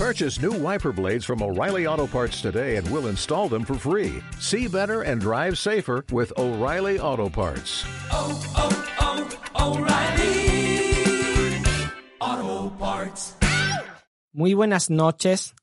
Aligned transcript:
Purchase 0.00 0.40
new 0.40 0.52
wiper 0.52 0.92
blades 0.92 1.26
from 1.26 1.42
O'Reilly 1.42 1.86
Auto 1.86 2.06
Parts 2.06 2.40
today 2.40 2.76
and 2.76 2.90
we'll 2.90 3.08
install 3.08 3.50
them 3.50 3.66
for 3.66 3.74
free. 3.74 4.22
See 4.38 4.66
better 4.66 5.02
and 5.02 5.20
drive 5.20 5.58
safer 5.58 6.06
with 6.10 6.32
O'Reilly 6.38 6.98
Auto 6.98 7.28
Parts. 7.28 7.84
oh, 8.10 8.32
oh, 8.56 8.70
oh, 9.58 9.76
O'Reilly 9.76 10.40
Auto 12.18 12.74
Parts. 12.78 13.36
Muy 14.32 14.54
buenas 14.54 14.88
noches. 14.88 15.54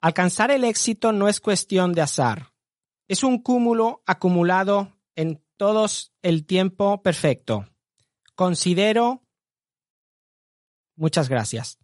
Alcanzar 0.00 0.50
el 0.50 0.64
éxito 0.64 1.12
no 1.12 1.28
es 1.28 1.38
cuestión 1.40 1.92
de 1.92 2.00
azar. 2.00 2.54
Es 3.08 3.24
un 3.24 3.42
cúmulo 3.42 4.02
acumulado 4.06 4.96
en 5.16 5.44
todos 5.58 6.14
el 6.22 6.46
tiempo 6.46 7.02
perfecto. 7.02 7.66
Considero... 8.34 9.22
Muchas 10.96 11.28
gracias. 11.28 11.78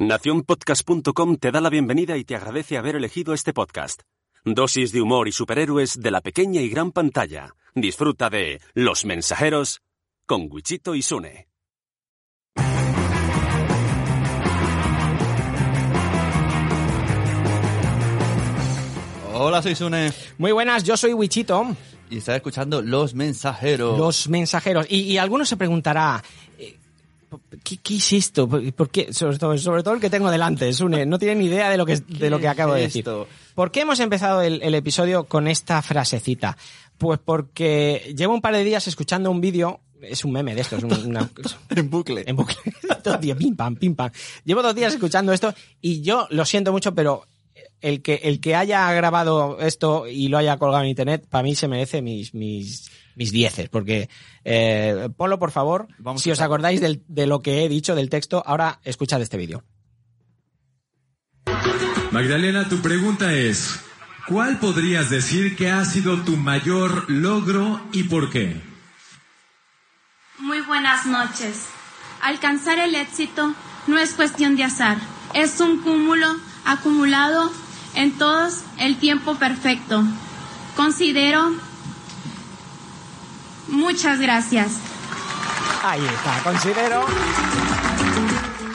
Naciónpodcast.com 0.00 1.36
te 1.36 1.52
da 1.52 1.60
la 1.60 1.68
bienvenida 1.68 2.16
y 2.16 2.24
te 2.24 2.34
agradece 2.34 2.78
haber 2.78 2.96
elegido 2.96 3.34
este 3.34 3.52
podcast. 3.52 4.00
Dosis 4.46 4.92
de 4.92 5.02
humor 5.02 5.28
y 5.28 5.32
superhéroes 5.32 6.00
de 6.00 6.10
la 6.10 6.22
pequeña 6.22 6.62
y 6.62 6.70
gran 6.70 6.90
pantalla. 6.90 7.54
Disfruta 7.74 8.30
de 8.30 8.62
Los 8.72 9.04
Mensajeros 9.04 9.82
con 10.24 10.46
Wichito 10.50 10.94
y 10.94 11.02
Sune. 11.02 11.48
Hola, 19.32 19.62
soy 19.62 19.74
Sune 19.74 20.12
Muy 20.38 20.52
buenas, 20.52 20.84
yo 20.84 20.96
soy 20.96 21.12
Wichito. 21.14 21.76
y 22.10 22.18
estás 22.18 22.36
escuchando 22.36 22.82
Los 22.82 23.14
Mensajeros. 23.14 23.98
Los 23.98 24.28
mensajeros. 24.28 24.86
Y, 24.88 25.00
y 25.02 25.18
alguno 25.18 25.44
se 25.44 25.56
preguntará, 25.56 26.22
eh, 26.58 26.76
¿qué, 27.62 27.76
qué 27.78 27.96
es 27.96 28.12
esto? 28.12 28.48
¿Por 28.48 28.90
qué? 28.90 29.12
Sobre 29.12 29.38
todo, 29.38 29.56
sobre 29.58 29.82
todo 29.82 29.94
el 29.94 30.00
que 30.00 30.10
tengo 30.10 30.30
delante, 30.30 30.72
Sune. 30.72 31.06
No 31.06 31.18
tiene 31.18 31.34
ni 31.36 31.46
idea 31.46 31.68
de 31.70 31.76
lo 31.76 31.86
que, 31.86 31.96
de 31.96 32.30
lo 32.30 32.38
que 32.38 32.48
acabo 32.48 32.74
de 32.74 32.82
decir. 32.82 33.04
¿Por 33.54 33.70
qué 33.70 33.80
hemos 33.80 34.00
empezado 34.00 34.42
el, 34.42 34.62
el 34.62 34.74
episodio 34.74 35.24
con 35.24 35.48
esta 35.48 35.82
frasecita? 35.82 36.56
Pues 36.98 37.18
porque 37.24 38.12
llevo 38.16 38.34
un 38.34 38.40
par 38.40 38.54
de 38.54 38.64
días 38.64 38.86
escuchando 38.88 39.30
un 39.30 39.40
vídeo, 39.40 39.80
es 40.02 40.24
un 40.24 40.32
meme 40.32 40.54
de 40.54 40.60
esto, 40.62 40.76
es 40.76 40.82
un- 40.84 40.92
una, 41.06 41.30
En 41.70 41.88
bucle. 41.90 42.24
en 42.26 42.36
bucle. 42.36 42.56
Todo 43.02 43.14
el 43.14 43.20
día, 43.20 43.34
pim 43.34 43.56
pam, 43.56 43.76
pim 43.76 43.94
pam. 43.94 44.10
Llevo 44.44 44.62
dos 44.62 44.74
días 44.74 44.92
escuchando 44.94 45.32
esto 45.32 45.54
y 45.80 46.02
yo 46.02 46.26
lo 46.30 46.44
siento 46.44 46.72
mucho, 46.72 46.94
pero 46.94 47.26
el 47.80 48.02
que, 48.02 48.16
el 48.24 48.40
que 48.40 48.54
haya 48.54 48.92
grabado 48.92 49.58
esto 49.60 50.06
y 50.06 50.28
lo 50.28 50.36
haya 50.36 50.58
colgado 50.58 50.82
en 50.84 50.90
internet, 50.90 51.24
para 51.30 51.42
mí 51.42 51.54
se 51.54 51.68
merece 51.68 52.02
mis, 52.02 52.34
mis, 52.34 52.90
mis 53.16 53.32
dieces, 53.32 53.68
porque 53.68 54.08
eh, 54.44 55.08
ponlo 55.16 55.38
por 55.38 55.50
favor, 55.50 55.88
Vamos 55.98 56.22
si 56.22 56.30
os 56.30 56.40
acordáis 56.40 56.80
del- 56.80 57.02
de 57.08 57.26
lo 57.26 57.40
que 57.42 57.64
he 57.64 57.68
dicho 57.68 57.94
del 57.94 58.08
texto, 58.10 58.42
ahora 58.46 58.80
escuchad 58.84 59.20
este 59.22 59.36
vídeo. 59.36 59.64
Magdalena, 62.10 62.68
tu 62.68 62.80
pregunta 62.82 63.32
es, 63.34 63.80
¿cuál 64.26 64.58
podrías 64.58 65.10
decir 65.10 65.56
que 65.56 65.70
ha 65.70 65.84
sido 65.84 66.22
tu 66.22 66.36
mayor 66.36 67.08
logro 67.10 67.80
y 67.92 68.04
por 68.04 68.30
qué? 68.30 68.60
Muy 70.38 70.60
buenas 70.62 71.06
noches. 71.06 71.66
Alcanzar 72.22 72.78
el 72.78 72.94
éxito 72.94 73.54
no 73.86 73.98
es 73.98 74.12
cuestión 74.14 74.56
de 74.56 74.64
azar, 74.64 74.98
es 75.34 75.60
un 75.60 75.80
cúmulo 75.82 76.26
acumulado 76.64 77.50
en 77.94 78.16
todos 78.18 78.62
el 78.78 78.98
tiempo 78.98 79.36
perfecto. 79.36 80.02
Considero... 80.76 81.69
Muchas 83.70 84.20
gracias. 84.20 84.72
Ahí 85.82 86.04
está, 86.04 86.42
considero... 86.42 87.04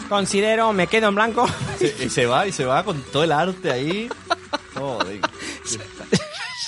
Considero, 0.09 0.71
me 0.71 0.85
quedo 0.88 1.09
en 1.09 1.15
blanco. 1.15 1.47
Se- 1.79 2.05
y 2.05 2.09
se 2.09 2.25
va, 2.27 2.45
y 2.47 2.51
se 2.51 2.63
va 2.65 2.83
con 2.83 3.01
todo 3.11 3.23
el 3.23 3.31
arte 3.31 3.71
ahí. 3.71 4.07
Joder. 4.75 5.19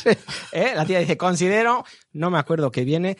¿Eh? 0.51 0.71
La 0.75 0.85
tía 0.85 0.99
dice, 0.99 1.17
considero, 1.17 1.85
no 2.13 2.31
me 2.31 2.39
acuerdo 2.39 2.71
que 2.71 2.83
viene. 2.83 3.17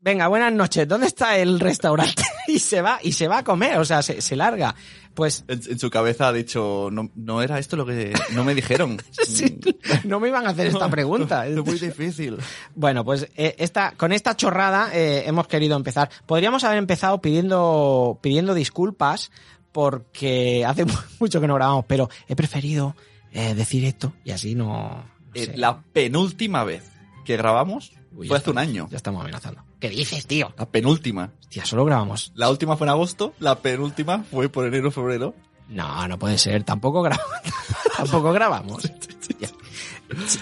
Venga, 0.00 0.28
buenas 0.28 0.52
noches, 0.52 0.86
¿dónde 0.88 1.06
está 1.08 1.36
el 1.36 1.60
restaurante? 1.60 2.22
y 2.46 2.58
se 2.58 2.80
va, 2.80 2.98
y 3.02 3.12
se 3.12 3.28
va 3.28 3.38
a 3.38 3.44
comer, 3.44 3.78
o 3.78 3.84
sea, 3.84 4.02
se, 4.02 4.20
se 4.22 4.36
larga. 4.36 4.74
Pues 5.14 5.44
En, 5.48 5.60
en 5.70 5.78
su 5.78 5.90
cabeza 5.90 6.28
ha 6.28 6.32
dicho, 6.32 6.88
no, 6.90 7.08
no 7.14 7.40
era 7.40 7.58
esto 7.60 7.76
lo 7.76 7.86
que 7.86 8.12
no 8.32 8.42
me 8.44 8.54
dijeron. 8.54 9.00
sí, 9.12 9.60
no 10.04 10.18
me 10.18 10.28
iban 10.28 10.46
a 10.46 10.50
hacer 10.50 10.66
esta 10.66 10.88
pregunta. 10.90 11.46
Es 11.46 11.56
muy 11.64 11.78
difícil. 11.78 12.36
Bueno, 12.74 13.04
pues 13.04 13.28
eh, 13.36 13.54
esta, 13.58 13.92
con 13.96 14.10
esta 14.12 14.36
chorrada 14.36 14.90
eh, 14.92 15.22
hemos 15.26 15.46
querido 15.46 15.76
empezar. 15.76 16.10
Podríamos 16.26 16.64
haber 16.64 16.78
empezado 16.78 17.20
pidiendo, 17.20 18.18
pidiendo 18.22 18.54
disculpas 18.54 19.30
porque 19.72 20.64
hace 20.66 20.84
mu- 20.84 20.92
mucho 21.20 21.40
que 21.40 21.46
no 21.46 21.54
grabamos, 21.54 21.84
pero 21.86 22.08
he 22.28 22.36
preferido 22.36 22.94
eh, 23.32 23.54
decir 23.54 23.84
esto 23.84 24.12
y 24.24 24.30
así 24.30 24.54
no... 24.54 25.04
no 25.04 25.04
sé. 25.34 25.56
La 25.56 25.82
penúltima 25.92 26.64
vez 26.64 26.84
que 27.24 27.36
grabamos 27.36 27.92
Uy, 28.16 28.28
fue 28.28 28.36
hace 28.36 28.50
un 28.50 28.58
año. 28.58 28.88
Ya 28.90 28.96
estamos 28.96 29.20
amenazando. 29.22 29.62
¿Qué 29.80 29.90
dices, 29.90 30.26
tío? 30.26 30.52
La 30.56 30.66
penúltima. 30.66 31.32
Hostia, 31.40 31.64
solo 31.66 31.84
grabamos 31.84 32.32
La 32.34 32.50
última 32.50 32.76
fue 32.76 32.86
en 32.86 32.90
agosto, 32.90 33.34
la 33.38 33.60
penúltima 33.60 34.24
fue 34.30 34.48
por 34.48 34.66
enero 34.66 34.90
febrero. 34.90 35.34
No, 35.68 36.06
no 36.08 36.18
puede 36.18 36.38
ser. 36.38 36.62
Tampoco 36.64 37.02
grabamos. 37.02 37.32
Tampoco 37.96 38.32
grabamos. 38.32 38.90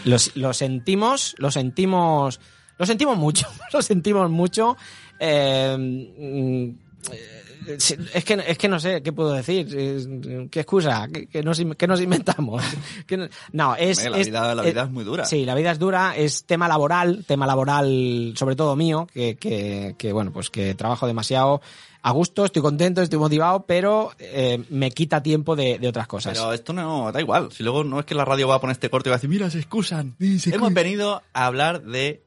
Lo, 0.05 0.17
lo 0.35 0.53
sentimos, 0.53 1.35
lo 1.39 1.51
sentimos, 1.51 2.41
lo 2.79 2.87
sentimos 2.87 3.17
mucho. 3.17 3.49
Lo 3.73 3.81
sentimos 3.81 4.31
mucho. 4.31 4.77
Eh, 5.19 5.77
mm, 5.79 7.13
eh, 7.13 7.42
es 7.69 8.25
que 8.25 8.43
es 8.47 8.59
que 8.59 8.69
no 8.69 8.81
sé 8.81 9.03
qué 9.03 9.13
puedo 9.13 9.33
decir. 9.33 9.69
Eh, 9.73 10.49
¿Qué 10.51 10.61
excusa? 10.61 11.09
¿Qué, 11.09 11.43
nos, 11.43 11.61
nos 11.65 12.01
inventamos? 12.01 12.63
¿Qué 13.07 13.29
no, 13.53 13.75
es, 13.77 13.99
Hombre, 13.99 14.11
la 14.11 14.19
es- 14.19 14.27
vida- 14.27 14.55
la 14.55 14.63
vida 14.63 14.83
es 14.85 14.91
muy 14.91 15.05
dura. 15.05 15.25
Sí, 15.25 15.45
la 15.45 15.55
vida 15.55 15.71
es 15.73 15.79
dura. 15.79 16.17
Es 16.17 16.45
tema 16.45 16.69
laboral, 16.69 17.25
tema 17.27 17.47
laboral, 17.47 18.35
sobre 18.37 18.57
todo 18.57 18.77
mío, 18.77 19.07
que, 19.13 19.37
que, 19.37 19.95
que, 19.99 20.13
bueno, 20.13 20.33
pues 20.33 20.51
que 20.51 20.75
trabajo 20.75 21.07
demasiado 21.07 21.61
a 22.05 22.11
gusto, 22.11 22.45
estoy 22.45 22.63
contento, 22.63 23.01
estoy 23.01 23.21
motivado, 23.21 23.65
pero 23.65 24.11
eh, 24.19 24.65
me 24.71 24.91
quita 24.91 25.23
tiempo 25.23 25.55
de, 25.55 25.79
de 25.79 25.87
otras 25.87 26.09
cosas. 26.09 26.33
Pero 26.37 26.53
esto 26.53 26.73
no 26.73 27.13
da 27.13 27.21
igual. 27.21 27.53
Si 27.53 27.63
luego 27.63 27.85
no 27.85 28.01
es 28.01 28.07
que 28.07 28.17
la 28.17 28.25
radio 28.25 28.49
va 28.49 28.57
a 28.57 28.61
poner 28.61 28.73
este 28.73 28.91
corte 28.91 29.09
y 29.09 29.11
va 29.11 29.15
a 29.15 29.19
decir, 29.19 29.31
mira, 29.31 29.49
se 29.51 29.59
excusan. 29.59 30.17
Hemos 30.19 30.75
venido 30.75 31.23
a 31.33 31.47
hablar 31.47 31.83
de 31.83 32.21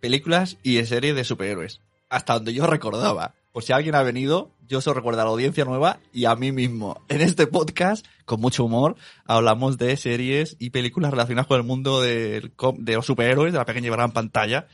películas 0.00 0.58
y 0.62 0.76
de 0.76 0.86
series 0.86 1.16
de 1.16 1.24
superhéroes. 1.24 1.80
Hasta 2.08 2.34
donde 2.34 2.54
yo 2.54 2.66
recordaba. 2.66 3.34
Por 3.52 3.64
si 3.64 3.72
alguien 3.72 3.94
ha 3.96 4.02
venido, 4.02 4.50
yo 4.68 4.80
se 4.80 4.92
recuerdo 4.92 5.20
a 5.20 5.24
la 5.24 5.30
audiencia 5.30 5.64
nueva 5.64 5.98
y 6.12 6.24
a 6.24 6.34
mí 6.36 6.52
mismo. 6.52 7.02
En 7.08 7.20
este 7.20 7.46
podcast, 7.46 8.06
con 8.24 8.40
mucho 8.40 8.64
humor, 8.64 8.96
hablamos 9.24 9.78
de 9.78 9.96
series 9.96 10.56
y 10.58 10.70
películas 10.70 11.10
relacionadas 11.10 11.46
con 11.46 11.58
el 11.58 11.66
mundo 11.66 12.00
del 12.00 12.52
de 12.78 12.94
los 12.94 13.06
superhéroes, 13.06 13.52
de 13.52 13.58
la 13.58 13.64
pequeña 13.64 13.88
y 13.88 13.90
gran 13.90 14.12
pantalla. 14.12 14.66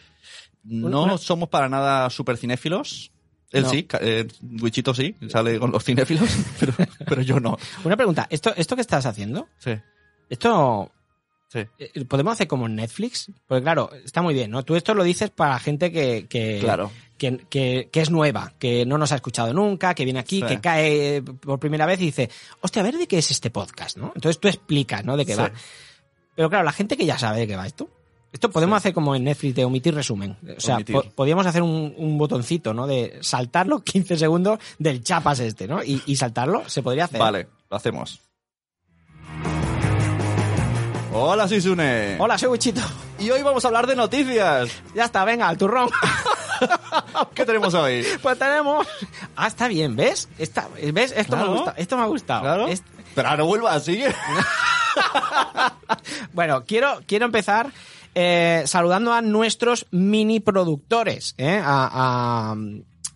No 0.65 1.03
Una- 1.05 1.19
somos 1.19 1.49
para 1.49 1.69
nada 1.69 2.09
super 2.11 2.37
cinéfilos. 2.37 3.11
Él 3.51 3.65
No. 3.65 3.69
sí, 3.69 3.87
eh, 4.01 4.27
Wichito 4.63 4.95
sí, 4.95 5.15
sale 5.29 5.59
con 5.59 5.71
los 5.73 5.85
cinéfilos, 5.85 6.29
pero, 6.61 6.73
pero 7.07 7.21
yo 7.23 7.39
no. 7.39 7.59
Una 7.85 7.97
pregunta, 7.97 8.27
¿esto, 8.31 8.55
¿esto 8.57 8.75
que 8.77 8.81
estás 8.81 9.05
haciendo? 9.05 9.47
Sí, 9.59 9.73
¿Esto 10.31 10.91
sí. 11.49 11.59
eh, 11.79 12.05
podemos 12.07 12.33
hacer 12.33 12.47
como 12.49 12.65
en 12.67 12.77
Netflix? 12.77 13.31
Porque 13.47 13.63
claro, 13.63 13.91
está 14.05 14.23
muy 14.23 14.33
bien, 14.33 14.51
¿no? 14.51 14.63
Tú 14.65 14.75
esto 14.75 14.95
lo 14.95 15.05
dices 15.05 15.29
para 15.31 15.59
gente 15.59 15.93
que, 15.93 16.27
que, 16.31 16.61
Claro. 16.63 16.91
Que, 17.31 17.39
que- 17.49 17.89
que 17.93 18.01
es 18.01 18.11
nueva, 18.11 18.53
que 18.59 18.85
no 18.85 18.99
nos 18.99 19.13
ha 19.13 19.15
escuchado 19.17 19.55
nunca, 19.55 19.95
que 19.95 20.05
viene 20.05 20.19
aquí, 20.19 20.41
Sí. 20.41 20.47
que 20.47 20.61
cae 20.61 21.23
por 21.23 21.61
primera 21.61 21.87
vez 21.87 22.01
y 22.01 22.07
dice, 22.07 22.29
hostia, 22.61 22.81
a 22.81 22.85
ver 22.85 22.99
de 22.99 23.07
qué 23.07 23.19
es 23.19 23.31
este 23.31 23.51
podcast, 23.51 23.97
¿no? 23.97 24.11
Entonces 24.17 24.41
tú 24.41 24.49
explicas, 24.49 25.05
¿no? 25.05 25.17
De 25.17 25.25
qué 25.25 25.35
Sí. 25.35 25.41
va. 25.41 25.53
Pero 26.35 26.49
claro, 26.51 26.65
la 26.65 26.73
gente 26.73 26.97
que 26.97 27.07
ya 27.07 27.19
sabe 27.19 27.41
de 27.41 27.47
qué 27.47 27.55
va 27.57 27.67
esto. 27.67 27.89
Esto 28.33 28.51
podemos 28.51 28.77
hacer 28.79 28.93
como 28.95 29.15
en 29.15 29.25
Netflix 29.25 29.55
de 29.55 29.65
omitir 29.65 29.95
resumen. 29.95 30.37
O 30.57 30.61
sea, 30.61 30.79
po- 30.81 31.03
podríamos 31.15 31.45
hacer 31.47 31.63
un, 31.63 31.95
un 31.97 32.17
botoncito, 32.19 32.73
¿no? 32.75 32.87
De 32.87 33.19
saltarlo 33.21 33.81
15 33.85 34.17
segundos 34.17 34.59
del 34.79 35.05
chapas 35.05 35.39
este, 35.41 35.69
¿no? 35.69 35.83
Y, 35.85 36.03
y 36.07 36.17
saltarlo, 36.17 36.69
se 36.69 36.83
podría 36.83 37.05
hacer. 37.05 37.21
Vale, 37.21 37.47
lo 37.71 37.77
hacemos. 37.77 38.21
Hola, 41.15 41.47
soy 41.47 41.61
Sune. 41.61 42.17
Hola, 42.19 42.39
soy 42.39 42.49
Wichito. 42.49 42.81
Y 43.19 43.31
hoy 43.31 43.43
vamos 43.43 43.65
a 43.65 43.69
hablar 43.69 43.87
de 43.87 43.95
noticias. 43.95 44.71
Ya 44.95 45.05
está, 45.05 45.25
venga, 45.27 45.47
al 45.47 45.59
turrón. 45.59 45.91
¿Qué 47.35 47.45
tenemos 47.47 47.75
hoy? 47.75 48.05
Pues 48.23 48.39
tenemos. 48.39 48.87
Ah, 49.37 49.47
está 49.47 49.69
bien, 49.69 49.97
¿ves? 49.97 50.29
Está, 50.39 50.69
¿Ves? 50.93 51.13
Esto 51.17 51.37
me 51.37 51.43
Claro. 51.43 51.53
gusta. 51.57 51.75
Esto 51.77 51.97
me 51.97 52.03
ha 52.03 52.07
gustado. 52.07 52.43
Claro. 52.43 52.67
Pero 53.15 53.29
ahora 53.29 53.39
no 53.43 53.47
vuelva 53.47 53.73
así. 53.75 54.03
Bueno, 56.33 56.65
quiero, 56.67 57.01
quiero 57.07 57.27
empezar 57.27 57.71
eh, 58.15 58.63
saludando 58.67 59.13
a 59.13 59.23
nuestros 59.23 59.87
mini 59.91 60.41
productores, 60.41 61.35
¿eh? 61.39 61.61
a, 61.65 62.53
a- 62.53 62.57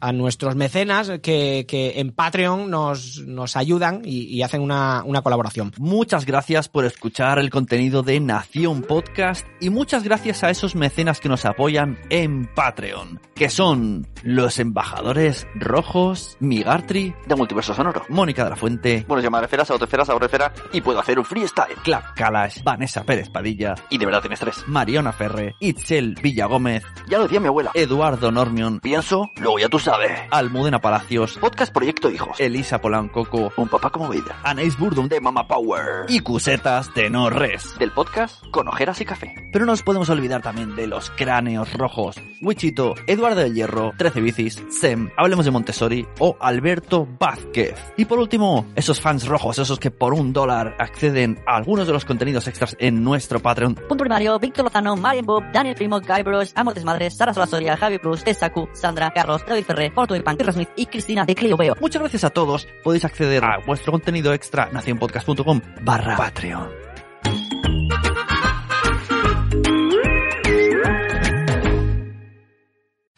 a 0.06 0.12
nuestros 0.12 0.54
mecenas 0.54 1.10
que, 1.20 1.64
que 1.66 1.98
en 2.00 2.12
Patreon 2.12 2.70
nos, 2.70 3.18
nos 3.26 3.56
ayudan 3.56 4.02
y, 4.04 4.24
y 4.26 4.42
hacen 4.42 4.60
una, 4.60 5.02
una 5.04 5.22
colaboración. 5.22 5.72
Muchas 5.78 6.24
gracias 6.26 6.68
por 6.68 6.84
escuchar 6.84 7.40
el 7.40 7.50
contenido 7.50 8.04
de 8.04 8.20
Nación 8.20 8.82
Podcast 8.82 9.44
y 9.60 9.70
muchas 9.70 10.04
gracias 10.04 10.44
a 10.44 10.50
esos 10.50 10.76
mecenas 10.76 11.18
que 11.18 11.28
nos 11.28 11.44
apoyan 11.44 11.98
en 12.08 12.46
Patreon, 12.54 13.20
que 13.34 13.50
son 13.50 14.06
los 14.22 14.60
embajadores 14.60 15.46
rojos, 15.56 16.36
Migartri, 16.38 17.12
de 17.26 17.34
Multiverso 17.34 17.74
Sonoro, 17.74 18.02
Mónica 18.08 18.44
de 18.44 18.50
la 18.50 18.56
Fuente, 18.56 19.04
Bueno, 19.08 19.22
llama 19.22 19.40
esferas, 19.40 19.70
autoesferas, 19.72 20.08
esfera 20.08 20.52
y 20.72 20.80
puedo 20.80 21.00
hacer 21.00 21.18
un 21.18 21.24
freestyle. 21.24 21.74
Clap 21.82 22.14
Kalash, 22.14 22.62
Vanessa 22.62 23.02
Pérez 23.02 23.28
Padilla, 23.28 23.74
Y 23.90 23.98
de 23.98 24.06
verdad 24.06 24.20
tienes 24.20 24.38
tres. 24.38 24.62
Mariona 24.68 25.12
Ferre, 25.12 25.56
Itzel 25.58 26.14
Villagómez, 26.22 26.84
Ya 27.08 27.18
lo 27.18 27.24
decía 27.24 27.40
mi 27.40 27.48
abuela. 27.48 27.72
Eduardo 27.74 28.30
Normion, 28.30 28.78
Pienso, 28.78 29.30
luego 29.40 29.58
ya 29.58 29.68
tú 29.68 29.80
sabes. 29.80 29.95
Almudena 30.30 30.80
Palacios, 30.80 31.38
Podcast 31.38 31.72
Proyecto 31.72 32.10
Hijos. 32.10 32.38
Elisa 32.38 32.80
Polancoco, 32.80 33.52
Un 33.56 33.68
papá 33.68 33.90
como 33.90 34.08
vida. 34.08 34.38
Anais 34.42 34.78
Burdum 34.78 35.08
De 35.08 35.20
Mama 35.20 35.46
Power. 35.48 36.04
y 36.08 36.20
Cusetas 36.20 36.92
de 36.94 37.08
No 37.08 37.30
Res. 37.30 37.78
Del 37.78 37.92
podcast 37.92 38.44
con 38.50 38.68
ojeras 38.68 39.00
y 39.00 39.04
café. 39.04 39.34
Pero 39.52 39.64
no 39.64 39.72
nos 39.72 39.82
podemos 39.82 40.08
olvidar 40.10 40.42
también 40.42 40.76
de 40.76 40.86
los 40.86 41.10
cráneos 41.10 41.72
rojos. 41.72 42.16
Wichito, 42.42 42.94
Eduardo 43.06 43.40
del 43.40 43.54
Hierro, 43.54 43.92
13 43.96 44.20
Bicis, 44.20 44.62
Sem, 44.68 45.10
Hablemos 45.16 45.44
de 45.46 45.50
Montessori 45.50 46.06
o 46.18 46.36
Alberto 46.40 47.06
Vázquez. 47.18 47.74
Y 47.96 48.04
por 48.04 48.18
último, 48.18 48.66
esos 48.74 49.00
fans 49.00 49.26
rojos, 49.26 49.58
esos 49.58 49.78
que 49.78 49.90
por 49.90 50.12
un 50.12 50.32
dólar 50.32 50.76
acceden 50.78 51.38
a 51.46 51.56
algunos 51.56 51.86
de 51.86 51.92
los 51.94 52.04
contenidos 52.04 52.46
extras 52.48 52.76
en 52.80 53.02
nuestro 53.02 53.40
Patreon. 53.40 53.74
Punto 53.74 53.96
primario, 54.04 54.38
Víctor 54.38 54.64
Lozano, 54.66 54.96
Marian 54.96 55.24
Bob, 55.24 55.42
Daniel 55.52 55.74
Primo, 55.74 56.00
Guy 56.00 56.22
Bruce, 56.22 56.52
Amor 56.54 56.74
Desmadres, 56.74 57.16
Sara 57.16 57.32
Solasoria, 57.32 57.76
Javi 57.76 57.98
Cruz, 57.98 58.22
Tesaku, 58.24 58.68
Sandra, 58.74 59.10
Carlos, 59.12 59.42
David 59.46 59.64
Ferrer, 59.76 59.92
Porto 59.94 60.16
Irpan, 60.16 60.36
Smith 60.52 60.68
y 60.76 60.86
Cristina 60.86 61.24
de 61.24 61.34
Clio 61.34 61.56
Veo. 61.56 61.74
Muchas 61.80 62.00
gracias 62.00 62.24
a 62.24 62.30
todos. 62.30 62.66
Podéis 62.82 63.04
acceder 63.04 63.44
a 63.44 63.58
vuestro 63.66 63.92
contenido 63.92 64.32
extra 64.32 64.70
nacionpodcast.com 64.72 65.60
barra 65.82 66.16
Patreon. 66.16 66.68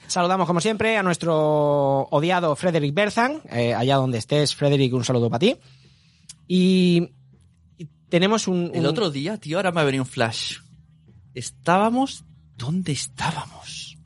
Saludamos, 0.07 0.47
como 0.47 0.61
siempre, 0.61 0.97
a 0.97 1.03
nuestro 1.03 2.03
odiado 2.11 2.57
Frederick 2.57 2.95
Berzan. 2.95 3.43
Eh, 3.51 3.75
allá 3.75 3.97
donde 3.97 4.19
estés, 4.19 4.55
Frederick, 4.55 4.95
un 4.95 5.05
saludo 5.05 5.29
para 5.29 5.41
ti. 5.41 5.57
Y, 6.47 7.11
y 7.77 7.85
tenemos 8.09 8.49
un, 8.49 8.71
El 8.73 8.81
un- 8.81 8.87
otro 8.87 9.11
día, 9.11 9.37
tío, 9.37 9.59
ahora 9.59 9.71
me 9.71 9.81
ha 9.83 9.85
venido 9.85 10.05
un 10.05 10.09
flash. 10.09 10.59
Estábamos... 11.35 12.25
¿Dónde 12.57 12.91
estábamos? 12.91 13.58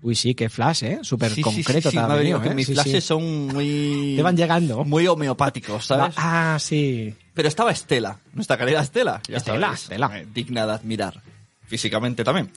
Uy, 0.02 0.16
sí, 0.16 0.34
qué 0.34 0.49
flash, 0.49 0.82
¿eh? 0.82 0.99
Súper 1.02 1.31
Sí, 1.31 1.43
concreto 1.43 1.90
sí, 1.90 1.96
sí, 1.96 2.40
que 2.43 2.49
¿eh? 2.49 2.54
mis 2.54 2.66
flashes 2.66 3.04
son 3.04 3.46
muy... 3.46 4.14
Te 4.16 4.22
van 4.22 4.37
llegando. 4.37 4.84
Muy 4.84 5.06
homeopáticos, 5.06 5.87
¿sabes? 5.87 6.14
Ah, 6.19 6.58
sí. 6.60 7.14
Pero 7.32 7.46
estaba 7.46 7.70
Estela, 7.70 8.19
nuestra 8.32 8.58
querida 8.58 8.81
Estela. 8.81 9.22
Ya 9.28 9.37
Estela, 9.37 9.76
eh, 10.19 10.26
digna 10.34 10.66
de 10.66 10.72
admirar. 10.72 11.22
Físicamente 11.66 12.25
también. 12.25 12.50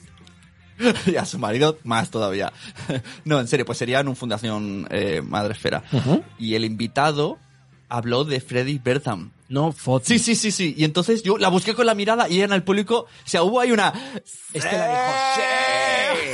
y 1.06 1.16
a 1.16 1.26
su 1.26 1.38
marido 1.38 1.78
más 1.84 2.10
todavía. 2.10 2.52
no, 3.26 3.40
en 3.40 3.48
serio, 3.48 3.66
pues 3.66 3.78
sería 3.78 4.00
en 4.00 4.08
un 4.08 4.16
Fundación 4.16 4.88
eh, 4.90 5.22
Madre 5.24 5.54
Esfera. 5.54 5.84
Ujú. 5.92 6.24
Y 6.40 6.56
el 6.56 6.66
invitado 6.66 7.38
habló 7.90 8.24
de 8.24 8.42
Freddy 8.42 8.80
Bertham. 8.84 9.32
No, 9.48 9.72
foto. 9.72 10.06
Sí, 10.08 10.18
sí, 10.20 10.36
sí, 10.36 10.52
sí. 10.52 10.74
Y 10.78 10.84
entonces 10.86 11.22
yo 11.24 11.38
la 11.38 11.50
busqué 11.50 11.74
con 11.76 11.86
la 11.86 11.94
mirada 11.96 12.28
y 12.30 12.42
en 12.42 12.52
el 12.52 12.64
público, 12.64 13.02
o 13.02 13.08
sea, 13.28 13.44
hubo 13.44 13.60
ahí 13.60 13.72
una... 13.72 13.94
Estela 14.54 14.88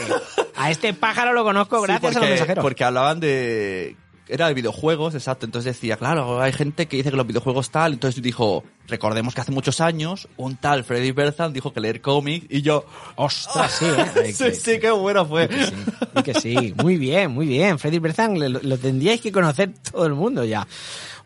dijo, 0.06 0.16
A 0.56 0.72
este 0.72 0.94
pájaro 0.94 1.34
lo 1.34 1.44
conozco 1.44 1.78
Sí, 1.78 1.84
gracias 1.88 2.04
a 2.04 2.08
los 2.08 2.14
porque- 2.20 2.30
mensajeros. 2.30 2.64
Porque 2.64 2.84
hablaban 2.84 3.20
de... 3.20 3.96
Era 4.34 4.48
de 4.48 4.54
videojuegos, 4.54 5.14
exacto. 5.14 5.46
Entonces 5.46 5.76
decía, 5.76 5.98
claro, 5.98 6.42
hay 6.42 6.54
gente 6.54 6.88
que 6.88 6.98
dice 6.98 7.12
que 7.12 7.18
los 7.18 7.28
videojuegos 7.28 7.70
tal. 7.70 7.94
Entonces 7.94 8.22
dijo, 8.24 8.64
recordemos 8.88 9.36
que 9.36 9.42
hace 9.42 9.52
muchos 9.52 9.82
años 9.82 10.28
un 10.38 10.56
tal 10.56 10.84
Freddy 10.86 11.12
Bertham 11.12 11.52
dijo 11.52 11.74
que 11.74 11.82
leer 11.82 12.02
cómics 12.02 12.46
y 12.50 12.62
yo... 12.62 12.86
Ostras, 13.16 13.72
sí, 13.80 13.86
¿eh? 13.86 14.32
Sí, 14.34 14.44
que- 14.46 14.54
sí, 14.54 14.80
qué 14.80 14.92
bueno 14.92 15.26
fue. 15.26 15.48
que 15.50 15.64
sí, 15.66 15.74
y 16.16 16.24
que 16.24 16.34
sí. 16.36 16.74
Muy 16.82 16.98
bien, 16.98 17.32
muy 17.32 17.46
bien. 17.46 17.78
Freddy 17.78 18.00
Berzan 18.00 18.40
lo, 18.40 18.48
lo 18.62 18.78
tendríais 18.78 19.20
que 19.22 19.32
conocer 19.32 19.74
todo 19.92 20.06
el 20.06 20.14
mundo 20.14 20.44
ya. 20.46 20.66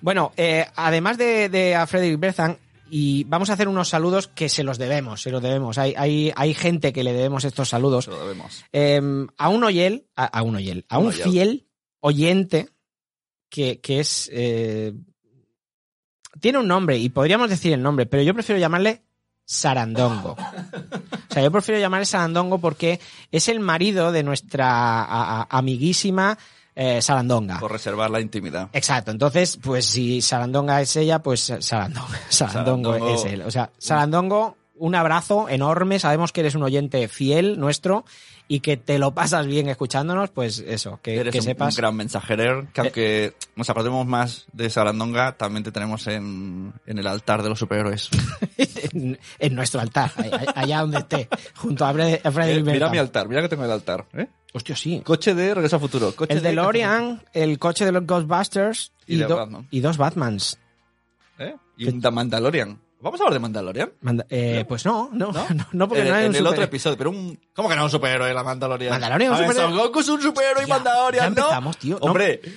Bueno, 0.02 0.32
eh, 0.36 0.66
además 0.76 1.18
de, 1.18 1.48
de 1.50 1.76
a 1.76 1.88
Frederick 1.88 2.20
Berzan, 2.20 2.58
y 2.90 3.24
vamos 3.24 3.50
a 3.50 3.54
hacer 3.54 3.68
unos 3.68 3.90
saludos 3.90 4.28
que 4.28 4.48
se 4.50 4.64
los 4.64 4.78
debemos, 4.78 5.22
se 5.22 5.32
los 5.32 5.42
debemos. 5.42 5.78
Hay, 5.78 5.96
hay, 5.98 6.32
hay 6.36 6.54
gente 6.54 6.94
que 6.94 7.04
le 7.04 7.14
debemos 7.14 7.44
estos 7.44 7.70
saludos. 7.70 8.08
Lo 8.08 8.26
vemos. 8.28 8.64
Eh, 8.74 9.02
a 9.38 9.50
un 9.50 9.64
oyel, 9.64 10.08
a, 10.16 10.26
a 10.26 10.42
un 10.44 10.56
oyel, 10.56 10.86
a 10.90 11.00
Un 11.00 11.12
fiel 11.12 11.68
oyente 12.00 12.70
que, 13.56 13.80
que 13.80 14.02
es... 14.02 14.30
eh, 14.34 14.94
tiene 16.42 16.60
un 16.60 16.68
nombre 16.68 16.98
y 16.98 17.08
podríamos 17.10 17.50
decir 17.50 17.72
el 17.74 17.82
nombre, 17.82 18.06
pero 18.06 18.22
yo 18.22 18.34
prefiero 18.34 18.60
llamarle 18.60 19.04
Sarandongo. 19.46 20.32
O 20.32 21.34
sea, 21.34 21.42
yo 21.42 21.52
prefiero 21.52 21.80
llamarle 21.80 22.06
Sarandongo 22.06 22.60
porque 22.60 23.00
es 23.32 23.48
el 23.48 23.62
marido 23.62 24.12
de 24.12 24.24
nuestra 24.24 24.68
a- 25.04 25.42
a- 25.42 25.48
amiguísima 25.50 26.38
eh, 26.76 27.02
Sarandonga. 27.02 27.58
Por 27.60 27.72
reservar 27.72 28.10
la 28.12 28.20
intimidad. 28.20 28.70
Exacto, 28.74 29.12
entonces, 29.12 29.58
pues 29.64 29.86
si 29.86 30.22
Sarandonga 30.22 30.82
es 30.82 30.94
ella, 30.98 31.20
pues 31.24 31.54
Sarandonga, 31.60 32.20
Sarandongo, 32.28 32.92
Sarandongo. 33.00 33.16
es 33.16 33.26
él. 33.26 33.42
O 33.44 33.52
sea, 33.52 33.72
Sarandongo, 33.78 34.58
un 34.76 34.94
abrazo 34.96 35.48
enorme, 35.48 36.00
sabemos 36.00 36.34
que 36.34 36.42
eres 36.42 36.56
un 36.56 36.64
oyente 36.64 37.08
fiel 37.08 37.58
nuestro 37.60 38.04
y 38.48 38.60
que 38.60 38.78
te 38.78 39.00
lo 39.00 39.14
pasas 39.14 39.48
bien 39.48 39.68
escuchándonos, 39.70 40.30
pues 40.30 40.60
eso, 40.60 41.00
que, 41.02 41.16
Eres 41.18 41.34
que 41.34 41.42
sepas. 41.42 41.74
un 41.74 41.78
gran 41.82 41.96
mensajerer, 41.96 42.68
que 42.74 42.82
aunque 42.82 43.34
nos 43.56 43.70
aprendemos 43.70 44.06
más 44.06 44.46
de 44.54 44.70
Sarandonga, 44.70 45.36
también 45.38 45.64
te 45.64 45.72
tenemos 45.72 46.06
en, 46.08 46.72
en 46.86 46.98
el 47.00 47.08
altar 47.08 47.42
de 47.42 47.50
los 47.50 47.58
superhéroes. 47.60 48.10
en, 48.58 49.18
en 49.40 49.56
nuestro 49.56 49.82
altar, 49.82 50.12
allá 50.56 50.82
donde 50.82 51.00
esté, 51.00 51.28
junto 51.56 51.86
a 51.86 51.94
Fred- 51.94 52.22
a 52.24 52.32
Freddy 52.32 52.60
Eh, 52.60 52.64
mira 52.64 52.90
mi 52.90 52.98
altar, 53.00 53.28
mira 53.28 53.42
que 53.42 53.50
tengo 53.50 53.66
el 53.66 53.72
altar. 53.72 54.06
¿eh? 54.14 54.28
Hostia, 54.54 54.76
sí. 54.76 55.02
Coche 55.04 55.34
de 55.34 55.54
Regreso 55.54 55.76
a 55.78 55.80
Futuro. 55.80 56.16
Coche 56.16 56.34
El 56.34 56.42
de 56.42 56.50
DeLorean, 56.50 57.22
el 57.34 57.58
coche 57.60 57.84
de 57.84 57.92
los 57.92 58.06
Ghostbusters 58.06 58.92
Y 59.08 59.16
y, 59.16 59.18
do- 59.24 59.66
y 59.72 59.80
dos 59.82 59.98
Batmans. 59.98 60.58
¿Eh? 61.40 61.56
Y 61.78 61.90
un 61.90 62.00
The 62.00 62.12
Mandalorian. 62.12 62.80
¿Vamos 63.02 63.20
a 63.20 63.24
hablar 63.24 63.34
de 63.34 63.40
Mandalorian? 63.40 63.92
Manda- 64.02 64.26
eh, 64.30 64.66
pues 64.68 64.86
no, 64.86 65.10
no, 65.14 65.32
no, 65.32 65.46
¿No? 65.54 65.68
no, 65.74 65.88
porque 65.88 66.02
en, 66.04 66.10
no 66.10 66.16
hay 66.16 66.24
en 66.26 66.30
un 66.32 66.36
el 66.38 66.48
otro 66.48 66.64
episodio, 66.64 66.98
pero 66.98 67.10
un... 67.12 67.40
¿Cómo 67.54 67.70
que 67.70 67.76
no 67.76 67.82
es 67.82 67.86
un 67.86 67.92
superhéroe 67.92 68.34
la 68.34 68.44
Mandalorian? 68.44 68.92
Mandalorian 68.92 69.32
es 69.34 69.38
un 69.40 69.44
A 69.44 69.48
ver, 69.48 69.50
superhéroe. 69.56 69.78
Son 69.78 69.86
Goku 69.88 70.00
es 70.00 70.08
un 70.10 70.22
superhéroe 70.22 70.64
y 70.64 70.68
Mandalorian, 70.68 71.24
ya 71.24 71.30
¿no? 71.42 71.46
empezamos, 71.48 71.78
tío. 71.78 71.98
Hombre... 72.02 72.42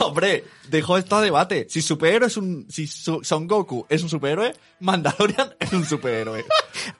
Hombre, 0.00 0.44
dejó 0.68 0.98
esto 0.98 1.20
debate. 1.20 1.66
Si 1.70 1.80
superhéroe 1.80 2.26
es 2.26 2.36
un... 2.36 2.66
Si 2.68 2.86
Son 2.88 3.46
Goku 3.46 3.86
es 3.88 4.02
un 4.02 4.08
superhéroe, 4.08 4.52
Mandalorian 4.80 5.54
es 5.60 5.72
un 5.72 5.84
superhéroe. 5.86 6.44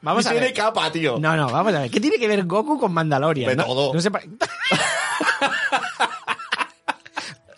Vamos 0.03 0.25
Y 0.25 0.29
a 0.29 0.31
tiene 0.31 0.47
ver. 0.47 0.55
capa, 0.55 0.91
tío. 0.93 1.19
No, 1.19 1.37
no, 1.37 1.51
vamos 1.51 1.75
a 1.75 1.81
ver. 1.81 1.91
¿Qué 1.91 2.01
tiene 2.01 2.17
que 2.19 2.29
ver 2.29 2.45
Goku 2.45 2.79
con 2.79 2.93
Mandalorian? 2.93 3.51
De 3.51 3.57
No- 3.57 3.65
todo. 3.65 3.93
no 3.95 4.01
sé 4.01 4.11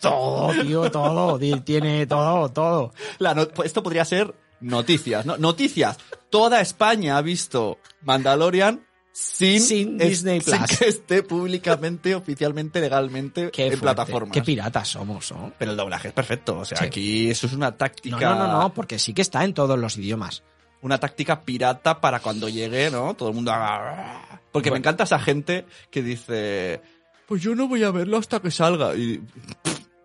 todo, 0.09 0.61
tío, 0.63 0.91
todo. 0.91 1.39
Ti- 1.39 1.59
Tiene 1.61 2.05
todo, 2.07 2.49
todo. 2.49 2.93
La 3.19 3.33
no- 3.33 3.47
pues 3.47 3.67
esto 3.67 3.81
podría 3.83 4.05
ser 4.05 4.33
noticias, 4.61 5.25
¿no? 5.25 5.37
Noticias. 5.37 5.97
Toda 6.29 6.61
España 6.61 7.17
ha 7.17 7.21
visto 7.21 7.77
Mandalorian 8.01 8.85
sin, 9.11 9.61
Sin 9.61 10.01
es- 10.01 10.09
Disney 10.09 10.41
sin 10.41 10.57
Plus. 10.57 10.77
que 10.79 10.87
esté 10.87 11.21
públicamente, 11.23 12.15
oficialmente, 12.15 12.81
legalmente 12.81 13.51
Qué 13.51 13.63
en 13.65 13.69
fuerte. 13.77 13.81
plataformas. 13.81 14.31
Qué 14.33 14.41
piratas 14.41 14.87
somos, 14.87 15.31
¿no? 15.31 15.53
Pero 15.59 15.71
el 15.71 15.77
doblaje 15.77 16.07
es 16.07 16.13
perfecto. 16.13 16.57
O 16.59 16.65
sea, 16.65 16.77
Sí. 16.79 16.85
aquí 16.85 17.29
eso 17.29 17.45
es 17.47 17.53
una 17.53 17.75
táctica. 17.77 18.17
No, 18.19 18.35
no, 18.35 18.47
no, 18.47 18.61
no, 18.63 18.73
porque 18.73 18.97
sí 18.99 19.13
que 19.13 19.21
está 19.21 19.43
en 19.43 19.53
todos 19.53 19.77
los 19.77 19.97
idiomas. 19.97 20.43
Una 20.81 20.97
táctica 20.99 21.41
pirata 21.41 22.01
para 22.01 22.19
cuando 22.19 22.49
llegue, 22.49 22.89
¿no? 22.91 23.13
Todo 23.13 23.29
el 23.29 23.35
mundo 23.35 23.51
haga. 23.53 24.41
Porque 24.51 24.69
me 24.71 24.77
encanta 24.77 25.03
esa 25.03 25.19
gente 25.19 25.65
que 25.91 26.01
dice. 26.03 26.81
Pues 27.27 27.41
yo 27.41 27.55
no 27.55 27.67
voy 27.69 27.83
a 27.83 27.91
verlo 27.91 28.17
hasta 28.17 28.39
que 28.41 28.51
salga. 28.51 28.93
Y. 28.95 29.21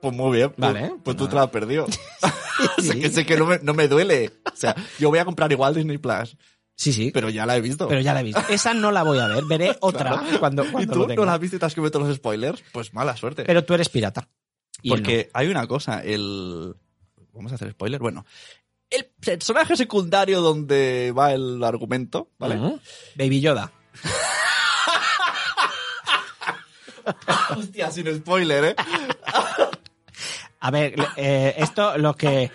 Pues 0.00 0.14
muy 0.14 0.36
bien. 0.36 0.50
pues- 0.50 0.58
Vale, 0.72 0.88
Pues, 0.88 1.00
pues 1.04 1.16
tú 1.16 1.28
te 1.28 1.34
la 1.34 1.42
has 1.44 1.50
perdido. 1.50 1.84
o 2.78 2.82
sea, 2.82 2.92
Sí. 2.94 3.00
que 3.00 3.10
sé 3.10 3.26
que 3.26 3.36
no 3.36 3.46
me, 3.46 3.58
no 3.62 3.74
me 3.74 3.88
duele. 3.88 4.32
O 4.52 4.56
sea, 4.56 4.74
yo 4.98 5.08
voy 5.10 5.18
a 5.18 5.24
comprar 5.24 5.50
igual 5.52 5.74
Disney 5.74 5.98
Plus. 5.98 6.36
Sí, 6.76 6.92
sí. 6.92 7.10
Pero, 7.12 7.26
Pero 7.26 7.30
ya 7.30 7.44
la 7.46 7.56
he 7.56 7.60
visto. 7.60 7.90
ya 8.00 8.14
la 8.14 8.20
he 8.20 8.24
visto. 8.24 8.40
Esa 8.48 8.72
no 8.74 8.92
la 8.92 9.02
voy 9.02 9.18
a 9.18 9.26
ver. 9.26 9.44
Veré 9.46 9.76
otra 9.80 10.10
Claro. 10.20 10.38
cuando, 10.40 10.64
¿Y 10.64 10.70
cuando 10.70 10.92
tú 10.92 11.08
lo 11.08 11.14
no 11.14 11.24
la 11.24 11.34
has 11.34 11.40
visto 11.40 11.56
y 11.56 11.58
te 11.58 11.66
has 11.66 11.74
comido 11.74 11.90
todos 11.90 12.06
los 12.08 12.16
spoilers? 12.18 12.62
Pues 12.72 12.94
mala 12.94 13.16
suerte. 13.16 13.42
Pero 13.44 13.64
tú 13.64 13.74
eres 13.74 13.88
pirata. 13.88 14.28
Porque 14.88 15.28
hay 15.34 15.48
una 15.48 15.66
cosa, 15.66 16.04
el... 16.04 16.74
Vamos 17.32 17.50
a 17.50 17.56
hacer 17.56 17.72
spoiler. 17.72 18.00
Bueno, 18.00 18.24
el 18.90 19.06
personaje 19.20 19.76
secundario 19.76 20.40
donde 20.40 21.12
va 21.16 21.32
el 21.32 21.62
argumento. 21.64 22.30
¿vale? 22.38 22.78
Baby 23.16 23.40
Yoda. 23.40 23.72
Hostia, 27.56 27.90
sin 27.90 28.14
spoiler, 28.18 28.64
¿eh? 28.64 28.76
A 30.60 30.70
ver, 30.70 30.94
eh, 31.16 31.54
esto 31.58 31.96
lo 31.98 32.14
que... 32.14 32.50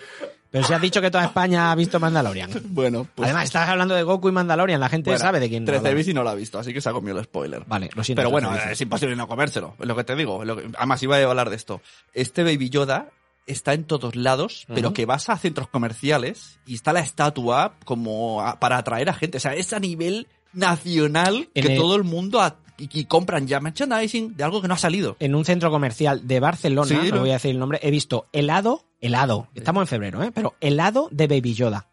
Pero 0.50 0.64
si 0.64 0.72
has 0.72 0.80
dicho 0.80 1.00
que 1.00 1.10
toda 1.10 1.24
España 1.24 1.72
ha 1.72 1.74
visto 1.74 1.98
Mandalorian. 1.98 2.48
Bueno, 2.66 3.08
pues... 3.12 3.26
Además, 3.26 3.44
estás 3.46 3.68
hablando 3.68 3.92
de 3.96 4.04
Goku 4.04 4.28
y 4.28 4.32
Mandalorian. 4.32 4.78
La 4.78 4.88
gente 4.88 5.10
bueno, 5.10 5.18
sabe 5.20 5.40
de 5.40 5.48
quién 5.48 5.64
13 5.64 5.78
hablamos. 5.78 5.96
bici 5.98 6.14
no 6.14 6.22
lo 6.22 6.30
ha 6.30 6.34
visto, 6.36 6.60
así 6.60 6.72
que 6.72 6.80
se 6.80 6.88
ha 6.88 6.92
comido 6.92 7.18
el 7.18 7.24
spoiler. 7.24 7.64
Vale, 7.66 7.90
lo 7.92 8.04
siento. 8.04 8.20
Pero 8.20 8.30
bueno, 8.30 8.50
13 8.52 8.72
es 8.72 8.80
imposible 8.80 9.16
no 9.16 9.26
comérselo, 9.26 9.74
es 9.80 9.86
lo 9.86 9.96
que 9.96 10.04
te 10.04 10.14
digo. 10.14 10.42
es 10.42 10.46
lo 10.46 10.56
que- 10.56 10.70
Además, 10.78 11.02
iba 11.02 11.16
a 11.16 11.22
hablar 11.24 11.50
de 11.50 11.56
esto. 11.56 11.80
Este 12.12 12.44
Baby 12.44 12.70
Yoda 12.70 13.08
está 13.46 13.74
en 13.74 13.82
todos 13.82 14.14
lados, 14.14 14.64
pero 14.72 14.92
que 14.92 15.06
vas 15.06 15.28
a 15.28 15.36
centros 15.36 15.66
comerciales 15.66 16.60
y 16.66 16.74
está 16.76 16.92
la 16.92 17.00
estatua 17.00 17.74
como 17.84 18.40
a- 18.40 18.60
para 18.60 18.78
atraer 18.78 19.08
a 19.10 19.14
gente. 19.14 19.38
O 19.38 19.40
sea, 19.40 19.54
es 19.54 19.72
a 19.72 19.80
nivel 19.80 20.28
nacional 20.54 21.48
En 21.54 21.66
que 21.66 21.72
el- 21.74 21.78
todo 21.80 21.96
el 21.96 22.04
mundo 22.04 22.40
a- 22.40 22.56
y, 22.78 22.88
y 23.00 23.04
compran 23.04 23.46
ya 23.46 23.60
merchandising 23.60 24.36
de 24.36 24.44
algo 24.44 24.60
que 24.60 24.68
no 24.68 24.74
ha 24.74 24.78
salido. 24.78 25.16
en 25.20 25.34
un 25.34 25.44
centro 25.44 25.70
comercial 25.70 26.26
de 26.26 26.40
Barcelona, 26.40 26.88
Sí, 26.88 26.94
no 27.10 27.14
lo- 27.16 27.20
voy 27.20 27.30
a 27.30 27.34
decir 27.34 27.52
el 27.52 27.58
nombre, 27.58 27.78
he 27.82 27.90
visto 27.90 28.26
helado, 28.32 28.84
helado, 29.00 29.48
estamos 29.54 29.82
en 29.82 29.86
febrero, 29.86 30.22
¿eh? 30.22 30.32
pero 30.34 30.54
helado 30.60 31.08
de 31.12 31.26
Baby 31.28 31.54
Yoda. 31.54 31.88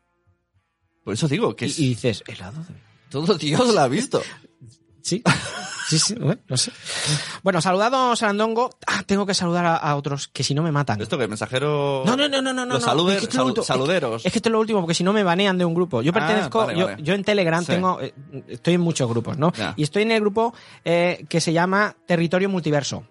Por 1.03 1.13
eso 1.13 1.27
digo 1.27 1.55
que 1.55 1.65
Y, 1.65 1.69
es- 1.69 1.79
y 1.79 1.87
dices, 1.89 2.23
helado 2.27 2.59
de 2.63 2.73
Baby 2.73 2.81
todo 3.09 3.37
Dios 3.37 3.73
lo 3.73 3.79
ha 3.81 3.87
visto. 3.87 4.21
Sí, 5.03 5.23
sí, 5.89 5.99
sí, 5.99 6.15
bueno, 6.15 6.39
no 6.47 6.57
sé. 6.57 6.71
Bueno, 7.43 7.61
saludado 7.61 8.15
Sarandongo, 8.15 8.69
ah, 8.87 9.03
tengo 9.05 9.25
que 9.25 9.33
saludar 9.33 9.65
a, 9.65 9.75
a 9.77 9.95
otros 9.95 10.27
que 10.27 10.43
si 10.43 10.53
no 10.53 10.61
me 10.63 10.71
matan. 10.71 11.01
Esto 11.01 11.17
que 11.17 11.27
mensajero... 11.27 12.03
No, 12.05 12.15
no, 12.15 12.27
no, 12.29 12.41
no, 12.41 12.53
no. 12.53 12.65
Los 12.65 12.81
no. 12.81 12.87
saluder- 12.87 13.17
Es 13.17 13.27
que 13.27 13.37
lo 13.37 13.63
saluderos. 13.63 14.25
Es 14.25 14.31
que 14.31 14.39
esto 14.39 14.49
es 14.49 14.53
lo 14.53 14.59
último, 14.59 14.79
porque 14.81 14.93
si 14.93 15.03
no 15.03 15.13
me 15.13 15.23
banean 15.23 15.57
de 15.57 15.65
un 15.65 15.73
grupo. 15.73 16.01
Yo 16.01 16.11
Ah, 16.11 16.13
pertenezco, 16.13 16.59
vale, 16.59 16.79
yo, 16.79 16.85
vale. 16.85 17.03
yo 17.03 17.13
en 17.13 17.23
Telegram 17.23 17.61
Sí. 17.61 17.71
tengo, 17.73 17.99
eh, 18.01 18.13
estoy 18.47 18.75
en 18.75 18.81
muchos 18.81 19.09
grupos, 19.09 19.37
¿no? 19.37 19.51
Ya. 19.53 19.73
Y 19.75 19.83
estoy 19.83 20.03
en 20.03 20.11
el 20.11 20.21
grupo 20.21 20.53
eh, 20.85 21.25
que 21.29 21.41
se 21.41 21.51
llama 21.53 21.95
Territorio 22.05 22.47
Multiverso. 22.49 23.03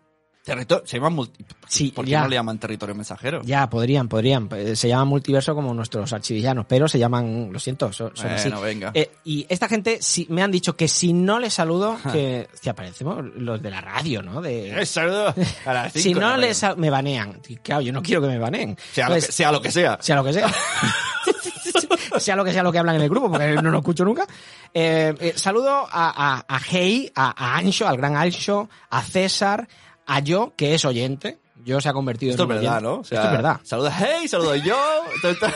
Territorio, 0.50 0.86
se 0.86 0.96
llama 0.96 1.10
multi... 1.10 1.44
Sí, 1.68 1.92
¿Por 1.94 2.04
qué 2.04 2.10
ya. 2.10 2.22
no 2.22 2.28
le 2.28 2.34
llaman 2.34 2.58
territorio 2.58 2.94
mensajero? 2.96 3.42
Ya, 3.44 3.70
podrían, 3.70 4.08
podrían. 4.08 4.48
Eh, 4.56 4.74
Se 4.74 4.88
llaman 4.88 5.06
multiverso 5.06 5.54
como 5.54 5.72
nuestros 5.72 6.12
archivillanos, 6.12 6.66
pero 6.68 6.88
se 6.88 6.98
llaman, 6.98 7.52
lo 7.52 7.58
siento, 7.60 7.92
son, 7.92 8.10
son 8.16 8.26
así. 8.32 8.48
Bueno, 8.48 8.60
venga. 8.62 8.90
Eh, 8.92 9.10
y 9.24 9.46
esta 9.48 9.68
gente 9.68 9.98
si, 10.00 10.26
me 10.28 10.42
han 10.42 10.50
dicho 10.50 10.74
que 10.76 10.88
si 10.88 11.12
no 11.12 11.38
les 11.38 11.54
saludo, 11.54 11.96
que, 12.12 12.48
que 12.60 12.70
aparecemos 12.70 13.24
los 13.36 13.62
de 13.62 13.70
la 13.70 13.80
radio, 13.80 14.22
¿no? 14.22 14.42
De, 14.42 14.70
Eh, 14.80 14.86
saludo 14.86 15.32
a 15.66 15.72
las 15.72 15.92
si 15.92 16.12
no 16.14 16.20
no 16.20 16.36
les 16.36 16.64
me 16.76 16.90
banean. 16.90 17.40
Y 17.48 17.56
Claro, 17.56 17.82
yo 17.82 17.92
no 17.92 18.02
quiero 18.02 18.20
que 18.22 18.28
me 18.28 18.38
baneen. 18.38 18.76
Sea 18.92 19.08
lo, 19.08 19.14
que, 19.14 19.20
sea 19.20 19.52
lo 19.52 19.62
que 19.62 19.70
sea. 19.70 19.98
sea 20.00 20.16
lo 20.16 20.24
que 20.24 20.32
sea. 20.32 20.50
sea 22.18 22.36
lo 22.36 22.44
que 22.44 22.52
sea 22.52 22.62
lo 22.62 22.72
que 22.72 22.78
hablan 22.78 22.96
en 22.96 23.02
el 23.02 23.08
grupo, 23.08 23.30
porque 23.30 23.54
no 23.54 23.70
lo 23.70 23.78
escucho 23.78 24.04
nunca. 24.04 24.26
Eh, 24.74 25.14
eh, 25.18 25.32
saludo 25.36 25.70
a, 25.70 25.86
a, 25.90 26.44
a 26.48 26.60
Hey, 26.60 27.10
a, 27.14 27.30
a 27.36 27.56
Ancho, 27.58 27.86
al 27.88 27.96
gran 27.96 28.16
Ancho, 28.16 28.68
a 28.90 29.02
César, 29.02 29.68
a 30.10 30.20
yo, 30.20 30.52
que 30.56 30.74
es 30.74 30.84
oyente. 30.84 31.38
Yo 31.62 31.78
se 31.78 31.90
ha 31.90 31.92
convertido 31.92 32.30
Esto 32.30 32.44
es 32.44 32.48
en 32.48 32.56
un 32.56 32.62
verdad, 32.62 32.76
oyente. 32.78 32.88
¿no? 32.90 33.00
O 33.00 33.04
sea, 33.04 33.18
Esto 33.18 33.28
es 33.28 33.36
verdad. 33.36 33.60
Saluda, 33.64 33.94
hey, 33.98 34.28
saludo 34.28 34.56
yo. 34.56 34.76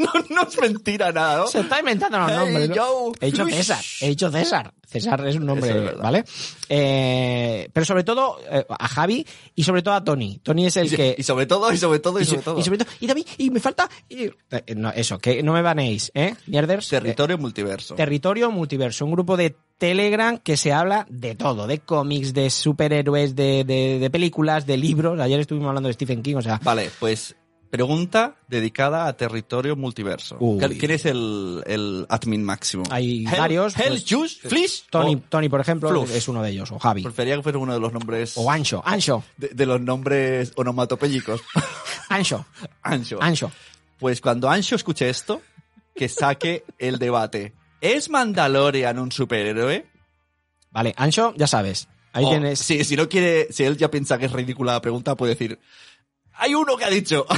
No, 0.00 0.08
no 0.30 0.42
es 0.48 0.58
mentira 0.58 1.12
nada, 1.12 1.40
¿no? 1.40 1.46
Se 1.46 1.60
está 1.60 1.78
inventando 1.80 2.18
los 2.18 2.30
Hey, 2.30 2.36
nombres. 2.38 2.68
¿no? 2.70 2.74
yo. 2.74 3.12
He 3.20 3.26
dicho. 3.26 3.44
César. 3.46 3.84
He 4.00 4.08
dicho 4.08 4.30
César. 4.30 4.72
César 4.86 5.26
es 5.28 5.36
un 5.36 5.44
nombre, 5.44 5.68
es 5.68 5.74
verdad. 5.76 6.02
¿vale? 6.02 6.24
Eh, 6.70 7.68
pero 7.72 7.84
sobre 7.84 8.02
todo 8.04 8.38
eh, 8.50 8.64
a 8.66 8.88
Javi 8.88 9.26
y 9.54 9.62
sobre 9.62 9.82
todo 9.82 9.92
a 9.92 10.02
Tony. 10.02 10.38
Tony 10.42 10.66
es 10.66 10.76
el 10.78 10.86
Y, 10.86 10.96
que... 10.96 11.14
y 11.18 11.22
sobre 11.22 11.44
todo, 11.44 11.70
y 11.70 11.76
sobre 11.76 11.98
todo, 11.98 12.18
y, 12.18 12.22
y 12.22 12.24
so- 12.24 12.30
sobre 12.30 12.42
todo. 12.44 12.58
y 12.58 12.62
sobre 12.62 12.78
todo- 12.78 12.88
y 13.00 13.06
David, 13.06 13.26
y 13.36 13.50
me 13.50 13.60
falta... 13.60 13.90
y- 14.08 14.24
eh, 14.50 14.74
no, 14.74 14.90
eso, 14.90 15.18
que 15.18 15.42
no 15.42 15.52
me 15.52 15.60
banéis, 15.60 16.10
¿eh? 16.14 16.34
Mierders. 16.46 16.88
Territorio 16.88 17.36
multiverso. 17.36 17.94
Territorio 17.94 18.50
Multiverso, 18.50 19.04
un 19.04 19.12
grupo 19.12 19.36
de 19.36 19.54
Telegram 19.80 20.36
que 20.38 20.58
se 20.58 20.72
habla 20.74 21.06
de 21.08 21.34
todo, 21.34 21.66
de 21.66 21.78
cómics, 21.78 22.34
de 22.34 22.50
superhéroes, 22.50 23.34
de, 23.34 23.64
de, 23.64 23.98
de 23.98 24.10
películas, 24.10 24.66
de 24.66 24.76
libros. 24.76 25.18
Ayer 25.18 25.40
estuvimos 25.40 25.68
hablando 25.70 25.86
de 25.88 25.94
Stephen 25.94 26.22
King, 26.22 26.36
o 26.36 26.42
sea, 26.42 26.60
Vale, 26.62 26.90
pues 27.00 27.34
pregunta 27.70 28.34
dedicada 28.48 29.06
a 29.06 29.16
territorio 29.16 29.76
multiverso. 29.76 30.36
Uy. 30.38 30.58
¿Quién 30.76 30.90
es 30.90 31.06
el, 31.06 31.62
el 31.66 32.04
admin 32.10 32.44
máximo? 32.44 32.82
hay 32.90 33.24
Hell- 33.24 33.38
varios. 33.38 33.78
Hell, 33.78 33.88
pues, 33.88 34.04
Juice, 34.06 34.48
Flish. 34.48 34.84
Tony, 34.90 35.14
o- 35.14 35.22
Tony, 35.30 35.48
por 35.48 35.60
ejemplo, 35.60 35.88
Fluff. 35.88 36.14
es 36.14 36.28
uno 36.28 36.42
de 36.42 36.50
ellos, 36.50 36.70
o 36.72 36.78
Javi. 36.78 37.02
Prefería 37.02 37.36
que 37.36 37.42
fuera 37.42 37.58
uno 37.58 37.72
de 37.72 37.80
los 37.80 37.92
nombres. 37.92 38.34
O 38.36 38.50
Ancho, 38.50 38.82
Ancho, 38.84 39.24
de, 39.38 39.48
de 39.48 39.64
los 39.66 39.80
nombres 39.80 40.52
onomatopéyicos. 40.56 41.40
Ancho, 42.10 42.44
Ancho. 42.82 43.18
Ancho. 43.22 43.50
Pues 43.98 44.20
cuando 44.20 44.50
Ancho 44.50 44.74
escuche 44.76 45.08
esto, 45.08 45.40
que 45.94 46.08
saque 46.08 46.64
el 46.78 46.98
debate. 46.98 47.54
¿Es 47.80 48.10
Mandalorian 48.10 48.98
un 48.98 49.10
superhéroe? 49.12 49.86
Vale, 50.70 50.94
Ancho, 50.96 51.34
ya 51.36 51.46
sabes. 51.46 51.88
Ahí 52.12 52.24
O, 52.24 52.30
tienes. 52.30 52.58
Si, 52.58 52.84
si 52.84 52.96
no 52.96 53.08
quiere, 53.08 53.48
si 53.52 53.64
él 53.64 53.76
ya 53.76 53.90
piensa 53.90 54.18
que 54.18 54.26
es 54.26 54.32
ridícula 54.32 54.72
la 54.72 54.80
pregunta, 54.82 55.14
puede 55.16 55.32
decir, 55.34 55.58
hay 56.34 56.54
uno 56.54 56.76
que 56.76 56.84
ha 56.84 56.90
dicho. 56.90 57.26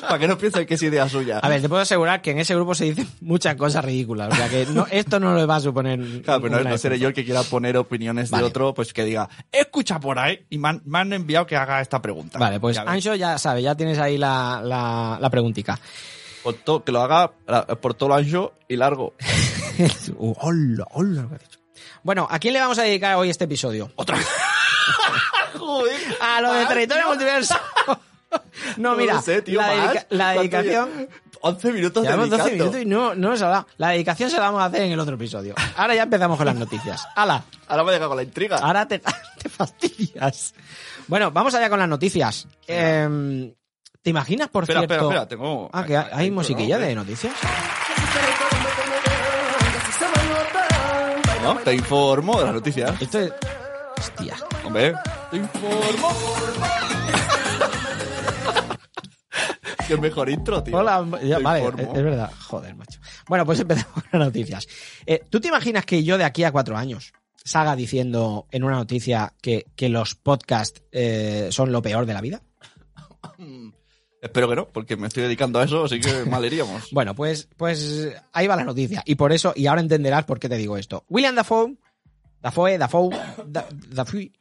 Para 0.00 0.18
que 0.18 0.26
no 0.28 0.38
piensen 0.38 0.64
que 0.66 0.74
es 0.74 0.82
idea 0.82 1.06
suya. 1.08 1.38
A 1.38 1.48
ver, 1.48 1.60
te 1.60 1.68
puedo 1.68 1.82
asegurar 1.82 2.22
que 2.22 2.30
en 2.30 2.38
ese 2.38 2.54
grupo 2.54 2.74
se 2.74 2.84
dicen 2.86 3.06
muchas 3.20 3.56
cosas 3.56 3.84
ridículas. 3.84 4.32
O 4.32 4.36
sea 4.36 4.48
que 4.48 4.64
no, 4.66 4.86
esto 4.90 5.20
no 5.20 5.34
le 5.36 5.44
va 5.44 5.56
a 5.56 5.60
suponer. 5.60 6.00
Claro, 6.22 6.42
pero 6.42 6.62
no, 6.62 6.70
no 6.70 6.78
seré 6.78 6.98
yo 6.98 7.08
el 7.08 7.14
que 7.14 7.24
quiera 7.24 7.42
poner 7.42 7.76
opiniones 7.76 8.30
Vale. 8.30 8.44
de 8.44 8.48
otro, 8.48 8.72
pues 8.74 8.92
que 8.92 9.04
diga, 9.04 9.28
escucha 9.52 10.00
por 10.00 10.18
ahí, 10.18 10.46
y 10.48 10.58
me 10.58 10.68
han, 10.68 10.82
me 10.86 10.98
han 10.98 11.12
enviado 11.12 11.46
que 11.46 11.56
haga 11.56 11.80
esta 11.80 12.00
pregunta. 12.00 12.38
Vale, 12.38 12.58
pues. 12.58 12.78
Ancho 12.78 13.14
ya 13.14 13.36
sabe, 13.38 13.62
ya 13.62 13.74
tienes 13.74 13.98
ahí 13.98 14.16
la, 14.16 14.60
la, 14.64 15.18
la 15.20 15.30
preguntica. 15.30 15.78
Por 16.46 16.54
to- 16.54 16.84
que 16.84 16.92
lo 16.92 17.02
haga 17.02 17.32
por 17.80 17.94
todo 17.94 18.10
lo 18.10 18.14
ancho 18.14 18.52
y 18.68 18.76
largo. 18.76 19.14
Uh, 20.16 20.32
hola, 20.40 20.86
hola, 20.92 21.22
lo 21.22 21.28
que 21.30 21.34
ha 21.34 21.38
dicho. 21.38 21.58
Bueno, 22.04 22.28
¿a 22.30 22.38
quién 22.38 22.54
le 22.54 22.60
vamos 22.60 22.78
a 22.78 22.82
dedicar 22.84 23.16
hoy 23.16 23.30
este 23.30 23.44
episodio? 23.46 23.90
Otra 23.96 24.16
Joder. 25.58 26.00
A 26.20 26.40
lo 26.40 26.52
de 26.52 26.66
territorio 26.66 27.08
multiverso. 27.08 27.54
No, 28.76 28.90
No 28.90 28.96
mira, 28.96 29.14
lo 29.14 29.22
sé, 29.22 29.40
tío, 29.42 29.60
la, 29.60 29.66
más. 29.68 29.76
dedica- 29.76 30.06
la 30.10 30.34
¿Cuánto 30.34 30.40
dedicación. 30.56 30.90
lle- 30.90 31.08
11 31.40 31.72
minutos 31.72 32.02
Llevamos 32.04 32.30
12 32.30 32.42
dedicando. 32.44 32.64
minutos 32.72 32.82
y 32.82 32.84
no, 32.86 33.14
no 33.14 33.28
hemos 33.28 33.42
hablado. 33.42 33.66
La 33.78 33.88
dedicación 33.90 34.30
se 34.30 34.36
la 34.36 34.42
vamos 34.42 34.62
a 34.62 34.64
hacer 34.66 34.82
en 34.82 34.92
el 34.92 35.00
otro 35.00 35.14
episodio. 35.14 35.54
Ahora 35.76 35.94
ya 35.94 36.02
empezamos 36.04 36.36
con 36.36 36.46
las 36.46 36.54
noticias. 36.56 37.06
¡Hala! 37.16 37.44
Ahora 37.68 37.84
me 37.84 37.92
llega 37.92 38.08
con 38.08 38.16
la 38.16 38.22
intriga. 38.24 38.58
Ahora 38.58 38.86
te, 38.86 38.98
te 38.98 39.48
fastidias. 39.48 40.54
Bueno, 41.08 41.30
vamos 41.32 41.54
allá 41.54 41.68
con 41.70 41.78
las 41.78 41.88
noticias. 41.88 42.46
Eh, 42.68 43.54
¿Te 44.06 44.10
imaginas, 44.10 44.48
por 44.50 44.62
espera, 44.62 44.82
cierto? 44.82 44.94
espera, 44.94 45.22
espera, 45.22 45.26
tengo... 45.26 45.68
Ah, 45.72 45.84
que 45.84 45.96
hay, 45.96 46.06
hay 46.12 46.30
musiquilla 46.30 46.78
de 46.78 46.94
noticias. 46.94 47.34
¿No? 51.42 51.56
Te 51.56 51.74
informo 51.74 52.38
de 52.38 52.44
las 52.44 52.54
noticias. 52.54 53.02
Esto 53.02 53.18
es. 53.18 53.32
Hostia. 53.98 54.36
Hombre, 54.64 54.94
te 55.28 55.38
informo. 55.38 56.12
Qué 59.88 59.96
mejor 59.96 60.30
intro, 60.30 60.62
tío. 60.62 60.76
Hola, 60.78 61.04
ya, 61.24 61.40
vale, 61.40 61.66
es, 61.66 61.88
es 61.96 62.04
verdad. 62.04 62.30
Joder, 62.46 62.76
macho. 62.76 63.00
Bueno, 63.26 63.44
pues 63.44 63.58
empezamos 63.58 63.92
con 64.08 64.20
las 64.20 64.28
noticias. 64.28 64.68
Eh, 65.04 65.24
¿Tú 65.28 65.40
te 65.40 65.48
imaginas 65.48 65.84
que 65.84 66.04
yo 66.04 66.16
de 66.16 66.22
aquí 66.22 66.44
a 66.44 66.52
cuatro 66.52 66.76
años 66.76 67.12
salga 67.34 67.74
diciendo 67.74 68.46
en 68.52 68.62
una 68.62 68.76
noticia 68.76 69.34
que, 69.42 69.66
que 69.74 69.88
los 69.88 70.14
podcasts 70.14 70.84
eh, 70.92 71.48
son 71.50 71.72
lo 71.72 71.82
peor 71.82 72.06
de 72.06 72.14
la 72.14 72.20
vida? 72.20 72.40
Espero 74.26 74.48
que 74.48 74.56
no, 74.56 74.68
porque 74.68 74.96
me 74.96 75.06
estoy 75.08 75.22
dedicando 75.24 75.58
a 75.58 75.64
eso, 75.64 75.84
así 75.84 76.00
que 76.00 76.24
mal 76.24 76.44
iríamos. 76.44 76.88
Bueno, 76.92 77.14
pues, 77.14 77.48
pues 77.56 78.08
ahí 78.32 78.46
va 78.46 78.56
la 78.56 78.64
noticia. 78.64 79.02
Y 79.06 79.14
por 79.16 79.32
eso, 79.32 79.52
y 79.56 79.66
ahora 79.66 79.80
entenderás 79.80 80.24
por 80.24 80.38
qué 80.38 80.48
te 80.48 80.56
digo 80.56 80.76
esto. 80.76 81.04
William 81.08 81.34
Dafoe, 81.34 81.76
Dafoe, 82.42 82.78
Dafoe, 82.78 83.10
Da- 83.46 83.66
Dafoe, 83.88 84.32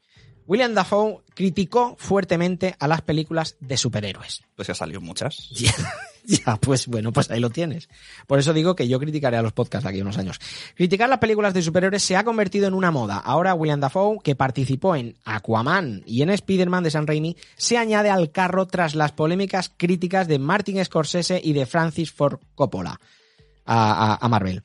William 0.48 0.74
Dafoe 0.74 1.22
criticó 1.34 1.96
fuertemente 1.98 2.76
a 2.80 2.88
las 2.88 3.02
películas 3.02 3.56
de 3.60 3.78
superhéroes. 3.78 4.44
Pues 4.56 4.68
ya 4.68 4.76
salió 4.76 5.02
muchas. 5.02 5.50
Ya, 6.46 6.56
pues 6.58 6.88
bueno, 6.88 7.12
pues 7.12 7.30
ahí 7.30 7.40
lo 7.40 7.50
tienes. 7.50 7.88
Por 8.28 8.40
eso 8.40 8.54
digo 8.54 8.76
que 8.76 8.88
yo 8.88 9.00
criticaré 9.00 9.38
a 9.38 9.42
los 9.42 9.54
podcasts 9.54 9.84
de 9.84 9.90
aquí 9.90 10.00
a 10.00 10.04
unos 10.04 10.18
años. 10.18 10.40
Criticar 10.76 11.08
las 11.08 11.20
películas 11.20 11.54
de 11.54 11.62
superhéroes 11.62 12.04
se 12.04 12.16
ha 12.16 12.24
convertido 12.24 12.68
en 12.68 12.74
una 12.74 12.92
moda. 12.92 13.18
Ahora 13.18 13.54
William 13.54 13.80
Dafoe, 13.80 14.20
que 14.24 14.36
participó 14.36 14.96
en 14.96 15.16
Aquaman 15.24 16.04
y 16.06 16.22
en 16.22 16.30
Spider-Man 16.32 16.84
de 16.84 16.92
San 16.92 17.08
Raimi, 17.08 17.38
se 17.56 17.78
añade 17.78 18.10
al 18.10 18.32
carro 18.32 18.66
tras 18.66 18.96
las 18.96 19.12
polémicas 19.12 19.72
críticas 19.76 20.28
de 20.28 20.40
Martin 20.40 20.84
Scorsese 20.84 21.40
y 21.44 21.54
de 21.54 21.66
Francis 21.66 22.12
Ford 22.12 22.40
Coppola 22.56 23.00
a 23.68 24.28
Marvel. 24.30 24.62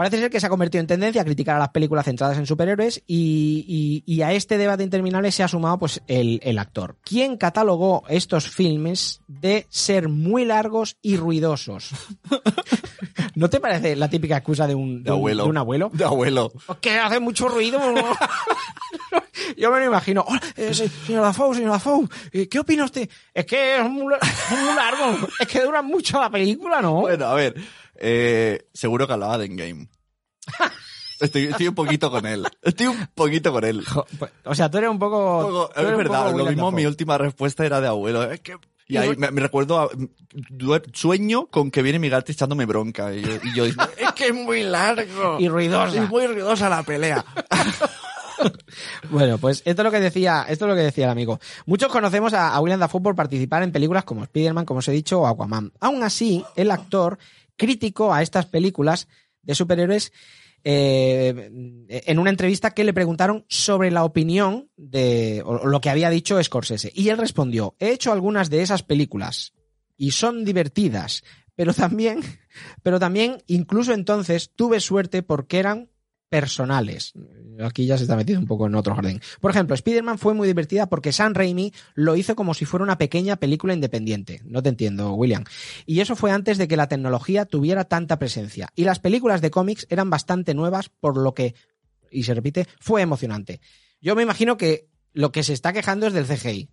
Parece 0.00 0.16
ser 0.18 0.30
que 0.30 0.40
se 0.40 0.46
ha 0.46 0.48
convertido 0.48 0.80
en 0.80 0.86
tendencia 0.86 1.20
a 1.20 1.24
criticar 1.26 1.56
a 1.56 1.58
las 1.58 1.68
películas 1.68 2.06
centradas 2.06 2.38
en 2.38 2.46
superhéroes 2.46 3.02
y, 3.06 4.02
y- 4.06 4.10
y 4.10 4.22
a 4.22 4.32
este 4.32 4.56
debate 4.56 4.82
interminable 4.82 5.30
se 5.30 5.42
ha 5.42 5.48
sumado 5.48 5.78
pues 5.78 6.00
el, 6.06 6.40
el 6.42 6.58
actor, 6.58 6.96
quien 7.04 7.36
catalogó 7.36 8.04
estos 8.08 8.48
filmes 8.48 9.20
de 9.28 9.66
ser 9.68 10.08
muy 10.08 10.46
largos 10.46 10.96
y 11.02 11.18
ruidosos. 11.18 11.90
¿No 13.34 13.50
te 13.50 13.60
parece 13.60 13.94
la 13.94 14.08
típica 14.08 14.38
excusa 14.38 14.66
de 14.66 14.74
un, 14.74 15.02
De 15.04 15.10
un- 15.10 15.18
abuelo. 15.18 15.42
de 15.44 15.50
un 15.50 15.56
abuelo? 15.58 15.90
De 15.92 16.04
abuelo. 16.04 16.50
Que 16.80 16.98
hace 16.98 17.20
mucho 17.20 17.48
ruido. 17.50 17.78
Yo 19.58 19.70
me 19.70 19.80
lo 19.80 19.84
imagino. 19.86 20.24
Hola, 20.26 20.40
eh, 20.56 20.72
se- 20.72 20.88
señor 20.88 21.24
Dafoe, 21.24 21.54
señor 21.56 21.72
Dafoe, 21.72 22.06
eh, 22.32 22.48
¿qué 22.48 22.58
opina 22.58 22.84
usted? 22.84 23.06
Es 23.34 23.44
que 23.44 23.76
es 23.76 23.82
muy, 23.84 24.14
muy 24.14 24.74
largo. 24.74 25.28
Es 25.38 25.46
que 25.46 25.60
dura 25.60 25.82
mucho 25.82 26.18
la 26.20 26.30
película, 26.30 26.80
¿no? 26.80 27.02
Bueno, 27.02 27.26
a 27.26 27.34
ver. 27.34 27.54
Eh, 28.00 28.68
seguro 28.74 29.06
que 29.06 29.12
hablaba 29.12 29.38
de 29.38 29.46
Endgame. 29.46 29.88
Estoy, 31.20 31.44
estoy 31.48 31.68
un 31.68 31.74
poquito 31.74 32.10
con 32.10 32.24
él. 32.24 32.46
Estoy 32.62 32.86
un 32.86 33.06
poquito 33.14 33.52
con 33.52 33.62
él. 33.62 33.84
Pues, 34.18 34.32
O 34.46 34.54
sea, 34.54 34.70
tú 34.70 34.78
eres 34.78 34.88
un 34.88 34.98
poco... 34.98 35.68
Un 35.76 35.84
es 35.90 35.96
verdad, 35.96 36.34
lo 36.34 36.46
mismo 36.46 36.72
mi 36.72 36.86
última 36.86 37.18
respuesta 37.18 37.66
era 37.66 37.78
de 37.78 37.88
abuelo. 37.88 38.22
Es 38.30 38.40
que 38.40 38.56
Y 38.88 38.96
ahí 38.96 39.14
me, 39.18 39.30
me 39.30 39.42
recuerdo, 39.42 39.80
a- 39.80 39.90
sueño 40.94 41.48
con 41.48 41.70
que 41.70 41.82
viene 41.82 41.98
mi 41.98 42.08
gato 42.08 42.32
echándome 42.32 42.64
bronca. 42.64 43.14
Y 43.14 43.20
yo, 43.20 43.32
y 43.44 43.54
yo 43.54 43.64
digo, 43.66 43.82
es 43.98 44.12
que 44.12 44.28
es 44.28 44.34
muy 44.34 44.62
largo. 44.62 45.38
Y 45.38 45.48
ruidosa. 45.50 46.02
Es 46.02 46.08
muy 46.08 46.26
ruidosa 46.26 46.70
la 46.70 46.82
pelea. 46.84 47.22
Bueno, 49.10 49.36
pues 49.36 49.62
esto 49.66 49.82
es 49.82 49.84
lo 49.84 49.90
que 49.90 50.00
decía, 50.00 50.46
esto 50.48 50.64
es 50.64 50.68
lo 50.70 50.74
que 50.74 50.80
decía 50.82 51.04
el 51.04 51.10
amigo. 51.10 51.38
Muchos 51.66 51.92
conocemos 51.92 52.32
a, 52.32 52.54
a 52.54 52.60
William 52.60 52.80
Dafoe 52.80 53.02
por 53.02 53.14
participar 53.14 53.62
en 53.62 53.70
películas 53.72 54.04
como 54.04 54.22
Spider-Man, 54.24 54.64
como 54.64 54.78
os 54.78 54.88
he 54.88 54.92
dicho, 54.92 55.20
o 55.20 55.26
Aquaman. 55.26 55.72
Aún 55.80 56.02
así, 56.02 56.42
el 56.56 56.70
actor 56.70 57.18
crítico 57.60 58.14
a 58.14 58.22
estas 58.22 58.46
películas 58.46 59.06
de 59.42 59.54
superhéroes 59.54 60.12
eh, 60.64 61.50
en 61.88 62.18
una 62.18 62.30
entrevista 62.30 62.70
que 62.70 62.84
le 62.84 62.94
preguntaron 62.94 63.44
sobre 63.48 63.90
la 63.90 64.04
opinión 64.04 64.70
de 64.78 65.42
o 65.44 65.66
lo 65.66 65.80
que 65.82 65.90
había 65.90 66.08
dicho 66.08 66.42
Scorsese. 66.42 66.90
Y 66.94 67.10
él 67.10 67.18
respondió, 67.18 67.76
he 67.78 67.90
hecho 67.90 68.12
algunas 68.12 68.48
de 68.48 68.62
esas 68.62 68.82
películas 68.82 69.52
y 69.98 70.12
son 70.12 70.46
divertidas, 70.46 71.22
pero 71.54 71.74
también, 71.74 72.22
pero 72.82 72.98
también 72.98 73.42
incluso 73.46 73.92
entonces 73.92 74.52
tuve 74.56 74.80
suerte 74.80 75.22
porque 75.22 75.58
eran 75.58 75.89
personales. 76.30 77.12
Aquí 77.60 77.84
ya 77.84 77.98
se 77.98 78.04
está 78.04 78.16
metiendo 78.16 78.40
un 78.40 78.46
poco 78.46 78.66
en 78.66 78.74
otro 78.74 78.94
jardín. 78.94 79.20
Por 79.40 79.50
ejemplo, 79.50 79.74
Spider-Man 79.74 80.18
fue 80.18 80.32
muy 80.32 80.46
divertida 80.46 80.88
porque 80.88 81.12
Sam 81.12 81.34
Raimi 81.34 81.74
lo 81.94 82.16
hizo 82.16 82.34
como 82.36 82.54
si 82.54 82.64
fuera 82.64 82.84
una 82.84 82.96
pequeña 82.96 83.36
película 83.36 83.74
independiente. 83.74 84.40
No 84.44 84.62
te 84.62 84.70
entiendo, 84.70 85.12
William. 85.12 85.44
Y 85.84 86.00
eso 86.00 86.16
fue 86.16 86.30
antes 86.30 86.56
de 86.56 86.68
que 86.68 86.76
la 86.76 86.88
tecnología 86.88 87.44
tuviera 87.44 87.84
tanta 87.84 88.18
presencia. 88.18 88.70
Y 88.76 88.84
las 88.84 89.00
películas 89.00 89.42
de 89.42 89.50
cómics 89.50 89.86
eran 89.90 90.08
bastante 90.08 90.54
nuevas, 90.54 90.88
por 90.88 91.18
lo 91.18 91.34
que, 91.34 91.54
y 92.10 92.22
se 92.22 92.32
repite, 92.32 92.66
fue 92.78 93.02
emocionante. 93.02 93.60
Yo 94.00 94.14
me 94.16 94.22
imagino 94.22 94.56
que 94.56 94.88
lo 95.12 95.32
que 95.32 95.42
se 95.42 95.52
está 95.52 95.72
quejando 95.72 96.06
es 96.06 96.12
del 96.12 96.26
CGI. 96.26 96.70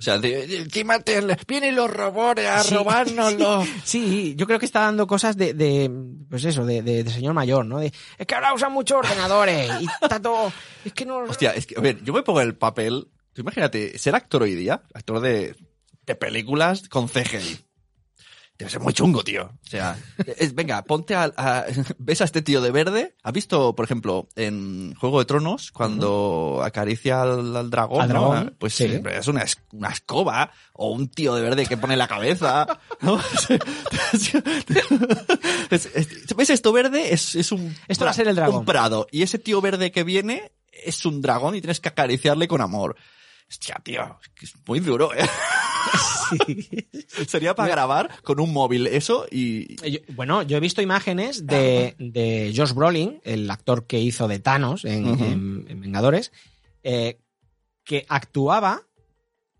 O 0.00 0.02
sea, 0.02 0.18
de, 0.18 0.46
de- 0.46 0.56
encima 0.62 0.98
te- 1.00 1.20
vienen 1.46 1.76
los 1.76 1.90
robores 1.90 2.46
a 2.46 2.62
Sí, 2.64 2.74
robárnoslo. 2.74 3.62
Sí, 3.64 3.76
sí, 3.84 4.34
yo 4.34 4.46
creo 4.46 4.58
que 4.58 4.64
está 4.64 4.80
dando 4.80 5.06
cosas 5.06 5.36
de, 5.36 5.52
de 5.52 5.90
pues 6.30 6.42
eso, 6.46 6.64
de, 6.64 6.80
de- 6.80 7.04
de 7.04 7.10
señor 7.10 7.34
mayor, 7.34 7.66
¿no? 7.66 7.78
De, 7.80 7.92
es 8.16 8.26
que 8.26 8.34
ahora 8.34 8.54
usan 8.54 8.72
muchos 8.72 8.96
ordenadores 8.98 9.70
y 9.82 9.86
está 10.02 10.18
todo, 10.20 10.50
es 10.86 10.92
que 10.94 11.04
no... 11.04 11.18
Hostia, 11.28 11.50
es 11.50 11.66
que, 11.66 11.76
a 11.76 11.80
ver, 11.82 12.02
yo 12.02 12.14
me 12.14 12.22
pongo 12.22 12.40
el 12.40 12.56
papel. 12.56 13.08
Tú 13.34 13.42
imagínate, 13.42 13.98
ser 13.98 14.14
actor 14.14 14.42
hoy 14.42 14.54
día, 14.54 14.82
actor 14.94 15.20
de, 15.20 15.54
de 16.06 16.14
películas 16.14 16.88
con 16.88 17.06
CGI. 17.08 17.58
Debe 18.60 18.70
ser 18.70 18.80
muy 18.80 18.92
chungo, 18.92 19.24
tío. 19.24 19.44
O 19.46 19.66
sea, 19.68 19.96
es- 20.36 20.54
venga, 20.54 20.82
ponte 20.84 21.14
a, 21.14 21.32
a- 21.36 21.64
¿Ves 21.98 22.20
a 22.20 22.24
este 22.24 22.42
tío 22.42 22.60
de 22.60 22.70
verde? 22.70 23.16
¿Has 23.22 23.32
visto, 23.32 23.74
por 23.74 23.84
ejemplo, 23.86 24.28
en 24.36 24.94
Juego 24.96 25.18
de 25.18 25.24
Tronos, 25.24 25.72
cuando 25.72 26.60
acaricia 26.62 27.22
al, 27.22 27.56
al 27.56 27.70
dragón? 27.70 28.02
Al 28.02 28.08
¿no? 28.08 28.14
dragón, 28.30 28.56
Pues 28.58 28.74
sí. 28.74 28.86
sí, 28.88 29.00
es 29.12 29.26
una, 29.28 29.42
es- 29.42 29.56
una 29.72 29.88
escoba 29.88 30.52
o 30.74 30.90
un 30.90 31.08
tío 31.08 31.34
de 31.34 31.42
verde 31.42 31.66
que 31.66 31.76
pone 31.78 31.96
la 31.96 32.06
cabeza. 32.06 32.66
¿no? 33.00 33.18
Es- 35.70 35.86
es- 35.94 36.36
¿Ves 36.36 36.50
esto 36.50 36.72
verde? 36.72 37.12
Es, 37.12 37.34
es 37.34 37.52
un, 37.52 37.74
Esto 37.88 38.04
va 38.04 38.10
a 38.10 38.14
ser 38.14 38.28
el 38.28 38.36
dragón. 38.36 38.60
un 38.60 38.64
prado. 38.64 39.06
Y 39.10 39.22
ese 39.22 39.38
tío 39.38 39.60
verde 39.60 39.90
que 39.92 40.04
viene 40.04 40.52
es 40.72 41.04
un 41.06 41.20
dragón 41.22 41.54
y 41.54 41.60
tienes 41.60 41.80
que 41.80 41.88
acariciarle 41.88 42.48
con 42.48 42.60
amor. 42.60 42.96
Hostia, 43.48 43.80
tío, 43.82 44.18
es 44.40 44.52
muy 44.66 44.80
duro, 44.80 45.12
¿eh? 45.14 45.28
Sería 47.26 47.54
para 47.54 47.68
grabar 47.70 48.10
con 48.22 48.40
un 48.40 48.52
móvil 48.52 48.86
eso 48.86 49.26
y... 49.30 49.76
Yo- 49.90 49.98
bueno, 50.14 50.42
yo 50.42 50.56
he 50.56 50.60
visto 50.60 50.82
imágenes 50.82 51.46
de, 51.46 51.94
de 51.98 52.52
Josh 52.56 52.72
Brolin, 52.72 53.20
el 53.24 53.50
actor 53.50 53.86
que 53.86 54.00
hizo 54.00 54.28
de 54.28 54.38
Thanos 54.38 54.84
en, 54.84 55.06
en- 55.06 55.66
en 55.68 55.80
Vengadores, 55.80 56.32
eh, 56.82 57.18
que 57.84 58.06
actuaba 58.08 58.82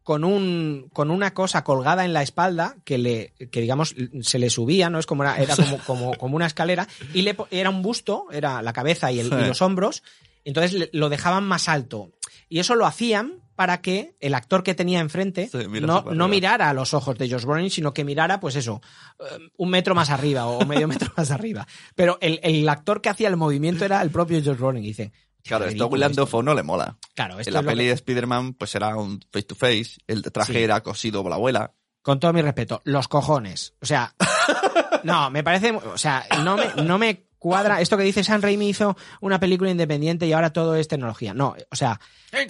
con 0.02 0.24
un 0.24 0.88
con 0.92 1.10
una 1.10 1.34
cosa 1.34 1.62
colgada 1.62 2.04
en 2.06 2.14
la 2.14 2.22
espalda 2.22 2.76
que 2.84 2.96
le 2.96 3.34
que 3.52 3.60
digamos 3.60 3.94
se 4.22 4.38
le 4.38 4.48
subía 4.48 4.88
no 4.88 4.98
es 4.98 5.04
como 5.06 5.22
era, 5.24 5.36
era 5.36 5.54
como, 5.54 5.78
como 5.84 6.14
como 6.16 6.36
una 6.36 6.46
escalera 6.46 6.88
y 7.12 7.20
le 7.20 7.36
era 7.50 7.68
un 7.68 7.82
busto 7.82 8.24
era 8.32 8.62
la 8.62 8.72
cabeza 8.72 9.12
y, 9.12 9.20
el- 9.20 9.28
Sí. 9.28 9.34
y 9.38 9.46
los 9.46 9.60
hombros 9.60 10.02
entonces 10.44 10.72
le- 10.72 10.90
lo 10.94 11.10
dejaban 11.10 11.44
más 11.44 11.68
alto. 11.68 12.12
Y 12.48 12.60
eso 12.60 12.74
lo 12.74 12.86
hacían 12.86 13.40
para 13.60 13.82
que 13.82 14.16
el 14.20 14.32
actor 14.34 14.62
que 14.62 14.74
tenía 14.74 15.00
enfrente 15.00 15.50
Sí, 15.52 15.58
no, 15.82 16.00
no 16.14 16.28
mirara 16.28 16.70
a 16.70 16.72
los 16.72 16.94
ojos 16.94 17.18
de 17.18 17.28
Josh 17.30 17.44
Brolin 17.44 17.68
sino 17.68 17.92
que 17.92 18.04
mirara 18.04 18.40
pues 18.40 18.56
eso 18.56 18.80
eh, 19.18 19.50
un 19.58 19.68
metro 19.68 19.94
más 19.94 20.08
arriba 20.08 20.46
o 20.46 20.64
medio 20.64 20.88
metro 20.88 21.12
más 21.14 21.30
arriba 21.30 21.66
pero 21.94 22.16
el, 22.22 22.40
el 22.42 22.66
actor 22.70 23.02
que 23.02 23.10
hacía 23.10 23.28
el 23.28 23.36
movimiento 23.36 23.84
era 23.84 24.00
el 24.00 24.08
propio 24.08 24.40
Josh 24.42 24.56
Brolin 24.56 24.82
y 24.82 24.86
dice 24.86 25.12
Claro, 25.44 25.66
"Qué 25.66 25.72
esto 25.72 25.90
a 25.94 26.06
esto". 26.06 26.22
Dafoe 26.22 26.42
no 26.42 26.54
le 26.54 26.62
mola. 26.62 26.96
claro 27.14 27.38
esto 27.38 27.50
En 27.50 27.54
la 27.54 27.60
es 27.60 27.66
peli 27.66 27.82
que- 27.82 27.88
de 27.88 27.92
Spider-Man 27.96 28.54
pues 28.54 28.74
era 28.74 28.96
un 28.96 29.20
face 29.30 29.42
to 29.46 29.54
face, 29.54 29.90
el 30.06 30.22
traje 30.22 30.54
Sí. 30.54 30.58
era 30.60 30.80
cosido 30.82 31.20
por 31.22 31.28
la 31.28 31.36
abuela. 31.36 31.74
con 32.00 32.18
todo 32.18 32.32
mi 32.32 32.40
respeto, 32.40 32.80
los 32.84 33.08
cojones. 33.08 33.74
O 33.82 33.84
sea, 33.84 34.14
no, 35.04 35.30
me 35.30 35.42
parece, 35.44 35.72
o 35.72 35.98
sea, 35.98 36.24
no 36.44 36.56
me, 36.56 36.82
no 36.82 36.96
me 36.98 37.26
cuadra 37.40 37.80
esto 37.80 37.96
que 37.96 38.04
dice 38.04 38.22
San 38.22 38.40
Raimi 38.42 38.68
hizo 38.68 38.96
una 39.20 39.40
película 39.40 39.70
independiente 39.72 40.26
y 40.28 40.32
ahora 40.32 40.52
todo 40.52 40.76
es 40.76 40.86
tecnología. 40.86 41.34
No, 41.34 41.56
o 41.70 41.74
sea, 41.76 41.98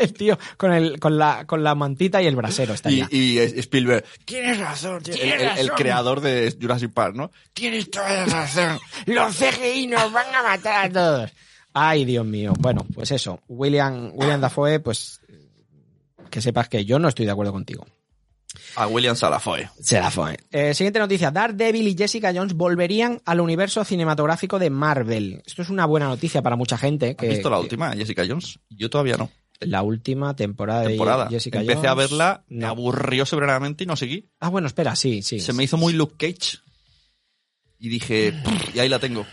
el 0.00 0.12
tío 0.12 0.38
con 0.56 0.72
el, 0.72 0.98
con 1.00 1.16
la, 1.18 1.44
con 1.46 1.62
la 1.64 1.74
mantita 1.74 2.22
y 2.22 2.26
el 2.26 2.36
brasero 2.36 2.74
está 2.74 2.90
Y, 2.90 2.96
ya. 2.98 3.08
y 3.10 3.38
es- 3.38 3.54
Spielberg, 3.54 4.04
tienes 4.24 4.58
razón, 4.58 5.02
tío. 5.02 5.14
El, 5.14 5.32
el- 5.32 5.58
el 5.58 5.70
creador 5.72 6.20
de 6.20 6.54
Jurassic 6.60 6.92
Park, 6.92 7.14
¿no? 7.14 7.30
Tienes 7.52 7.90
toda 7.90 8.10
la 8.12 8.24
razón. 8.26 8.78
Los 9.06 9.36
CGI 9.36 9.86
nos 9.86 10.12
van 10.12 10.34
a 10.34 10.42
matar 10.42 10.86
a 10.86 10.92
todos. 10.92 11.32
Ay, 11.72 12.04
Dios 12.04 12.24
mío. 12.24 12.52
Bueno, 12.58 12.86
pues 12.94 13.10
eso. 13.10 13.40
William, 13.48 14.10
William 14.14 14.40
Dafoe, 14.40 14.80
pues 14.80 15.20
que 16.30 16.40
sepas 16.40 16.68
que 16.68 16.84
yo 16.84 16.98
no 16.98 17.08
estoy 17.08 17.26
de 17.26 17.32
acuerdo 17.32 17.52
contigo. 17.52 17.86
A 18.76 18.86
William 18.86 19.16
Salafoy. 19.16 19.66
Se 19.80 19.98
la 20.00 20.10
fue. 20.10 20.36
Eh, 20.50 20.72
siguiente 20.74 20.98
noticia. 20.98 21.30
Daredevil 21.30 21.88
y 21.88 21.96
Jessica 21.96 22.32
Jones 22.34 22.54
volverían 22.54 23.20
al 23.24 23.40
universo 23.40 23.84
cinematográfico 23.84 24.58
de 24.58 24.70
Marvel. 24.70 25.42
Esto 25.44 25.62
es 25.62 25.68
una 25.70 25.84
buena 25.86 26.06
noticia 26.08 26.42
para 26.42 26.56
mucha 26.56 26.78
gente. 26.78 27.10
¿Has 27.10 27.16
Que, 27.16 27.28
visto 27.28 27.50
la 27.50 27.56
que- 27.56 27.62
última, 27.62 27.92
Jessica 27.92 28.24
Jones? 28.26 28.58
Yo 28.70 28.88
todavía 28.88 29.16
no. 29.16 29.30
La 29.60 29.82
última 29.82 30.36
temporada, 30.36 30.84
Temporada. 30.86 31.24
de 31.24 31.30
Jessica 31.30 31.60
Empecé 31.60 31.76
Jones. 31.78 31.90
a 31.90 31.94
verla, 31.94 32.44
me 32.48 32.66
aburrió 32.66 33.24
soberanamente 33.24 33.84
y 33.84 33.86
no 33.86 33.96
seguí. 33.96 34.28
Ah, 34.40 34.48
bueno, 34.50 34.66
espera, 34.66 34.94
sí, 34.96 35.22
sí. 35.22 35.40
Se 35.40 35.52
me 35.54 35.64
hizo 35.64 35.76
muy 35.78 35.92
Luke 35.94 36.14
Cage. 36.18 36.58
Y 37.78 37.88
dije, 37.88 38.32
y 38.74 38.78
ahí 38.78 38.88
la 38.88 38.98
tengo. 38.98 39.26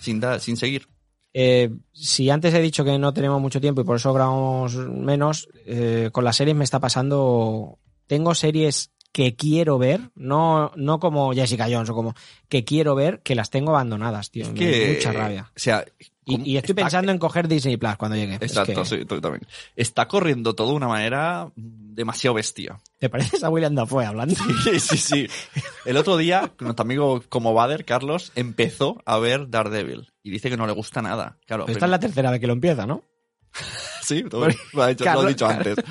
Sin, 0.00 0.20
da- 0.20 0.38
sin 0.38 0.56
seguir. 0.56 0.86
Eh, 1.32 1.70
si 1.92 2.30
antes 2.30 2.52
he 2.54 2.60
dicho 2.60 2.84
que 2.84 2.98
no 2.98 3.12
tenemos 3.14 3.40
mucho 3.40 3.60
tiempo 3.60 3.80
y 3.80 3.84
por 3.84 3.96
eso 3.96 4.12
grabamos 4.12 4.74
menos, 4.74 5.48
eh, 5.66 6.08
con 6.12 6.24
las 6.24 6.36
series 6.36 6.56
me 6.56 6.64
está 6.64 6.80
pasando. 6.80 7.78
Tengo 8.10 8.34
series 8.34 8.90
que 9.12 9.36
quiero 9.36 9.78
ver, 9.78 10.10
no, 10.16 10.72
no 10.74 10.98
como 10.98 11.32
Jessica 11.32 11.68
Jones 11.70 11.90
o 11.90 11.94
como 11.94 12.14
que 12.48 12.64
quiero 12.64 12.96
ver, 12.96 13.20
que 13.22 13.36
las 13.36 13.50
tengo 13.50 13.70
abandonadas, 13.70 14.32
tío. 14.32 14.42
Es 14.46 14.50
que, 14.50 14.94
mucha 14.96 15.12
rabia. 15.12 15.50
O 15.54 15.58
sea, 15.58 15.84
Y, 16.24 16.34
y 16.52 16.56
estoy 16.56 16.72
está- 16.72 16.82
pensando 16.82 17.12
en 17.12 17.18
coger 17.18 17.46
Disney 17.46 17.76
Plus 17.76 17.94
cuando 17.96 18.16
llegue. 18.16 18.34
Es 18.34 18.42
Exacto, 18.42 18.82
que- 18.82 18.88
sí, 18.88 19.04
también. 19.04 19.46
Está 19.76 20.08
corriendo 20.08 20.54
todo 20.56 20.70
de 20.70 20.74
una 20.74 20.88
manera 20.88 21.52
demasiado 21.56 22.34
bestia. 22.34 22.80
¿Te 22.98 23.08
pareces 23.08 23.44
a 23.44 23.48
William 23.50 23.76
Dafoe 23.76 24.06
hablando? 24.06 24.34
Sí, 24.64 24.80
sí, 24.80 24.96
sí. 24.96 25.26
El 25.84 25.96
otro 25.96 26.16
día, 26.16 26.52
nuestro 26.58 26.82
amigo 26.82 27.22
como 27.28 27.54
Bader, 27.54 27.84
Carlos, 27.84 28.32
empezó 28.34 29.00
a 29.06 29.18
ver 29.18 29.50
Daredevil. 29.50 30.12
Y 30.24 30.30
dice 30.30 30.50
que 30.50 30.56
no 30.56 30.66
le 30.66 30.72
gusta 30.72 31.00
nada. 31.00 31.38
Claro, 31.46 31.66
Pero 31.66 31.76
esta 31.76 31.86
es 31.86 31.90
la 31.90 32.00
tercera 32.00 32.30
vez 32.32 32.40
que 32.40 32.46
lo 32.48 32.54
empieza, 32.54 32.86
¿no? 32.86 33.04
Sí, 34.02 34.24
todo- 34.24 34.48
lo, 34.72 34.82
ha 34.82 34.88
dicho- 34.88 35.04
lo 35.04 35.10
Carlos- 35.10 35.24
he 35.26 35.28
dicho 35.28 35.46
antes. 35.46 35.76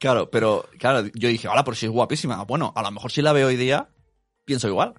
Claro, 0.00 0.30
pero 0.30 0.66
claro, 0.78 1.06
yo 1.14 1.28
dije, 1.28 1.46
hola, 1.46 1.62
pero 1.62 1.74
si 1.76 1.86
es 1.86 1.92
guapísima. 1.92 2.42
Bueno, 2.44 2.72
a 2.74 2.82
lo 2.82 2.90
mejor 2.90 3.12
si 3.12 3.20
la 3.22 3.32
veo 3.32 3.46
hoy 3.48 3.56
día, 3.56 3.88
pienso 4.44 4.66
igual. 4.66 4.94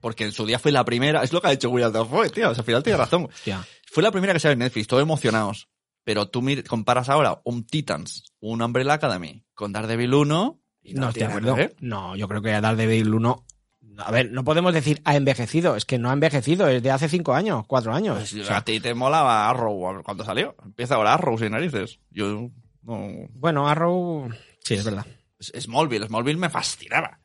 Porque 0.00 0.24
en 0.24 0.32
su 0.32 0.46
día 0.46 0.58
fue 0.60 0.70
la 0.72 0.84
primera, 0.84 1.22
es 1.24 1.32
lo 1.32 1.40
que 1.42 1.48
ha 1.48 1.52
hecho 1.52 1.68
William 1.68 1.92
Dafoe, 1.92 2.30
tío. 2.30 2.50
O 2.50 2.54
sea, 2.54 2.60
al 2.62 2.64
final 2.66 2.82
tiene 2.82 2.96
razón. 2.96 3.24
Hostia. 3.24 3.66
Fue 3.90 4.02
la 4.02 4.12
primera 4.12 4.32
que 4.32 4.38
salió 4.40 4.52
en 4.52 4.60
Netflix, 4.60 4.86
todos 4.86 5.02
emocionados. 5.02 5.68
Pero 6.04 6.28
tú 6.28 6.44
comparas 6.68 7.08
ahora 7.08 7.40
un 7.44 7.66
Titans, 7.66 8.22
un 8.38 8.62
Umbrella 8.62 8.92
Academy, 8.94 9.44
con 9.54 9.72
Daredevil 9.72 10.14
1 10.14 10.60
y 10.84 10.94
No 10.94 11.08
acuerdo. 11.08 11.54
que 11.56 11.60
ver. 11.60 11.76
No, 11.80 12.14
yo 12.14 12.28
creo 12.28 12.40
que 12.40 12.50
Daredevil 12.60 13.12
1. 13.12 13.44
A 13.98 14.10
ver, 14.12 14.30
no 14.30 14.44
podemos 14.44 14.72
decir 14.72 15.00
ha 15.04 15.16
envejecido, 15.16 15.74
es 15.74 15.84
que 15.84 15.98
no 15.98 16.10
ha 16.10 16.12
envejecido, 16.12 16.68
es 16.68 16.82
de 16.82 16.90
hace 16.92 17.08
cinco 17.08 17.34
años, 17.34 17.64
cuatro 17.66 17.92
años. 17.92 18.18
Pues, 18.18 18.34
O 18.34 18.44
sea, 18.44 18.58
a 18.58 18.64
ti 18.64 18.78
te 18.78 18.94
molaba 18.94 19.48
Arrow 19.48 20.02
cuando 20.04 20.24
salió. 20.24 20.54
Empieza 20.64 20.94
ahora 20.94 21.14
Arrow 21.14 21.36
sin 21.38 21.50
narices. 21.50 21.98
Yo 22.10 22.50
no. 22.86 23.28
bueno, 23.34 23.68
Arrow. 23.68 24.30
Sí, 24.62 24.74
es 24.74 24.84
verdad. 24.84 25.06
Smallville, 25.40 26.06
Smallville 26.06 26.38
me 26.38 26.48
fascinaba. 26.50 27.20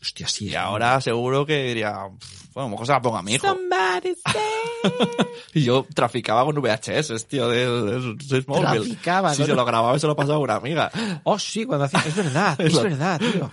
Hostia, 0.00 0.28
sí. 0.28 0.48
Y 0.50 0.54
ahora 0.54 1.00
seguro 1.00 1.46
que 1.46 1.64
diría, 1.64 1.96
"Pff, 2.18 2.52
bueno, 2.52 2.66
a 2.66 2.68
lo 2.68 2.70
mejor 2.70 2.86
se 2.86 2.92
la 2.92 3.00
pongo 3.00 3.16
a 3.16 3.22
mi 3.22 3.34
hijo. 3.34 3.46
Somebody 3.46 4.14
say- 4.14 4.40
Y 5.54 5.64
yo 5.64 5.86
traficaba 5.94 6.44
con 6.44 6.54
VHS, 6.60 7.26
tío, 7.26 7.48
de, 7.48 7.66
de- 7.66 8.14
de 8.14 8.42
Smallville. 8.42 8.84
Traficaba, 8.84 9.34
Sí, 9.34 9.40
¿no? 9.42 9.46
se 9.46 9.54
lo 9.54 9.64
grababa 9.64 9.96
y 9.96 10.00
se 10.00 10.06
lo 10.06 10.14
pasaba 10.14 10.36
a 10.36 10.40
una 10.40 10.54
amiga. 10.56 10.90
Oh, 11.24 11.38
sí, 11.38 11.64
cuando 11.64 11.86
hacía. 11.86 12.00
Es 12.06 12.14
verdad, 12.14 12.60
es 12.60 12.82
verdad, 12.82 13.18
tío. 13.20 13.50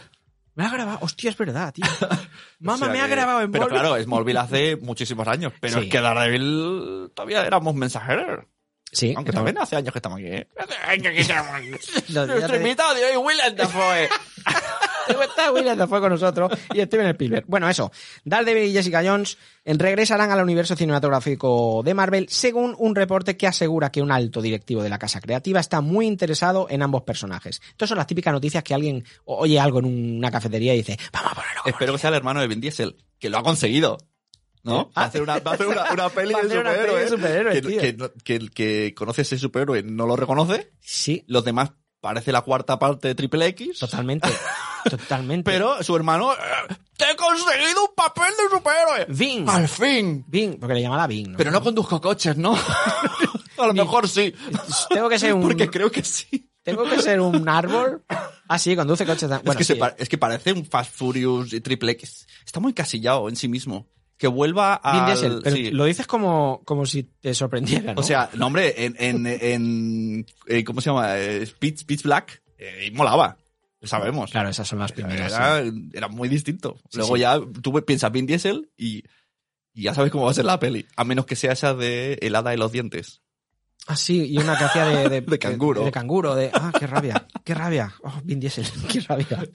Me 0.55 0.65
ha 0.65 0.69
grabado. 0.69 0.99
Hostia, 1.01 1.29
es 1.31 1.37
verdad, 1.37 1.73
tío. 1.73 1.85
Mamá, 2.59 2.75
O 2.75 2.77
sea 2.77 2.89
me 2.89 3.01
ha 3.01 3.07
grabado 3.07 3.41
en 3.41 3.51
Pero 3.51 3.67
claro, 3.67 4.01
Smallville 4.01 4.37
hace 4.39 4.75
muchísimos 4.77 5.27
años. 5.27 5.51
Pero 5.59 5.79
Sí. 5.79 5.85
es 5.85 5.91
que 5.91 5.99
Daredevil 6.01 7.09
todavía 7.15 7.45
éramos 7.45 7.73
mensajeros. 7.73 8.45
Sí, 8.93 9.13
Aunque 9.15 9.31
también 9.31 9.57
hace 9.57 9.75
años 9.75 9.91
que 9.91 9.99
estamos 9.99 10.19
aquí, 10.19 10.27
¿eh? 10.27 10.47
Los 12.09 12.27
días 12.27 12.27
Nuestro 12.27 12.51
de- 12.53 12.57
invitado 12.57 12.93
de 12.95 13.05
hoy, 13.05 13.17
Willem 13.17 13.55
Dafoe. 13.55 14.09
Está 15.07 15.51
William 15.51 15.77
Dafoe 15.77 15.99
con 15.99 16.11
nosotros 16.11 16.51
y 16.73 16.81
Steven 16.81 17.07
Spielberg. 17.07 17.43
Bueno, 17.47 17.67
eso. 17.69 17.91
Daredevil 18.23 18.69
y 18.69 18.73
Jessica 18.73 19.01
Jones 19.03 19.37
regresarán 19.65 20.31
al 20.31 20.41
universo 20.41 20.75
cinematográfico 20.77 21.81
de 21.83 21.93
Marvel 21.93 22.27
según 22.29 22.73
un 22.77 22.95
reporte 22.95 23.35
que 23.35 23.45
asegura 23.47 23.91
que 23.91 24.01
un 24.01 24.11
alto 24.13 24.41
directivo 24.41 24.81
de 24.81 24.89
la 24.89 24.97
casa 24.99 25.19
creativa 25.19 25.59
está 25.59 25.81
muy 25.81 26.07
interesado 26.07 26.67
en 26.69 26.83
ambos 26.83 27.01
personajes. 27.03 27.61
Estas 27.71 27.89
son 27.89 27.97
las 27.97 28.07
típicas 28.07 28.31
noticias 28.33 28.63
que 28.63 28.73
alguien 28.73 29.03
oye 29.25 29.59
algo 29.59 29.79
en 29.79 30.17
una 30.17 30.31
cafetería 30.31 30.73
y 30.73 30.77
dice, 30.77 30.97
vamos 31.11 31.33
a 31.33 31.35
ponerlo. 31.35 31.61
Espero 31.65 31.91
que 31.93 31.99
sea 31.99 32.09
el 32.09 32.15
hermano 32.15 32.39
de 32.39 32.47
Vin 32.47 32.61
Diesel, 32.61 32.95
que 33.19 33.29
lo 33.29 33.37
ha 33.39 33.43
conseguido. 33.43 33.97
¿No? 34.63 34.89
Va 34.97 35.03
a 35.03 35.05
hacer 35.05 35.21
una, 35.21 35.39
va 35.39 35.51
a 35.51 35.53
hacer 35.55 35.67
una, 35.67 35.83
una 35.91 36.09
peli 36.09 36.33
a 36.33 36.41
de 36.41 36.57
una 36.57 36.71
peli 36.73 36.95
de 36.95 37.07
superhéroes, 37.09 37.61
que, 37.61 37.93
tío. 37.93 38.13
que, 38.23 38.39
que 38.49 38.93
conoce 38.95 39.23
ese 39.23 39.37
superhéroe 39.37 39.83
no 39.83 40.05
lo 40.07 40.15
reconoce. 40.15 40.71
Sí, 40.79 41.23
Los 41.27 41.43
demás 41.43 41.71
parece 41.99 42.31
la 42.31 42.41
cuarta 42.41 42.79
parte 42.79 43.09
de 43.09 43.15
Triple 43.15 43.45
X. 43.47 43.79
totalmente. 43.79 44.29
totalmente. 44.89 45.49
Pero 45.51 45.81
su 45.83 45.95
hermano, 45.95 46.33
"Eh, 46.33 46.37
te 46.97 47.11
he 47.11 47.15
conseguido 47.15 47.81
un 47.89 47.95
papel 47.95 48.31
de 48.37 48.55
superhéroe. 48.57 49.05
Vin. 49.09 49.49
Al 49.49 49.67
fin. 49.67 50.23
Vin, 50.27 50.57
porque 50.59 50.75
le 50.75 50.81
llamaba 50.81 51.07
Vin. 51.07 51.31
¿no? 51.33 51.37
Pero 51.37 51.51
no 51.51 51.61
conduzco 51.61 51.99
coches, 52.01 52.37
¿no? 52.37 52.55
a 53.57 53.67
lo 53.67 53.73
mejor 53.73 54.07
sí. 54.07 54.33
Tengo 54.89 55.09
que 55.09 55.19
ser 55.19 55.33
un... 55.33 55.41
Porque 55.41 55.69
creo 55.69 55.91
que 55.91 56.03
sí. 56.03 56.49
Tengo 56.63 56.83
que 56.89 57.01
ser 57.01 57.19
un 57.19 57.47
árbol. 57.49 58.03
Ah, 58.47 58.57
sí, 58.57 58.75
conduce 58.75 59.05
coches. 59.05 59.27
Bueno, 59.29 59.51
es, 59.51 59.57
que 59.57 59.63
sí. 59.65 59.79
es 59.97 60.07
que 60.09 60.17
parece 60.17 60.53
un 60.53 60.65
Fast 60.65 60.93
Furious 60.93 61.51
y 61.53 61.59
Triple 61.61 61.91
X. 61.93 62.25
Está 62.45 62.59
muy 62.61 62.73
casillado 62.73 63.27
en 63.27 63.35
sí 63.35 63.47
mismo. 63.49 63.87
Que 64.23 64.29
vuelva 64.29 64.75
a. 64.75 64.93
Vin 64.93 65.05
Diesel, 65.05 65.41
pero 65.43 65.57
lo 65.75 65.83
dices 65.83 66.07
como, 66.07 66.61
como 66.63 66.85
si 66.85 67.03
te 67.03 67.33
sorprendiera, 67.33 67.93
¿no? 67.93 67.99
O 67.99 68.03
sea, 68.03 68.29
no, 68.35 68.47
hombre, 68.47 68.85
en, 68.85 68.95
en, 68.97 69.27
en 69.27 70.25
eh, 70.47 70.63
¿cómo 70.63 70.79
se 70.79 70.91
llama? 70.91 71.19
Eh, 71.19 71.45
Pitch, 71.59 71.85
Pitch 71.85 72.03
Black, 72.03 72.41
eh, 72.57 72.89
molaba. 72.93 73.35
Lo 73.81 73.87
sabemos. 73.89 74.31
claro, 74.31 74.47
esas 74.47 74.65
son 74.65 74.79
las 74.79 74.93
primeras. 74.93 75.33
Era, 75.93 76.07
muy 76.07 76.29
distinto. 76.29 76.77
Sí, 76.89 76.99
Luego 76.99 77.15
sí. 77.15 77.19
ya 77.19 77.37
tú 77.61 77.73
piensas 77.85 78.13
Vin 78.13 78.25
Diesel 78.25 78.71
y, 78.77 79.03
y 79.73 79.83
ya 79.83 79.93
sabes 79.93 80.09
cómo 80.09 80.23
va 80.23 80.31
a 80.31 80.35
ser 80.35 80.45
la 80.45 80.57
peli. 80.57 80.85
A 80.95 81.03
menos 81.03 81.25
que 81.25 81.35
sea 81.35 81.51
esa 81.51 81.73
de 81.73 82.13
El 82.21 82.33
hada 82.37 82.51
de 82.51 82.57
los 82.57 82.71
dientes. 82.71 83.19
Ah, 83.87 83.97
sí, 83.97 84.23
y 84.23 84.37
una 84.37 84.57
que 84.57 84.63
hacía 84.63 84.85
de, 84.85 85.09
de, 85.09 85.19
De 85.27 85.37
canguro. 85.37 85.81
De, 85.81 85.87
de 85.87 85.91
canguro, 85.91 86.33
de. 86.33 86.49
Ah, 86.53 86.71
qué 86.79 86.87
rabia, 86.87 87.27
qué 87.43 87.53
rabia. 87.53 87.93
Oh, 88.03 88.21
Vin 88.23 88.39
Diesel, 88.39 88.65
qué 88.89 89.01
rabia. 89.01 89.49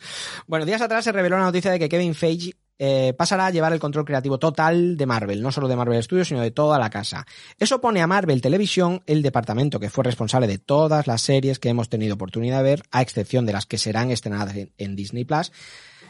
Bueno, 0.47 0.67
días 0.67 0.83
atrás 0.83 1.05
se 1.05 1.13
reveló 1.13 1.39
la 1.39 1.45
noticia 1.45 1.71
de 1.71 1.79
que 1.79 1.89
Kevin 1.89 2.15
Feige 2.15 2.53
eh, 2.79 3.15
pasará 3.17 3.47
a 3.47 3.51
llevar 3.51 3.73
el 3.73 3.81
control 3.81 4.05
creativo 4.05 4.39
total 4.39 4.97
de 4.97 5.07
Marvel, 5.07 5.43
no 5.43 5.53
solo 5.53 5.69
de 5.69 5.77
Marvel 5.77 6.03
Studios, 6.03 6.29
sino 6.29 6.41
de 6.41 6.51
toda 6.51 6.79
la 6.79 6.91
casa. 6.91 7.27
Eso 7.59 7.81
pone 7.81 8.01
a 8.01 8.07
Marvel 8.07 8.41
Televisión, 8.41 9.03
el 9.07 9.23
departamento 9.23 9.81
que 9.81 9.91
fue 9.91 10.05
responsable 10.05 10.47
de 10.47 10.59
todas 10.59 11.07
las 11.07 11.23
series 11.23 11.59
que 11.59 11.69
hemos 11.69 11.89
tenido 11.89 12.15
oportunidad 12.15 12.59
de 12.59 12.63
ver, 12.65 12.83
a 12.91 13.03
excepción 13.03 13.47
de 13.47 13.53
las 13.53 13.67
que 13.67 13.79
serán 13.79 14.11
estrenadas 14.11 14.55
en, 14.77 14.97
Disney 14.97 15.25
Plus, 15.25 15.53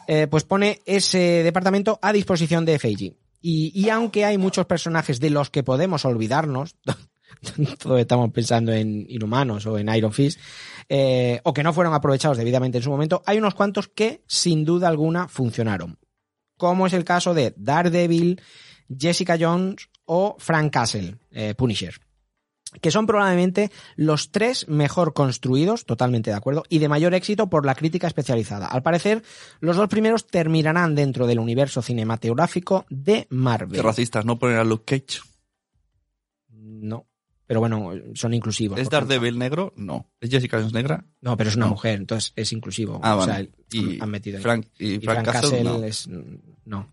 eh, 0.07 0.27
pues 0.29 0.45
pone 0.45 0.81
ese 0.87 1.43
departamento 1.43 1.99
a 2.03 2.13
disposición 2.13 2.65
de 2.65 2.79
Feige. 2.79 3.15
Y, 3.41 3.73
y 3.75 3.91
aunque 3.91 4.25
hay 4.25 4.39
muchos 4.39 4.67
personajes 4.67 5.21
de 5.21 5.31
los 5.31 5.51
que 5.51 5.63
podemos 5.63 6.05
olvidarnos, 6.05 6.77
todos 7.79 8.01
estamos 8.01 8.31
pensando 8.33 8.73
en 8.73 9.07
Inhumanos 9.09 9.67
o 9.67 9.79
en 9.79 9.89
Iron 9.95 10.13
Fist, 10.13 10.41
eh, 10.89 11.41
o 11.45 11.53
que 11.53 11.63
no 11.63 11.73
fueron 11.73 11.95
aprovechados 11.95 12.39
debidamente 12.39 12.79
en 12.79 12.85
su 12.85 12.91
momento, 12.91 13.23
hay 13.27 13.39
unos 13.39 13.55
cuantos 13.55 13.89
que 13.89 14.23
sin 14.27 14.65
duda 14.65 14.89
alguna 14.89 15.29
funcionaron. 15.29 15.99
Como 16.59 16.87
es 16.87 16.92
el 16.92 17.05
caso 17.05 17.33
de 17.33 17.55
Daredevil, 17.57 18.42
Jessica 18.94 19.38
Jones 19.40 19.88
o 20.05 20.37
Frank 20.38 20.73
Castle, 20.73 21.16
eh, 21.31 21.55
Punisher. 21.55 21.94
Que 22.83 22.90
son 22.90 23.07
probablemente 23.07 23.71
los 23.97 24.31
tres 24.31 24.68
mejor 24.68 25.14
construidos, 25.14 25.87
totalmente 25.87 26.31
de 26.31 26.37
acuerdo, 26.37 26.64
y 26.68 26.81
de 26.81 26.88
mayor 26.88 27.14
éxito 27.14 27.49
por 27.49 27.64
la 27.64 27.75
crítica 27.75 28.07
especializada. 28.07 28.66
Al 28.66 28.83
parecer, 28.83 29.23
los 29.61 29.77
dos 29.77 29.88
primeros 29.88 30.27
terminarán 30.27 30.94
dentro 30.94 31.27
del 31.27 31.38
universo 31.38 31.81
cinematográfico 31.81 32.85
de 32.90 33.27
Marvel. 33.31 33.77
Qué 33.77 33.83
racistas, 33.83 34.27
no 34.27 34.38
poner 34.38 34.59
a 34.59 34.64
Luke 34.64 34.85
Cage. 34.85 35.23
No. 36.51 37.08
Pero 37.49 37.59
bueno, 37.61 37.91
son 38.15 38.35
inclusivos. 38.35 38.79
¿Es. 38.79 38.89
Daredevil 38.91 39.37
negro? 39.39 39.73
No. 39.77 40.09
¿Es 40.21 40.31
Jessica 40.31 40.59
Jones 40.59 40.73
negra? 40.75 41.05
No, 41.23 41.37
pero 41.37 41.51
es 41.51 41.57
una 41.57 41.65
No. 41.65 41.71
mujer, 41.73 41.99
entonces 41.99 42.33
es 42.37 42.53
inclusivo. 42.53 43.01
Ah, 43.03 43.17
o 43.17 43.19
vale. 43.19 43.33
sea, 43.33 43.47
Y 43.73 43.99
han 44.01 44.11
metido 44.11 44.37
ahí. 44.37 44.43
Frank, 44.43 44.67
y 44.79 44.95
Y 44.95 45.01
Frank, 45.01 45.25
Frank 45.25 45.41
Castle, 45.41 45.65
no. 45.65 45.83
es. 45.83 46.07
No. 46.67 46.93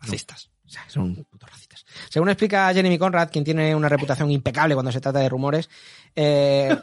Racistas. 0.00 0.50
O 0.66 0.68
sea, 0.68 0.84
son 0.88 1.16
putos 1.24 1.50
racistas. 1.50 1.84
Según 2.10 2.28
explica 2.28 2.72
Jeremy 2.72 2.96
Conrad, 2.98 3.30
quien 3.32 3.42
tiene 3.42 3.74
una 3.74 3.88
reputación 3.88 4.30
impecable 4.30 4.74
cuando 4.74 4.92
se 4.92 5.00
trata 5.00 5.18
de 5.18 5.28
rumores, 5.28 5.68
eh, 6.14 6.76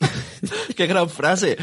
Qué 0.76 0.86
gran 0.86 1.08
frase. 1.08 1.56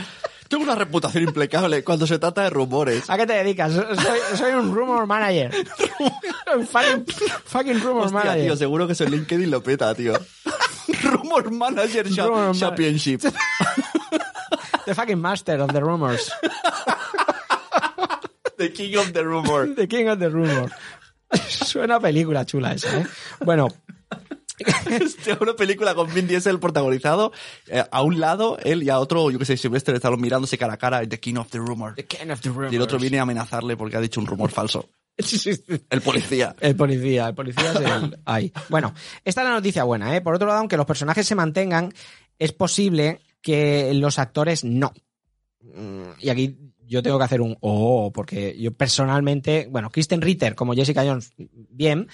Tengo 0.48 0.64
una 0.64 0.74
reputación 0.76 1.26
impecable 1.26 1.84
cuando 1.84 2.08
se 2.08 2.18
trata 2.18 2.42
de 2.44 2.50
rumores. 2.50 3.08
¿a 3.10 3.18
qué 3.18 3.28
te 3.28 3.34
dedicas? 3.34 3.72
Soy, 3.74 4.20
soy 4.36 4.54
un 4.54 4.74
rumor 4.74 5.06
manager. 5.06 5.54
Un 6.56 6.66
fucking, 6.66 7.06
fucking 7.46 7.80
rumor 7.82 8.06
Hostia, 8.06 8.20
manager. 8.22 8.44
tío, 8.46 8.56
seguro 8.58 8.88
que 8.88 8.94
eso 8.94 9.04
en 9.04 9.12
LinkedIn 9.12 9.52
lo 9.52 9.62
peta, 9.62 9.94
tío. 9.94 10.14
Rumor 11.10 11.52
Manager 11.52 12.10
Cha- 12.10 12.26
Rumor 12.28 12.48
ma- 12.48 12.54
Championship. 12.54 13.22
The 14.86 14.96
fucking 14.96 15.22
master 15.22 15.60
of 15.62 15.72
the 15.72 15.82
rumors. 15.82 16.32
The 18.58 18.72
King 18.74 18.96
of 18.98 19.14
the 19.14 19.24
Rumor. 19.24 19.68
The 19.76 19.88
king 19.88 20.08
of 20.10 20.20
the 20.20 20.30
rumor. 20.30 20.72
Suena 21.48 21.96
a 21.96 22.00
película 22.00 22.44
chula 22.46 22.74
esa, 22.74 23.00
¿eh? 23.02 23.06
Bueno, 23.46 23.68
Este, 24.88 25.38
una 25.40 25.54
película 25.54 25.94
con 25.96 26.12
Vin 26.14 26.28
Diesel 26.28 26.60
protagonizado. 26.60 27.32
eh, 27.68 27.84
a 27.90 28.02
un 28.02 28.20
lado, 28.20 28.58
él 28.64 28.84
y 28.84 28.90
a 28.90 29.00
otro, 29.00 29.30
yo 29.32 29.38
que 29.40 29.46
sé, 29.46 29.56
Sylvester 29.56 29.96
están 29.96 30.20
mirándose 30.20 30.58
cara 30.58 30.74
a 30.74 30.78
cara. 30.78 31.08
The 31.08 31.20
King 31.20 31.36
of 31.38 31.50
the 31.50 31.60
Rumor. 31.60 31.96
the 31.96 32.06
king 32.06 32.32
of 32.32 32.42
the 32.42 32.50
rumors. 32.50 32.74
Y 32.74 32.76
el 32.76 32.82
otro 32.82 32.98
viene 33.00 33.20
a 33.20 33.22
amenazarle 33.22 33.78
porque 33.78 33.96
ha 33.96 34.02
dicho 34.02 34.20
un 34.20 34.26
rumor 34.28 34.50
falso. 34.52 34.90
El 35.90 36.02
policía. 36.02 36.56
El 36.60 36.76
policía, 36.76 37.28
el 37.28 37.36
policía 37.36 37.72
es 37.72 37.80
el... 37.80 38.20
Ahí. 38.26 38.52
Bueno, 38.70 38.94
esta 39.26 39.42
es 39.42 39.48
la 39.48 39.54
noticia 39.54 39.84
buena, 39.84 40.16
¿eh? 40.16 40.22
Por 40.22 40.34
otro 40.36 40.48
lado, 40.48 40.60
aunque 40.60 40.78
los 40.78 40.86
personajes 40.86 41.28
se 41.28 41.36
mantengan, 41.36 41.94
es 42.38 42.54
posible 42.54 43.20
que 43.42 43.94
los 43.94 44.18
actores 44.20 44.64
no. 44.64 44.94
Mm, 45.62 46.12
Y 46.20 46.30
aquí 46.30 46.58
yo 46.88 47.04
tengo 47.04 47.18
que 47.18 47.26
hacer 47.26 47.42
un 47.42 47.58
oh, 47.62 48.12
porque 48.14 48.58
yo 48.60 48.72
personalmente, 48.74 49.68
bueno, 49.70 49.90
Kristen 49.90 50.22
Ritter 50.22 50.56
como 50.56 50.74
Jessica 50.74 51.04
Jones, 51.06 51.32
bien, 51.38 52.08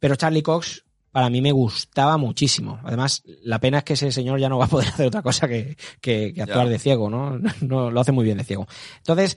pero 0.00 0.16
Charlie 0.16 0.42
Cox 0.42 0.84
para 1.10 1.30
mí 1.30 1.40
me 1.40 1.52
gustaba 1.52 2.16
muchísimo. 2.16 2.80
Además, 2.84 3.22
la 3.42 3.58
pena 3.60 3.78
es 3.78 3.84
que 3.84 3.92
ese 3.94 4.12
señor 4.12 4.38
ya 4.40 4.48
no 4.48 4.58
va 4.58 4.66
a 4.66 4.68
poder 4.68 4.88
hacer 4.92 5.06
otra 5.06 5.22
cosa 5.22 5.48
que, 5.48 5.76
que- 6.00 6.32
que 6.34 6.42
actuar 6.42 6.66
Ya. 6.66 6.72
de 6.72 6.78
ciego, 6.78 7.10
¿no? 7.10 7.38
No 7.60 7.90
lo 7.90 8.00
hace 8.00 8.12
muy 8.12 8.24
bien 8.24 8.38
de 8.38 8.44
ciego. 8.44 8.66
Entonces, 8.98 9.36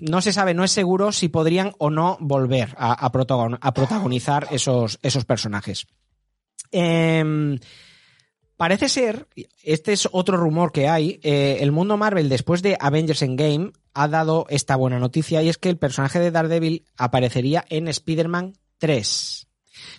no 0.00 0.20
se 0.20 0.32
sabe, 0.32 0.54
no 0.54 0.64
es 0.64 0.70
seguro 0.72 1.12
si 1.12 1.28
podrían 1.28 1.72
o 1.78 1.90
no 1.90 2.16
volver 2.20 2.74
a, 2.78 2.92
a 2.92 3.12
protagon- 3.12 3.58
a 3.60 3.72
protagonizar 3.74 4.48
esos, 4.50 4.98
esos 5.02 5.24
personajes. 5.24 5.86
Em, 6.72 7.58
parece 8.56 8.88
ser, 8.88 9.28
este 9.62 9.92
es 9.92 10.08
otro 10.10 10.36
rumor 10.36 10.72
que 10.72 10.88
hay, 10.88 11.20
eh, 11.22 11.58
el 11.60 11.72
mundo 11.72 11.96
Marvel 11.96 12.28
después 12.28 12.62
de 12.62 12.76
Avengers 12.80 13.22
Endgame 13.22 13.72
ha 13.94 14.08
dado 14.08 14.46
esta 14.48 14.76
buena 14.76 14.98
noticia 14.98 15.42
y 15.42 15.48
es 15.48 15.58
que 15.58 15.68
el 15.68 15.78
personaje 15.78 16.18
de 16.18 16.30
Daredevil 16.30 16.84
aparecería 16.96 17.64
en 17.68 17.86
Spider-Man 17.88 18.54
3. 18.78 19.46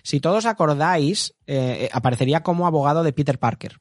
Si 0.04 0.20
todos 0.20 0.46
acordáis, 0.46 1.34
eh, 1.48 1.90
aparecería 1.94 2.44
como 2.44 2.68
abogado 2.68 3.04
de 3.04 3.14
Peter 3.14 3.40
Parker. 3.40 3.78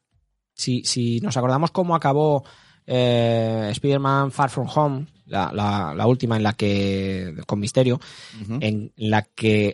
Si, 0.53 0.83
si 0.85 1.19
nos 1.19 1.35
acordamos 1.35 1.71
cómo 1.71 1.95
acabó 1.95 2.45
eh, 2.85 3.67
Spider-Man 3.71 4.31
Far 4.31 4.49
From 4.49 4.69
Home, 4.73 5.07
la, 5.25 5.51
la- 5.53 5.93
la 5.95 6.07
última 6.07 6.37
en 6.37 6.43
la 6.43 6.53
que, 6.53 7.35
con 7.47 7.59
Misterio, 7.59 7.99
en 8.61 8.91
la 8.95 9.21
que 9.23 9.73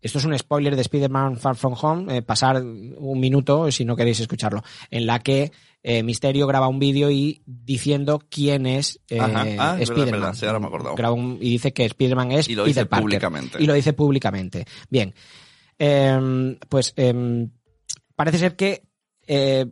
esto 0.00 0.18
es 0.18 0.24
un 0.24 0.36
spoiler 0.36 0.74
de 0.74 0.82
Spider-Man 0.82 1.36
Far 1.38 1.54
From 1.56 1.74
Home, 1.80 2.16
eh, 2.16 2.22
pasar 2.22 2.60
un 2.62 3.20
minuto 3.20 3.70
si 3.70 3.84
no 3.84 3.94
queréis 3.94 4.18
escucharlo, 4.20 4.62
en 4.90 5.06
la 5.06 5.20
que 5.20 5.52
eh, 5.84 6.02
Misterio 6.02 6.46
graba 6.46 6.66
un 6.68 6.78
vídeo 6.80 7.10
y 7.10 7.42
diciendo 7.46 8.20
quién 8.28 8.66
es 8.66 9.00
eh, 9.08 9.20
Ajá. 9.20 9.44
Ah, 9.58 9.76
Spider-Man. 9.80 10.34
sí. 10.34 10.46
Graba 10.96 11.12
un- 11.12 11.38
y 11.40 11.50
dice 11.50 11.72
que 11.72 11.84
Spider-Man 11.84 12.32
es 12.32 12.48
Y 12.48 12.54
lo 12.54 12.62
Peter 12.64 12.74
dice 12.74 12.86
Parker. 12.86 13.02
públicamente. 13.04 13.62
Y 13.62 13.66
lo 13.66 13.74
dice 13.74 13.92
públicamente. 13.92 14.64
Bien. 14.90 15.14
Em, 15.78 16.56
pues 16.68 16.92
em, 16.96 17.50
parece 18.14 18.38
ser 18.38 18.56
que 18.56 18.82
eh, 19.26 19.66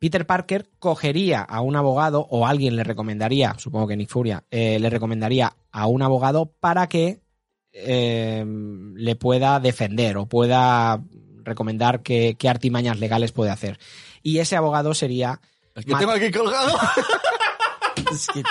Peter 0.00 0.26
Parker 0.26 0.68
cogería 0.80 1.42
a 1.42 1.60
un 1.60 1.76
abogado 1.76 2.26
o 2.30 2.46
alguien 2.46 2.74
le 2.74 2.82
recomendaría, 2.82 3.54
supongo 3.58 3.86
que 3.86 3.96
Nick 3.96 4.08
Furia, 4.10 4.42
eh, 4.50 4.78
le 4.80 4.90
recomendaría 4.90 5.54
a 5.70 5.86
un 5.86 6.00
abogado 6.02 6.52
para 6.58 6.88
que 6.88 7.20
eh, 7.72 8.44
le 8.96 9.14
pueda 9.16 9.60
defender 9.60 10.16
o 10.16 10.26
pueda 10.26 11.00
recomendar 11.44 12.02
qué, 12.02 12.34
qué 12.38 12.48
artimañas 12.48 12.98
legales 12.98 13.30
puede 13.32 13.50
hacer. 13.50 13.78
Y 14.22 14.38
ese 14.38 14.56
abogado 14.56 14.94
sería... 14.94 15.40
El 15.74 15.84
que 15.84 15.92
Matt- 15.92 16.00
tengo 16.00 16.12
aquí 16.12 16.30
colgado. 16.32 16.76
Es 18.10 18.26
que- 18.28 18.42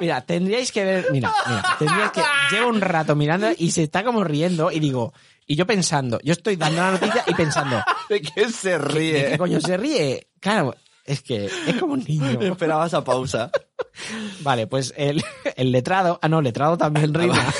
mira, 0.00 0.20
tendríais 0.22 0.70
que 0.72 0.84
ver... 0.84 1.06
Mira, 1.10 1.32
mira, 1.46 1.62
tendríais 1.78 2.12
que... 2.12 2.22
llevo 2.50 2.68
un 2.68 2.80
rato 2.80 3.14
mirando 3.16 3.48
y 3.58 3.72
se 3.72 3.82
está 3.82 4.04
como 4.04 4.24
riendo 4.24 4.70
y 4.70 4.78
digo, 4.80 5.12
y 5.48 5.56
yo 5.56 5.66
pensando, 5.66 6.20
yo 6.22 6.32
estoy 6.32 6.56
dando 6.56 6.82
la 6.82 6.92
noticia 6.92 7.24
y 7.26 7.34
pensando, 7.34 7.82
¿De 8.08 8.20
qué 8.20 8.50
se 8.50 8.70
¿de 8.70 8.78
ríe? 8.78 9.30
qué 9.30 9.38
coño 9.38 9.60
se 9.60 9.76
ríe? 9.76 10.28
Claro, 10.38 10.74
es 11.04 11.22
que 11.22 11.46
es 11.46 11.76
como 11.80 11.94
un 11.94 12.04
niño. 12.04 12.40
Esperaba 12.42 12.86
esa 12.86 13.02
pausa. 13.02 13.50
Vale, 14.42 14.66
pues 14.66 14.92
el, 14.96 15.24
el 15.56 15.72
letrado, 15.72 16.18
ah 16.22 16.28
no, 16.28 16.42
letrado 16.42 16.76
también 16.76 17.14
rima. 17.14 17.52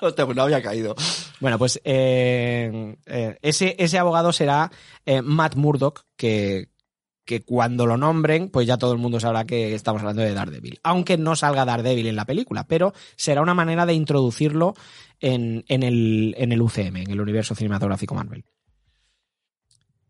Hostia, 0.00 0.24
pues 0.24 0.36
no 0.36 0.44
había 0.44 0.62
caído. 0.62 0.94
Bueno, 1.40 1.58
pues 1.58 1.80
eh, 1.84 2.96
eh, 3.06 3.36
ese, 3.42 3.74
ese 3.78 3.98
abogado 3.98 4.32
será 4.32 4.70
eh, 5.04 5.20
Matt 5.20 5.56
Murdock, 5.56 6.04
que, 6.16 6.68
que 7.30 7.42
cuando 7.44 7.86
lo 7.86 7.96
nombren, 7.96 8.48
pues 8.48 8.66
ya 8.66 8.76
todo 8.76 8.92
el 8.92 8.98
mundo 8.98 9.20
sabrá 9.20 9.44
que 9.44 9.72
estamos 9.72 10.02
hablando 10.02 10.22
de 10.22 10.34
Daredevil. 10.34 10.80
Aunque 10.82 11.16
no 11.16 11.36
salga 11.36 11.64
Daredevil 11.64 12.08
en 12.08 12.16
la 12.16 12.24
película, 12.24 12.66
pero 12.66 12.92
será 13.14 13.40
una 13.40 13.54
manera 13.54 13.86
de 13.86 13.94
introducirlo 13.94 14.74
en, 15.20 15.64
en, 15.68 15.84
el, 15.84 16.34
en 16.38 16.50
el 16.50 16.60
UCM, 16.60 16.96
en 16.96 17.10
el 17.12 17.20
universo 17.20 17.54
cinematográfico 17.54 18.16
Marvel. 18.16 18.44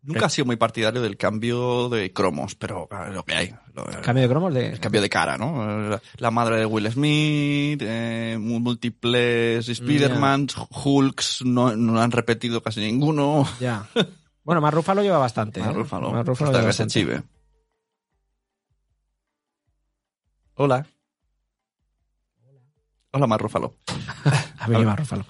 Nunca 0.02 0.26
he 0.26 0.30
sido 0.30 0.46
muy 0.46 0.56
partidario 0.56 1.02
del 1.02 1.18
cambio 1.18 1.90
de 1.90 2.10
cromos, 2.10 2.54
pero 2.54 2.88
lo 3.12 3.22
que 3.22 3.34
hay. 3.34 3.54
Lo- 3.74 3.84
Cambio 4.02 4.22
de 4.22 4.28
cromos 4.30 4.54
de... 4.54 4.68
el 4.70 4.80
cambio 4.80 5.02
de 5.02 5.10
cara, 5.10 5.36
¿no? 5.36 6.00
La, 6.16 6.30
madre 6.30 6.56
de 6.56 6.64
Will 6.64 6.90
Smith, 6.90 7.82
eh, 7.84 8.38
múltiples 8.40 9.68
Spider-Man, 9.68 10.46
Hulks, 10.70 11.42
no, 11.44 11.76
no 11.76 12.00
han 12.00 12.12
repetido 12.12 12.62
casi 12.62 12.80
ninguno. 12.80 13.46
Ya. 13.60 13.86
Bueno, 14.42 14.60
Ruffalo 14.72 15.02
lleva 15.02 15.18
bastante. 15.18 15.60
¿eh? 15.60 15.62
Mark 16.12 16.26
Ruffalo 16.28 16.50
hasta 16.50 16.60
lleva 16.60 16.70
que 16.70 16.72
se 16.76 16.82
bastante. 16.84 16.92
chive. 16.92 17.22
Hola. 20.54 20.86
Hola, 23.12 23.26
Mar 23.26 23.40
Rúfalo. 23.40 23.76
Ha 24.60 24.66
venido 24.68 24.86
Mark 24.88 25.00
Ruffalo. 25.00 25.24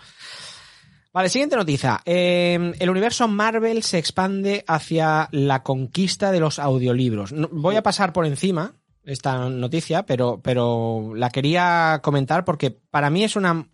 Vale, 1.13 1.29
siguiente 1.29 1.57
noticia. 1.57 2.01
Eh, 2.05 2.73
el 2.79 2.91
universo 2.91 3.27
Marvel 3.29 3.83
se 3.85 3.99
expande 3.99 4.65
hacia 4.67 5.29
la 5.33 5.63
conquista 5.63 6.31
de 6.33 6.41
los 6.41 6.59
audiolibros. 6.59 7.33
No- 7.33 7.49
voy 7.53 7.77
a 7.77 7.83
pasar 7.83 8.13
por 8.13 8.27
encima 8.27 8.75
esta 9.05 9.49
noticia, 9.49 10.05
pero, 10.05 10.41
pero 10.43 11.13
la 11.15 11.31
quería 11.31 12.01
comentar 12.03 12.45
porque 12.45 12.71
para 12.71 13.09
mí 13.11 13.23
es 13.25 13.37
una 13.37 13.69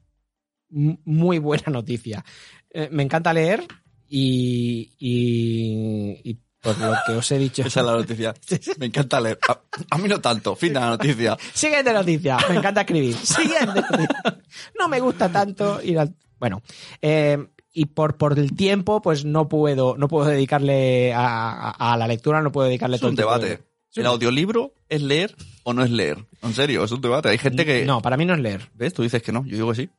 muy 0.68 1.38
buena 1.38 1.70
noticia. 1.72 2.24
Eh, 2.70 2.88
me 2.92 3.02
encanta 3.02 3.32
leer 3.32 3.66
y, 4.08 4.92
y, 4.98 6.20
y 6.30 6.38
por 6.60 6.78
lo 6.78 6.94
que 7.06 7.12
os 7.12 7.30
he 7.32 7.38
dicho. 7.38 7.62
Esa 7.62 7.80
es 7.80 7.86
la 7.86 7.92
noticia. 7.92 8.34
Me 8.78 8.86
encanta 8.86 9.20
leer. 9.20 9.38
A, 9.48 9.60
a 9.90 9.98
mí 9.98 10.08
no 10.08 10.20
tanto. 10.20 10.56
Fin 10.56 10.72
de 10.74 10.80
la 10.80 10.90
noticia. 10.90 11.36
Siguiente 11.52 11.92
noticia. 11.92 12.38
Me 12.48 12.56
encanta 12.56 12.80
escribir. 12.82 13.14
Siguiente 13.22 13.66
noticia. 13.80 14.40
No 14.78 14.88
me 14.88 15.00
gusta 15.00 15.30
tanto 15.30 15.80
ir 15.82 15.98
al... 15.98 16.14
Bueno, 16.38 16.60
eh, 17.00 17.38
y 17.72 17.86
por, 17.86 18.16
por 18.16 18.38
el 18.38 18.54
tiempo, 18.54 19.00
pues 19.00 19.24
no 19.24 19.48
puedo, 19.48 19.96
no 19.96 20.08
puedo 20.08 20.26
dedicarle 20.26 21.12
a, 21.14 21.70
a- 21.70 21.92
a 21.92 21.96
la 21.96 22.06
lectura, 22.08 22.42
no 22.42 22.52
puedo 22.52 22.66
dedicarle 22.68 22.96
Es 22.96 23.00
todo 23.00 23.10
un 23.10 23.14
el 23.14 23.16
debate. 23.18 23.46
de- 23.46 23.66
¿El 23.96 24.04
audiolibro 24.06 24.74
es 24.90 25.00
leer 25.00 25.34
o 25.62 25.72
no 25.72 25.82
es 25.82 25.90
leer? 25.90 26.26
En 26.42 26.52
serio, 26.52 26.84
es 26.84 26.92
un 26.92 27.00
debate. 27.00 27.30
Hay 27.30 27.38
gente 27.38 27.64
que... 27.64 27.86
No, 27.86 28.02
para 28.02 28.18
mí 28.18 28.26
no 28.26 28.34
es 28.34 28.40
leer. 28.40 28.70
¿Ves? 28.74 28.92
Tú 28.92 29.02
dices 29.02 29.22
que 29.22 29.32
no. 29.32 29.44
Yo 29.46 29.56
digo 29.56 29.70
que 29.70 29.76
sí. 29.76 29.90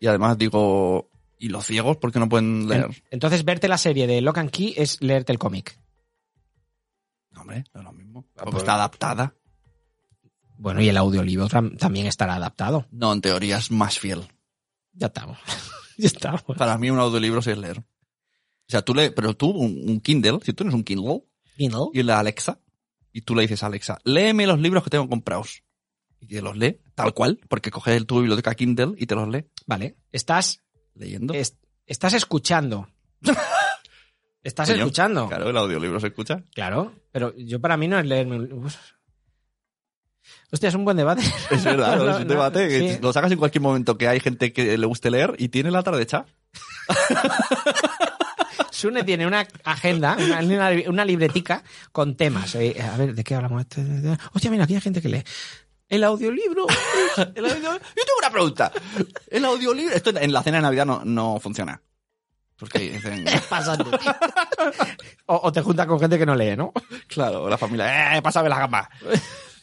Y 0.00 0.06
además 0.06 0.38
digo... 0.38 1.10
¿Y 1.38 1.48
los 1.48 1.66
ciegos 1.66 1.96
por 1.98 2.12
qué 2.12 2.18
no 2.18 2.28
pueden 2.28 2.68
leer? 2.68 2.84
En- 2.86 3.02
Entonces, 3.10 3.44
verte 3.44 3.68
la 3.68 3.78
serie 3.78 4.06
de 4.06 4.20
Lock 4.20 4.38
and 4.38 4.50
Key 4.50 4.74
es 4.76 5.00
leerte 5.02 5.32
el 5.32 5.38
cómic. 5.38 5.78
No, 7.30 7.42
hombre, 7.42 7.64
no 7.74 7.80
es 7.80 7.84
lo 7.84 7.92
mismo. 7.92 8.24
Ah, 8.30 8.32
Porque 8.38 8.50
pues- 8.52 8.62
está 8.62 8.74
adaptada. 8.74 9.34
Bueno, 10.58 10.80
y 10.80 10.88
el 10.88 10.96
audiolibro 10.96 11.48
tam- 11.48 11.76
también 11.76 12.06
estará 12.06 12.36
adaptado. 12.36 12.86
No, 12.90 13.12
en 13.12 13.20
teoría 13.20 13.58
es 13.58 13.70
más 13.70 13.98
fiel. 13.98 14.22
Ya 14.94 15.08
estamos. 15.08 15.38
ya 15.98 16.06
estamos. 16.06 16.42
Para 16.56 16.78
mí 16.78 16.88
un 16.90 16.98
audiolibro 16.98 17.42
sí 17.42 17.50
es 17.50 17.58
leer. 17.58 17.78
O 17.80 17.84
sea, 18.68 18.80
tú 18.82 18.94
le, 18.94 19.10
pero 19.10 19.34
tú, 19.36 19.50
un, 19.50 19.88
un 19.88 20.00
Kindle, 20.00 20.38
si 20.42 20.52
tú 20.52 20.64
tienes 20.64 20.74
un 20.74 20.82
Kindle 20.82 21.24
Kindle. 21.58 21.88
y 21.92 22.02
la 22.02 22.18
Alexa, 22.18 22.58
y 23.12 23.20
tú 23.20 23.34
le 23.34 23.42
dices 23.42 23.62
a 23.62 23.66
Alexa, 23.66 23.98
léeme 24.04 24.46
los 24.46 24.58
libros 24.58 24.82
que 24.82 24.90
tengo 24.90 25.08
comprados. 25.08 25.62
Y 26.18 26.26
te 26.26 26.40
los 26.40 26.56
lee, 26.56 26.80
tal 26.94 27.12
cual, 27.12 27.38
porque 27.48 27.70
coges 27.70 28.06
tu 28.06 28.18
biblioteca 28.20 28.54
Kindle 28.54 28.94
y 28.96 29.04
te 29.06 29.14
los 29.14 29.28
lee 29.28 29.44
Vale. 29.66 29.98
Estás, 30.10 30.62
leyendo. 30.96 31.34
es- 31.34 31.56
estás 31.86 32.12
escuchando. 32.14 32.88
estás 34.42 34.68
Coño, 34.68 34.80
escuchando. 34.84 35.28
Claro, 35.28 35.50
el 35.50 35.56
audiolibro 35.56 36.00
se 36.00 36.08
escucha. 36.08 36.42
Claro, 36.54 36.92
pero 37.12 37.34
yo 37.36 37.60
para 37.60 37.76
mí 37.76 37.88
no 37.88 37.98
es 37.98 38.06
leerme 38.06 38.36
un... 38.36 38.70
Hostia, 40.50 40.68
es 40.68 40.74
un 40.74 40.84
buen 40.84 40.96
debate. 40.96 41.22
Es 41.50 41.64
verdad, 41.64 41.94
es 42.10 42.16
un 42.16 42.22
no, 42.22 42.34
debate 42.34 42.68
que 42.68 42.94
sí. 42.94 42.98
lo 43.00 43.12
sacas 43.12 43.30
en 43.32 43.38
cualquier 43.38 43.62
momento 43.62 43.96
que 43.98 44.08
hay 44.08 44.20
gente 44.20 44.52
que 44.52 44.76
le 44.76 44.86
guste 44.86 45.10
leer 45.10 45.34
y 45.38 45.48
tiene 45.48 45.70
la 45.70 45.82
tarde 45.82 46.02
hecha. 46.02 46.26
Sune 48.70 49.04
tiene 49.04 49.26
una 49.26 49.46
agenda, 49.64 50.16
una, 50.86 51.04
libretica 51.04 51.62
con 51.92 52.14
temas. 52.16 52.54
Eh, 52.56 52.76
a 52.80 52.96
ver, 52.96 53.14
¿de 53.14 53.24
qué 53.24 53.34
hablamos? 53.34 53.62
Este- 53.62 53.82
Hostia, 54.34 54.50
mira, 54.50 54.64
aquí 54.64 54.74
hay 54.74 54.80
gente 54.82 55.00
que 55.00 55.08
lee. 55.08 55.24
El 55.88 56.02
audiolibro. 56.04 56.66
El 57.34 57.44
audio- 57.46 57.72
Yo 57.72 57.78
tengo 57.78 58.18
una 58.18 58.30
pregunta. 58.30 58.72
El 59.28 59.44
audiolibro, 59.44 59.94
esto 59.94 60.10
en 60.16 60.32
la 60.32 60.42
cena 60.42 60.58
de 60.58 60.62
Navidad 60.62 60.86
no, 60.86 61.02
no 61.04 61.38
funciona. 61.40 61.80
Porque 62.58 62.78
dicen, 62.78 63.24
Pasando, 63.50 63.90
tío. 63.98 64.14
O, 65.26 65.40
o 65.44 65.52
te 65.52 65.60
juntas 65.62 65.86
con 65.86 66.00
gente 66.00 66.18
que 66.18 66.26
no 66.26 66.34
lee, 66.34 66.56
¿no? 66.56 66.72
claro, 67.06 67.48
la 67.48 67.58
familia, 67.58 68.16
eh, 68.16 68.22
pásame 68.22 68.48
la 68.48 68.58
gamba. 68.58 68.88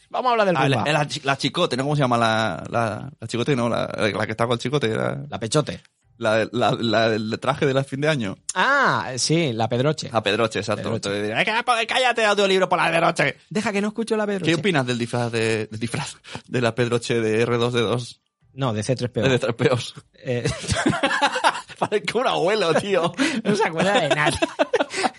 Vamos 0.10 0.30
a 0.30 0.32
hablar 0.34 0.48
del 0.48 0.56
Ah, 0.58 1.08
la, 1.24 1.38
chicote, 1.38 1.76
¿no? 1.76 1.84
¿Cómo 1.84 1.96
se 1.96 2.02
llama 2.04 2.18
la, 2.20 2.64
la, 2.70 3.10
la 3.20 3.28
chicote? 3.28 3.56
No, 3.56 3.68
la, 3.68 3.88
la 3.98 4.26
que 4.26 4.32
está 4.32 4.46
con 4.46 4.54
el 4.54 4.60
chicote. 4.60 4.90
La, 4.90 5.18
La 5.28 5.40
pechote. 5.40 5.82
La, 6.18 6.48
la- 6.52 6.78
la- 6.80 7.08
el 7.08 7.38
traje 7.40 7.66
de 7.66 7.74
la 7.74 7.84
fin 7.84 8.02
de 8.02 8.10
año. 8.10 8.38
Ah, 8.56 9.12
sí, 9.18 9.52
la 9.54 9.68
pedroche. 9.68 10.10
A 10.12 10.22
Pedroche, 10.24 10.60
exacto. 10.60 10.84
Pedroche. 11.00 11.32
"Eh, 11.42 11.46
cá- 11.46 11.64
cállate, 11.88 12.24
audiolibro 12.26 12.70
por 12.70 12.78
la 12.80 12.90
Pedroche. 12.92 13.38
Deja 13.50 13.72
que 13.72 13.82
no 13.82 13.90
escucho 13.90 14.16
la 14.16 14.26
pedroche. 14.26 14.46
¿Qué 14.52 14.56
opinas 14.56 14.86
del 14.86 14.98
disfraz 14.98 15.32
de, 15.32 15.68
del 15.68 15.80
disfraz 15.80 16.16
de 16.48 16.62
la 16.62 16.74
Pedroche 16.76 17.20
de 17.20 17.46
R2D2? 17.48 18.20
No, 18.56 18.72
de 18.72 18.82
C3PO. 18.84 19.28
De 19.28 19.40
Trapeos. 19.40 19.96
Eh, 20.14 20.44
Parezco 21.80 22.20
un 22.20 22.28
abuelo, 22.28 22.74
tío. 22.76 23.12
no 23.44 23.56
se 23.56 23.64
acuerda 23.68 24.00
de 24.00 24.10
nada. 24.10 24.38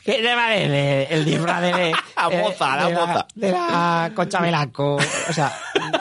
¿Qué 0.05 0.13
te 0.23 0.35
parece 0.35 1.13
el 1.15 1.25
disfraz 1.25 1.61
de... 1.63 1.93
La 2.17 2.29
moza, 2.31 2.77
la 2.77 2.89
moza. 2.91 3.27
De 3.35 3.51
la 3.51 4.13
Concha 4.15 4.41
Velasco. 4.41 4.95
O 5.29 5.33
sea, 5.33 5.53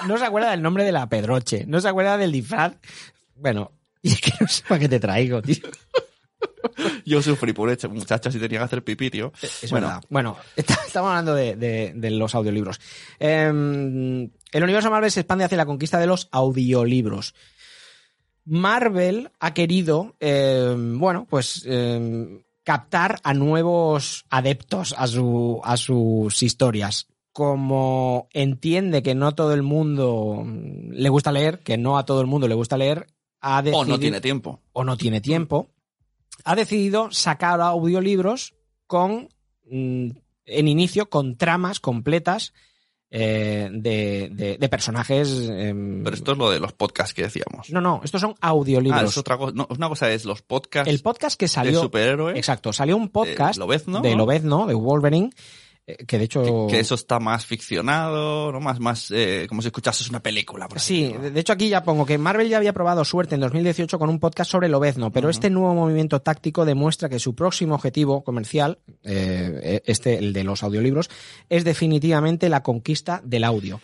no 0.08 0.17
se 0.17 0.25
acuerda 0.25 0.51
del 0.51 0.62
nombre 0.62 0.84
de 0.84 0.91
la 0.91 1.08
Pedroche. 1.10 1.65
No 1.67 1.82
se 1.82 1.89
acuerda 1.89 2.17
del 2.17 2.32
disfraz. 2.32 2.73
Bueno, 3.36 3.71
y 4.10 4.12
es 4.12 4.22
que 4.22 4.32
no 4.39 4.48
sé 4.48 4.63
para 4.68 4.80
qué 4.80 4.89
te 4.89 5.00
traigo, 5.00 5.42
tío. 5.42 5.58
Yo 7.06 7.22
sufrí 7.22 7.54
por 7.54 7.70
hecho, 7.70 7.89
muchacha, 7.89 8.32
si 8.32 8.39
tenía 8.39 8.60
que 8.60 8.66
hacer 8.66 8.84
pipí, 8.84 9.10
tío. 9.10 9.32
Es 9.42 9.70
bueno, 9.72 9.88
verdad. 9.88 10.04
Bueno, 10.10 10.38
está- 10.56 10.80
estamos 10.86 11.10
hablando 11.10 11.34
de, 11.36 11.56
de- 11.56 11.94
de 11.96 12.10
los 12.12 12.36
audiolibros. 12.36 12.80
Em, 13.20 14.30
el 14.52 14.63
universo 14.63 14.89
Marvel 14.92 15.12
se 15.12 15.22
expande 15.22 15.44
hacia 15.46 15.58
la 15.58 15.66
conquista 15.66 16.00
de 16.00 16.08
los 16.08 16.28
audiolibros. 16.32 17.34
Marvel 18.46 19.32
ha 19.39 19.54
querido, 19.54 20.16
em, 20.20 21.00
bueno, 21.00 21.26
pues 21.30 21.63
em, 21.66 22.44
captar 22.63 23.20
a 23.24 23.34
nuevos 23.34 24.26
adeptos 24.30 24.94
a, 24.98 25.08
su, 25.08 25.62
a 25.63 25.78
sus 25.78 26.44
historias. 26.44 27.08
Como 27.32 28.28
entiende 28.34 29.02
que 29.02 29.16
no 29.16 29.34
todo 29.34 29.54
el 29.54 29.63
mundo 29.63 30.46
le 30.46 31.10
gusta 31.10 31.32
leer, 31.32 31.60
que 31.60 31.78
no 31.78 31.98
a 31.98 32.06
todo 32.06 32.22
el 32.22 32.28
mundo 32.28 32.48
le 32.48 32.54
gusta 32.56 32.78
leer, 32.78 33.08
ha 33.43 33.62
decidido 33.62 33.82
o 33.82 33.86
no 33.86 33.99
tiene 33.99 34.19
tiempo. 34.21 34.60
o 34.71 34.84
no 34.84 34.97
tiene 34.97 35.21
tiempo, 35.21 35.69
ha 36.45 36.56
decidido 36.56 37.12
sacar 37.12 37.62
audiolibros 37.62 38.56
con, 38.88 39.29
mm, 39.69 40.10
en 40.45 40.67
inicio, 40.67 41.10
con 41.10 41.38
tramas 41.38 41.79
completas 41.79 42.53
eh, 43.15 43.69
de, 43.71 44.29
de- 44.32 44.58
de 44.58 44.69
personajes. 44.69 45.47
em, 45.51 46.03
Pero 46.03 46.15
esto 46.15 46.32
es 46.32 46.38
lo 46.39 46.49
de 46.49 46.60
los 46.60 46.73
podcasts 46.73 47.13
que 47.13 47.21
decíamos. 47.21 47.69
No, 47.69 47.79
no, 47.79 48.01
estos 48.03 48.19
son 48.21 48.34
ah, 48.41 48.47
audiolibros. 48.47 49.03
es 49.12 49.17
otra 49.19 49.38
cosa. 49.38 49.53
No, 49.56 49.67
una 49.69 49.88
cosa 49.88 50.12
es 50.12 50.25
los 50.25 50.41
podcasts 50.41 50.89
El 50.91 50.99
podcast 51.01 51.38
que 51.39 51.45
de 51.45 51.49
salió. 51.49 51.79
superhéroes. 51.82 52.36
Exacto, 52.38 52.73
salió 52.73 52.97
un 52.97 53.10
podcast 53.10 53.53
de 53.56 53.60
Lobezno, 53.60 54.01
de 54.01 54.12
¿no? 54.12 54.17
Lobezno, 54.17 54.65
de 54.65 54.73
Wolverine, 54.73 55.29
eh, 55.86 56.06
que 56.06 56.17
de 56.17 56.26
hecho. 56.26 56.67
Que, 56.67 56.76
que 56.76 56.80
eso 56.80 56.96
está 56.96 57.19
más 57.19 57.46
ficcionado, 57.46 58.52
¿no? 58.52 58.60
Más, 58.60 58.80
más, 58.80 59.12
eh, 59.12 59.46
como 59.50 59.62
si 59.62 59.67
escuchases 59.67 60.10
una 60.10 60.22
película. 60.22 60.67
Por 60.67 60.80
Sí, 60.80 61.13
de 61.13 61.39
hecho 61.39 61.54
aquí 61.54 61.69
ya 61.69 61.84
pongo 61.84 62.06
que 62.06 62.17
Marvel 62.17 62.48
ya 62.48 62.58
había 62.58 62.74
probado 62.74 63.04
suerte 63.04 63.36
en 63.36 63.41
2018 63.41 64.00
con 64.00 64.10
un 64.10 64.19
podcast 64.19 64.52
sobre 64.52 64.69
Lobezno, 64.69 65.12
pero 65.12 65.28
Ujú. 65.28 65.32
este 65.32 65.50
nuevo 65.50 65.74
movimiento 65.74 66.22
táctico 66.22 66.65
demuestra 66.65 67.10
que 67.10 67.19
su 67.19 67.36
próximo 67.36 67.76
objetivo 67.76 68.24
comercial, 68.24 68.80
eh, 69.04 69.82
este, 69.86 70.17
el 70.17 70.34
de 70.34 70.43
los 70.43 70.63
audiolibros, 70.63 71.10
es 71.50 71.63
definitivamente 71.63 72.50
la 72.50 72.63
conquista 72.63 73.22
del 73.24 73.43
audio. 73.43 73.82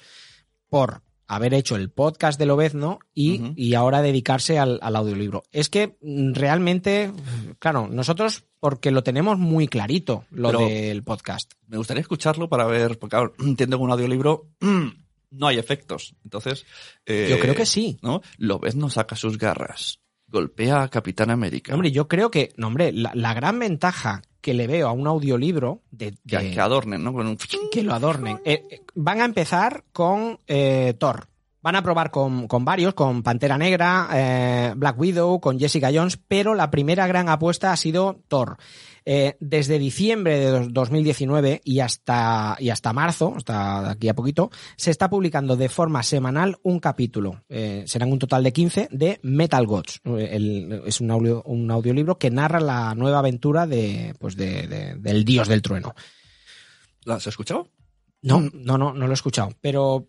Por 0.70 1.02
haber 1.30 1.54
hecho 1.54 1.76
el 1.78 1.90
podcast 1.92 2.38
de 2.40 2.46
Lobezno 2.48 3.00
y, 3.14 3.54
y 3.56 3.76
ahora 3.76 4.02
dedicarse 4.02 4.60
al, 4.60 4.80
al 4.82 4.96
audiolibro. 4.96 5.44
Es 5.52 5.70
que 5.70 5.98
mm, 6.02 6.34
realmente, 6.34 7.12
claro, 7.60 7.88
nosotros 7.88 8.46
porque 8.60 8.92
lo 8.92 9.04
tenemos 9.04 9.38
muy 9.38 9.68
clarito, 9.68 10.26
lo 10.32 10.50
Pero- 10.50 10.60
del 10.68 11.04
podcast. 11.04 11.54
Me 11.68 11.78
gustaría 11.78 12.02
escucharlo 12.02 12.50
para 12.50 12.66
ver, 12.66 12.98
porque 13.00 13.16
claro, 13.16 13.34
entiendo 13.40 13.78
que 13.78 13.84
un 13.84 13.92
audiolibro 13.92 14.50
no 15.32 15.48
hay 15.48 15.58
efectos. 15.60 16.16
Entonces. 16.24 16.66
eh, 17.06 17.28
Yo 17.30 17.40
creo 17.40 17.56
que 17.56 17.66
sí. 17.66 18.00
¿No? 18.02 18.22
Lo 18.38 18.60
ves, 18.60 18.76
no 18.76 18.90
saca 18.90 19.16
sus 19.16 19.38
garras. 19.38 20.00
Golpea 20.28 20.84
a 20.84 20.90
Capitán 20.90 21.32
América. 21.32 21.74
Hombre, 21.74 21.92
yo 21.92 22.08
creo 22.08 22.30
que, 22.30 22.54
no, 22.58 22.68
hombre, 22.68 22.92
la, 22.92 23.12
la 23.16 23.34
gran 23.34 23.58
ventaja 23.60 24.22
que 24.42 24.54
le 24.54 24.68
veo 24.68 24.88
a 24.88 24.92
un 24.92 25.08
audiolibro 25.08 25.82
de, 25.92 26.14
que, 26.28 26.38
de- 26.38 26.52
que 26.52 26.60
adornen, 26.62 27.04
¿no? 27.04 27.14
Con 27.14 27.28
un... 27.28 27.38
que 27.72 27.84
lo 27.84 27.94
adornen. 27.94 28.40
Eh, 28.46 28.64
eh, 28.70 28.82
van 28.96 29.22
a 29.22 29.26
empezar 29.26 29.84
con 29.94 30.40
eh, 30.48 30.94
Thor. 30.98 31.29
Van 31.62 31.76
a 31.76 31.84
probar 31.84 32.10
con, 32.10 32.48
con 32.48 32.64
varios, 32.64 32.94
con 32.94 33.22
Pantera 33.22 33.58
Negra, 33.58 34.08
eh, 34.14 34.74
Black 34.78 34.98
Widow, 34.98 35.42
con 35.42 35.60
Jessica 35.60 35.90
Jones, 35.94 36.18
pero 36.28 36.56
la 36.56 36.72
primera 36.72 37.06
gran 37.06 37.28
apuesta 37.28 37.74
ha 37.74 37.76
sido 37.78 38.24
Thor. 38.30 38.56
Eh, 39.04 39.36
desde 39.42 39.78
diciembre 39.80 40.40
de 40.40 40.52
dos- 40.52 40.74
2019 40.74 41.60
y 41.66 41.80
hasta, 41.82 42.56
y 42.60 42.70
hasta 42.70 42.94
marzo, 42.94 43.34
hasta 43.36 43.90
aquí 43.90 44.08
a 44.08 44.14
poquito, 44.14 44.52
se 44.78 44.92
está 44.92 45.10
publicando 45.10 45.58
de 45.58 45.68
forma 45.68 46.02
semanal 46.04 46.58
un 46.64 46.80
capítulo. 46.80 47.44
Eh, 47.50 47.84
serán 47.88 48.12
un 48.14 48.20
total 48.20 48.44
de 48.44 48.54
15 48.54 48.88
de 48.92 49.20
Metal 49.24 49.66
Gods. 49.66 50.00
Eh, 50.06 50.30
el- 50.32 50.84
es 50.86 51.02
un, 51.02 51.12
audio, 51.12 51.44
un 51.44 51.70
audiolibro 51.72 52.18
que 52.18 52.30
narra 52.30 52.60
la 52.62 52.96
nueva 52.96 53.20
aventura 53.20 53.68
de, 53.68 54.14
pues 54.20 54.36
de- 54.38 54.68
de- 54.68 54.96
del 54.96 55.26
dios 55.26 55.48
del 55.50 55.62
trueno. 55.62 55.94
¿Lo 57.04 57.16
has 57.16 57.28
escuchado? 57.28 57.68
No, 58.22 58.42
no, 58.54 58.78
no, 58.78 58.94
no 58.94 59.06
lo 59.08 59.12
he 59.12 59.14
escuchado. 59.14 59.50
Pero 59.60 60.08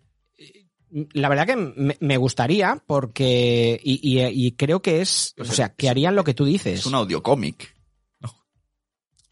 la 1.12 1.28
verdad 1.28 1.46
que 1.46 1.56
me, 1.56 1.96
me 2.00 2.16
gustaría 2.16 2.82
porque. 2.86 3.80
Y, 3.84 4.00
y- 4.02 4.46
y 4.46 4.52
creo 4.52 4.82
que 4.82 5.00
es. 5.00 5.34
O 5.38 5.44
sea, 5.44 5.74
que 5.74 5.88
harían 5.88 6.14
lo 6.16 6.24
que 6.24 6.34
tú 6.34 6.44
dices. 6.44 6.80
Es 6.80 6.86
un 6.86 6.94
audiocómic. 6.94 7.74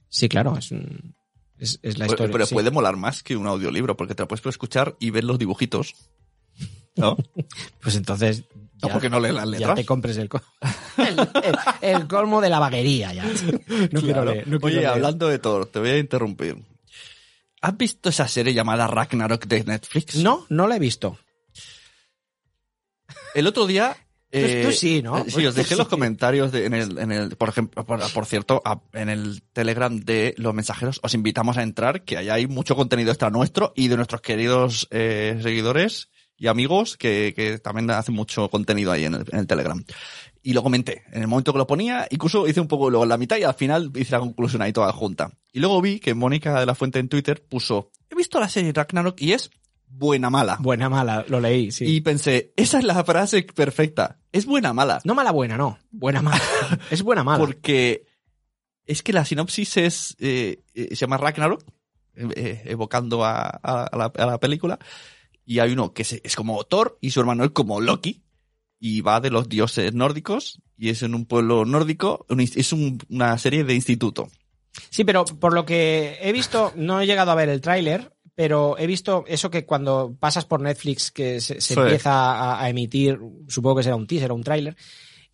Sí, 0.09 0.29
claro, 0.29 0.57
es, 0.57 0.71
un- 0.71 1.15
es, 1.59 1.79
es 1.83 1.99
la 1.99 2.07
Pero- 2.07 2.15
historia. 2.15 2.33
Pero 2.33 2.47
sí. 2.47 2.55
puede 2.55 2.71
molar 2.71 2.97
más 2.97 3.23
que 3.23 3.37
un 3.37 3.47
audiolibro, 3.47 3.97
porque 3.97 4.15
te 4.15 4.23
lo 4.23 4.29
puedes 4.29 4.45
escuchar 4.47 4.97
y 5.01 5.11
ver 5.11 5.25
los 5.25 5.39
dibujitos. 5.39 5.95
¿No? 6.97 7.17
Pues 7.83 7.97
entonces. 7.97 8.45
No, 8.81 8.91
porque 8.91 9.11
no 9.11 9.19
leen 9.19 9.35
las 9.35 9.45
Ya 9.45 9.51
letras. 9.51 9.75
te 9.75 9.85
compres 9.85 10.17
el, 10.19 10.29
co- 10.29 10.41
el, 10.99 11.19
el- 11.19 11.57
el 11.97 12.07
colmo 12.07 12.41
de 12.41 12.49
la 12.49 12.61
vaguería 12.61 13.13
ya. 13.13 13.25
No 13.25 14.01
quiero 14.01 14.23
Claro. 14.23 14.25
leer, 14.33 14.47
no 14.47 14.61
quiero 14.61 14.67
Oye, 14.67 14.77
leer. 14.77 14.87
hablando 14.87 15.27
de 15.29 15.39
Thor, 15.41 15.67
te 15.67 15.81
voy 15.81 15.91
a 15.91 15.99
interrumpir. 15.99 16.57
¿Has 17.61 17.77
visto 17.77 18.09
esa 18.09 18.29
serie 18.29 18.55
llamada 18.55 18.87
Ragnarok 18.87 19.47
de 19.47 19.65
Netflix? 19.65 20.15
No, 20.17 20.47
no 20.49 20.69
la 20.69 20.77
he 20.77 20.79
visto. 20.79 21.19
El 23.39 23.47
otro 23.47 23.67
día. 23.67 23.97
Pues 24.31 24.67
tú 24.67 24.73
sí, 24.73 25.01
¿no? 25.01 25.25
Sí, 25.27 25.47
os 25.47 25.55
dejé 25.55 25.75
los 25.75 25.89
comentarios 25.89 26.53
de- 26.53 26.67
en, 26.67 26.75
el, 26.75 26.99
en 26.99 27.13
el, 27.13 27.37
por 27.37 27.49
ejemplo, 27.49 27.83
por, 27.87 27.99
por 28.13 28.27
cierto, 28.27 28.61
a- 28.63 28.79
en 28.93 29.09
el 29.09 29.43
Telegram 29.55 29.99
de 29.99 30.35
los 30.37 30.53
mensajeros, 30.53 31.01
os 31.03 31.15
invitamos 31.15 31.57
a 31.57 31.63
entrar, 31.63 32.05
que 32.05 32.19
ahí 32.19 32.29
hay 32.29 32.47
mucho 32.47 32.77
contenido 32.77 33.11
extra 33.11 33.31
nuestro 33.31 33.73
y 33.75 33.89
de 33.89 33.97
nuestros 33.97 34.21
queridos 34.21 34.87
eh, 34.91 35.39
seguidores 35.43 36.11
y 36.37 36.47
amigos 36.49 36.99
que, 36.99 37.33
que 37.35 37.59
también 37.59 37.91
hacen 37.91 38.15
mucho 38.15 38.51
contenido 38.51 38.93
ahí 38.93 39.07
en 39.07 39.15
el, 39.15 39.25
en 39.33 39.39
el 39.39 39.47
Telegram. 39.47 39.83
Y 40.43 40.53
lo 40.53 40.63
comenté, 40.63 41.05
en 41.13 41.23
el 41.23 41.27
momento 41.29 41.53
que 41.53 41.59
lo 41.59 41.67
ponía, 41.67 42.07
incluso 42.11 42.47
hice 42.47 42.61
un 42.61 42.69
poco 42.69 42.91
luego 42.91 43.05
en 43.05 43.09
la 43.09 43.17
mitad 43.17 43.39
y 43.39 43.45
al 43.45 43.55
final 43.55 43.91
hice 43.95 44.13
la 44.13 44.21
conclusión 44.21 44.61
ahí 44.61 44.75
toda 44.75 44.93
junta. 44.93 45.31
Y 45.55 45.61
luego 45.61 45.81
vi 45.81 46.01
que 46.01 46.13
Mónica 46.13 46.61
de 46.61 46.67
la 46.67 46.75
Fuente 46.75 46.99
en 46.99 47.09
Twitter 47.09 47.43
puso, 47.49 47.93
he 48.11 48.15
visto 48.15 48.39
la 48.41 48.49
serie 48.51 48.73
Ragnarok 48.75 49.19
y 49.23 49.33
es 49.33 49.51
buena 49.91 50.31
mala. 50.31 50.57
Buena, 50.61 50.89
mala, 50.89 51.25
lo 51.29 51.41
leí, 51.41 51.71
sí. 51.71 51.85
Y 51.87 52.01
pensé, 52.01 52.53
esa 52.57 52.79
es 52.79 52.85
la 52.85 53.03
frase 53.05 53.43
perfecta. 53.43 54.19
Es 54.33 54.47
buena 54.47 54.73
mala. 54.73 55.01
No 55.05 55.15
mala, 55.15 55.31
buena, 55.33 55.57
no. 55.57 55.79
Buena, 55.91 56.23
mala. 56.23 56.41
es 56.91 57.03
buena, 57.03 57.25
mala. 57.25 57.39
Porque 57.39 58.05
es 58.87 59.03
que 59.03 59.13
la 59.13 59.25
sinopsis 59.25 59.77
es 59.77 60.17
eh, 60.19 60.63
eh, 60.75 60.89
se 60.91 60.97
llama 60.97 61.17
Ragnarok, 61.19 61.63
eh, 62.17 62.29
eh, 62.37 62.63
evocando 62.67 63.25
a, 63.25 63.43
a- 63.63 63.85
a 63.85 63.97
la, 63.97 64.13
a 64.17 64.27
la 64.27 64.39
película. 64.41 64.79
Y 65.45 65.61
hay 65.61 65.73
uno 65.73 65.93
que 65.95 66.03
es, 66.03 66.21
es 66.23 66.37
como 66.37 66.63
Thor 66.65 66.99
y 67.01 67.11
su 67.11 67.21
hermano 67.21 67.45
es 67.45 67.51
como 67.51 67.81
Loki. 67.81 68.23
Y 68.81 69.01
va 69.01 69.21
de 69.21 69.31
los 69.31 69.49
dioses 69.49 69.93
nórdicos 69.93 70.61
y 70.77 70.91
es 70.91 71.03
en 71.03 71.15
un 71.17 71.27
pueblo 71.27 71.65
nórdico. 71.65 72.27
es 72.55 72.73
un- 72.73 72.99
una 73.09 73.37
serie 73.39 73.65
de 73.65 73.75
instituto. 73.75 74.29
Sí, 74.91 75.03
pero 75.03 75.25
por 75.25 75.53
lo 75.53 75.65
que 75.67 76.19
he 76.23 76.31
visto, 76.31 76.73
no 76.77 77.01
he 77.01 77.07
llegado 77.07 77.33
a 77.33 77.35
ver 77.35 77.49
el 77.49 77.61
tráiler, 77.61 78.15
pero 78.39 78.79
he 78.79 78.87
visto 78.87 79.25
eso 79.27 79.51
que 79.51 79.67
cuando 79.67 80.15
pasas 80.21 80.45
por 80.45 80.61
Netflix 80.61 81.11
que 81.11 81.41
se, 81.41 81.61
se 81.61 81.75
Sí. 81.75 81.81
empieza 81.81 82.13
a, 82.13 82.63
a 82.63 82.69
emitir, 82.71 83.19
supongo 83.49 83.75
que 83.79 83.83
será 83.83 83.97
un 83.97 84.07
teaser 84.07 84.31
o 84.31 84.37
un 84.37 84.45
tráiler, 84.45 84.77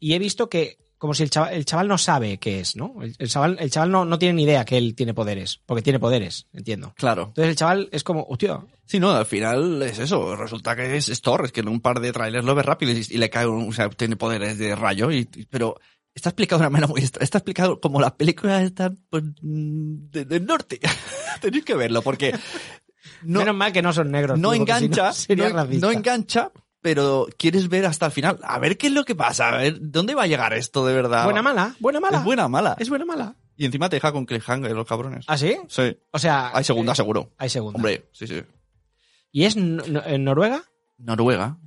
y 0.01 0.15
he 0.15 0.19
visto 0.19 0.49
que 0.49 0.79
como 0.97 1.13
si 1.13 1.23
el 1.23 1.29
chaval, 1.29 1.53
el 1.53 1.67
chaval 1.67 1.87
no 1.87 1.99
sabe 1.99 2.39
qué 2.39 2.61
es, 2.61 2.77
¿no? 2.77 2.95
El, 3.03 3.15
el 3.19 3.29
chaval, 3.29 3.59
el 3.61 3.71
chaval 3.71 3.91
no, 3.91 4.07
no 4.07 4.19
tiene 4.19 4.33
ni 4.37 4.45
idea 4.45 4.65
que 4.65 4.79
él 4.79 4.95
tiene 4.95 5.13
poderes, 5.13 5.61
porque 5.67 5.83
tiene 5.83 5.99
poderes, 5.99 6.47
entiendo. 6.55 6.95
Claro. 6.97 7.25
Entonces 7.27 7.51
el 7.51 7.57
chaval 7.57 7.89
es 7.93 8.03
como, 8.03 8.25
hostia, 8.27 8.61
Sí, 8.87 8.99
no, 9.01 9.11
al 9.11 9.27
final 9.27 9.83
es 9.83 9.99
eso. 9.99 10.35
Resulta 10.35 10.75
que 10.75 10.97
es, 10.97 11.11
es 11.11 11.21
Thor, 11.21 11.45
es 11.45 11.53
que 11.53 11.61
en 11.61 11.69
un 11.69 11.81
par 11.81 12.01
de 12.01 12.11
trailers 12.11 12.45
lo 12.47 12.55
ves 12.55 12.65
rápido 12.65 12.93
y, 12.93 13.05
y 13.11 13.19
le 13.19 13.29
cae 13.29 13.47
un, 13.47 13.69
o 13.69 13.73
sea, 13.73 13.91
tiene 13.91 14.17
poderes 14.17 14.57
de 14.57 14.75
rayo, 14.77 15.11
y, 15.11 15.29
y- 15.37 15.45
pero 15.51 15.79
está 16.15 16.31
explicado 16.31 16.61
de 16.61 16.63
una 16.69 16.71
manera 16.71 16.87
muy 16.87 17.01
extra. 17.03 17.23
Está 17.23 17.37
explicado 17.39 17.81
como 17.81 18.01
las 18.01 18.13
películas 18.13 18.63
están 18.63 18.99
pues, 19.11 19.25
mm, 19.43 20.11
de- 20.11 20.25
del 20.25 20.47
norte. 20.47 20.81
Tenéis 21.43 21.65
que 21.67 21.75
verlo 21.75 22.01
porque 22.01 22.33
no, 23.25 23.41
menos 23.41 23.55
mal 23.57 23.73
que 23.73 23.83
no 23.83 23.93
son 23.93 24.11
negros. 24.11 24.39
no 24.39 24.51
tío, 24.53 24.59
porque 24.61 24.73
si 24.75 24.85
engancha, 24.87 25.13
no, 25.37 25.65
no 25.81 25.91
engancha, 25.91 26.53
pero 26.81 27.27
quieres 27.39 27.69
ver 27.69 27.87
hasta 27.87 28.07
el 28.07 28.13
final. 28.13 28.39
A 28.43 28.59
ver 28.59 28.77
qué 28.79 28.89
es 28.89 28.93
lo 28.93 29.05
que 29.05 29.15
pasa, 29.15 29.49
a 29.49 29.57
ver 29.59 29.79
dónde 29.81 30.15
va 30.15 30.25
a 30.25 30.27
llegar 30.27 30.53
esto 30.53 30.87
de 30.87 30.95
verdad. 30.95 31.25
Buena 31.25 31.43
mala, 31.43 31.75
buena 31.81 32.01
mala. 32.01 32.19
Es 32.19 32.25
buena 32.25 32.49
mala. 32.49 32.77
Es 32.79 32.89
buena 32.89 33.05
mala. 33.05 33.37
Y 33.57 33.65
encima 33.67 33.89
te 33.89 33.97
deja 33.97 34.11
con 34.13 34.27
cliffhanger 34.27 34.73
los 34.73 34.87
cabrones. 34.87 35.25
¿Ah, 35.29 35.39
sí? 35.39 35.57
Sí. 35.69 35.97
O 36.11 36.19
sea... 36.19 36.51
Hay 36.53 36.65
segunda, 36.65 36.93
eh, 36.93 36.97
seguro. 36.97 37.31
Hay 37.39 37.49
segunda. 37.49 37.77
Hombre, 37.77 38.09
sí, 38.13 38.27
sí. 38.27 38.43
¿Y 39.31 39.45
es 39.45 39.57
no- 39.57 39.83
en 40.05 40.25
Noruega? 40.25 40.63
Noruega, 40.99 41.59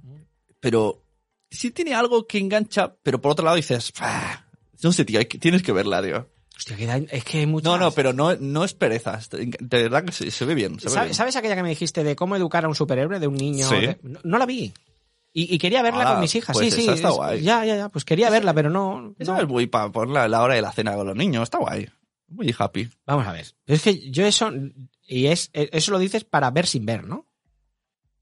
pero 0.60 1.04
sí 1.50 1.72
tiene 1.72 1.96
algo 1.96 2.28
que 2.28 2.38
engancha, 2.40 2.96
pero 3.04 3.22
por 3.22 3.32
otro 3.32 3.46
lado 3.46 3.56
dices, 3.56 3.92
"Ah, 4.00 4.46
no 4.84 4.92
sé, 4.92 5.06
tío, 5.06 5.20
que- 5.28 5.38
tienes 5.38 5.64
que 5.64 5.72
verla, 5.72 6.02
tío. 6.04 6.28
Hostia, 6.58 6.76
que 6.76 6.86
da- 6.88 6.98
es 6.98 7.24
que 7.24 7.40
hay 7.40 7.46
muchas... 7.46 7.66
No, 7.72 7.78
no, 7.78 7.92
pero 7.92 8.14
no, 8.14 8.36
no 8.36 8.64
es 8.64 8.74
pereza, 8.74 9.20
de 9.32 9.84
verdad 9.84 10.04
que 10.04 10.12
se, 10.12 10.32
se 10.32 10.46
ve 10.46 10.56
bien. 10.56 10.80
Se 10.80 10.88
ve 10.88 10.94
¿Sabes, 10.94 11.10
bien. 11.10 11.14
sabes 11.16 11.36
aquella 11.36 11.56
que 11.56 11.64
me 11.64 11.70
dijiste 11.70 12.04
de 12.04 12.16
cómo 12.16 12.36
educar 12.36 12.66
a 12.66 12.68
un 12.68 12.76
superhéroe, 12.76 13.20
de 13.20 13.28
un 13.28 13.36
niño? 13.36 13.68
Sí. 13.70 13.76
de- 13.76 14.00
No, 14.02 14.20
no 14.24 14.38
la 14.40 14.46
vi. 14.48 14.74
Y, 15.34 15.54
y 15.54 15.60
quería 15.60 15.84
verla 15.84 16.04
Ah, 16.10 16.12
con 16.14 16.22
mis 16.22 16.34
hijas. 16.34 16.56
pues 16.58 16.74
sí, 16.74 16.82
sí. 16.82 16.84
esa 16.88 16.96
está 16.96 17.10
es- 17.10 17.14
guay. 17.16 17.42
Ya, 17.44 17.64
ya, 17.64 17.76
ya. 17.76 17.90
Pues 17.90 18.04
quería 18.06 18.32
verla, 18.32 18.56
pero 18.56 18.72
no. 18.72 19.14
Esa 19.20 19.34
no. 19.36 19.42
es 19.42 19.48
muy 19.48 19.68
para 19.68 19.92
ponerla 19.92 20.28
la 20.28 20.42
hora 20.42 20.56
de 20.56 20.64
la 20.64 20.72
cena 20.72 20.96
con 20.96 21.06
los 21.06 21.16
niños, 21.16 21.44
está 21.44 21.60
guay. 21.60 21.88
Muy 22.30 22.54
happy. 22.58 22.90
Vamos 23.06 23.28
a 23.28 23.34
ver. 23.34 23.46
Es 23.68 23.84
que 23.84 24.10
yo 24.10 24.26
eso. 24.26 24.52
Y 25.06 25.28
es 25.28 25.52
eso 25.54 25.92
lo 25.92 26.00
dices 26.00 26.24
para 26.24 26.50
ver 26.50 26.66
sin 26.66 26.86
ver, 26.88 27.04
¿no? 27.06 27.27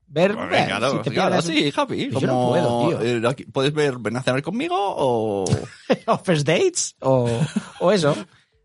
Ver. 0.07 0.33
Pues 0.35 0.49
ver, 0.49 0.61
venga, 0.61 0.79
no, 0.79 0.91
si 0.91 0.97
te 0.99 1.11
claro, 1.11 1.35
pierdes- 1.35 1.45
sí, 1.45 1.73
happy. 1.75 2.05
Pues 2.09 2.21
yo 2.21 2.27
no 2.27 2.49
puedo, 2.49 2.89
tío. 2.89 3.01
eh, 3.01 3.45
¿Puedes 3.51 3.73
ver 3.73 3.97
Ven 3.99 4.15
a 4.17 4.21
cenar 4.23 4.41
conmigo 4.41 4.75
o...? 4.77 5.45
o 6.05 6.17
first 6.19 6.45
dates 6.47 6.95
o, 7.01 7.29
o 7.79 7.91
eso. 7.91 8.15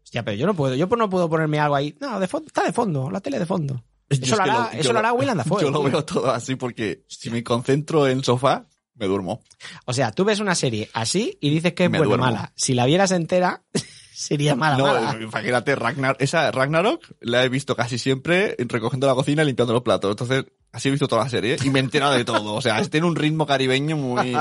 Hostia, 0.05 0.25
pero 0.25 0.37
yo 0.37 0.47
no 0.47 0.55
puedo. 0.55 0.75
Yo 0.75 0.87
no 0.87 1.09
puedo 1.11 1.29
ponerme 1.29 1.59
algo 1.59 1.75
ahí. 1.77 1.97
No, 2.01 2.19
de 2.21 2.27
fondo, 2.29 2.47
está 2.49 2.65
de 2.65 2.73
fondo, 2.73 3.11
la 3.11 3.21
tele 3.21 3.39
de 3.39 3.47
fondo. 3.47 3.83
Eso 4.09 4.23
es 4.23 4.31
lo 4.31 4.43
hará, 4.43 4.71
yo 4.73 4.81
eso 4.81 4.93
lo 4.93 4.99
hará 4.99 5.13
Will 5.13 5.29
and 5.29 5.39
Dafoe, 5.39 5.63
Yo 5.63 5.71
lo 5.71 5.81
tío. 5.83 5.91
veo 5.91 6.05
todo 6.05 6.31
así 6.33 6.57
porque 6.57 7.05
si 7.07 7.31
me 7.31 7.45
concentro 7.45 8.09
en 8.09 8.19
el 8.19 8.25
sofá, 8.25 8.67
me 8.97 9.07
duermo. 9.07 9.41
O 9.87 9.93
sea, 9.93 10.11
tú 10.11 10.25
ves 10.25 10.41
una 10.41 10.57
serie 10.57 10.91
así 10.95 11.39
y 11.41 11.49
dices 11.51 11.75
que 11.75 11.85
es 11.85 11.91
Me 11.91 11.99
buena 11.99 12.09
duermo. 12.17 12.25
mala. 12.27 12.53
Si 12.57 12.75
la 12.75 12.87
vieras 12.87 13.13
entera, 13.13 13.63
sería 14.13 14.57
mala, 14.57 14.77
no, 14.79 14.87
mala. 14.87 15.17
imagínate, 15.23 15.77
Ragnar, 15.77 16.17
esa 16.19 16.51
Ragnarok 16.51 17.05
la 17.21 17.45
he 17.45 17.49
visto 17.49 17.77
casi 17.77 17.97
siempre 17.99 18.57
recogiendo 18.59 19.07
la 19.07 19.15
cocina 19.15 19.43
y 19.45 19.47
limpiando 19.47 19.73
los 19.75 19.83
platos. 19.83 20.11
Entonces, 20.11 20.45
así 20.73 20.89
he 20.89 20.91
visto 20.91 21.09
toda 21.09 21.25
la 21.25 21.31
serie 21.31 21.57
y 21.63 21.71
me 21.71 21.79
he 21.79 21.83
enterado 21.83 22.13
de 22.13 22.25
todo. 22.25 22.55
O 22.55 22.61
sea, 22.63 22.83
tiene 22.85 23.07
un 23.07 23.17
ritmo 23.17 23.47
caribeño 23.47 23.97
muy... 23.97 24.37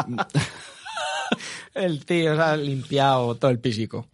El 1.74 2.06
tío 2.06 2.36
se 2.36 2.42
ha 2.42 2.58
limpiado 2.58 3.36
todo 3.36 3.52
el 3.52 3.60
físico. 3.60 4.08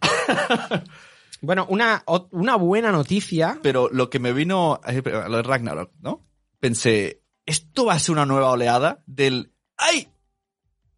bueno, 1.40 1.66
una, 1.68 2.04
una 2.30 2.56
buena 2.56 2.92
noticia. 2.92 3.58
Pero 3.62 3.88
lo 3.90 4.10
que 4.10 4.18
me 4.18 4.32
vino 4.32 4.78
a 4.82 4.92
lo 5.28 5.36
de 5.38 5.42
Ragnarok, 5.42 5.92
¿no? 6.00 6.24
Pensé, 6.60 7.22
esto 7.46 7.86
va 7.86 7.94
a 7.94 7.98
ser 7.98 8.12
una 8.12 8.26
nueva 8.26 8.50
oleada 8.50 9.02
del 9.06 9.52
¡ay! 9.78 10.08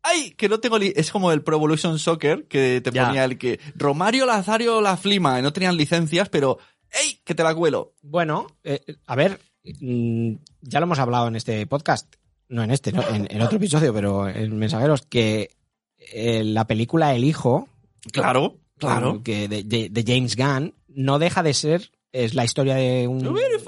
¡ay! 0.02 0.32
Que 0.32 0.48
no 0.48 0.58
tengo 0.60 0.78
li- 0.78 0.92
es 0.96 1.10
como 1.12 1.30
el 1.32 1.42
Pro 1.42 1.56
Evolution 1.56 1.98
Soccer 1.98 2.46
que 2.48 2.80
te 2.82 2.90
Ya. 2.90 3.06
ponía 3.06 3.24
el 3.24 3.38
que 3.38 3.60
Romario 3.76 4.26
Lazario 4.26 4.80
la 4.80 4.96
flima 4.96 5.38
y 5.38 5.42
no 5.42 5.52
tenían 5.52 5.76
licencias, 5.76 6.28
pero 6.28 6.58
¡ey! 6.90 7.20
Que 7.24 7.34
te 7.34 7.42
la 7.44 7.54
cuelo. 7.54 7.94
Bueno, 8.02 8.46
eh, 8.64 8.80
a 9.06 9.14
ver, 9.14 9.40
ya 9.80 10.80
lo 10.80 10.84
hemos 10.84 10.98
hablado 10.98 11.28
en 11.28 11.36
este 11.36 11.66
podcast, 11.66 12.14
no 12.48 12.62
en 12.62 12.70
este, 12.70 12.92
no, 12.92 13.02
en, 13.08 13.26
en 13.30 13.42
otro 13.42 13.56
episodio, 13.58 13.92
pero 13.92 14.28
en 14.28 14.56
Mensajeros, 14.58 15.02
que 15.02 15.50
eh, 16.12 16.42
la 16.44 16.66
película 16.66 17.14
El 17.14 17.24
Hijo, 17.24 17.68
Claro, 18.12 18.56
claro. 18.78 19.22
que 19.22 19.48
de, 19.48 19.64
de- 19.64 19.88
de 19.90 20.04
James 20.06 20.36
Gunn, 20.36 20.74
no 20.88 21.18
deja 21.18 21.42
de 21.42 21.52
ser, 21.54 21.90
es 22.12 22.34
la 22.34 22.44
historia 22.44 22.76
de 22.76 23.06
un... 23.06 23.18
No, 23.18 23.36
es. 23.36 23.62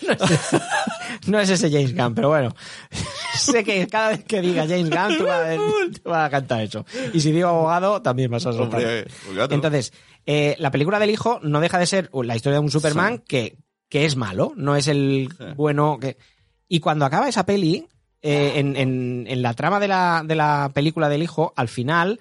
No 1.26 1.38
es 1.40 1.50
ese 1.50 1.70
James 1.70 1.94
Gunn, 1.94 2.14
pero 2.14 2.28
bueno. 2.28 2.54
sé 3.36 3.64
que 3.64 3.86
cada 3.88 4.10
vez 4.10 4.24
que 4.24 4.40
diga 4.40 4.66
James 4.66 4.90
Gunn 4.90 5.18
tú 5.18 5.24
vas, 5.24 5.48
a, 5.48 5.56
tú 5.56 6.08
vas 6.10 6.26
a 6.26 6.30
cantar 6.30 6.62
eso. 6.62 6.84
Y 7.12 7.20
si 7.20 7.32
digo 7.32 7.48
abogado, 7.48 8.02
también 8.02 8.30
vas 8.30 8.46
a 8.46 8.52
soltar. 8.52 9.06
Gato. 9.34 9.54
Entonces, 9.54 9.92
eh, 10.26 10.56
la 10.58 10.70
película 10.70 10.98
del 10.98 11.10
hijo 11.10 11.40
no 11.42 11.60
deja 11.60 11.78
de 11.78 11.86
ser 11.86 12.10
la 12.12 12.36
historia 12.36 12.58
de 12.58 12.64
un 12.64 12.70
Superman 12.70 13.18
que, 13.26 13.56
que 13.90 14.06
es 14.06 14.16
malo, 14.16 14.54
no 14.56 14.74
es 14.76 14.88
el 14.88 15.28
Sí. 15.36 15.44
bueno 15.56 15.98
que... 16.00 16.16
Y 16.68 16.80
cuando 16.80 17.04
acaba 17.04 17.28
esa 17.28 17.44
peli, 17.44 17.86
eh, 18.22 18.52
en, 18.56 18.76
en- 18.76 19.26
en 19.28 19.42
la 19.42 19.52
trama 19.54 19.78
de 19.80 19.88
la, 19.88 20.22
de 20.24 20.34
la 20.36 20.70
película 20.72 21.08
del 21.10 21.22
hijo, 21.22 21.52
al 21.56 21.68
final, 21.68 22.20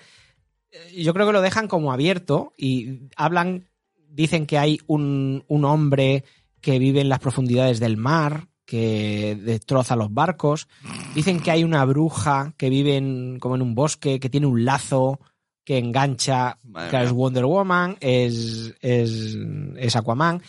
eh, 0.72 1.02
yo 1.02 1.14
creo 1.14 1.26
que 1.28 1.34
lo 1.34 1.42
dejan 1.42 1.68
como 1.70 1.94
abierto 1.94 2.54
y 2.58 3.08
hablan, 3.16 3.66
dicen 4.10 4.46
que 4.48 4.58
hay 4.58 4.80
un, 4.88 5.44
un 5.48 5.64
hombre 5.66 6.24
que 6.62 6.80
vive 6.80 7.00
en 7.02 7.10
las 7.10 7.20
profundidades 7.20 7.80
del 7.80 7.96
mar, 7.98 8.48
que 8.66 9.38
destroza 9.42 9.96
los 9.96 10.14
barcos. 10.14 10.68
Dicen 11.16 11.40
que 11.40 11.52
hay 11.52 11.64
una 11.64 11.86
bruja 11.86 12.54
que 12.58 12.70
vive 12.70 12.98
en- 12.98 13.38
como 13.40 13.56
en 13.56 13.62
un 13.62 13.76
bosque, 13.76 14.20
que 14.20 14.30
tiene 14.30 14.48
un 14.48 14.66
lazo 14.66 15.20
que 15.64 15.78
engancha, 15.78 16.58
Madre 16.64 16.90
que 16.90 17.04
es. 17.04 17.12
Wonder 17.12 17.46
Woman, 17.46 17.98
es, 18.00 18.74
es, 18.82 19.38
es 19.78 19.96
Aquaman. 19.96 20.42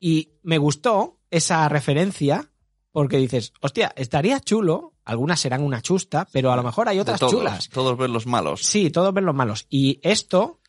Y 0.00 0.32
me 0.42 0.58
gustó 0.58 1.20
esa 1.30 1.68
referencia 1.68 2.50
porque 2.90 3.18
dices, 3.18 3.52
hostia, 3.60 3.92
estaría 3.94 4.40
chulo, 4.40 4.94
algunas 5.04 5.38
serán 5.38 5.62
una 5.62 5.80
chusta, 5.80 6.26
pero 6.32 6.50
a 6.50 6.56
lo 6.56 6.64
mejor 6.64 6.88
hay 6.88 6.98
otras 6.98 7.20
todos, 7.20 7.32
chulas. 7.32 7.68
Todos 7.68 7.96
ven 7.96 8.12
los 8.12 8.26
malos. 8.26 8.64
Sí, 8.64 8.90
todos 8.90 9.14
ven 9.14 9.26
los 9.26 9.34
malos. 9.34 9.66
Y 9.68 10.00
esto 10.02 10.60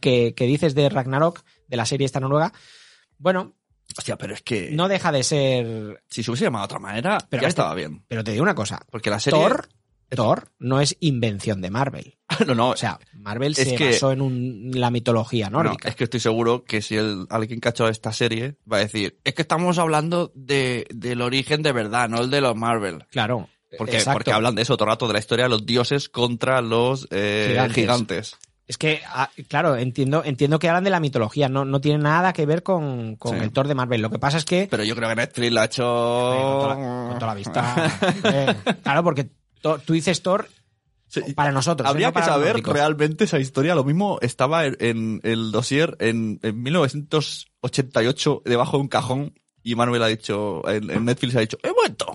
que, 0.00 0.34
que 0.34 0.46
dices 0.46 0.74
de 0.74 0.90
Ragnarok, 0.90 1.42
de 1.68 1.76
la 1.76 1.86
serie 1.86 2.04
esta 2.04 2.20
noruega, 2.20 2.52
bueno, 3.16 3.54
Hostia, 3.96 4.16
pero 4.16 4.34
es 4.34 4.42
que 4.42 4.70
no 4.70 4.88
deja 4.88 5.10
de 5.10 5.22
ser... 5.22 6.04
si 6.08 6.22
se 6.22 6.30
hubiese 6.30 6.44
llamado 6.44 6.62
de 6.62 6.66
otra 6.66 6.78
manera, 6.78 7.18
Pero 7.28 7.42
ya 7.42 7.48
estaba 7.48 7.74
bien. 7.74 8.04
Pero 8.06 8.22
te 8.22 8.32
digo 8.32 8.42
una 8.42 8.54
cosa, 8.54 8.80
Porque 8.90 9.10
la 9.10 9.18
serie... 9.18 9.40
Thor, 9.40 9.68
Thor 10.10 10.50
no 10.58 10.80
es 10.80 10.96
invención 11.00 11.60
de 11.60 11.70
Marvel. 11.70 12.16
no, 12.46 12.54
no, 12.54 12.70
O 12.70 12.76
sea, 12.76 12.98
Marvel 13.14 13.54
se 13.54 13.74
que- 13.76 13.86
basó 13.86 14.12
en 14.12 14.20
un- 14.20 14.70
la 14.74 14.90
mitología 14.90 15.50
No, 15.50 15.62
nórdica. 15.62 15.88
es 15.88 15.96
que 15.96 16.04
estoy 16.04 16.20
seguro 16.20 16.64
que 16.64 16.82
si 16.82 16.96
el, 16.96 17.26
alguien 17.30 17.60
hecho 17.64 17.88
esta 17.88 18.12
serie 18.12 18.56
va 18.70 18.76
a 18.78 18.80
decir, 18.80 19.18
es 19.24 19.34
que 19.34 19.42
estamos 19.42 19.78
hablando 19.78 20.30
de, 20.34 20.86
del 20.94 21.22
origen 21.22 21.62
de 21.62 21.72
verdad, 21.72 22.08
no 22.08 22.20
el 22.20 22.30
de 22.30 22.40
los 22.40 22.56
Marvel. 22.56 23.04
Claro. 23.10 23.48
Porque, 23.78 24.02
porque 24.12 24.32
hablan 24.32 24.56
de 24.56 24.62
eso 24.62 24.76
todo 24.76 24.86
el 24.86 24.90
rato, 24.92 25.06
de 25.06 25.12
la 25.12 25.20
historia 25.20 25.44
de 25.44 25.50
los 25.50 25.64
dioses 25.64 26.08
contra 26.08 26.60
los 26.60 27.06
eh, 27.12 27.46
Gigantes. 27.50 27.74
gigantes. 27.76 28.36
Es 28.66 28.78
que, 28.78 29.00
ah, 29.06 29.28
claro, 29.48 29.76
entiendo, 29.76 30.22
entiendo 30.24 30.58
que 30.60 30.68
hablan 30.68 30.84
de 30.84 30.90
la 30.90 31.00
mitología, 31.00 31.48
no, 31.48 31.64
no 31.64 31.80
tiene 31.80 31.98
nada 31.98 32.32
que 32.32 32.46
ver 32.46 32.62
con, 32.62 33.16
con 33.16 33.36
Sí. 33.36 33.42
el 33.44 33.50
Thor 33.52 33.66
de 33.68 33.74
Marvel. 33.74 34.00
Lo 34.00 34.10
que 34.10 34.18
pasa 34.20 34.38
es 34.38 34.44
que... 34.44 34.68
Pero 34.70 34.84
yo 34.84 34.94
creo 34.94 35.08
que 35.08 35.16
Netflix 35.16 35.52
lo 35.52 35.60
ha 35.60 35.64
hecho... 35.64 35.82
Con 35.84 36.60
toda 36.60 36.68
la, 36.68 36.74
con 37.08 37.18
toda 37.18 37.26
la 37.26 37.34
vista. 37.34 38.00
Eh, 38.32 38.54
claro, 38.82 39.02
porque 39.02 39.28
tú 39.60 39.92
dices 39.92 40.22
Thor 40.22 40.48
Sí, 41.08 41.20
para 41.34 41.50
nosotros. 41.50 41.86
¿eh? 41.86 41.90
Habría 41.90 42.06
no 42.06 42.12
que 42.12 42.20
para 42.20 42.26
los 42.26 42.34
saber 42.46 42.62
realmente 42.64 43.24
esa 43.24 43.40
historia. 43.40 43.74
Lo 43.74 43.82
mismo 43.82 44.18
estaba 44.22 44.64
en, 44.66 44.76
en 44.78 45.20
el 45.24 45.50
dossier 45.50 45.96
en, 45.98 46.38
en 46.44 46.62
1988 46.62 48.42
debajo 48.44 48.76
de 48.76 48.82
un 48.82 48.88
cajón 48.88 49.34
y 49.62 49.74
Manuel 49.74 50.02
ha 50.04 50.06
dicho, 50.06 50.62
en, 50.68 50.88
en 50.88 51.04
Netflix 51.04 51.34
ha 51.34 51.40
dicho, 51.40 51.58
he 51.64 51.72
vuelto. 51.72 52.06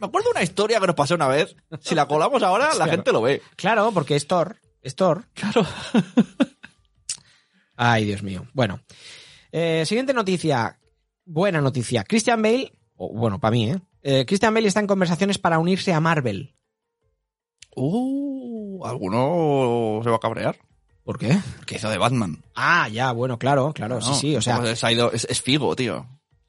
Me 0.00 0.08
acuerdo 0.08 0.30
de 0.30 0.32
una 0.32 0.42
historia 0.42 0.80
que 0.80 0.86
nos 0.88 0.96
pasó 0.96 1.14
una 1.14 1.28
vez. 1.28 1.54
Si 1.80 1.94
la 1.94 2.06
colamos 2.08 2.42
ahora, 2.42 2.66
la 2.70 2.74
Claro. 2.74 2.90
gente 2.90 3.12
lo 3.12 3.22
ve. 3.22 3.40
Claro, 3.54 3.92
porque 3.94 4.16
es 4.16 4.26
Thor. 4.26 4.56
Es 4.82 4.96
Thor. 4.96 5.24
Claro. 5.34 5.64
Ay, 7.76 8.04
Dios 8.04 8.22
mío. 8.22 8.46
Bueno. 8.52 8.80
Eh, 9.52 9.84
siguiente 9.86 10.12
noticia. 10.14 10.78
Buena 11.24 11.60
noticia. 11.60 12.04
Christian 12.04 12.42
Bale, 12.42 12.72
o 12.96 13.12
bueno, 13.14 13.38
para 13.38 13.52
mí, 13.52 13.70
¿eh? 13.70 13.78
Eh, 14.02 14.24
Christian 14.26 14.52
Bale 14.52 14.66
está 14.66 14.80
en 14.80 14.86
conversaciones 14.88 15.38
para 15.38 15.58
unirse 15.60 15.92
a 15.92 16.00
Marvel. 16.00 16.56
Uh, 17.74 18.84
¿alguno 18.86 20.00
se 20.02 20.10
va 20.10 20.16
a 20.16 20.20
cabrear? 20.20 20.56
¿Por 21.04 21.18
qué? 21.18 21.38
Porque 21.56 21.76
hizo 21.76 21.90
de 21.90 21.98
Batman. 21.98 22.42
Ah, 22.54 22.88
ya, 22.88 23.12
bueno, 23.12 23.38
claro, 23.38 23.72
claro, 23.72 24.00
sí, 24.00 24.08
No, 24.10 24.14
sí. 24.14 24.36
O 24.36 24.42
sea, 24.42 24.76
se 24.76 24.86
ha 24.86 24.92
ido- 24.92 25.10
es, 25.12 25.26
es 25.28 25.42
Figo, 25.42 25.74
tío. 25.74 26.06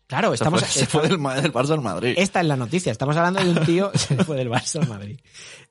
claro, 0.07 0.33
estamos. 0.33 0.61
se 0.61 0.85
fue, 0.85 1.07
se 1.07 1.17
fue 1.17 1.41
del, 1.41 1.51
Barça 1.53 1.71
al 1.71 1.81
Madrid. 1.81 2.13
Esta 2.17 2.41
es 2.41 2.45
la 2.45 2.55
noticia. 2.55 2.91
Estamos 2.91 3.17
hablando 3.17 3.43
de 3.43 3.49
un 3.59 3.65
tío. 3.65 3.91
se 3.95 4.15
fue 4.23 4.37
del 4.37 4.49
Barça 4.49 4.81
al 4.81 4.89
Madrid. 4.89 5.19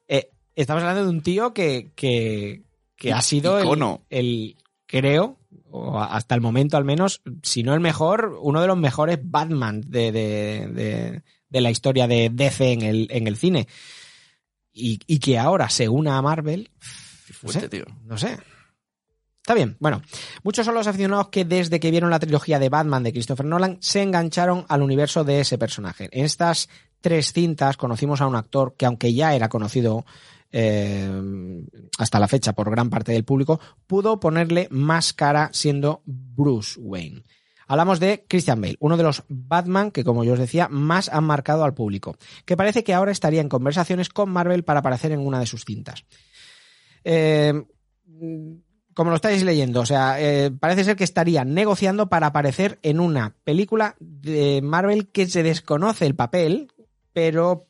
Eh, 0.08 0.30
estamos 0.56 0.82
hablando 0.82 1.04
de 1.04 1.10
un 1.10 1.22
tío 1.22 1.54
que, 1.54 1.92
que, 1.94 2.62
que 2.96 3.12
ha 3.12 3.22
sido 3.22 3.58
el, 3.60 3.98
el, 4.10 4.56
creo, 4.86 5.38
o 5.70 6.00
hasta 6.00 6.34
el 6.34 6.40
momento 6.40 6.76
al 6.76 6.84
menos, 6.84 7.22
si 7.42 7.62
no 7.62 7.74
el 7.74 7.80
mejor, 7.80 8.36
uno 8.42 8.60
de 8.60 8.66
los 8.66 8.76
mejores 8.76 9.18
Batman 9.22 9.80
de, 9.86 10.10
de, 10.10 10.66
de, 10.72 11.22
de 11.48 11.60
la 11.60 11.70
historia 11.70 12.08
de 12.08 12.30
DC 12.30 12.72
en 12.72 12.82
el, 12.82 13.06
en 13.10 13.26
el 13.28 13.36
cine. 13.36 13.68
Y, 14.72 15.00
y 15.06 15.18
que 15.18 15.38
ahora 15.38 15.68
se 15.68 15.88
una 15.88 16.16
a 16.16 16.22
Marvel. 16.22 16.70
No 17.42 17.52
sé, 17.52 17.68
tío. 17.68 17.84
no 18.04 18.16
sé. 18.16 18.38
Está 19.42 19.54
bien. 19.54 19.76
Bueno, 19.80 20.02
muchos 20.44 20.64
son 20.64 20.74
los 20.74 20.86
aficionados 20.86 21.28
que 21.28 21.44
desde 21.44 21.80
que 21.80 21.90
vieron 21.90 22.10
la 22.10 22.20
trilogía 22.20 22.60
de 22.60 22.68
Batman 22.68 23.02
de 23.02 23.12
Christopher 23.12 23.44
Nolan 23.44 23.78
se 23.80 24.00
engancharon 24.00 24.64
al 24.68 24.82
universo 24.82 25.24
de 25.24 25.40
ese 25.40 25.58
personaje. 25.58 26.08
En 26.12 26.24
estas 26.24 26.68
tres 27.00 27.32
cintas 27.32 27.76
conocimos 27.76 28.20
a 28.20 28.28
un 28.28 28.36
actor 28.36 28.76
que 28.76 28.86
aunque 28.86 29.12
ya 29.12 29.34
era 29.34 29.48
conocido 29.48 30.06
eh, 30.52 31.10
hasta 31.98 32.20
la 32.20 32.28
fecha 32.28 32.52
por 32.52 32.70
gran 32.70 32.88
parte 32.88 33.10
del 33.10 33.24
público, 33.24 33.58
pudo 33.88 34.20
ponerle 34.20 34.68
más 34.70 35.12
cara 35.12 35.50
siendo 35.52 36.02
Bruce 36.06 36.78
Wayne. 36.78 37.24
Hablamos 37.72 38.00
de 38.00 38.26
Christian 38.28 38.60
Bale, 38.60 38.76
uno 38.80 38.98
de 38.98 39.02
los 39.02 39.24
Batman 39.30 39.92
que, 39.92 40.04
como 40.04 40.24
yo 40.24 40.34
os 40.34 40.38
decía, 40.38 40.68
más 40.68 41.08
han 41.08 41.24
marcado 41.24 41.64
al 41.64 41.72
público, 41.72 42.18
que 42.44 42.54
parece 42.54 42.84
que 42.84 42.92
ahora 42.92 43.12
estaría 43.12 43.40
en 43.40 43.48
conversaciones 43.48 44.10
con 44.10 44.28
Marvel 44.28 44.62
para 44.62 44.80
aparecer 44.80 45.10
en 45.10 45.20
una 45.20 45.40
de 45.40 45.46
sus 45.46 45.64
cintas. 45.64 46.04
Eh, 47.02 47.64
como 48.92 49.08
lo 49.08 49.16
estáis 49.16 49.42
leyendo, 49.42 49.80
o 49.80 49.86
sea, 49.86 50.20
eh, 50.20 50.50
parece 50.50 50.84
ser 50.84 50.96
que 50.96 51.04
estaría 51.04 51.46
negociando 51.46 52.10
para 52.10 52.26
aparecer 52.26 52.78
en 52.82 53.00
una 53.00 53.36
película 53.42 53.96
de 54.00 54.60
Marvel 54.62 55.08
que 55.08 55.26
se 55.26 55.42
desconoce 55.42 56.04
el 56.04 56.14
papel, 56.14 56.70
pero 57.14 57.68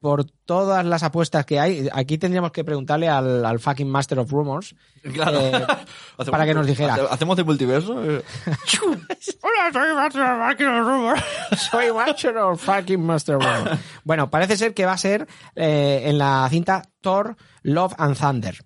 por 0.00 0.24
todas 0.46 0.84
las 0.84 1.02
apuestas 1.02 1.44
que 1.46 1.60
hay, 1.60 1.88
aquí 1.92 2.18
tendríamos 2.18 2.52
que 2.52 2.64
preguntarle 2.64 3.08
al, 3.08 3.44
al 3.44 3.58
fucking 3.60 3.88
Master 3.88 4.18
of 4.20 4.30
Rumors 4.30 4.74
Claro. 5.12 5.38
eh, 5.40 5.66
para 6.30 6.46
que 6.46 6.54
nos 6.54 6.66
dijera. 6.66 6.94
hace- 6.94 7.06
¿Hacemos 7.10 7.36
de 7.36 7.44
multiverso? 7.44 8.02
Eh, 8.04 8.22
Hola, 9.42 9.72
soy 9.72 9.94
Master 9.94 10.22
of 10.22 10.48
fucking 10.48 10.78
Rumors. 10.84 11.22
soy 11.70 11.92
Master 11.92 12.36
of 12.38 12.62
fucking 12.64 13.00
Master 13.00 13.36
of 13.36 13.44
Rumors. 13.44 13.80
Bueno, 14.04 14.30
parece 14.30 14.56
ser 14.56 14.74
que 14.74 14.86
va 14.86 14.92
a 14.92 14.98
ser 14.98 15.26
eh, 15.54 16.02
en 16.06 16.18
la 16.18 16.46
cinta 16.50 16.82
Thor, 17.00 17.36
Love 17.62 17.94
and 17.98 18.16
Thunder. 18.16 18.56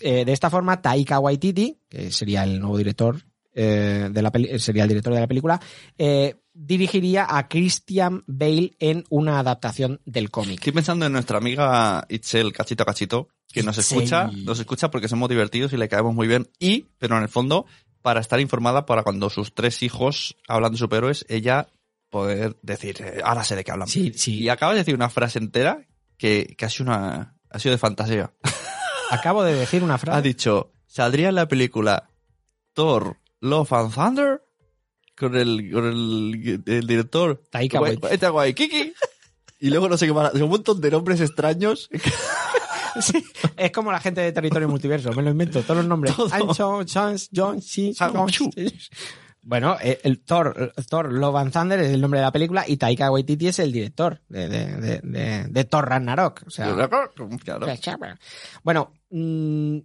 Eh, 0.00 0.24
de 0.24 0.32
esta 0.32 0.50
forma, 0.50 0.80
Taika 0.80 1.18
Waititi, 1.20 1.80
que 1.88 2.10
sería 2.10 2.44
el 2.44 2.58
nuevo 2.60 2.76
director 2.76 3.16
eh, 3.54 4.08
de 4.10 4.22
la 4.22 4.30
peli- 4.32 4.58
sería 4.58 4.82
el 4.84 4.88
director 4.88 5.12
de 5.14 5.20
la 5.20 5.26
película, 5.26 5.60
eh, 5.98 6.36
dirigiría 6.54 7.26
a 7.28 7.48
Christian 7.48 8.24
Bale 8.26 8.72
en 8.78 9.04
una 9.10 9.38
adaptación 9.38 10.00
del 10.04 10.30
cómic. 10.30 10.58
Estoy 10.58 10.72
pensando 10.72 11.06
en 11.06 11.12
nuestra 11.12 11.38
amiga 11.38 12.04
Itzel 12.08 12.52
Cachito 12.52 12.84
Cachito, 12.84 13.28
que 13.48 13.62
nos 13.62 13.78
escucha, 13.78 14.30
nos 14.32 14.58
escucha 14.60 14.90
porque 14.90 15.08
somos 15.08 15.28
divertidos 15.28 15.72
y 15.72 15.76
le 15.76 15.88
caemos 15.88 16.14
muy 16.14 16.28
bien. 16.28 16.48
Y, 16.58 16.86
pero 16.98 17.16
en 17.16 17.22
el 17.22 17.28
fondo, 17.28 17.66
para 18.02 18.20
estar 18.20 18.40
informada 18.40 18.86
para 18.86 19.02
cuando 19.02 19.30
sus 19.30 19.54
tres 19.54 19.82
hijos 19.82 20.36
hablan 20.48 20.72
de 20.72 20.78
superhéroes, 20.78 21.24
ella 21.28 21.68
poder 22.10 22.56
decir, 22.62 23.00
eh, 23.00 23.20
ahora 23.24 23.44
sé 23.44 23.56
de 23.56 23.64
qué 23.64 23.72
hablan. 23.72 23.88
Sí, 23.88 24.12
sí. 24.14 24.38
Y 24.40 24.48
acabas 24.50 24.74
de 24.74 24.80
decir 24.80 24.94
una 24.94 25.08
frase 25.08 25.38
entera 25.38 25.86
que, 26.18 26.54
que 26.58 26.64
ha 26.66 26.68
sido 26.68 26.90
una, 26.90 27.36
ha 27.48 27.58
sido 27.58 27.72
de 27.72 27.78
fantasía. 27.78 28.32
Acabo 29.10 29.42
de 29.44 29.54
decir 29.54 29.82
una 29.82 29.94
Ha 29.94 29.98
frase. 29.98 30.22
dicho, 30.22 30.72
¿saldría 30.86 31.28
en 31.30 31.34
la 31.34 31.48
película 31.48 32.08
Thor, 32.74 33.18
Love 33.40 33.72
and 33.72 33.94
Thunder? 33.94 34.41
Con 35.22 35.36
el, 35.36 35.70
con 35.72 35.86
el, 35.86 36.62
el 36.66 36.86
director 36.86 37.40
Taika. 37.48 37.80
Taika 38.00 38.32
Waititi. 38.32 38.92
Y 39.60 39.70
luego 39.70 39.88
no 39.88 39.96
sé 39.96 40.06
qué 40.06 40.12
más, 40.12 40.34
un 40.34 40.48
montón 40.50 40.80
de 40.80 40.90
nombres 40.90 41.20
extraños. 41.20 41.88
Sí, 43.00 43.24
es 43.56 43.72
como 43.72 43.90
la 43.90 44.00
gente 44.00 44.20
de 44.20 44.32
Territorio 44.32 44.68
Multiverso, 44.68 45.14
me 45.14 45.22
lo 45.22 45.30
invento, 45.30 45.62
todos 45.62 45.78
los 45.78 45.86
nombres. 45.86 46.14
Todo. 46.14 46.28
Ancho, 46.30 46.84
Chance, 46.84 47.28
John, 47.34 47.62
sí. 47.62 47.94
Bueno, 49.44 49.78
eh, 49.82 49.98
el 50.04 50.20
Thor, 50.20 50.74
Thor 50.88 51.10
Love 51.10 51.36
and 51.36 51.52
Thunder 51.52 51.80
es 51.80 51.90
el 51.90 52.02
nombre 52.02 52.20
de 52.20 52.26
la 52.26 52.32
película 52.32 52.64
y 52.68 52.76
Taika 52.76 53.10
Waititi 53.10 53.48
es 53.48 53.58
el 53.60 53.72
director 53.72 54.20
de, 54.28 54.46
de, 54.46 55.46
de, 55.48 55.64
Thor 55.64 55.88
Ragnarok. 55.88 56.42
O 56.46 56.50
sea, 56.50 56.66
Claro. 57.80 58.16
bueno, 58.62 58.92
mm, 59.10 59.78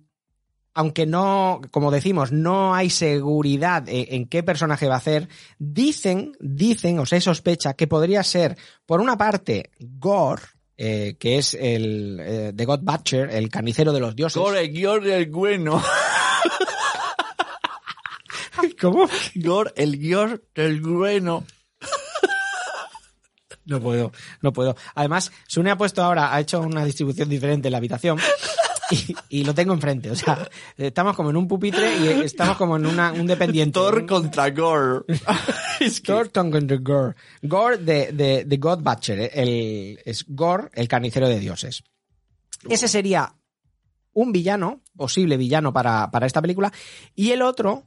aunque 0.77 1.07
no, 1.07 1.59
como 1.71 1.89
decimos, 1.89 2.31
no 2.31 2.75
hay 2.75 2.91
seguridad 2.91 3.89
en, 3.89 4.13
en 4.13 4.27
qué 4.27 4.43
personaje 4.43 4.87
va 4.87 4.93
a 4.93 4.99
hacer, 4.99 5.27
dicen, 5.57 6.33
dicen, 6.39 6.99
o 6.99 7.05
se 7.07 7.19
sospecha 7.19 7.73
que 7.73 7.87
podría 7.87 8.21
ser, 8.21 8.55
por 8.85 9.01
una 9.01 9.17
parte, 9.17 9.71
Gore, 9.79 10.43
eh, 10.77 11.15
que 11.17 11.39
es 11.39 11.55
el 11.55 12.19
eh, 12.21 12.53
The 12.55 12.65
God 12.65 12.81
Butcher, 12.83 13.31
el 13.31 13.49
carnicero 13.49 13.91
de 13.91 14.01
los 14.01 14.15
dioses. 14.15 14.39
Gore, 14.39 14.61
el 14.61 14.71
guion 14.71 15.03
del 15.03 15.31
bueno. 15.31 15.83
¿Cómo? 18.79 19.09
Gore, 19.33 19.73
el 19.77 19.97
guion 19.97 20.43
del 20.53 20.81
bueno. 20.81 21.43
No 23.65 23.81
puedo, 23.81 24.11
no 24.41 24.53
puedo. 24.53 24.75
Además, 24.93 25.31
Sune 25.47 25.71
ha 25.71 25.77
puesto 25.77 26.03
ahora, 26.03 26.35
ha 26.35 26.39
hecho 26.39 26.61
una 26.61 26.85
distribución 26.85 27.27
diferente 27.27 27.67
en 27.67 27.71
la 27.71 27.79
habitación. 27.79 28.19
y, 29.29 29.39
y 29.39 29.43
lo 29.43 29.53
tengo 29.53 29.73
enfrente. 29.73 30.09
O 30.11 30.15
sea, 30.15 30.47
estamos 30.77 31.15
como 31.15 31.29
en 31.29 31.37
un 31.37 31.47
pupitre 31.47 31.97
y 31.97 32.07
estamos 32.23 32.57
como 32.57 32.77
en 32.77 32.85
una, 32.85 33.11
un 33.11 33.27
dependiente. 33.27 33.73
Thor 33.73 34.05
contra 34.05 34.49
Gore. 34.51 35.05
Es 35.79 36.01
que- 36.01 36.11
Thor 36.11 36.31
contra 36.31 36.77
Gore. 36.77 37.15
Gore 37.41 37.77
de, 37.77 38.11
de, 38.11 38.45
de 38.45 38.57
God 38.57 38.79
Butcher. 38.81 39.19
¿eh? 39.19 39.31
El, 39.33 39.99
es 40.05 40.25
Gore, 40.27 40.69
el 40.73 40.87
carnicero 40.87 41.27
de 41.29 41.39
dioses. 41.39 41.83
Ese 42.69 42.87
sería 42.87 43.33
un 44.13 44.31
villano, 44.31 44.81
posible 44.95 45.37
villano 45.37 45.71
para, 45.71 46.09
para 46.09 46.25
esta 46.25 46.41
película. 46.41 46.71
Y 47.13 47.29
el 47.31 47.43
otro, 47.43 47.83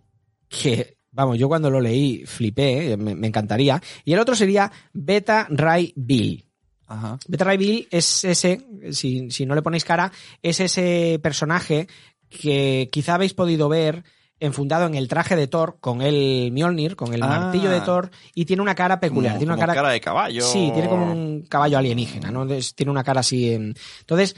que, 0.48 0.96
vamos, 1.10 1.38
yo 1.38 1.48
cuando 1.48 1.70
lo 1.70 1.80
leí 1.80 2.24
flipé, 2.24 2.92
¿eh? 2.92 2.96
me, 2.96 3.16
me 3.16 3.26
encantaría. 3.26 3.82
Y 4.04 4.12
el 4.12 4.20
otro 4.20 4.36
sería 4.36 4.70
Beta 4.92 5.46
Ray 5.50 5.92
Bill. 5.96 6.46
Ajá. 6.90 7.18
Beta 7.28 7.44
Ray 7.44 7.56
Bill 7.56 7.88
es 7.90 8.24
ese, 8.24 8.66
si, 8.92 9.30
si 9.30 9.46
no 9.46 9.54
le 9.54 9.62
ponéis 9.62 9.84
cara, 9.84 10.10
es 10.42 10.60
ese 10.60 11.18
personaje 11.22 11.86
que 12.28 12.88
quizá 12.92 13.14
habéis 13.14 13.32
podido 13.32 13.68
ver 13.68 14.04
enfundado 14.40 14.86
en 14.86 14.94
el 14.94 15.06
traje 15.06 15.36
de 15.36 15.46
Thor 15.46 15.76
con 15.80 16.00
el 16.02 16.50
Mjolnir, 16.52 16.96
con 16.96 17.12
el 17.14 17.22
Ah. 17.22 17.26
martillo 17.28 17.70
de 17.70 17.80
Thor, 17.82 18.10
y 18.34 18.44
tiene 18.46 18.62
una 18.62 18.74
cara 18.74 18.98
peculiar. 18.98 19.34
Como- 19.34 19.38
tiene 19.38 19.52
una 19.52 19.60
cara, 19.60 19.74
cara 19.74 19.90
de 19.90 20.00
caballo. 20.00 20.42
Sí, 20.42 20.70
tiene 20.72 20.88
como 20.88 21.12
un 21.12 21.42
caballo 21.48 21.78
alienígena, 21.78 22.30
¿no? 22.30 22.42
Entonces, 22.42 22.74
tiene 22.74 22.90
una 22.90 23.04
cara 23.04 23.20
así. 23.20 23.52
en- 23.52 23.74
Entonces, 24.00 24.34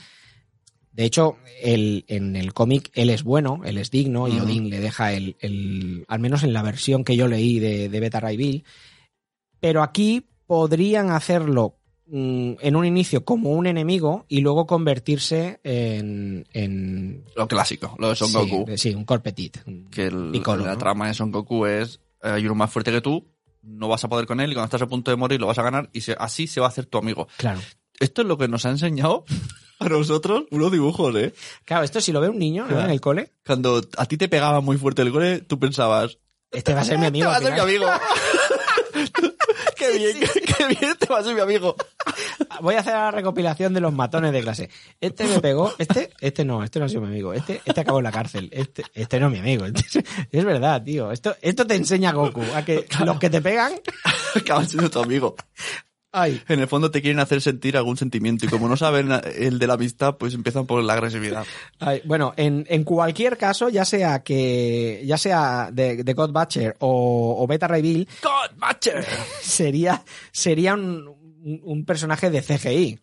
de 0.90 1.05
hecho, 1.05 1.36
el- 1.62 2.05
en 2.09 2.36
el 2.36 2.53
cómic 2.53 2.90
él 2.94 3.11
es 3.11 3.22
bueno, 3.22 3.61
él 3.64 3.78
es 3.78 3.90
digno, 3.90 4.26
y. 4.28 4.38
Odín 4.40 4.68
le 4.68 4.80
deja 4.80 5.12
el, 5.12 5.36
el- 5.40 6.05
Al 6.09 6.18
menos 6.20 6.42
en 6.42 6.53
la 6.53 6.62
versión 6.62 7.05
que 7.05 7.16
yo 7.16 7.28
leí 7.28 7.61
de, 7.61 7.88
de 7.88 8.00
Beta 8.00 8.20
Ray 8.20 8.36
Bill. 8.36 8.64
Pero 9.61 9.82
aquí 9.82 10.26
podrían 10.46 11.11
hacerlo 11.12 11.76
en 12.15 12.77
un 12.77 12.85
inicio 12.85 13.25
como 13.25 13.51
un 13.53 13.67
enemigo 13.67 14.27
y 14.29 14.41
luego 14.43 14.67
convertirse 14.67 15.61
en. 15.65 16.47
en 16.53 17.25
Lo 17.35 17.49
clásico, 17.49 17.97
lo 17.99 18.11
de 18.11 18.17
Son 18.17 18.29
sí, 18.29 18.35
Goku. 18.35 18.67
Sí, 18.77 18.95
un 18.95 19.05
corpetit. 19.05 19.59
Que 19.91 20.07
el- 20.07 20.31
Piccolo, 20.31 20.65
la 20.67 20.73
¿no? 20.73 20.79
trama 20.79 21.09
de 21.09 21.15
Son 21.15 21.31
Goku 21.33 21.65
es 21.67 22.01
hay 22.21 22.45
uno 22.45 22.55
más 22.55 22.71
fuerte 22.71 22.93
que 22.93 23.01
tú, 23.01 23.27
no 23.63 23.89
vas 23.89 24.05
a 24.05 24.09
poder 24.09 24.27
con 24.27 24.41
él 24.41 24.51
y 24.53 24.55
cuando 24.55 24.67
estás 24.67 24.83
a 24.83 24.87
punto 24.87 25.11
de 25.11 25.17
morir 25.17 25.41
lo 25.41 25.47
vas 25.47 25.59
a 25.59 25.63
ganar 25.63 25.89
y 25.93 26.03
se- 26.03 26.17
así 26.19 26.47
se 26.47 26.61
va 26.61 26.67
a 26.67 26.69
hacer 26.69 26.87
tu 26.87 26.99
amigo. 26.99 27.29
Claro. 27.39 27.61
Esto 27.99 28.23
es 28.23 28.29
lo 28.29 28.37
que 28.37 28.47
nos 28.49 28.67
ha 28.67 28.71
enseñado 28.71 29.25
a 29.81 29.89
nosotros 29.89 30.45
unos 30.51 30.71
dibujos, 30.71 31.15
¿eh? 31.17 31.33
Claro, 31.65 31.83
esto 31.85 32.01
si 32.01 32.13
lo 32.13 32.21
ve 32.21 32.29
un 32.29 32.39
niño 32.39 32.67
¿no? 32.69 32.81
En 32.81 32.91
el 32.91 33.01
cole, 33.01 33.33
Cuando 33.47 33.81
a 33.97 34.07
ti 34.07 34.17
te 34.19 34.29
pegaba 34.29 34.61
muy 34.61 34.77
fuerte 34.77 35.01
el 35.03 35.11
gole, 35.11 35.41
tú 35.41 35.59
pensabas, 35.59 36.19
este 36.51 36.75
va 36.75 36.83
a 36.83 36.85
ser 36.85 36.99
mi 36.99 37.07
amigo. 37.07 37.25
Te 37.25 37.31
va 37.31 37.37
a 37.37 37.41
ser 37.41 37.53
mi 37.55 37.61
amigo. 37.61 37.87
qué 39.83 39.99
bien, 39.99 40.16
qué 40.57 40.66
bien, 40.66 40.97
te 40.99 41.07
va 41.07 41.18
a 41.18 41.24
ser 41.24 41.35
mi 41.35 41.41
amigo. 41.41 41.76
Voy 42.61 42.74
a 42.74 42.80
hacer 42.80 42.93
la 42.95 43.11
recopilación 43.11 43.74
de 43.74 43.80
los 43.80 43.93
matones 43.93 44.33
de 44.33 44.41
clase. 44.41 44.70
Este 45.01 45.24
me 45.24 45.41
pegó, 45.41 45.72
este, 45.78 46.11
este 46.20 46.45
no, 46.45 46.62
este 46.62 46.78
no 46.78 46.85
ha 46.85 46.89
sido 46.89 47.01
mi 47.03 47.09
amigo. 47.09 47.33
Este, 47.33 47.61
este 47.64 47.80
acabó 47.80 47.99
en 47.99 48.05
la 48.05 48.12
cárcel. 48.12 48.49
Este, 48.53 48.85
este 48.95 49.18
no 49.20 49.26
es 49.26 49.33
mi 49.33 49.39
amigo. 49.39 49.66
Este- 49.66 50.05
es 50.30 50.45
verdad, 50.45 50.83
tío. 50.83 51.11
Esto, 51.12 51.37
esto 51.41 51.66
te 51.66 51.74
enseña 51.74 52.12
Goku 52.12 52.43
a 52.55 52.64
que 52.64 52.87
los 53.05 53.18
que 53.18 53.30
te 53.30 53.41
pegan, 53.41 53.72
Acaban 54.35 54.68
siendo 54.68 54.91
tu 54.91 55.01
amigo. 55.01 55.37
Ay, 56.13 56.43
En 56.49 56.61
el 56.61 56.69
fondo 56.69 56.91
te 56.91 57.01
quieren 57.03 57.19
hacer 57.21 57.41
sentir 57.41 57.77
algún 57.77 57.97
sentimiento 57.97 58.45
y 58.47 58.49
como 58.49 58.69
no 58.69 58.77
saben 58.77 59.11
el 59.37 59.59
de 59.59 59.67
la 59.67 59.75
amistad, 59.75 60.17
pues 60.19 60.35
empiezan 60.35 60.67
por 60.67 60.83
la 60.83 60.93
agresividad. 60.93 61.45
ay. 61.81 62.03
bueno, 62.05 62.35
en, 62.37 62.65
en 62.69 62.85
cualquier 62.85 63.37
caso, 63.39 63.69
ya 63.69 63.85
sea 63.85 64.23
que, 64.23 65.03
ya 65.07 65.19
sea 65.19 65.71
de, 65.73 66.05
de 66.05 66.13
God 66.15 66.33
Butcher 66.33 66.77
o, 66.81 67.37
o 67.43 67.47
Beta 67.47 67.67
Bill, 67.69 68.07
God 68.23 68.57
Butcher. 68.59 69.05
sería, 69.43 70.03
sería 70.31 70.75
un, 70.75 71.09
un- 71.65 71.85
personaje 71.85 72.31
de 72.31 72.43
CGI. 72.43 72.99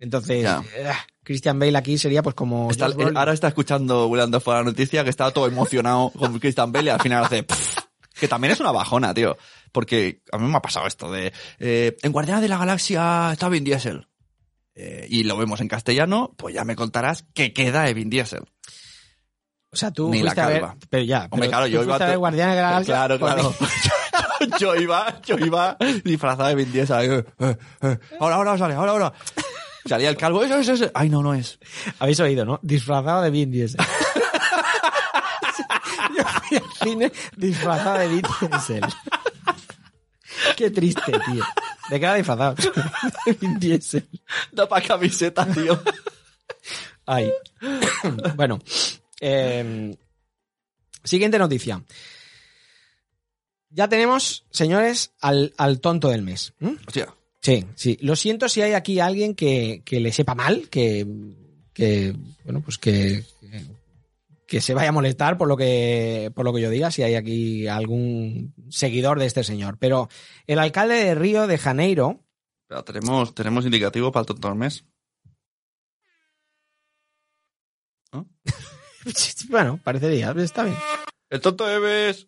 Entonces, 0.00 0.44
eh, 0.76 0.92
Christian 1.24 1.58
Bale 1.58 1.76
aquí 1.76 1.98
sería 1.98 2.22
pues 2.22 2.34
como 2.36 2.70
Está- 2.70 2.86
ahora 3.16 3.32
está 3.32 3.48
escuchando 3.48 4.06
William 4.06 4.30
Dafoe 4.30 4.54
la 4.54 4.62
noticia 4.64 5.02
que 5.02 5.10
estaba 5.10 5.30
todo 5.32 5.46
emocionado 5.48 6.10
con 6.10 6.38
Christian 6.38 6.70
Bale 6.70 6.86
y 6.86 6.90
al 6.90 7.00
final 7.00 7.24
hace... 7.24 7.42
"Pff", 7.42 7.78
que 8.18 8.28
también 8.28 8.52
es 8.52 8.60
una 8.60 8.72
bajona, 8.72 9.12
tío. 9.14 9.36
Porque 9.72 10.22
a 10.32 10.38
mí 10.38 10.48
me 10.48 10.56
ha 10.56 10.62
pasado 10.62 10.86
esto 10.86 11.10
de... 11.10 11.32
eh, 11.58 11.96
en 12.02 12.12
Guardianes 12.12 12.42
de 12.42 12.48
la 12.48 12.58
Galaxia 12.58 13.30
está 13.32 13.48
Vin 13.48 13.64
Diesel. 13.64 14.06
Eh, 14.74 15.06
y 15.10 15.24
lo 15.24 15.36
vemos 15.36 15.60
en 15.60 15.68
castellano, 15.68 16.34
pues 16.36 16.54
ya 16.54 16.64
me 16.64 16.76
contarás 16.76 17.26
qué 17.34 17.52
queda 17.52 17.82
de 17.82 17.94
Vin 17.94 18.10
Diesel. 18.10 18.44
O 19.70 19.76
sea, 19.76 19.90
tú 19.90 20.08
Ni 20.10 20.22
la 20.22 20.30
fuiste 20.30 20.40
a 20.40 20.46
ver, 20.46 20.60
calva. 20.60 20.76
pero 20.88 21.04
ya, 21.04 21.26
Hombre, 21.30 21.48
claro, 21.48 21.66
tú 21.66 21.72
yo 21.72 21.82
iba... 21.82 21.96
a 21.96 21.98
ver 21.98 22.18
Guardianes 22.18 22.56
de 22.56 22.62
la 22.62 22.70
Galaxia. 22.70 22.94
Claro, 22.94 23.18
claro. 23.18 23.54
yo 24.60 24.76
iba, 24.76 25.20
yo 25.22 25.36
iba 25.38 25.76
disfrazado 26.04 26.48
de 26.48 26.54
Vin 26.54 26.72
Diesel. 26.72 27.10
eh, 27.12 27.24
eh, 27.40 27.56
eh, 27.82 27.98
ahora, 28.20 28.36
ahora 28.36 28.56
sale, 28.56 28.74
ahora, 28.74 28.92
ahora. 28.92 29.12
Salía 29.84 30.08
el 30.10 30.16
calvo. 30.16 30.42
Eso, 30.42 30.56
eso, 30.58 30.72
eso. 30.74 30.90
Ay, 30.94 31.08
no, 31.10 31.22
no 31.22 31.34
es. 31.34 31.58
Habéis 31.98 32.20
oído, 32.20 32.44
¿no? 32.44 32.60
Disfrazado 32.62 33.22
de 33.22 33.30
Vin 33.30 33.50
Diesel. 33.50 33.80
Yo 36.16 36.24
fui 36.24 36.56
al 36.56 36.64
cine 36.82 37.12
disfrazado 37.36 37.98
de 37.98 38.08
Vin 38.08 38.22
Diesel. 38.50 38.82
Qué 40.56 40.70
triste, 40.70 41.12
tío. 41.12 41.44
¿De 41.90 41.98
qué 41.98 42.04
era 42.04 42.14
disfrazado? 42.14 42.54
De 43.26 43.32
Vin 43.32 43.58
Diesel. 43.58 44.08
Da 44.52 44.68
para 44.68 44.86
camiseta, 44.86 45.46
tío. 45.46 45.80
Ay. 47.06 47.32
bueno. 48.36 48.58
eh, 49.20 49.96
siguiente 51.04 51.38
noticia. 51.38 51.82
Ya 53.70 53.88
tenemos, 53.88 54.44
señores, 54.50 55.12
al, 55.20 55.52
al 55.58 55.80
tonto 55.80 56.08
del 56.08 56.22
mes. 56.22 56.54
Sí, 57.40 57.64
sí. 57.74 57.98
Lo 58.00 58.16
siento 58.16 58.48
si 58.48 58.62
hay 58.62 58.72
aquí 58.72 59.00
alguien 59.00 59.34
que, 59.34 59.82
que 59.84 60.00
le 60.00 60.12
sepa 60.12 60.34
mal, 60.34 60.68
que, 60.68 61.06
que 61.72 62.14
bueno, 62.44 62.60
pues 62.62 62.78
que, 62.78 63.24
que 64.48 64.62
se 64.62 64.72
vaya 64.72 64.88
a 64.88 64.92
molestar 64.92 65.36
por 65.36 65.46
lo 65.46 65.58
que, 65.58 66.32
por 66.34 66.46
lo 66.46 66.54
que 66.54 66.62
yo 66.62 66.70
diga, 66.70 66.90
si 66.90 67.02
hay 67.02 67.14
aquí 67.14 67.68
algún 67.68 68.54
seguidor 68.70 69.20
de 69.20 69.26
este 69.26 69.44
señor. 69.44 69.76
Pero 69.78 70.08
el 70.46 70.58
alcalde 70.58 70.94
de 70.94 71.14
Río 71.14 71.46
de 71.46 71.58
Janeiro, 71.58 72.24
Pero 72.66 72.82
tenemos, 72.82 73.34
tenemos 73.34 73.66
indicativo 73.66 74.10
para 74.10 74.22
el 74.22 74.26
tonto 74.26 74.48
del 74.48 74.56
mes. 74.56 74.86
bueno, 79.50 79.78
parecería, 79.84 80.30
está 80.38 80.64
bien. 80.64 80.76
El 81.28 81.40
tonto 81.42 81.66
del 81.66 81.82
mes. 81.82 82.27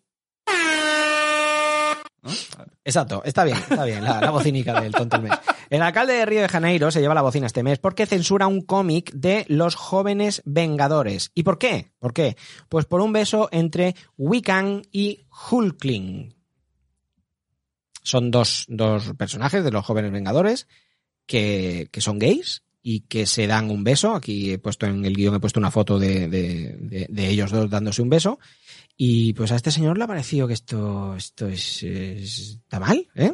Exacto, 2.83 3.23
está 3.25 3.43
bien, 3.43 3.57
está 3.57 3.83
bien, 3.83 4.03
la, 4.03 4.21
la 4.21 4.29
bocinica 4.29 4.79
del 4.79 4.91
tonto 4.91 5.17
del 5.17 5.29
mes. 5.29 5.39
El 5.71 5.81
alcalde 5.81 6.13
de 6.13 6.25
Río 6.25 6.41
de 6.41 6.49
Janeiro 6.49 6.91
se 6.91 7.01
lleva 7.01 7.15
la 7.15 7.21
bocina 7.23 7.47
este 7.47 7.63
mes 7.63 7.79
porque 7.79 8.05
censura 8.05 8.45
un 8.47 8.61
cómic 8.61 9.11
de 9.13 9.45
los 9.47 9.73
jóvenes 9.75 10.41
vengadores. 10.45 11.31
¿Y 11.33 11.43
por 11.43 11.57
qué? 11.57 11.93
¿Por 11.99 12.13
qué? 12.13 12.37
Pues 12.69 12.85
por 12.85 13.01
un 13.01 13.11
beso 13.13 13.49
entre 13.51 13.95
Wiccan 14.17 14.83
y 14.91 15.25
Hulkling. 15.49 16.35
Son 18.03 18.31
dos, 18.31 18.65
dos 18.67 19.13
personajes 19.17 19.63
de 19.63 19.71
los 19.71 19.85
jóvenes 19.85 20.11
vengadores 20.11 20.67
que, 21.25 21.87
que 21.91 22.01
son 22.01 22.19
gays 22.19 22.63
y 22.83 23.01
que 23.01 23.25
se 23.27 23.45
dan 23.47 23.69
un 23.69 23.83
beso. 23.83 24.15
Aquí 24.15 24.51
he 24.53 24.57
puesto 24.59 24.85
en 24.87 25.05
el 25.05 25.15
guion, 25.15 25.35
he 25.35 25.39
puesto 25.39 25.59
una 25.59 25.71
foto 25.71 25.99
de- 25.99 26.27
de 26.27 27.27
ellos 27.29 27.51
dos 27.51 27.69
dándose 27.69 28.01
un 28.01 28.09
beso. 28.09 28.39
Y 29.03 29.33
pues 29.33 29.51
a 29.51 29.55
este 29.55 29.71
señor 29.71 29.97
le 29.97 30.03
ha 30.03 30.07
parecido 30.07 30.47
que 30.47 30.53
esto, 30.53 31.15
esto 31.15 31.47
es, 31.47 31.81
es- 31.81 32.59
está 32.61 32.79
mal, 32.79 33.07
¿eh? 33.15 33.33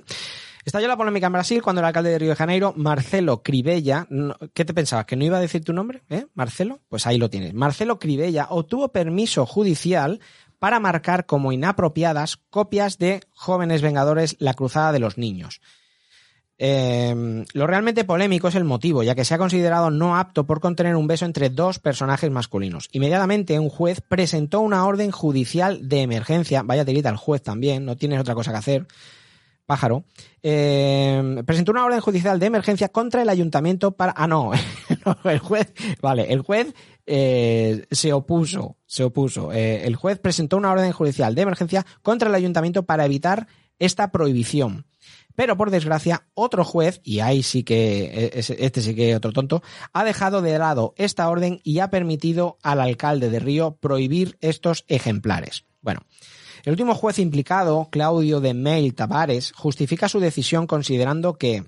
Estalló 0.63 0.87
la 0.87 0.95
polémica 0.95 1.27
en 1.27 1.33
Brasil 1.33 1.61
cuando 1.61 1.81
el 1.81 1.85
alcalde 1.85 2.09
de 2.11 2.19
Río 2.19 2.29
de 2.29 2.35
Janeiro, 2.37 2.73
Marcelo 2.77 3.43
Cribella, 3.43 4.07
¿qué 4.53 4.63
te 4.63 4.73
pensabas? 4.73 5.05
¿Que 5.05 5.17
no 5.17 5.25
iba 5.25 5.37
a 5.37 5.41
decir 5.41 5.65
tu 5.65 5.73
nombre? 5.73 6.03
¿Eh? 6.09 6.25
Marcelo, 6.35 6.79
pues 6.87 7.05
ahí 7.05 7.17
lo 7.17 7.29
tienes. 7.29 7.53
Marcelo 7.53 7.99
Cribella 7.99 8.47
obtuvo 8.49 8.93
permiso 8.93 9.45
judicial 9.45 10.21
para 10.57 10.79
marcar 10.79 11.25
como 11.25 11.51
inapropiadas 11.51 12.37
copias 12.49 12.97
de 12.97 13.19
Jóvenes 13.31 13.81
Vengadores 13.81 14.37
La 14.39 14.53
Cruzada 14.53 14.93
de 14.93 14.99
los 14.99 15.17
Niños. 15.17 15.59
Eh, 16.59 17.45
lo 17.53 17.67
realmente 17.67 18.03
polémico 18.03 18.47
es 18.47 18.55
el 18.55 18.63
motivo, 18.63 19.03
ya 19.03 19.13
que 19.13 19.25
se 19.25 19.35
ha 19.35 19.37
considerado 19.37 19.91
no 19.91 20.17
apto 20.17 20.45
por 20.45 20.59
contener 20.59 20.95
un 20.95 21.07
beso 21.07 21.25
entre 21.25 21.49
dos 21.49 21.79
personajes 21.79 22.31
masculinos. 22.31 22.89
Inmediatamente 22.91 23.59
un 23.59 23.69
juez 23.69 24.01
presentó 24.01 24.61
una 24.61 24.85
orden 24.85 25.11
judicial 25.11 25.87
de 25.87 26.01
emergencia, 26.01 26.63
vaya 26.63 26.85
tirita 26.85 27.09
al 27.09 27.17
juez 27.17 27.43
también, 27.43 27.85
no 27.85 27.95
tienes 27.95 28.19
otra 28.19 28.33
cosa 28.33 28.51
que 28.51 28.57
hacer, 28.57 28.87
pájaro, 29.67 30.05
eh, 30.41 31.43
presentó 31.45 31.73
una 31.73 31.85
orden 31.85 31.99
judicial 31.99 32.39
de 32.39 32.45
emergencia 32.47 32.89
contra 32.89 33.21
el 33.21 33.29
ayuntamiento 33.29 33.91
para... 33.91 34.13
Ah, 34.17 34.25
no, 34.25 34.51
no, 35.05 35.29
el 35.29 35.39
juez, 35.39 35.71
vale, 36.01 36.33
el 36.33 36.41
juez 36.41 36.73
eh, 37.05 37.85
se 37.91 38.13
opuso, 38.13 38.77
se 38.87 39.03
opuso. 39.03 39.51
Eh, 39.51 39.85
el 39.85 39.95
juez 39.95 40.17
presentó 40.17 40.57
una 40.57 40.71
orden 40.71 40.91
judicial 40.91 41.35
de 41.35 41.41
emergencia 41.43 41.85
contra 42.01 42.29
el 42.29 42.35
ayuntamiento 42.35 42.83
para 42.83 43.05
evitar 43.05 43.47
esta 43.77 44.11
prohibición. 44.11 44.86
Pero 45.37 45.55
por 45.55 45.69
desgracia, 45.69 46.25
otro 46.33 46.65
juez, 46.65 46.99
y 47.03 47.19
ahí 47.19 47.43
sí 47.43 47.61
que, 47.61 48.31
ese- 48.33 48.57
este 48.65 48.81
sí 48.81 48.95
que 48.95 49.15
otro 49.15 49.31
tonto, 49.31 49.61
ha 49.93 50.03
dejado 50.03 50.41
de 50.41 50.57
lado 50.57 50.95
esta 50.97 51.29
orden 51.29 51.61
y 51.63 51.77
ha 51.77 51.91
permitido 51.91 52.57
al 52.63 52.81
alcalde 52.81 53.29
de 53.29 53.37
Río 53.37 53.77
prohibir 53.79 54.35
estos 54.41 54.83
ejemplares. 54.87 55.65
Bueno, 55.79 56.01
el 56.63 56.71
último 56.71 56.95
juez 56.95 57.19
implicado, 57.19 57.87
Claudio 57.91 58.39
de 58.41 58.55
Meil 58.55 58.95
Tavares, 58.95 59.51
justifica 59.55 60.09
su 60.09 60.19
decisión 60.19 60.65
considerando 60.65 61.37
que. 61.37 61.63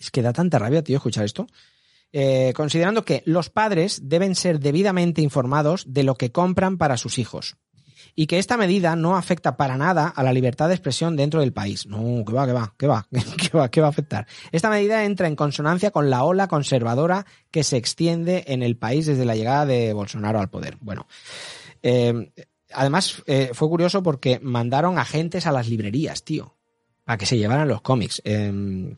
Es 0.00 0.10
que 0.10 0.20
da 0.22 0.32
tanta 0.32 0.58
rabia, 0.58 0.82
tío, 0.82 0.96
escuchar 0.96 1.24
esto. 1.24 1.46
eh, 2.14 2.52
considerando 2.56 3.04
que 3.04 3.22
los 3.26 3.48
padres 3.48 4.00
deben 4.08 4.34
ser 4.34 4.58
debidamente 4.58 5.22
informados 5.22 5.84
de 5.86 6.02
lo 6.02 6.16
que 6.16 6.32
compran 6.32 6.78
para 6.78 6.96
sus 6.96 7.18
hijos 7.18 7.56
y 8.14 8.26
que 8.26 8.38
esta 8.38 8.56
medida 8.56 8.94
no 8.96 9.16
afecta 9.16 9.56
para 9.56 9.76
nada 9.76 10.06
a 10.08 10.22
la 10.22 10.32
libertad 10.32 10.68
de 10.68 10.74
expresión 10.74 11.16
dentro 11.16 11.40
del 11.40 11.52
país. 11.52 11.86
No, 11.86 12.24
que 12.26 12.32
va, 12.32 12.46
que 12.46 12.52
va, 12.52 12.74
que 12.76 12.86
va, 12.86 13.06
que 13.50 13.56
va, 13.56 13.70
que 13.70 13.80
va 13.80 13.86
a 13.86 13.90
afectar. 13.90 14.26
Esta 14.52 14.68
medida 14.70 15.04
entra 15.04 15.28
en 15.28 15.36
consonancia 15.36 15.90
con 15.90 16.10
la 16.10 16.24
ola 16.24 16.46
conservadora 16.48 17.24
que 17.50 17.64
se 17.64 17.76
extiende 17.76 18.44
en 18.48 18.62
el 18.62 18.76
país 18.76 19.06
desde 19.06 19.24
la 19.24 19.34
llegada 19.36 19.64
de 19.66 19.92
Bolsonaro 19.92 20.40
al 20.40 20.50
poder. 20.50 20.76
Bueno, 20.80 21.06
eh, 21.82 22.30
además 22.72 23.22
eh, 23.26 23.50
fue 23.54 23.68
curioso 23.68 24.02
porque 24.02 24.38
mandaron 24.42 24.98
agentes 24.98 25.46
a 25.46 25.52
las 25.52 25.68
librerías, 25.68 26.22
tío, 26.24 26.54
para 27.04 27.16
que 27.18 27.26
se 27.26 27.38
llevaran 27.38 27.68
los 27.68 27.80
cómics. 27.82 28.20
Eh, 28.24 28.94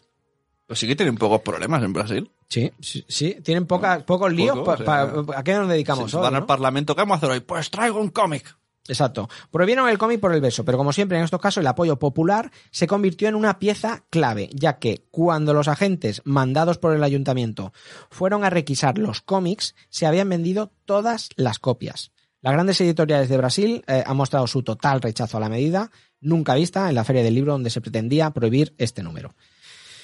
Pues 0.66 0.78
sí 0.78 0.86
que 0.86 0.96
tienen 0.96 1.16
pocos 1.16 1.40
problemas 1.42 1.82
en 1.82 1.92
Brasil. 1.92 2.30
Sí, 2.48 2.70
sí, 2.80 3.04
sí, 3.08 3.36
tienen 3.42 3.66
poca- 3.66 4.04
pocos 4.04 4.32
líos. 4.32 4.56
Poco, 4.58 4.64
pa- 4.84 5.04
o 5.04 5.14
sea, 5.14 5.22
pa- 5.24 5.38
¿A 5.38 5.42
qué 5.44 5.54
nos 5.54 5.68
dedicamos 5.68 6.10
Si 6.10 6.16
hoy? 6.16 6.22
van 6.22 6.32
no? 6.34 6.38
al 6.40 6.46
Parlamento, 6.46 6.94
¿qué 6.94 7.02
vamos 7.02 7.14
a 7.14 7.16
hacer 7.18 7.30
hoy? 7.30 7.40
Pues 7.40 7.70
traigo 7.70 8.00
un 8.00 8.10
cómic. 8.10 8.54
Exacto. 8.86 9.30
Prohibieron 9.50 9.88
el 9.88 9.96
cómic 9.96 10.20
por 10.20 10.34
el 10.34 10.42
beso, 10.42 10.64
pero 10.64 10.76
como 10.76 10.92
siempre 10.92 11.16
en 11.16 11.24
estos 11.24 11.40
casos 11.40 11.62
el 11.62 11.66
apoyo 11.66 11.98
popular 11.98 12.50
se 12.70 12.86
convirtió 12.86 13.28
en 13.28 13.34
una 13.34 13.58
pieza 13.58 14.04
clave, 14.10 14.50
ya 14.52 14.78
que 14.78 15.06
cuando 15.10 15.54
los 15.54 15.68
agentes 15.68 16.20
mandados 16.24 16.76
por 16.76 16.94
el 16.94 17.02
ayuntamiento 17.02 17.72
fueron 18.10 18.44
a 18.44 18.50
requisar 18.50 18.98
los 18.98 19.22
cómics, 19.22 19.74
se 19.88 20.06
habían 20.06 20.28
vendido 20.28 20.70
todas 20.84 21.30
las 21.36 21.58
copias. 21.58 22.12
Las 22.42 22.52
grandes 22.52 22.78
editoriales 22.82 23.30
de 23.30 23.38
Brasil 23.38 23.84
eh, 23.86 24.04
han 24.04 24.18
mostrado 24.18 24.46
su 24.46 24.62
total 24.62 25.00
rechazo 25.00 25.38
a 25.38 25.40
la 25.40 25.48
medida, 25.48 25.90
nunca 26.20 26.54
vista 26.54 26.90
en 26.90 26.94
la 26.94 27.04
Feria 27.04 27.22
del 27.22 27.34
Libro 27.34 27.52
donde 27.52 27.70
se 27.70 27.80
pretendía 27.80 28.32
prohibir 28.32 28.74
este 28.76 29.02
número. 29.02 29.34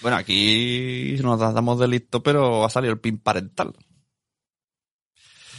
Bueno, 0.01 0.17
aquí 0.17 1.19
nos 1.23 1.39
damos 1.39 1.79
de 1.79 1.89
listo, 1.89 2.23
pero 2.23 2.65
ha 2.65 2.71
salido 2.71 2.95
el 2.95 3.01
pin 3.01 3.19
parental. 3.19 3.75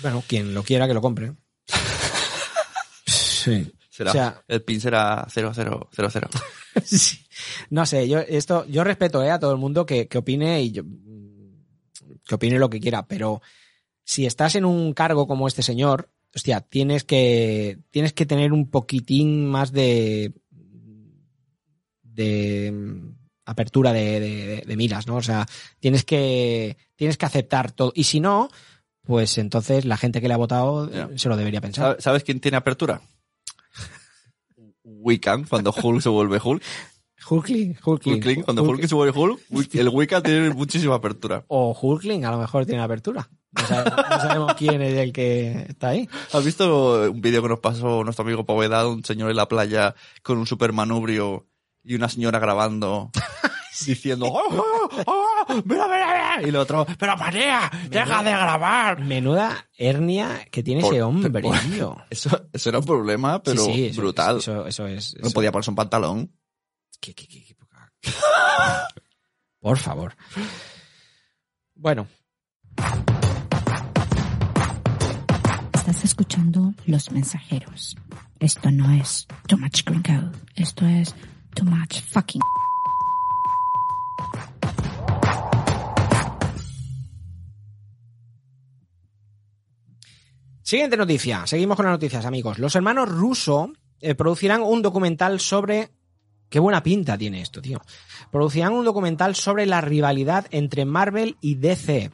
Bueno, 0.01 0.24
quien 0.28 0.55
lo 0.55 0.63
quiera 0.63 0.88
que 0.88 0.95
lo 0.95 1.01
compre. 1.01 1.34
Sí. 3.44 3.72
Será, 3.89 4.12
O 4.12 4.14
sea- 4.14 4.44
el 4.48 4.62
pin 4.64 4.80
será 4.80 5.28
0000. 5.30 6.28
Sí. 6.86 7.18
No 7.70 7.86
sé, 7.86 8.08
yo 8.08 8.20
esto, 8.20 8.66
yo 8.68 8.84
respeto 8.86 9.22
eh, 9.22 9.30
a 9.32 9.39
todo 9.39 9.52
el 9.52 9.58
mundo 9.58 9.86
que, 9.86 10.08
que 10.08 10.18
opine 10.18 10.62
y 10.62 10.72
yo, 10.72 10.84
que 12.26 12.36
opine 12.36 12.58
lo 12.58 12.70
que 12.70 12.80
quiera, 12.80 13.06
pero 13.06 13.42
si 14.06 14.26
estás 14.26 14.56
en 14.56 14.64
un 14.64 14.94
cargo 14.94 15.28
como 15.28 15.48
este 15.50 15.62
señor, 15.62 16.10
hostia, 16.34 16.62
tienes 16.62 17.04
que, 17.04 17.80
tienes 17.92 18.14
que 18.14 18.26
tener 18.26 18.54
un 18.54 18.70
poquitín 18.70 19.46
más 19.50 19.74
de, 19.74 20.34
de 22.04 22.72
mm, 22.72 23.10
apertura 23.46 23.92
de, 23.94 24.20
de- 24.20 24.64
de 24.66 24.76
miras, 24.78 25.08
¿no? 25.08 25.18
O 25.18 25.22
sea, 25.22 25.46
tienes 25.80 26.06
que, 26.06 26.78
tienes 26.96 27.18
que 27.18 27.26
aceptar 27.26 27.72
todo. 27.72 27.92
Y 27.96 28.06
si 28.06 28.20
no, 28.20 28.50
pues 29.04 29.38
entonces 29.38 29.86
la 29.86 29.98
gente 29.98 30.22
que 30.22 30.28
le 30.28 30.34
ha 30.34 30.38
votado 30.38 30.89
se 31.18 31.30
lo 31.30 31.36
debería 31.38 31.60
pensar. 31.62 31.86
¿Sabe- 31.86 32.02
¿Sabes 32.02 32.24
quién 32.24 32.39
tiene 32.39 32.58
apertura? 32.58 33.02
Wiccan, 34.84 35.44
cuando 35.46 35.74
Hulk 35.84 36.02
se 36.02 36.10
vuelve 36.10 36.40
Hulk. 36.44 36.62
Hulkling, 37.30 37.78
Hulkling. 37.86 38.16
Hulkling, 38.16 38.42
cuando 38.42 38.64
Hulk- 38.64 38.88
se 38.88 38.96
vuelve 38.96 39.18
Hulk, 39.18 39.40
el 39.74 39.90
Wiccan 39.90 40.24
tiene 40.24 40.50
muchísima 40.50 40.96
apertura. 40.96 41.44
O 41.50 41.78
Hulkling, 41.80 42.26
a 42.26 42.32
lo 42.32 42.40
mejor 42.40 42.66
tiene 42.66 42.82
apertura. 42.82 43.30
No 43.52 43.68
sabemos, 43.68 44.00
no 44.10 44.20
sabemos 44.20 44.54
quién 44.56 44.82
es 44.82 44.98
el 44.98 45.14
que 45.14 45.66
está 45.70 45.90
ahí. 45.90 46.10
¿Has 46.34 46.44
visto 46.44 47.12
un 47.12 47.22
vídeo 47.22 47.42
que 47.44 47.50
nos 47.50 47.60
pasó 47.60 48.04
nuestro 48.04 48.24
amigo 48.24 48.46
Povedad, 48.46 48.88
un 48.88 49.04
señor 49.04 49.30
en 49.30 49.36
la 49.36 49.48
playa 49.48 49.94
con 50.24 50.38
un 50.40 50.48
super 50.48 50.74
manubrio 50.74 51.46
y 51.84 51.96
una 51.96 52.10
señora 52.10 52.40
grabando 52.40 53.12
diciendo 53.86 54.26
¡Oh, 54.28 54.41
oh, 54.49 54.89
oh, 55.05 55.53
mira, 55.65 55.88
mira, 55.88 56.07
mira! 56.07 56.41
y 56.43 56.49
el 56.49 56.55
otro 56.55 56.86
¡Pero 56.99 57.17
María, 57.17 57.69
deja 57.89 58.24
de 58.24 58.32
grabar! 58.32 58.99
Menuda 59.03 59.67
hernia 59.78 60.45
que 60.51 60.61
tiene 60.63 60.82
Por- 60.82 60.93
ese 60.93 61.03
hombre, 61.03 61.41
por- 61.41 61.57
tío. 61.59 61.97
Eso, 62.09 62.47
eso 62.51 62.69
era 62.69 62.80
un 62.80 62.86
problema, 62.86 63.41
pero 63.41 63.63
Sí, 63.65 63.74
sí, 63.74 63.86
eso- 63.88 64.01
brutal. 64.01 64.38
Eso, 64.38 64.65
eso 64.67 64.88
es. 64.88 65.15
no 65.22 65.30
podía 65.32 65.51
ponerse 65.51 65.69
un 65.72 65.76
pantalón. 65.76 66.32
qué- 66.99 67.13
qué- 67.15 67.28
qué- 67.28 67.55
Por 69.59 69.78
favor. 69.78 70.15
Bueno, 71.76 72.07
Estás 75.74 76.03
escuchando 76.03 76.74
Los 76.86 77.11
Mensajeros. 77.11 77.95
Esto 78.39 78.72
no 78.72 78.91
es 78.93 79.28
Too 79.47 79.57
Much 79.57 79.84
Gringo. 79.84 80.32
Esto 80.55 80.86
es 80.86 81.13
Too 81.55 81.65
Much 81.65 82.01
Fucking. 82.01 82.41
Siguiente 90.72 90.95
noticia. 90.95 91.45
Seguimos 91.47 91.76
con 91.76 91.86
las 91.86 91.95
noticias, 91.95 92.26
amigos. 92.26 92.57
Los 92.57 92.78
hermanos 92.78 93.09
Russo 93.09 93.74
eh, 93.99 94.15
producirán 94.15 94.61
un 94.61 94.82
documental 94.82 95.41
sobre. 95.41 95.89
Qué 96.47 96.59
buena 96.59 96.82
pinta 96.82 97.17
tiene 97.17 97.41
esto, 97.41 97.61
tío. 97.61 97.82
Producirán 98.32 98.72
un 98.72 98.86
documental 98.86 99.36
sobre 99.36 99.65
la 99.65 99.82
rivalidad 99.82 100.45
entre 100.49 100.86
Marvel 100.86 101.36
y 101.41 101.55
DC. 101.55 102.09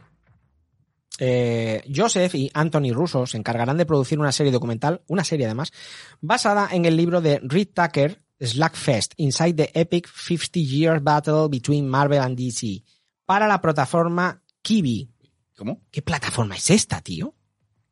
Eh, 1.20 1.84
Joseph 1.96 2.34
y 2.34 2.50
Anthony 2.52 2.94
Russo 2.94 3.28
se 3.28 3.38
encargarán 3.38 3.78
de 3.78 3.86
producir 3.86 4.18
una 4.18 4.32
serie 4.32 4.52
documental, 4.52 5.04
una 5.06 5.24
serie 5.24 5.46
además, 5.46 5.72
basada 6.20 6.70
en 6.72 6.86
el 6.86 6.98
libro 6.98 7.22
de 7.22 7.40
Reed 7.44 7.68
Tucker, 7.76 8.24
Slackfest, 8.40 9.14
Inside 9.18 9.54
the 9.54 9.80
Epic 9.80 10.08
50 10.08 10.60
Year 10.62 11.00
Battle 11.00 11.48
Between 11.48 11.88
Marvel 11.88 12.22
and 12.22 12.36
DC, 12.36 12.84
para 13.24 13.48
la 13.48 13.62
plataforma 13.62 14.42
Kiwi. 14.64 15.12
¿Cómo? 15.56 15.84
¿Qué 15.92 16.02
plataforma 16.02 16.56
es 16.56 16.72
esta, 16.72 17.02
tío? 17.02 17.37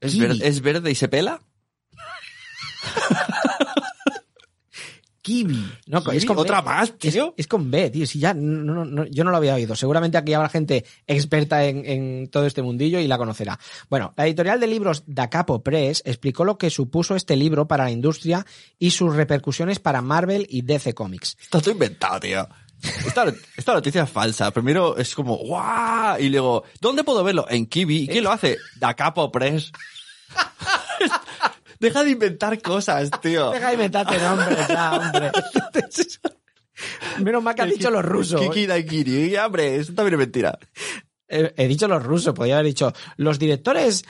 ¿Es, 0.06 0.18
verde, 0.18 0.48
¿Es 0.48 0.62
verde 0.62 0.92
y 0.92 0.96
se 0.96 1.08
pela? 1.08 1.42
Kiwi. 5.22 5.66
No, 5.88 6.04
Kiwi, 6.04 6.18
es 6.18 6.26
con 6.26 6.38
¿Otra 6.38 6.62
B. 6.62 6.66
más, 6.70 6.90
Es, 7.02 7.14
tío? 7.14 7.34
es 7.36 7.48
con 7.48 7.72
B, 7.72 7.90
tío. 7.90 8.06
Si 8.06 8.20
ya 8.20 8.36
no, 8.36 8.76
no, 8.76 8.86
no, 8.86 9.06
yo 9.08 9.24
no 9.24 9.32
lo 9.32 9.38
había 9.38 9.56
oído. 9.56 9.76
Seguramente 9.76 10.20
aquí 10.20 10.34
habrá 10.36 10.50
gente 10.50 10.86
experta 11.08 11.66
en, 11.66 11.84
en 11.84 12.28
todo 12.30 12.46
este 12.46 12.62
mundillo 12.62 13.00
y 13.00 13.08
la 13.08 13.18
conocerá. 13.18 13.60
Bueno, 13.90 14.14
la 14.18 14.28
editorial 14.28 14.60
de 14.60 14.68
libros 14.68 15.04
Da 15.08 15.32
Capo 15.32 15.64
Press 15.64 16.04
explicó 16.06 16.46
lo 16.46 16.60
que 16.60 16.70
supuso 16.70 17.16
este 17.16 17.36
libro 17.38 17.68
para 17.68 17.86
la 17.86 17.92
industria 17.92 18.46
y 18.78 18.92
sus 18.92 19.16
repercusiones 19.16 19.80
para 19.80 20.04
Marvel 20.04 20.46
y 20.48 20.62
DC 20.62 20.94
Comics. 20.94 21.38
Está 21.42 21.60
todo 21.60 21.72
inventado, 21.72 22.20
tío. 22.20 22.48
Esta, 23.08 23.26
esta 23.58 23.74
noticia 23.74 24.04
es 24.04 24.10
falsa. 24.12 24.52
Primero 24.52 24.96
es 24.96 25.16
como, 25.16 25.38
¡guau! 25.38 26.20
Y 26.20 26.30
luego, 26.30 26.66
¿dónde 26.80 27.04
puedo 27.04 27.24
verlo? 27.24 27.48
En 27.50 27.66
Kiwi. 27.66 28.04
¿Y 28.04 28.08
quién 28.08 28.24
lo 28.24 28.32
hace? 28.32 28.58
Da 28.76 28.94
Capo 28.94 29.32
Press. 29.32 29.72
Deja 31.80 32.04
de 32.04 32.12
inventar 32.12 32.62
cosas, 32.62 33.10
tío. 33.22 33.52
Deja 33.52 33.68
de 33.68 33.74
inventarte 33.74 34.18
nombres 34.18 34.68
ya, 34.68 34.94
hombre. 34.94 35.32
Menos 37.24 37.44
mal 37.44 37.56
que 37.56 37.62
has 37.62 37.70
dicho 37.70 37.90
los 37.92 38.04
rusos. 38.04 38.42
Kiki 38.42 38.66
Daikiri. 38.66 39.36
Hombre, 39.38 39.76
eso 39.78 39.94
también 39.94 40.14
es 40.16 40.20
mentira. 40.20 40.58
He, 41.28 41.54
he 41.58 41.68
dicho 41.68 41.88
los 41.88 42.04
rusos, 42.04 42.34
podría 42.34 42.56
haber 42.56 42.68
dicho 42.68 42.94
los 43.18 43.40
directores 43.40 44.04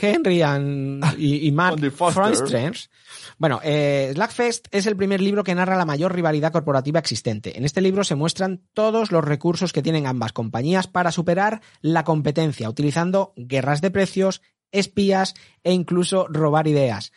Henry 0.00 0.42
and- 0.42 1.04
y, 1.18 1.46
y 1.46 1.52
Mark. 1.52 1.80
Frontsters. 1.92 2.90
Bueno, 3.38 3.60
eh, 3.64 4.10
Slackfest 4.14 4.68
es 4.70 4.86
el 4.86 4.96
primer 4.96 5.20
libro 5.20 5.42
que 5.44 5.54
narra 5.54 5.76
la 5.76 5.84
mayor 5.86 6.14
rivalidad 6.14 6.52
corporativa 6.52 7.00
existente. 7.00 7.56
En 7.56 7.64
este 7.64 7.80
libro 7.80 8.04
se 8.04 8.14
muestran 8.14 8.62
todos 8.74 9.10
los 9.12 9.24
recursos 9.24 9.72
que 9.72 9.82
tienen 9.82 10.06
ambas 10.06 10.32
compañías 10.32 10.86
para 10.86 11.10
superar 11.10 11.60
la 11.80 12.04
competencia, 12.04 12.68
utilizando 12.68 13.32
guerras 13.36 13.80
de 13.80 13.90
precios, 13.90 14.42
espías 14.72 15.34
e 15.64 15.72
incluso 15.72 16.26
robar 16.28 16.66
ideas. 16.68 17.12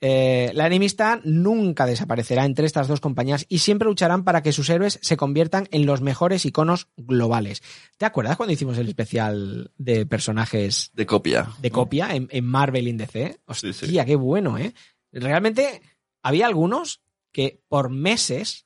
Eh, 0.00 0.50
la 0.54 0.66
enemistad 0.66 1.20
nunca 1.24 1.86
desaparecerá 1.86 2.44
entre 2.44 2.66
estas 2.66 2.88
dos 2.88 3.00
compañías 3.00 3.46
y 3.48 3.60
siempre 3.60 3.88
lucharán 3.88 4.22
para 4.24 4.42
que 4.42 4.52
sus 4.52 4.68
héroes 4.68 4.98
se 5.00 5.16
conviertan 5.16 5.66
en 5.70 5.86
los 5.86 6.02
mejores 6.02 6.44
iconos 6.44 6.88
globales. 6.96 7.62
¿Te 7.96 8.04
acuerdas 8.04 8.36
cuando 8.36 8.52
hicimos 8.52 8.76
el 8.76 8.88
especial 8.88 9.70
de 9.78 10.04
personajes 10.04 10.90
De 10.92 11.06
copia. 11.06 11.48
de 11.58 11.70
copia 11.70 12.14
en, 12.14 12.28
en 12.30 12.44
Marvel 12.44 12.88
in 12.88 12.98
DC? 12.98 13.28
Sí, 13.32 13.40
Hostia, 13.46 13.72
sí. 13.72 14.06
qué 14.06 14.16
bueno, 14.16 14.58
¿eh? 14.58 14.74
Realmente 15.10 15.80
había 16.22 16.46
algunos 16.48 17.00
que 17.32 17.62
por 17.68 17.88
meses 17.88 18.63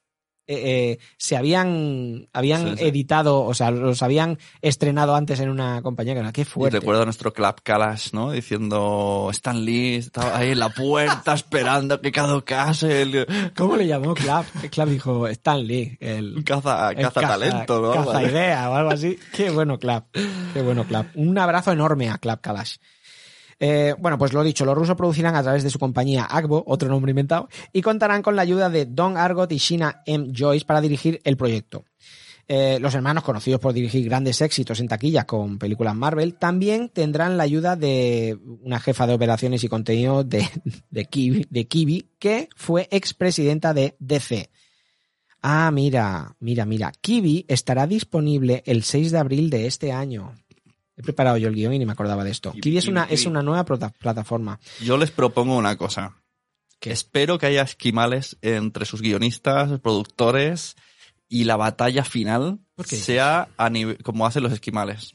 eh, 0.49 0.95
eh, 0.95 0.99
se 1.19 1.37
habían, 1.37 2.27
habían 2.33 2.71
Sí, 2.71 2.77
sí. 2.79 2.85
editado, 2.87 3.45
o 3.45 3.55
sea, 3.55 3.71
los 3.71 4.03
habían 4.03 4.39
estrenado 4.63 5.15
antes 5.15 5.39
en 5.41 5.51
una 5.51 5.83
compañía 5.83 6.15
que 6.15 6.21
era 6.21 6.33
qué 6.33 6.41
Y 6.41 6.45
fuerte. 6.45 6.79
recuerdo 6.81 7.03
a 7.03 7.05
nuestro 7.05 7.33
Club 7.33 7.57
Kalash, 7.63 8.13
¿no? 8.15 8.33
Diciendo, 8.33 9.29
Stan 9.31 9.65
Lee 9.65 9.97
estaba 9.97 10.37
ahí 10.39 10.51
en 10.53 10.59
la 10.59 10.71
puerta 10.71 11.35
esperando 11.35 12.01
que 12.01 12.11
caducase 12.11 13.03
el 13.03 13.27
¿Cómo 13.57 13.77
le 13.77 13.87
llamó 13.87 14.15
Clap? 14.15 14.47
Clap 14.71 14.89
dijo 14.89 15.29
Stan 15.29 15.65
Lee, 15.67 15.97
el, 16.01 16.43
caza, 16.45 16.91
el 16.91 16.97
caza 16.97 17.21
talento, 17.21 17.81
¿no? 17.81 17.93
Caza 18.05 18.23
idea 18.23 18.71
o 18.71 18.75
algo 18.75 18.91
así. 18.91 19.19
Qué 19.35 19.51
bueno, 19.51 19.79
Clap. 19.79 20.07
Qué 20.55 20.63
bueno, 20.63 20.85
Clap. 20.85 21.09
Un 21.15 21.37
abrazo 21.39 21.73
enorme 21.73 22.09
a 22.09 22.19
Clap 22.19 22.41
Kalash. 22.41 22.77
Eh, 23.61 23.95
bueno, 23.99 24.19
pues 24.19 24.33
lo 24.33 24.43
dicho, 24.45 24.65
los 24.65 24.77
rusos 24.77 24.97
producirán 24.97 25.35
a 25.35 25.43
través 25.43 25.65
de 25.65 25.71
su 25.71 25.79
compañía 25.79 26.25
Agbo, 26.25 26.63
otro 26.67 26.89
nombre 26.89 27.11
inventado, 27.11 27.49
y 27.73 27.83
contarán 27.83 28.23
con 28.23 28.37
la 28.37 28.43
ayuda 28.43 28.71
de 28.71 28.87
Don 28.87 29.17
Argot 29.17 29.51
y 29.51 29.59
Sheena 29.59 30.03
M. 30.07 30.33
Joyce 30.37 30.65
para 30.65 30.81
dirigir 30.81 31.21
el 31.25 31.37
proyecto. 31.37 31.85
Eh, 32.51 32.79
los 32.81 32.95
hermanos, 32.95 33.25
conocidos 33.25 33.61
por 33.61 33.75
dirigir 33.75 34.07
grandes 34.07 34.41
éxitos 34.41 34.81
en 34.81 34.89
taquilla 34.89 35.27
con 35.27 35.59
películas 35.59 35.95
Marvel, 35.95 36.35
también 36.35 36.89
tendrán 36.89 37.37
la 37.37 37.43
ayuda 37.43 37.77
de 37.77 38.39
una 38.63 38.81
jefa 38.81 39.07
de 39.07 39.13
operaciones 39.13 39.63
y 39.65 39.69
contenido 39.69 40.25
de, 40.25 40.49
de, 40.91 41.05
Kiwi, 41.05 41.47
de 41.51 41.69
que 42.19 42.49
fue 42.57 42.89
expresidenta 42.91 43.75
de 43.75 43.97
DC. 43.99 44.49
Ah, 45.43 45.71
mira, 45.71 46.37
mira, 46.41 46.65
mira. 46.65 46.91
Kiwi 46.91 47.45
estará 47.49 47.87
disponible 47.87 48.63
el 48.65 48.83
6 48.83 49.13
de 49.13 49.19
abril 49.19 49.51
de 49.51 49.67
este 49.67 49.93
año. 49.93 50.35
He 50.99 51.03
preparado 51.03 51.37
yo 51.39 51.49
el 51.49 51.55
guion 51.55 51.73
y 51.73 51.79
ni 51.79 51.87
me 51.87 51.93
acordaba 51.93 52.25
de 52.25 52.31
esto. 52.33 52.53
Kiwi 52.53 52.77
es 52.79 52.89
una, 52.89 53.05
es 53.05 53.25
una 53.25 53.41
nueva 53.43 53.65
prota- 53.65 53.91
plataforma. 53.99 54.59
Yo 54.83 54.99
les 54.99 55.11
propongo 55.13 55.57
una 55.57 55.77
cosa. 55.77 56.17
¿Qué? 56.81 56.91
Espero 56.91 57.39
que 57.39 57.47
haya 57.47 57.63
esquimales 57.63 58.37
entre 58.43 58.85
sus 58.85 59.01
guionistas, 59.01 59.79
productores 59.81 60.77
y 61.29 61.45
la 61.45 61.57
batalla 61.57 62.05
final 62.05 62.59
sea 62.85 63.49
a 63.57 63.71
nivel, 63.71 63.99
como 64.03 64.27
hacen 64.27 64.43
los 64.43 64.53
esquimales. 64.53 65.15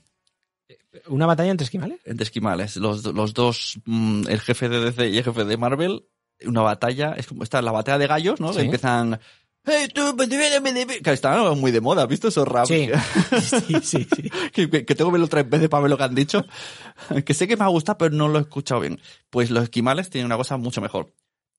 ¿Una 1.08 1.26
batalla 1.26 1.52
entre 1.52 1.66
esquimales? 1.66 2.00
Entre 2.06 2.24
esquimales. 2.24 2.78
Los, 2.78 3.04
los 3.04 3.34
dos, 3.34 3.80
mm, 3.86 4.28
el 4.30 4.40
jefe 4.40 4.70
de 4.70 4.80
DC 4.80 5.10
y 5.10 5.18
el 5.18 5.24
jefe 5.24 5.44
de 5.44 5.58
Marvel, 5.58 6.06
una 6.46 6.62
batalla, 6.62 7.14
es 7.18 7.28
como 7.28 7.44
está 7.44 7.62
la 7.62 7.72
batalla 7.72 7.98
de 7.98 8.08
gallos, 8.08 8.40
¿no? 8.40 8.52
Sí. 8.54 8.60
Que 8.60 8.66
empiezan. 8.66 9.20
¡Hey, 9.66 9.88
tú! 9.94 10.14
me 10.18 10.28
debe- 10.28 10.60
me 10.62 10.74
debe-". 10.74 11.02
Que 11.02 11.12
está 11.14 11.52
muy 11.54 11.72
de 11.72 11.80
moda, 11.82 12.04
¿has 12.04 12.08
visto 12.10 12.28
esos 12.28 12.48
raps? 12.48 12.68
Sí. 12.70 12.90
sí, 13.42 13.76
sí, 13.82 14.08
sí. 14.16 14.30
que, 14.52 14.70
que- 14.70 14.84
tengo 14.96 15.10
que 15.10 15.14
verlo 15.14 15.28
tres 15.28 15.50
veces 15.50 15.70
para 15.70 15.82
ver 15.84 15.92
lo 15.92 15.98
que 15.98 16.04
han 16.04 16.16
dicho. 16.16 16.46
que 17.26 17.34
sé 17.34 17.48
que 17.48 17.56
me 17.58 17.64
ha 17.64 17.70
gustado, 17.70 17.98
pero 17.98 18.16
no 18.16 18.28
lo 18.28 18.40
he 18.40 18.42
escuchado 18.42 18.82
bien. 18.82 19.00
Pues 19.30 19.50
los 19.52 19.64
esquimales 19.64 20.10
tienen 20.10 20.26
una 20.26 20.38
cosa 20.38 20.58
mucho 20.58 20.82
mejor. 20.82 21.14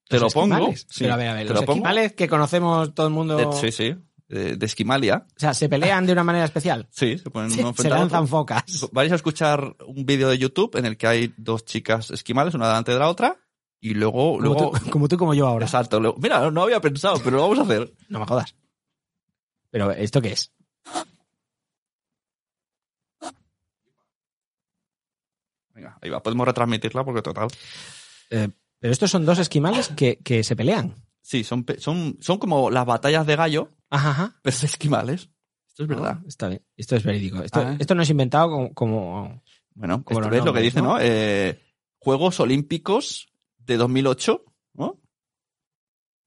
Te 0.08 0.18
lo 0.18 0.28
pongo. 0.28 0.54
esquimales. 0.54 0.86
sí, 0.90 1.04
Pero 1.04 1.14
a 1.14 1.16
ver, 1.16 1.28
a 1.28 1.34
ver, 1.34 1.46
los 1.46 1.54
lo 1.54 1.60
pongo. 1.62 1.72
esquimales 1.78 2.12
que 2.12 2.28
conocemos 2.28 2.94
todo 2.94 3.06
el 3.06 3.12
mundo. 3.12 3.36
De- 3.36 3.52
sí, 3.58 3.72
sí. 3.72 3.96
De, 4.28 4.56
de 4.56 4.66
esquimalia. 4.66 5.26
O 5.36 5.38
sea, 5.38 5.52
se 5.54 5.68
pelean 5.68 6.06
de 6.06 6.12
una 6.12 6.24
manera 6.24 6.44
especial. 6.46 6.88
Sí, 6.90 7.18
se 7.18 7.30
ponen 7.30 7.52
uno 7.58 7.74
se 7.76 7.88
lanzan 7.90 8.26
focas. 8.26 8.88
Vais 8.92 9.12
a 9.12 9.14
escuchar 9.16 9.76
un 9.86 10.06
vídeo 10.06 10.28
de 10.30 10.38
YouTube 10.38 10.76
en 10.76 10.86
el 10.86 10.96
que 10.96 11.06
hay 11.06 11.34
dos 11.36 11.64
chicas 11.66 12.10
esquimales, 12.10 12.54
una 12.54 12.66
delante 12.68 12.92
de 12.92 12.98
la 12.98 13.08
otra, 13.08 13.36
y 13.90 13.94
luego... 13.94 14.32
Como, 14.36 14.40
luego 14.40 14.70
tú, 14.80 14.90
como 14.90 15.08
tú, 15.08 15.16
como 15.18 15.34
yo 15.34 15.46
ahora. 15.46 15.66
Exacto. 15.66 16.00
luego- 16.00 16.16
mira, 16.18 16.50
no 16.50 16.62
había 16.62 16.80
pensado, 16.80 17.16
pero 17.22 17.36
lo 17.36 17.42
vamos 17.42 17.58
a 17.58 17.62
hacer. 17.62 17.92
No 18.08 18.18
me 18.20 18.26
jodas. 18.26 18.54
Pero, 19.70 19.90
¿esto 19.90 20.22
qué 20.22 20.32
es? 20.32 20.52
Venga, 25.74 25.98
ahí 26.00 26.10
va. 26.10 26.22
Podemos 26.22 26.46
retransmitirla 26.46 27.04
porque 27.04 27.22
total. 27.22 27.48
Eh, 28.30 28.48
pero 28.78 28.92
estos 28.92 29.10
son 29.10 29.24
dos 29.26 29.38
esquimales 29.38 29.88
que, 29.88 30.16
que 30.18 30.44
se 30.44 30.56
pelean. 30.56 30.94
Sí, 31.20 31.42
son, 31.42 31.64
son, 31.78 32.16
son 32.20 32.38
como 32.38 32.70
las 32.70 32.84
batallas 32.86 33.26
de 33.26 33.36
gallo, 33.36 33.68
Ajá, 33.90 34.10
ajá. 34.10 34.36
pero 34.42 34.56
de 34.56 34.66
esquimales. 34.66 35.30
Esto 35.68 35.82
es 35.84 35.88
verdad. 35.88 36.18
Ah, 36.20 36.24
está 36.28 36.48
bien. 36.48 36.62
Esto 36.76 36.94
es 36.96 37.02
verídico. 37.02 37.42
Esto, 37.42 37.60
Ah. 37.60 37.76
esto 37.78 37.94
no 37.94 38.02
es 38.02 38.10
inventado 38.10 38.48
como... 38.50 38.72
como- 38.74 39.42
Bueno, 39.74 40.04
Como 40.04 40.20
esto 40.20 40.34
es 40.36 40.44
lo 40.44 40.52
que 40.52 40.60
dice, 40.60 40.80
¿no? 40.80 40.94
¿no? 40.94 40.98
Eh, 41.00 41.60
Juegos 41.98 42.38
Olímpicos 42.38 43.26
de 43.66 43.76
2008, 43.76 44.44
¿no? 44.74 45.00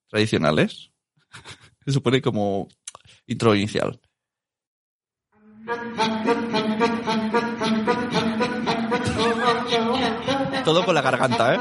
Tradicionales. 0.10 0.92
Se 1.86 1.92
supone 1.92 2.22
como 2.22 2.68
intro 3.26 3.56
inicial. 3.56 4.00
Todo 10.64 10.86
con 10.86 10.96
la 10.96 11.02
garganta, 11.02 11.56
¿eh? 11.56 11.60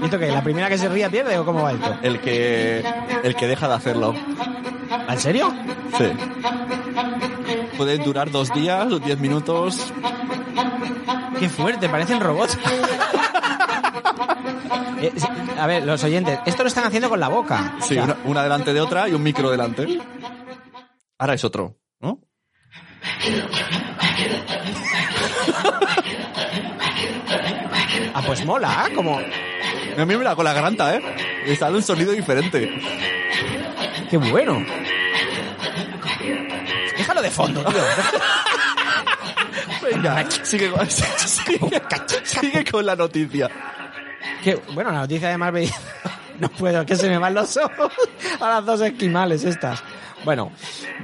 ¿Y 0.00 0.04
esto 0.04 0.18
qué? 0.18 0.28
¿La 0.28 0.42
primera 0.42 0.68
que 0.68 0.78
se 0.78 0.88
ría 0.88 1.10
pierde 1.10 1.38
o 1.38 1.44
cómo 1.44 1.62
va 1.62 1.72
esto? 1.72 1.98
El 2.02 2.20
que, 2.20 2.84
el 3.22 3.34
que 3.34 3.46
deja 3.46 3.68
de 3.68 3.74
hacerlo. 3.74 4.14
¿En 5.08 5.18
serio? 5.18 5.52
Sí. 5.98 6.04
Puede 7.76 7.98
durar 7.98 8.30
dos 8.30 8.52
días 8.52 8.90
o 8.92 8.98
diez 8.98 9.18
minutos. 9.18 9.92
Qué 11.38 11.48
fuerte, 11.48 11.88
parecen 11.88 12.20
robots. 12.20 12.58
Eh, 14.98 15.12
a 15.58 15.66
ver, 15.66 15.84
los 15.84 16.02
oyentes, 16.04 16.38
esto 16.46 16.62
lo 16.62 16.68
están 16.68 16.84
haciendo 16.84 17.10
con 17.10 17.20
la 17.20 17.28
boca. 17.28 17.74
O 17.78 17.82
Sí, 17.82 17.94
sea, 17.94 18.04
una, 18.04 18.16
una 18.24 18.42
delante 18.42 18.72
de 18.72 18.80
otra 18.80 19.06
y 19.06 19.12
un 19.12 19.22
micro 19.22 19.50
delante. 19.50 20.00
Ahora 21.18 21.34
es 21.34 21.44
otro, 21.44 21.76
¿no? 22.00 22.18
Ah, 28.14 28.22
pues 28.26 28.44
mola, 28.44 28.86
¿eh? 28.88 28.94
como... 28.94 29.18
A 29.18 30.04
mí 30.04 30.16
mira 30.16 30.34
con 30.34 30.44
la 30.44 30.52
garganta, 30.52 30.94
¿eh? 30.96 31.02
Y 31.50 31.56
sale 31.56 31.76
un 31.76 31.82
sonido 31.82 32.12
diferente. 32.12 32.70
Qué 34.10 34.16
bueno. 34.16 34.64
Déjalo 37.06 37.22
de 37.22 37.30
fondo, 37.30 37.64
tío. 37.64 37.82
Venga, 39.82 40.26
sigue 40.42 40.70
con, 40.70 40.90
sigue, 40.90 41.70
sigue 42.24 42.64
con 42.64 42.84
la 42.84 42.96
noticia. 42.96 43.48
Qué- 44.42 44.56
bueno, 44.72 44.90
la 44.90 44.98
noticia 45.00 45.28
de 45.28 45.38
Marvel... 45.38 45.70
No 46.40 46.50
puedo, 46.50 46.84
que 46.84 46.96
se 46.96 47.08
me 47.08 47.16
van 47.16 47.32
los 47.32 47.56
ojos 47.56 47.90
a 48.40 48.48
las 48.50 48.66
dos 48.66 48.82
esquimales 48.82 49.42
estas. 49.44 49.82
Bueno, 50.22 50.52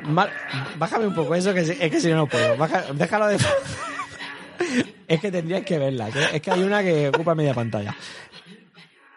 Mar- 0.04 0.30
bájame 0.76 1.06
un 1.06 1.14
poco 1.14 1.34
eso, 1.34 1.54
que 1.54 1.64
si- 1.64 1.76
es 1.80 1.90
que 1.90 2.00
si 2.00 2.08
no, 2.10 2.16
no 2.16 2.26
puedo. 2.26 2.54
Baja- 2.58 2.84
déjalo 2.92 3.28
de... 3.28 3.38
Es 5.08 5.20
que 5.20 5.30
tendrías 5.32 5.62
que 5.62 5.78
verlas. 5.78 6.14
¿eh? 6.16 6.28
Es 6.34 6.42
que 6.42 6.50
hay 6.50 6.62
una 6.62 6.82
que 6.82 7.08
ocupa 7.08 7.34
media 7.34 7.54
pantalla. 7.54 7.96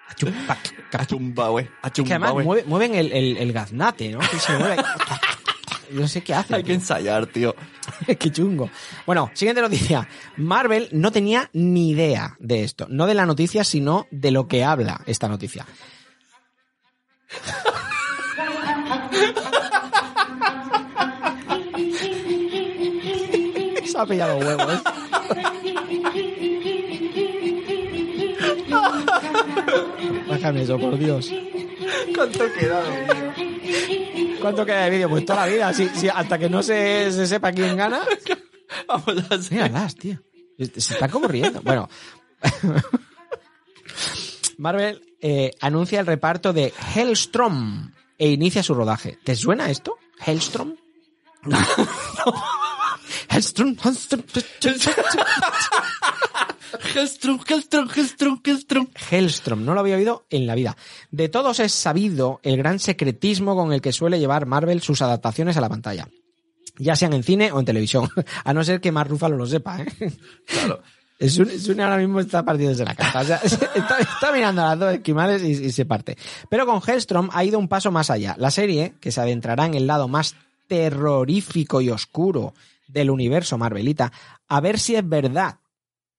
Achumpa, 0.07 0.57
Achumba, 0.93 1.49
güey. 1.49 1.67
Es 1.83 1.91
que 1.91 2.01
además 2.03 2.31
güey. 2.31 2.45
mueve- 2.45 2.63
mueven 2.65 2.95
el, 2.95 3.11
el, 3.11 3.35
el 3.35 3.51
gaznate, 3.51 4.11
¿no? 4.11 4.19
Que 4.19 4.39
se 4.39 4.53
mueve. 4.57 4.77
Yo 5.91 6.01
no 6.01 6.07
sé 6.07 6.21
qué 6.21 6.33
hace. 6.33 6.55
Hay 6.55 6.63
que 6.63 6.73
ensayar, 6.73 7.27
tío. 7.27 7.55
Qué 8.19 8.31
chungo. 8.31 8.69
Bueno, 9.05 9.29
siguiente 9.33 9.61
noticia. 9.61 10.07
Marvel 10.37 10.89
no 10.91 11.11
tenía 11.11 11.49
ni 11.53 11.91
idea 11.91 12.35
de 12.39 12.63
esto. 12.63 12.87
No 12.89 13.05
de 13.05 13.13
la 13.13 13.25
noticia, 13.25 13.63
sino 13.63 14.07
de 14.11 14.31
lo 14.31 14.47
que 14.47 14.63
habla 14.63 15.01
esta 15.05 15.27
noticia. 15.27 15.65
Se 23.85 23.97
ha 23.97 24.05
pillado 24.05 24.37
huevos. 24.37 24.81
Bájame 30.27 30.63
eso, 30.63 30.77
por 30.77 30.97
Dios. 30.97 31.31
¿Cuánto 32.15 32.51
queda? 32.53 32.83
¿Cuánto 34.41 34.65
queda 34.65 34.85
de 34.85 34.89
vídeo? 34.89 35.09
Pues 35.09 35.25
toda 35.25 35.45
la 35.45 35.53
vida. 35.53 35.73
Si, 35.73 35.89
si 35.89 36.09
hasta 36.09 36.37
que 36.37 36.49
no 36.49 36.63
se, 36.63 37.11
se 37.11 37.27
sepa 37.27 37.51
quién 37.51 37.75
gana. 37.75 38.01
Vamos 38.87 39.25
a 39.29 39.35
hacer. 39.35 39.53
Míralas, 39.53 39.95
tío. 39.95 40.21
Se 40.57 40.93
están 40.93 41.09
como 41.09 41.27
riendo. 41.27 41.61
Bueno. 41.61 41.89
Marvel 44.57 45.01
eh, 45.21 45.51
anuncia 45.59 45.99
el 45.99 46.05
reparto 46.05 46.53
de 46.53 46.73
Hellstrom 46.95 47.91
e 48.17 48.29
inicia 48.29 48.63
su 48.63 48.73
rodaje. 48.73 49.17
¿Te 49.23 49.35
suena 49.35 49.69
esto? 49.69 49.97
¿Hellstrom? 50.25 50.75
Hellstrom, 53.29 53.75
Hellstrom, 53.83 54.23
Gelstrom, 56.95 57.39
Gelstrom, 57.39 57.89
Gelstrom, 57.89 58.41
Gelstrom. 58.41 58.87
Hellstrom, 59.11 59.65
no 59.65 59.73
lo 59.73 59.81
había 59.81 59.97
oído 59.97 60.25
en 60.29 60.47
la 60.47 60.55
vida. 60.55 60.77
De 61.11 61.27
todos 61.27 61.59
es 61.59 61.73
sabido 61.73 62.39
el 62.41 62.55
gran 62.55 62.79
secretismo 62.79 63.53
con 63.53 63.73
el 63.73 63.81
que 63.81 63.91
suele 63.91 64.17
llevar 64.17 64.45
Marvel 64.45 64.81
sus 64.81 65.01
adaptaciones 65.01 65.57
a 65.57 65.61
la 65.61 65.67
pantalla. 65.67 66.07
Ya 66.77 66.95
sean 66.95 67.11
en 67.11 67.23
cine 67.23 67.51
o 67.51 67.59
en 67.59 67.65
televisión. 67.65 68.09
A 68.45 68.53
no 68.53 68.63
ser 68.63 68.79
que 68.79 68.93
Mark 68.93 69.09
Ruffalo 69.09 69.35
lo 69.35 69.45
sepa, 69.45 69.81
¿eh? 69.81 70.13
Claro. 70.45 70.81
Sune 71.29 71.59
Sune 71.59 71.83
ahora 71.83 71.97
mismo 71.97 72.21
está 72.21 72.45
partido 72.45 72.69
desde 72.69 72.85
la 72.85 72.95
casa. 72.95 73.19
O 73.19 73.25
sea, 73.25 73.37
está, 73.75 73.99
está 73.99 74.31
mirando 74.31 74.61
a 74.61 74.69
las 74.69 74.79
dos 74.79 74.93
esquimales 74.93 75.43
y, 75.43 75.65
y 75.65 75.71
se 75.73 75.83
parte. 75.85 76.17
Pero 76.49 76.65
con 76.65 76.81
Hellstrom 76.81 77.29
ha 77.33 77.43
ido 77.43 77.59
un 77.59 77.67
paso 77.67 77.91
más 77.91 78.09
allá. 78.09 78.37
La 78.39 78.51
serie, 78.51 78.93
que 79.01 79.11
se 79.11 79.19
adentrará 79.19 79.65
en 79.65 79.73
el 79.73 79.85
lado 79.85 80.07
más 80.07 80.37
terrorífico 80.69 81.81
y 81.81 81.89
oscuro 81.89 82.53
del 82.87 83.09
universo 83.09 83.57
Marvelita, 83.57 84.13
a 84.47 84.61
ver 84.61 84.79
si 84.79 84.95
es 84.95 85.07
verdad. 85.07 85.57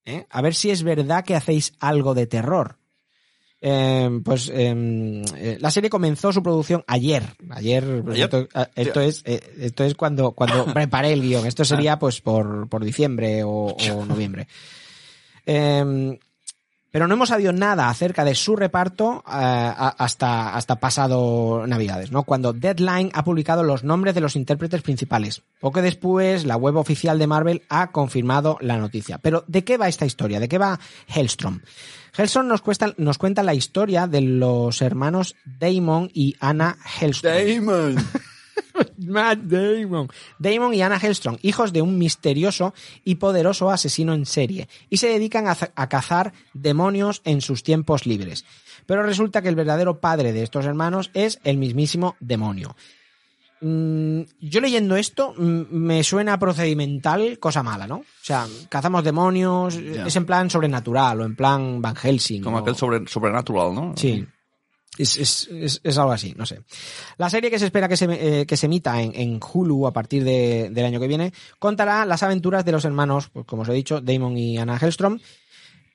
¿Eh? 0.07 0.27
A 0.31 0.41
ver 0.41 0.55
si 0.55 0.71
es 0.71 0.83
verdad 0.83 1.25
que 1.25 1.35
hacéis 1.35 1.75
algo 1.79 2.15
de 2.15 2.27
terror. 2.27 2.79
Eh, 3.61 4.21
pues 4.25 4.51
eh, 4.51 5.25
eh, 5.37 5.59
la 5.61 5.71
serie 5.71 5.91
comenzó 5.91 6.33
su 6.33 6.43
producción 6.43 6.85
ayer. 6.87 7.25
Ayer, 7.51 8.03
pues, 8.05 8.15
Ayer. 8.15 8.25
Esto, 8.25 8.49
esto 8.75 9.01
es 9.01 9.23
eh, 9.25 9.41
esto 9.61 9.85
es 9.85 9.95
cuando 9.95 10.33
cuando 10.33 10.65
preparé 10.75 11.13
el 11.13 11.23
guion. 11.23 11.47
Esto 11.47 11.65
sería 11.65 11.99
pues 11.99 12.21
por, 12.21 12.69
por 12.69 12.85
diciembre 12.85 13.43
o, 13.45 13.77
o 13.77 14.05
noviembre. 14.05 14.47
Eh, 15.47 16.19
Pero 16.97 17.09
no 17.09 17.13
hemos 17.13 17.29
sabido 17.29 17.53
nada 17.53 17.91
acerca 17.91 18.25
de 18.25 18.35
su 18.35 18.57
reparto 18.57 19.23
eh, 19.29 19.31
hasta, 19.31 20.55
hasta 20.57 20.77
pasado 20.77 21.67
Navidades, 21.67 22.11
¿no? 22.11 22.23
Cuando 22.23 22.55
Deadline 22.55 23.11
ha 23.13 23.23
publicado 23.23 23.63
los 23.65 23.85
nombres 23.85 24.15
de 24.15 24.23
los 24.23 24.35
intérpretes 24.35 24.81
principales. 24.81 25.43
Poco 25.61 25.83
después, 25.83 26.47
la 26.47 26.57
web 26.57 26.77
oficial 26.77 27.19
de 27.19 27.27
Marvel 27.27 27.63
ha 27.69 27.89
confirmado 27.93 28.57
la 28.63 28.79
noticia. 28.79 29.19
Pero, 29.19 29.45
¿de 29.47 29.63
qué 29.63 29.77
va 29.77 29.89
esta 29.89 30.07
historia? 30.07 30.41
¿De 30.41 30.49
qué 30.49 30.57
va 30.57 30.81
Hellstrom? 31.15 31.61
Hellstrom 32.17 32.47
nos, 32.47 32.63
cuesta- 32.63 32.95
nos 32.97 33.19
cuenta 33.19 33.43
la 33.43 33.53
historia 33.53 34.07
de 34.07 34.23
los 34.23 34.81
hermanos 34.81 35.37
Damon 35.45 36.11
y 36.15 36.35
Anna 36.41 36.79
Hellstrom. 36.99 37.31
Damon. 37.35 37.97
Matt 38.99 39.39
Damon. 39.41 40.09
Damon 40.39 40.75
y 40.75 40.83
Anna 40.83 40.99
Hellstrom, 40.99 41.37
hijos 41.43 41.73
de 41.73 41.83
un 41.83 41.99
misterioso 41.99 42.75
y 43.05 43.17
poderoso 43.17 43.71
asesino 43.71 44.15
en 44.15 44.27
serie, 44.27 44.69
y 44.91 44.97
se 44.99 45.09
dedican 45.09 45.47
a, 45.49 45.55
za- 45.55 45.73
a 45.75 45.89
cazar 45.89 46.33
demonios 46.55 47.23
en 47.25 47.41
sus 47.41 47.63
tiempos 47.63 48.07
libres. 48.07 48.45
Pero 48.87 49.03
resulta 49.03 49.43
que 49.43 49.49
el 49.49 49.57
verdadero 49.57 49.99
padre 50.01 50.33
de 50.33 50.43
estos 50.43 50.65
hermanos 50.65 51.11
es 51.15 51.41
el 51.45 51.57
mismísimo 51.59 52.17
demonio. 52.21 52.77
Mm, 53.63 54.21
yo 54.41 54.61
leyendo 54.61 54.97
esto 54.97 55.33
mm, 55.37 55.63
me 55.71 56.05
suena 56.05 56.39
procedimental 56.39 57.39
cosa 57.39 57.63
mala, 57.63 57.87
¿no? 57.87 57.97
O 57.97 58.05
sea, 58.23 58.47
cazamos 58.69 59.03
demonios, 59.03 59.77
es 59.77 60.15
en 60.17 60.27
plan 60.27 60.51
sobrenatural 60.51 61.23
o 61.23 61.25
en 61.25 61.35
plan 61.35 61.81
Van 61.81 61.97
Helsing. 61.97 62.43
Como 62.43 62.59
o- 62.59 62.61
aquel 62.61 62.77
sobre, 62.77 63.07
sobrenatural, 63.09 63.75
¿no? 63.75 63.95
Sí. 63.97 64.27
Es, 64.99 65.17
es- 65.17 65.81
es- 65.85 65.99
algo 65.99 66.13
así, 66.13 66.35
no 66.37 66.47
sé. 66.47 66.61
La 67.19 67.29
serie 67.31 67.51
que 67.51 67.59
se 67.59 67.67
espera 67.67 67.89
que 67.89 67.97
se, 67.97 68.07
eh, 68.41 68.47
que 68.47 68.57
se 68.57 68.67
emita 68.67 69.01
en, 69.03 69.13
en 69.15 69.41
Hulu 69.41 69.87
a 69.87 69.93
partir 69.93 70.25
de- 70.25 70.71
del 70.71 70.85
año 70.85 71.01
que 71.01 71.09
viene 71.09 71.33
contará 71.59 72.05
las 72.05 72.23
aventuras 72.23 72.65
de 72.65 72.73
los 72.73 72.85
hermanos, 72.85 73.29
pues, 73.33 73.45
como 73.47 73.63
os 73.63 73.69
he 73.69 73.73
dicho, 73.73 74.01
Damon 74.01 74.37
y 74.37 74.59
Anna 74.59 74.79
Hellstrom, 74.81 75.19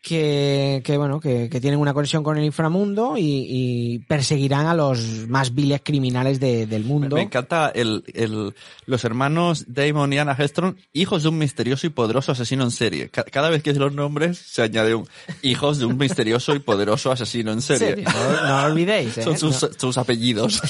que, 0.02 0.82
que, 0.84 0.98
bueno, 0.98 1.20
que, 1.20 1.48
que 1.48 1.62
tienen 1.62 1.80
una 1.80 1.94
conexión 1.94 2.24
con 2.24 2.36
el 2.38 2.44
inframundo 2.44 3.18
y, 3.18 3.46
y 3.48 4.00
perseguirán 4.00 4.66
a 4.66 4.74
los 4.74 5.00
más 5.28 5.54
viles 5.54 5.82
criminales 5.84 6.40
de- 6.40 6.66
del 6.66 6.84
mundo. 6.86 7.16
Me 7.18 7.22
encanta 7.22 7.72
el, 7.74 8.04
el, 8.16 8.56
los 8.88 9.04
hermanos 9.06 9.66
Damon 9.68 10.12
y 10.12 10.18
Anna 10.18 10.36
Hellstrom, 10.38 10.76
hijos 10.94 11.22
de 11.22 11.30
un 11.30 11.38
misterioso 11.38 11.86
y 11.86 11.92
poderoso 11.92 12.32
asesino 12.32 12.64
en 12.64 12.72
serie. 12.72 13.10
Ca- 13.10 13.26
Cada 13.26 13.50
vez 13.52 13.62
que 13.62 13.70
es 13.70 13.78
los 13.78 13.94
nombres 13.94 14.40
se 14.40 14.64
añade 14.64 14.96
un 14.96 15.08
hijos 15.44 15.78
de 15.78 15.86
un 15.86 15.98
misterioso 15.98 16.56
y 16.56 16.60
poderoso 16.60 17.12
asesino 17.12 17.52
en 17.52 17.62
serie. 17.62 18.04
No, 18.04 18.64
olvidéis. 18.66 19.18
¿eh? 19.20 19.24
Son 19.24 19.38
sus, 19.38 19.62
No. 19.62 19.70
sus 19.78 19.98
apellidos. 20.00 20.62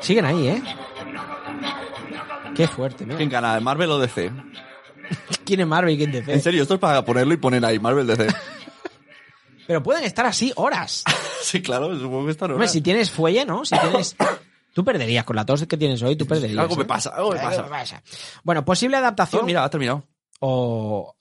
Siguen 0.00 0.24
ahí, 0.24 0.48
¿eh? 0.48 0.62
Qué 2.54 2.68
fuerte, 2.68 3.04
mira. 3.04 3.16
¿Quién 3.16 3.28
gana? 3.28 3.54
¿de 3.54 3.60
Marvel 3.60 3.90
o 3.90 3.98
DC? 3.98 4.32
¿Quién 5.44 5.60
es 5.60 5.66
Marvel 5.66 5.94
y 5.94 5.98
quién 5.98 6.12
DC? 6.12 6.32
En 6.32 6.40
serio, 6.40 6.62
esto 6.62 6.74
es 6.74 6.80
para 6.80 7.04
ponerlo 7.04 7.34
y 7.34 7.36
poner 7.36 7.64
ahí, 7.64 7.78
Marvel 7.78 8.06
DC. 8.06 8.28
Pero 9.66 9.82
pueden 9.82 10.04
estar 10.04 10.26
así 10.26 10.52
horas. 10.56 11.04
sí, 11.42 11.62
claro, 11.62 11.96
supongo 11.98 12.26
que 12.26 12.32
está 12.32 12.46
Hombre, 12.46 12.68
si 12.68 12.80
tienes 12.80 13.10
fuelle, 13.10 13.44
¿no? 13.44 13.64
Si 13.64 13.78
tienes... 13.78 14.16
Tú 14.72 14.84
perderías 14.84 15.24
con 15.24 15.34
la 15.34 15.44
tos 15.44 15.66
que 15.66 15.76
tienes 15.76 16.00
hoy, 16.00 16.14
tú 16.14 16.26
perderías. 16.28 16.60
Algo 16.60 16.76
me 16.76 16.84
pasa, 16.84 17.10
algo 17.10 17.32
me 17.32 17.40
pasa. 17.40 18.02
Bueno, 18.44 18.64
posible 18.64 18.96
adaptación. 18.96 19.42
Oh, 19.42 19.44
mira, 19.44 19.64
ha 19.64 19.68
terminado. 19.68 20.04
O, 20.38 21.16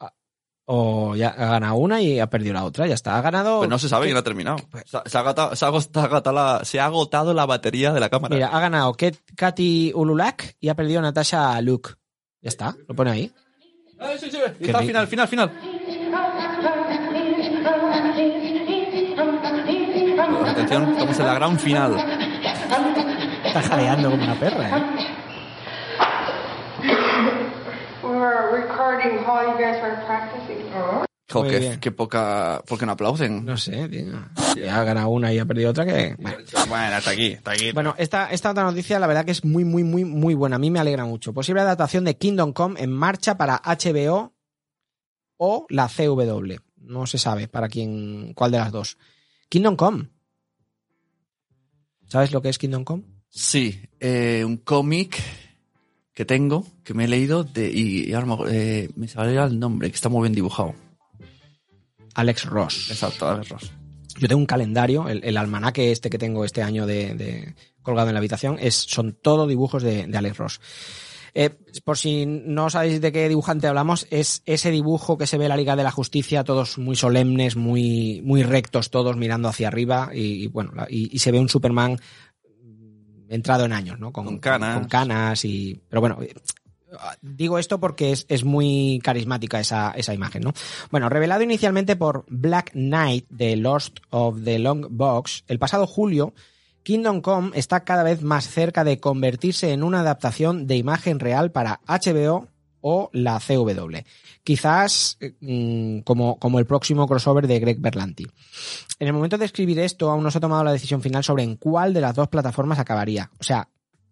o 0.71 1.15
ya 1.15 1.29
ha 1.29 1.47
ganado 1.47 1.75
una 1.77 1.99
y 1.99 2.19
ha 2.19 2.29
perdido 2.29 2.53
la 2.53 2.63
otra. 2.63 2.85
Ya 2.85 2.93
está. 2.93 3.17
Ha 3.17 3.21
ganado. 3.21 3.57
Pues 3.57 3.69
no 3.71 3.79
se 3.79 3.89
sabe 3.89 4.05
quién 4.05 4.17
ha 4.17 4.21
terminado. 4.21 4.57
Se, 4.85 4.99
se 5.09 5.17
ha 5.17 5.21
agotado, 5.21 5.55
se 5.55 5.65
ha 5.65 5.67
agotado 5.67 6.31
la, 6.31 6.61
se 6.63 6.79
ha 6.79 6.85
agotado 6.85 7.33
la 7.33 7.47
batería 7.47 7.91
de 7.91 7.99
la 7.99 8.09
cámara. 8.09 8.35
Mira, 8.35 8.49
ha 8.49 8.59
ganado 8.59 8.95
Katy 9.35 9.93
Ululak 9.95 10.57
y 10.59 10.69
ha 10.69 10.75
perdido 10.75 11.01
Natasha 11.01 11.59
Luke. 11.63 11.93
Ya 12.41 12.49
está. 12.49 12.75
Lo 12.87 12.95
pone 12.95 13.09
ahí. 13.09 13.33
Ah, 13.99 14.11
sí, 14.19 14.29
sí, 14.29 14.37
Está 14.59 14.79
final, 14.81 15.07
final, 15.07 15.27
final. 15.27 15.51
Atención, 20.45 20.91
estamos 20.91 21.19
en 21.19 21.25
la 21.25 21.33
gran 21.33 21.59
final. 21.59 21.95
Está 23.43 23.61
jadeando 23.63 24.11
como 24.11 24.23
una 24.23 24.39
perra, 24.39 24.69
¿eh? 24.69 24.83
We 28.01 28.08
were 28.19 28.51
recording 28.61 29.17
while 29.25 29.45
you 29.47 29.57
guys 29.57 29.81
were 29.81 29.95
practicing. 30.05 30.57
Jo, 31.31 31.41
Muy 31.41 31.49
qué, 31.51 31.59
bien. 31.59 31.79
qué 31.79 31.91
poca. 31.91 32.63
¿Por 32.67 32.79
qué 32.79 32.85
no 32.87 32.93
aplauden? 32.93 33.45
No 33.45 33.55
sé, 33.55 33.87
tío. 33.87 34.13
Si 34.53 34.63
ha 34.63 34.83
ganado 34.83 35.09
una 35.09 35.31
y 35.31 35.37
ha 35.37 35.45
perdido 35.45 35.69
otra, 35.69 35.85
que. 35.85 36.15
Bueno. 36.17 36.37
Bueno, 36.67 36.95
hasta 36.95 37.11
aquí, 37.11 37.33
hasta 37.33 37.51
aquí. 37.51 37.71
Bueno, 37.71 37.93
esta, 37.99 38.31
esta 38.31 38.49
otra 38.51 38.63
noticia, 38.63 38.97
la 38.99 39.05
verdad 39.07 39.25
que 39.25 39.31
es 39.31 39.45
muy, 39.45 39.63
muy, 39.63 39.83
muy, 39.83 40.05
muy 40.05 40.33
buena. 40.33 40.55
A 40.55 40.59
mí 40.59 40.71
me 40.71 40.79
alegra 40.79 41.05
mucho. 41.05 41.31
Posible 41.33 41.61
adaptación 41.61 42.03
de 42.03 42.17
Kingdom 42.17 42.51
Come 42.51 42.81
en 42.81 42.91
marcha 42.91 43.37
para 43.37 43.61
HBO 43.63 44.33
o 45.37 45.65
la 45.69 45.87
CW. 45.87 46.55
No 46.77 47.05
se 47.05 47.19
sabe 47.19 47.47
para 47.47 47.69
quién, 47.69 48.33
cuál 48.33 48.49
de 48.51 48.57
las 48.57 48.71
dos. 48.71 48.97
Kingdom 49.49 49.75
Come. 49.75 50.09
¿Sabes 52.07 52.31
lo 52.31 52.41
que 52.41 52.49
es 52.49 52.57
Kingdom 52.57 52.83
Come? 52.83 53.03
Sí, 53.29 53.79
eh, 53.99 54.43
un 54.43 54.57
cómic 54.57 55.21
que 56.19 56.25
tengo, 56.25 56.65
que 56.83 56.93
me 56.93 57.05
he 57.05 57.07
leído, 57.07 57.45
de, 57.45 57.71
y, 57.71 58.09
y 58.09 58.13
ahora 58.13 58.25
me, 58.27 58.35
eh, 58.51 58.89
me 58.97 59.07
salió 59.07 59.45
el 59.45 59.57
nombre, 59.57 59.89
que 59.89 59.95
está 59.95 60.09
muy 60.09 60.23
bien 60.23 60.35
dibujado. 60.35 60.75
Alex 62.13 62.43
Ross. 62.43 62.89
Exacto, 62.91 63.25
Alex 63.29 63.47
Ross. 63.47 63.71
Yo 64.17 64.27
tengo 64.27 64.41
un 64.41 64.45
calendario, 64.45 65.07
el, 65.07 65.23
el 65.23 65.37
almanaque 65.37 65.93
este 65.93 66.09
que 66.09 66.17
tengo 66.17 66.43
este 66.43 66.61
año 66.61 66.85
de, 66.85 67.13
de- 67.15 67.55
colgado 67.81 68.09
en 68.09 68.15
la 68.15 68.19
habitación, 68.19 68.57
es, 68.59 68.75
son 68.75 69.13
todo 69.13 69.47
dibujos 69.47 69.81
de, 69.81 70.07
de 70.07 70.17
Alex 70.17 70.37
Ross. 70.37 70.59
Eh, 71.35 71.51
por 71.85 71.97
si 71.97 72.25
no 72.25 72.69
sabéis 72.69 72.99
de 72.99 73.13
qué 73.13 73.29
dibujante 73.29 73.67
hablamos, 73.67 74.05
es 74.09 74.41
ese 74.45 74.71
dibujo 74.71 75.17
que 75.17 75.25
se 75.25 75.37
ve 75.37 75.45
en 75.45 75.49
la 75.49 75.55
Liga 75.57 75.77
de 75.77 75.83
la 75.83 75.91
Justicia, 75.91 76.43
todos 76.43 76.77
muy 76.77 76.97
solemnes, 76.97 77.55
muy, 77.55 78.21
muy 78.25 78.43
rectos, 78.43 78.89
todos 78.89 79.15
mirando 79.15 79.47
hacia 79.47 79.69
arriba, 79.69 80.09
y, 80.13 80.43
y 80.43 80.47
bueno, 80.47 80.73
y 80.89 81.17
se 81.19 81.31
ve 81.31 81.39
un 81.39 81.47
Superman 81.47 81.97
entrado 83.29 83.65
en 83.65 83.73
años, 83.73 83.99
¿no? 83.99 84.11
Con, 84.11 84.37
canas. 84.39 84.79
con 84.79 84.87
canas 84.87 85.45
y. 85.45 85.81
Pero 85.89 86.01
bueno. 86.01 86.19
Digo 87.21 87.59
esto 87.59 87.79
porque 87.79 88.11
es, 88.11 88.25
es 88.29 88.43
muy 88.43 88.99
carismática 89.03 89.59
esa, 89.59 89.91
esa 89.91 90.11
imagen, 90.15 90.41
¿no? 90.41 90.53
Bueno, 90.89 91.07
revelado 91.07 91.43
inicialmente 91.43 91.95
por 91.95 92.25
Black 92.29 92.71
Knight 92.71 93.27
de 93.29 93.55
Lost 93.57 93.99
of 94.09 94.43
the 94.43 94.57
Long 94.57 94.87
Box, 94.89 95.43
el 95.47 95.59
pasado 95.59 95.85
julio, 95.85 96.33
Kingdom 96.81 97.21
Come 97.21 97.51
está 97.53 97.83
cada 97.83 98.01
vez 98.01 98.23
más 98.23 98.49
cerca 98.49 98.83
de 98.83 98.99
convertirse 98.99 99.71
en 99.71 99.83
una 99.83 99.99
adaptación 99.99 100.65
de 100.65 100.77
imagen 100.77 101.19
real 101.19 101.51
para 101.51 101.81
HBO 101.87 102.47
o 102.81 103.09
la 103.13 103.39
CW. 103.39 103.97
Quizás 104.43 105.17
eh, 105.19 105.33
mm, 105.39 105.99
como, 105.99 106.39
como 106.39 106.59
el 106.59 106.65
próximo 106.65 107.07
crossover 107.07 107.47
de 107.47 107.59
Greg 107.59 107.79
Berlanti. 107.79 108.25
En 108.99 109.07
el 109.07 109.13
momento 109.13 109.37
de 109.37 109.45
escribir 109.45 109.79
esto, 109.79 110.11
aún 110.11 110.23
no 110.23 110.31
se 110.31 110.37
ha 110.37 110.41
tomado 110.41 110.63
la 110.63 110.73
decisión 110.73 111.01
final 111.01 111.23
sobre 111.23 111.43
en 111.43 111.55
cuál 111.55 111.93
de 111.93 112.01
las 112.01 112.15
dos 112.15 112.27
plataformas 112.27 112.79
acabaría. 112.79 113.31
O 113.39 113.43
sea, 113.43 113.69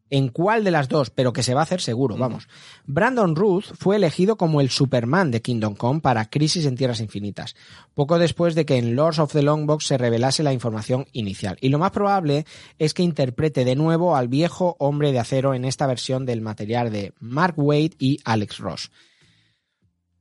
en 0.10 0.30
cuál 0.30 0.64
de 0.64 0.72
las 0.72 0.88
dos, 0.88 1.10
pero 1.10 1.34
que 1.34 1.44
se 1.44 1.54
va 1.54 1.62
a 1.62 1.64
hacer 1.64 1.82
seguro, 1.82 2.16
vamos. 2.16 2.48
Brandon 2.86 3.36
Ruth 3.36 3.66
fue 3.78 3.98
elegido 3.98 4.38
como 4.38 4.62
el 4.62 4.70
Superman 4.70 5.32
de 5.32 5.42
Kingdom 5.42 5.76
Come 5.76 6.00
para 6.00 6.30
Crisis 6.30 6.66
en 6.66 6.78
Tierras 6.78 7.02
Infinitas, 7.02 7.56
poco 7.94 8.18
después 8.18 8.56
de 8.56 8.66
que 8.66 8.78
en 8.78 8.96
Lords 8.96 9.20
of 9.20 9.34
the 9.34 9.42
Longbox 9.42 9.86
se 9.86 9.98
revelase 9.98 10.44
la 10.44 10.54
información 10.54 11.06
inicial. 11.12 11.58
Y 11.60 11.70
lo 11.70 11.80
más 11.80 11.92
probable 11.92 12.46
es 12.80 12.94
que 12.94 13.04
interprete 13.04 13.66
de 13.66 13.76
nuevo 13.76 14.16
al 14.16 14.30
viejo 14.30 14.78
hombre 14.80 15.12
de 15.12 15.20
acero 15.20 15.54
en 15.54 15.66
esta 15.66 15.88
versión 15.88 16.26
del 16.26 16.42
material 16.42 16.92
de 16.92 17.14
Mark 17.20 17.56
Wade 17.58 17.92
y 18.00 18.20
Alex 18.24 18.60
Ross. 18.60 18.92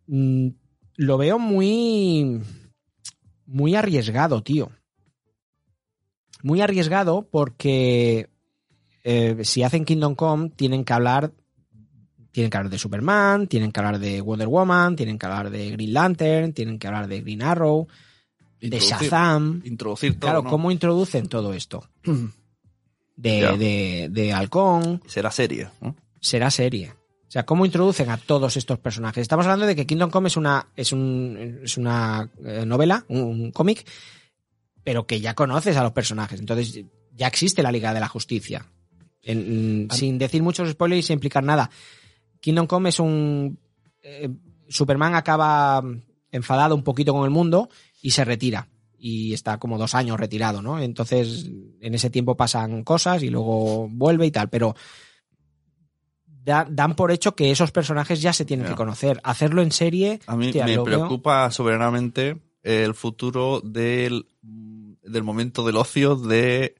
Mm, 0.09 0.49
lo 0.97 1.19
veo 1.19 1.39
muy. 1.39 2.41
Muy 3.47 3.75
arriesgado, 3.75 4.43
tío. 4.43 4.71
Muy 6.43 6.61
arriesgado 6.61 7.27
porque 7.31 8.29
eh, 9.05 9.37
si 9.43 9.63
hacen 9.63 9.85
Kingdom 9.85 10.15
Come, 10.15 10.51
tienen 10.51 10.85
que 10.85 10.93
hablar. 10.93 11.33
Tienen 12.33 12.51
que 12.51 12.57
hablar 12.59 12.71
de 12.71 12.79
Superman, 12.79 13.47
tienen 13.47 13.73
que 13.73 13.81
hablar 13.81 13.99
de 13.99 14.21
Wonder 14.21 14.47
Woman, 14.49 14.95
tienen 14.95 15.19
que 15.19 15.25
hablar 15.25 15.49
de 15.49 15.71
Green 15.71 15.95
Lantern, 15.95 16.53
tienen 16.53 16.79
que 16.79 16.87
hablar 16.87 17.09
de 17.09 17.23
Green 17.23 17.43
Arrow, 17.43 17.89
de 18.61 18.79
Shazam. 18.79 19.63
Introducir 19.65 20.13
todo, 20.13 20.21
Claro, 20.21 20.43
¿no? 20.43 20.51
¿cómo 20.51 20.71
introducen 20.71 21.29
todo 21.29 21.55
esto? 21.55 21.89
De, 23.17 23.57
de, 23.57 24.09
de 24.11 24.33
Halcón. 24.35 25.01
Será 25.07 25.31
serie, 25.31 25.71
¿no? 25.81 25.97
Será 26.21 26.51
serie. 26.51 26.93
O 27.29 27.31
sea, 27.31 27.45
¿cómo 27.45 27.67
introducen 27.67 28.09
a 28.11 28.17
todos 28.19 28.57
estos 28.57 28.79
personajes? 28.79 29.23
Estamos 29.23 29.47
hablando 29.47 29.67
de 29.67 29.75
que 29.75 29.87
Kingdom 29.87 30.11
Come 30.11 30.29
es 30.29 30.37
una, 30.37 30.69
es 30.77 30.93
un, 30.93 31.61
es 31.65 31.77
una 31.77 32.31
eh, 32.45 32.65
novela, 32.65 33.05
un, 33.09 33.21
un 33.23 33.51
cómic, 33.53 33.85
pero 34.85 35.07
que 35.07 35.21
ya 35.21 35.35
conoces 35.35 35.77
a 35.77 35.83
los 35.83 35.93
personajes. 35.93 36.39
Entonces, 36.39 36.85
ya 37.13 37.27
existe 37.27 37.63
la 37.63 37.73
Liga 37.73 37.93
de 37.93 38.01
la 38.01 38.09
Justicia. 38.09 38.67
En- 39.23 39.89
sin 39.91 40.19
decir 40.19 40.41
muchos 40.43 40.71
spoilers 40.71 41.01
y 41.01 41.03
sin 41.09 41.15
implicar 41.15 41.43
nada. 41.43 41.69
Kingdom 42.41 42.67
Come 42.69 42.91
es 42.91 43.01
un. 43.01 43.59
eh, 44.03 44.29
Superman 44.69 45.15
acaba 45.17 45.83
enfadado 46.31 46.75
un 46.77 46.85
poquito 46.85 47.13
con 47.13 47.25
el 47.25 47.31
mundo 47.31 47.69
y 48.03 48.11
se 48.13 48.25
retira. 48.25 48.69
Y 48.99 49.33
está 49.35 49.59
como 49.59 49.79
dos 49.79 49.95
años 49.97 50.19
retirado, 50.19 50.63
¿no? 50.63 50.79
Entonces, 50.81 51.51
en 51.81 51.95
ese 51.95 52.09
tiempo 52.11 52.37
pasan 52.37 52.85
cosas 52.85 53.23
y 53.25 53.31
luego 53.31 53.89
vuelve 53.91 54.27
y 54.27 54.31
tal. 54.31 54.49
Pero 54.49 54.75
da- 56.47 56.67
dan 56.71 56.95
por 56.95 57.11
hecho 57.11 57.35
que 57.35 57.51
esos 57.51 57.73
personajes 57.73 58.23
ya 58.23 58.33
se 58.33 58.45
tienen 58.45 58.67
que 58.67 58.75
conocer. 58.75 59.21
Hacerlo 59.25 59.61
en 59.63 59.73
serie, 59.73 60.21
A 60.27 60.37
mí 60.37 60.47
hostia, 60.47 60.65
me 60.65 60.73
veo- 60.77 60.85
preocupa 60.85 61.51
soberanamente 61.51 62.41
el 62.63 62.95
futuro 62.95 63.61
del, 63.61 64.27
del 64.43 65.23
momento 65.23 65.65
del 65.67 65.77
ocio 65.77 66.17
de 66.17 66.77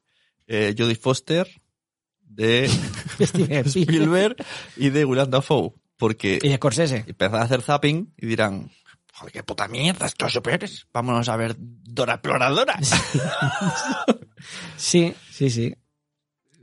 eh, 0.47 0.75
Jodie 0.79 0.95
Foster, 0.97 1.49
de 2.23 2.71
Spielberg 3.67 4.37
y 4.77 4.91
de 4.91 5.05
William 5.05 5.29
Dafoe. 5.31 5.73
Porque 5.99 6.39
y 6.43 6.49
de 6.51 6.57
Scorsese. 6.57 7.05
empezarán 7.07 7.41
a 7.43 7.45
hacer 7.47 7.63
zapping 7.63 8.13
y 8.19 8.27
dirán, 8.27 8.71
joder, 9.15 9.33
qué 9.33 9.43
puta 9.43 9.67
mierda 9.67 10.05
estos 10.07 10.31
superhéroes. 10.33 10.87
Vámonos 10.93 11.29
a 11.31 11.37
ver 11.37 11.57
Dora 11.59 12.15
Exploradora. 12.15 12.79
Sí, 14.77 15.15
sí, 15.31 15.51
sí. 15.51 15.75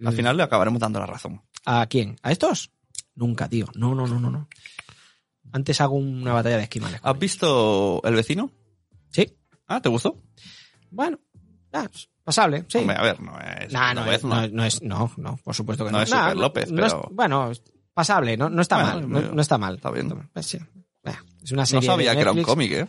Al 0.06 0.14
final 0.14 0.38
le 0.38 0.44
acabaremos 0.44 0.80
dando 0.80 1.00
la 1.00 1.06
razón. 1.06 1.42
¿A 1.66 1.86
quién? 1.88 2.16
¿A 2.24 2.32
estos? 2.32 2.72
Nunca, 3.16 3.48
tío. 3.50 3.68
No, 3.76 3.94
no, 3.96 4.08
no, 4.08 4.20
no, 4.20 4.30
no. 4.32 4.48
Antes 5.52 5.80
hago 5.82 5.96
una 5.96 6.34
batalla 6.34 6.58
de 6.58 6.64
esquimales. 6.64 7.00
¿Has 7.04 7.20
visto 7.20 8.02
El 8.04 8.16
vecino? 8.16 8.50
Sí. 9.12 9.38
Ah, 9.68 9.82
¿te 9.82 9.90
gustó? 9.90 10.18
Bueno, 10.90 11.20
ah, 11.74 11.88
pasable, 12.24 12.66
sí. 12.68 12.80
Hombre, 12.80 12.96
a 12.98 13.04
ver, 13.04 13.20
no 13.22 13.38
es... 13.40 13.72
Nah, 13.72 13.94
no, 13.94 14.02
López, 14.02 14.16
es, 14.18 14.24
no, 14.24 14.48
no 14.48 14.64
es, 14.66 14.82
no, 14.82 15.12
no, 15.18 15.38
por 15.44 15.54
supuesto 15.56 15.86
que 15.86 15.92
no. 15.92 15.98
No 16.00 16.04
es 16.04 16.10
Nah, 16.10 16.24
Super 16.30 16.38
López, 16.38 16.72
no 16.72 16.86
es- 16.86 16.94
pero- 16.94 17.10
bueno, 17.12 17.52
pasable, 17.94 18.36
no, 18.38 18.50
no 18.50 18.62
está 18.62 18.78
Bueno, 18.78 19.08
mal, 19.08 19.10
no, 19.26 19.34
no 19.34 19.42
está 19.42 19.58
mal. 19.58 19.76
Está 19.76 19.92
bien. 19.92 20.10
Pues 20.34 20.46
sí. 20.46 20.58
Es 21.44 21.52
una 21.52 21.64
No 21.64 21.66
serie 21.66 21.88
sabía 21.88 22.10
de 22.12 22.16
que 22.16 22.22
era 22.22 22.32
un 22.32 22.42
cómic, 22.44 22.72
¿eh? 22.72 22.88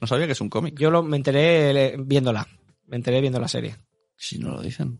No 0.00 0.06
sabía 0.08 0.26
que 0.26 0.32
es 0.32 0.40
un 0.40 0.48
cómic. 0.50 0.76
Yo 0.76 0.90
lo, 0.90 1.02
me 1.04 1.16
enteré 1.16 1.96
viéndola, 1.96 2.46
me 2.88 2.96
enteré 2.96 3.20
viendo 3.20 3.38
la 3.38 3.46
serie. 3.46 3.76
Si 4.16 4.36
no 4.38 4.50
lo 4.50 4.60
dicen. 4.60 4.98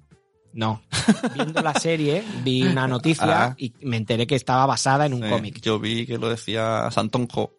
No, 0.55 0.83
viendo 1.35 1.63
la 1.63 1.75
serie 1.75 2.23
vi 2.45 2.63
una 2.63 2.87
noticia 2.87 3.45
Ah. 3.45 3.55
y 3.59 3.73
me 3.83 3.97
enteré 3.97 4.27
que 4.27 4.35
estaba 4.37 4.67
basada 4.67 5.07
en 5.07 5.15
un 5.15 5.23
Sí, 5.23 5.29
cómic. 5.31 5.61
Yo 5.61 5.79
vi 5.81 6.07
que 6.07 6.19
lo 6.19 6.29
decía 6.29 6.91
Santonjo 6.91 7.53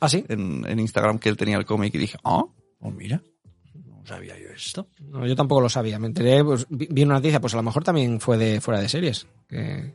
¿Ah, 0.00 0.08
sí? 0.08 0.24
en, 0.28 0.64
en 0.68 0.80
Instagram 0.80 1.18
que 1.18 1.28
él 1.28 1.36
tenía 1.36 1.56
el 1.56 1.64
cómic 1.64 1.94
y 1.94 1.98
dije, 1.98 2.18
ah, 2.24 2.44
oh, 2.80 2.90
mira, 2.90 3.22
no 3.74 4.04
sabía 4.04 4.34
yo 4.38 4.48
esto. 4.54 4.88
No, 5.00 5.26
yo 5.26 5.34
tampoco 5.36 5.60
lo 5.60 5.68
sabía. 5.68 5.98
Me 5.98 6.08
enteré, 6.08 6.42
pues, 6.44 6.66
vi, 6.68 6.88
vi 6.90 7.04
una 7.04 7.14
noticia, 7.14 7.40
pues 7.40 7.54
a 7.54 7.56
lo 7.58 7.62
mejor 7.62 7.84
también 7.84 8.20
fue 8.20 8.36
de 8.36 8.60
fuera 8.60 8.80
de 8.80 8.88
series. 8.88 9.26
Que, 9.48 9.94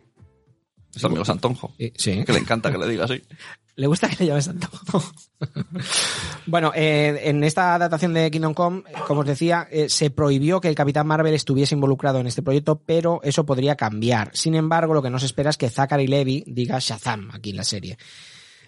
Es 0.96 1.04
amigo 1.04 1.26
Santonjo. 1.26 1.74
Sí. 1.96 2.24
Que 2.24 2.34
le 2.34 2.40
encanta 2.40 2.72
que 2.72 2.78
le 2.78 2.88
diga 2.88 3.04
así. 3.06 3.22
Le 3.76 3.88
gusta 3.88 4.10
que 4.10 4.18
le 4.26 4.28
llames 4.28 4.46
tanto. 4.46 4.68
bueno, 6.50 6.72
eh, 6.76 7.22
en 7.26 7.44
esta 7.44 7.76
adaptación 7.76 8.14
de 8.14 8.30
Kingdom 8.32 8.54
Come, 8.54 8.84
como 9.08 9.22
os 9.22 9.28
decía, 9.28 9.68
eh, 9.72 9.90
se 9.90 10.10
prohibió 10.10 10.60
que 10.60 10.68
el 10.68 10.76
Capitán 10.76 11.08
Marvel 11.08 11.34
estuviese 11.34 11.76
involucrado 11.76 12.20
en 12.20 12.28
este 12.28 12.42
proyecto, 12.42 12.82
pero 12.86 13.20
eso 13.24 13.46
podría 13.46 13.76
cambiar. 13.76 14.32
Sin 14.34 14.56
embargo, 14.56 14.94
lo 14.94 15.02
que 15.02 15.10
no 15.10 15.20
se 15.20 15.26
espera 15.26 15.50
es 15.50 15.58
que 15.58 15.70
Zachary 15.70 16.08
Levy 16.08 16.44
diga 16.48 16.80
Shazam 16.80 17.30
aquí 17.34 17.52
en 17.52 17.58
la 17.58 17.64
serie. 17.64 17.98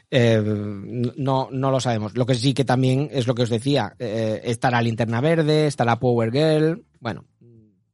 Eh, 0.10 0.42
no, 0.44 1.48
no 1.52 1.72
lo 1.72 1.80
sabemos. 1.80 2.18
Lo 2.18 2.26
que 2.26 2.36
sí 2.36 2.54
que 2.54 2.66
también 2.66 3.10
es 3.12 3.28
lo 3.28 3.34
que 3.36 3.44
os 3.44 3.50
decía. 3.50 3.96
eh, 3.98 4.42
estará 4.44 4.82
Linterna 4.82 5.22
Verde, 5.22 5.68
estará 5.68 6.00
Power 6.00 6.32
Girl. 6.32 6.84
Bueno, 7.00 7.26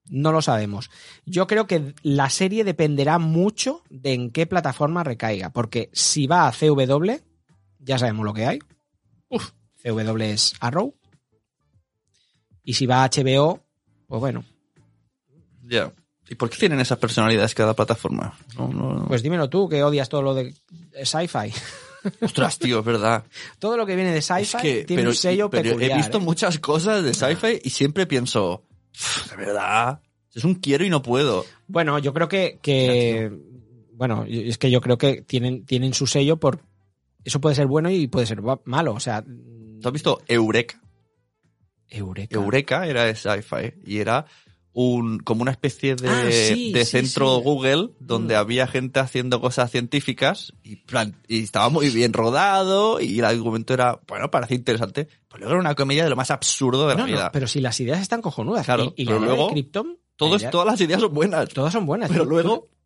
no 0.10 0.32
lo 0.32 0.42
sabemos. 0.42 0.90
Yo 1.26 1.48
creo 1.48 1.68
que 1.68 1.94
la 2.02 2.30
serie 2.30 2.64
dependerá 2.64 3.20
mucho 3.20 3.84
de 3.90 4.14
en 4.14 4.32
qué 4.32 4.48
plataforma 4.48 5.04
recaiga. 5.04 5.52
Porque 5.52 5.90
si 5.94 6.28
va 6.28 6.48
a 6.48 6.52
CW, 6.52 7.12
ya 7.80 7.98
sabemos 8.00 8.26
lo 8.26 8.34
que 8.34 8.46
hay. 8.46 8.60
CW 9.94 10.22
es 10.24 10.54
Arrow. 10.60 10.94
Y 12.64 12.74
si 12.74 12.86
va 12.86 13.04
a 13.04 13.10
HBO, 13.10 13.62
pues 14.08 14.20
bueno, 14.20 14.44
Ya. 15.64 15.92
¿Y 16.30 16.36
por 16.36 16.50
qué 16.50 16.58
tienen 16.58 16.82
esas 16.82 16.98
personalidades 16.98 17.56
cada 17.56 17.74
plataforma? 17.74 18.38
No, 18.58 18.68
no, 18.68 18.94
no. 18.96 19.06
pues 19.08 19.24
dímelo 19.24 19.50
tú, 19.50 19.70
que 19.70 19.82
odias 19.82 20.10
todo 20.10 20.22
lo 20.22 20.34
de 20.36 20.54
sci-fi. 21.06 21.54
Ostras, 22.22 22.60
tío, 22.60 22.80
es 22.80 22.86
verdad. 22.86 23.24
Todo 23.60 23.78
lo 23.78 23.86
que 23.86 23.96
viene 23.96 24.12
de 24.12 24.18
Es 24.20 24.26
sci-fi 24.26 24.58
que, 24.62 24.84
tiene 24.84 25.02
pero, 25.04 25.10
un 25.12 25.16
sello 25.16 25.50
pero 25.50 25.64
peculiar. 25.64 25.92
he 25.92 25.96
visto 25.96 26.18
¿eh? 26.18 26.22
muchas 26.22 26.60
cosas 26.60 27.02
de 27.04 27.14
sci-fi 27.14 27.62
y 27.64 27.70
siempre 27.70 28.06
pienso, 28.08 28.66
"Pff, 28.92 29.32
de 29.32 29.38
verdad, 29.38 30.02
es 30.34 30.44
un 30.44 30.56
quiero 30.56 30.84
y 30.84 30.90
no 30.90 31.02
puedo. 31.02 31.46
Bueno, 31.68 31.98
yo 32.00 32.14
creo 32.14 32.28
que, 32.28 32.60
que 32.62 33.32
bueno, 33.94 34.26
es 34.28 34.58
que 34.58 34.70
yo 34.70 34.82
creo 34.82 34.98
que 34.98 35.22
tienen, 35.22 35.66
tienen 35.66 35.94
su 35.94 36.08
sello 36.08 36.36
por 36.38 36.60
eso 37.24 37.40
puede 37.42 37.56
ser 37.56 37.68
bueno 37.68 37.90
y 37.90 38.08
puede 38.08 38.26
ser 38.26 38.42
malo. 38.66 38.94
O 38.94 39.00
sea, 39.00 39.24
¿Tú 39.82 39.88
has 39.90 39.94
visto 39.94 40.22
Eureka? 40.28 40.82
Eureka. 41.90 42.36
Eureka 42.36 42.88
era 42.88 43.04
de 43.06 43.16
sci-fi 43.16 43.74
y 43.86 44.00
era 44.00 44.26
un 44.74 45.18
como 45.20 45.42
una 45.42 45.52
especie 45.52 45.96
de, 45.96 46.08
Ah, 46.10 46.28
sí, 46.32 46.72
de 46.72 46.86
sí, 46.86 46.92
centro 46.92 47.38
sí. 47.38 47.44
Google 47.44 47.90
donde 48.00 48.36
Mm. 48.36 48.38
había 48.38 48.68
gente 48.68 49.00
haciendo 49.00 49.42
cosas 49.42 49.72
científicas 49.72 50.54
y, 50.64 50.76
plan- 50.76 51.16
y 51.28 51.44
estaba 51.44 51.70
muy 51.70 51.90
bien 51.90 52.14
rodado 52.14 53.00
y 53.02 53.18
el 53.20 53.26
argumento 53.26 53.74
era, 53.74 54.00
bueno, 54.08 54.30
parecía 54.30 54.56
interesante, 54.58 55.08
pero 55.28 55.40
luego 55.40 55.54
era 55.54 55.62
una 55.62 55.76
comedia 55.76 56.04
de 56.04 56.10
lo 56.12 56.16
más 56.16 56.30
absurdo 56.30 56.88
de 56.88 56.94
la 56.96 57.02
no, 57.02 57.08
vida. 57.08 57.32
pero 57.32 57.48
si 57.48 57.60
las 57.60 57.80
ideas 57.80 58.02
están 58.02 58.22
cojonudas. 58.22 58.66
Claro, 58.66 58.94
y, 58.96 59.04
y 59.04 59.06
pero 59.06 59.20
luego 59.20 59.50
Krypton, 59.50 59.98
todas 60.16 60.44
las 60.68 60.82
ideas 60.82 61.02
son 61.02 61.14
buenas. 61.14 61.50
todas 61.50 61.74
son 61.74 61.86
buenas. 61.88 62.10
Pero 62.12 62.24
Tú- 62.26 62.30
luego- 62.30 62.68
eh, 62.72 62.77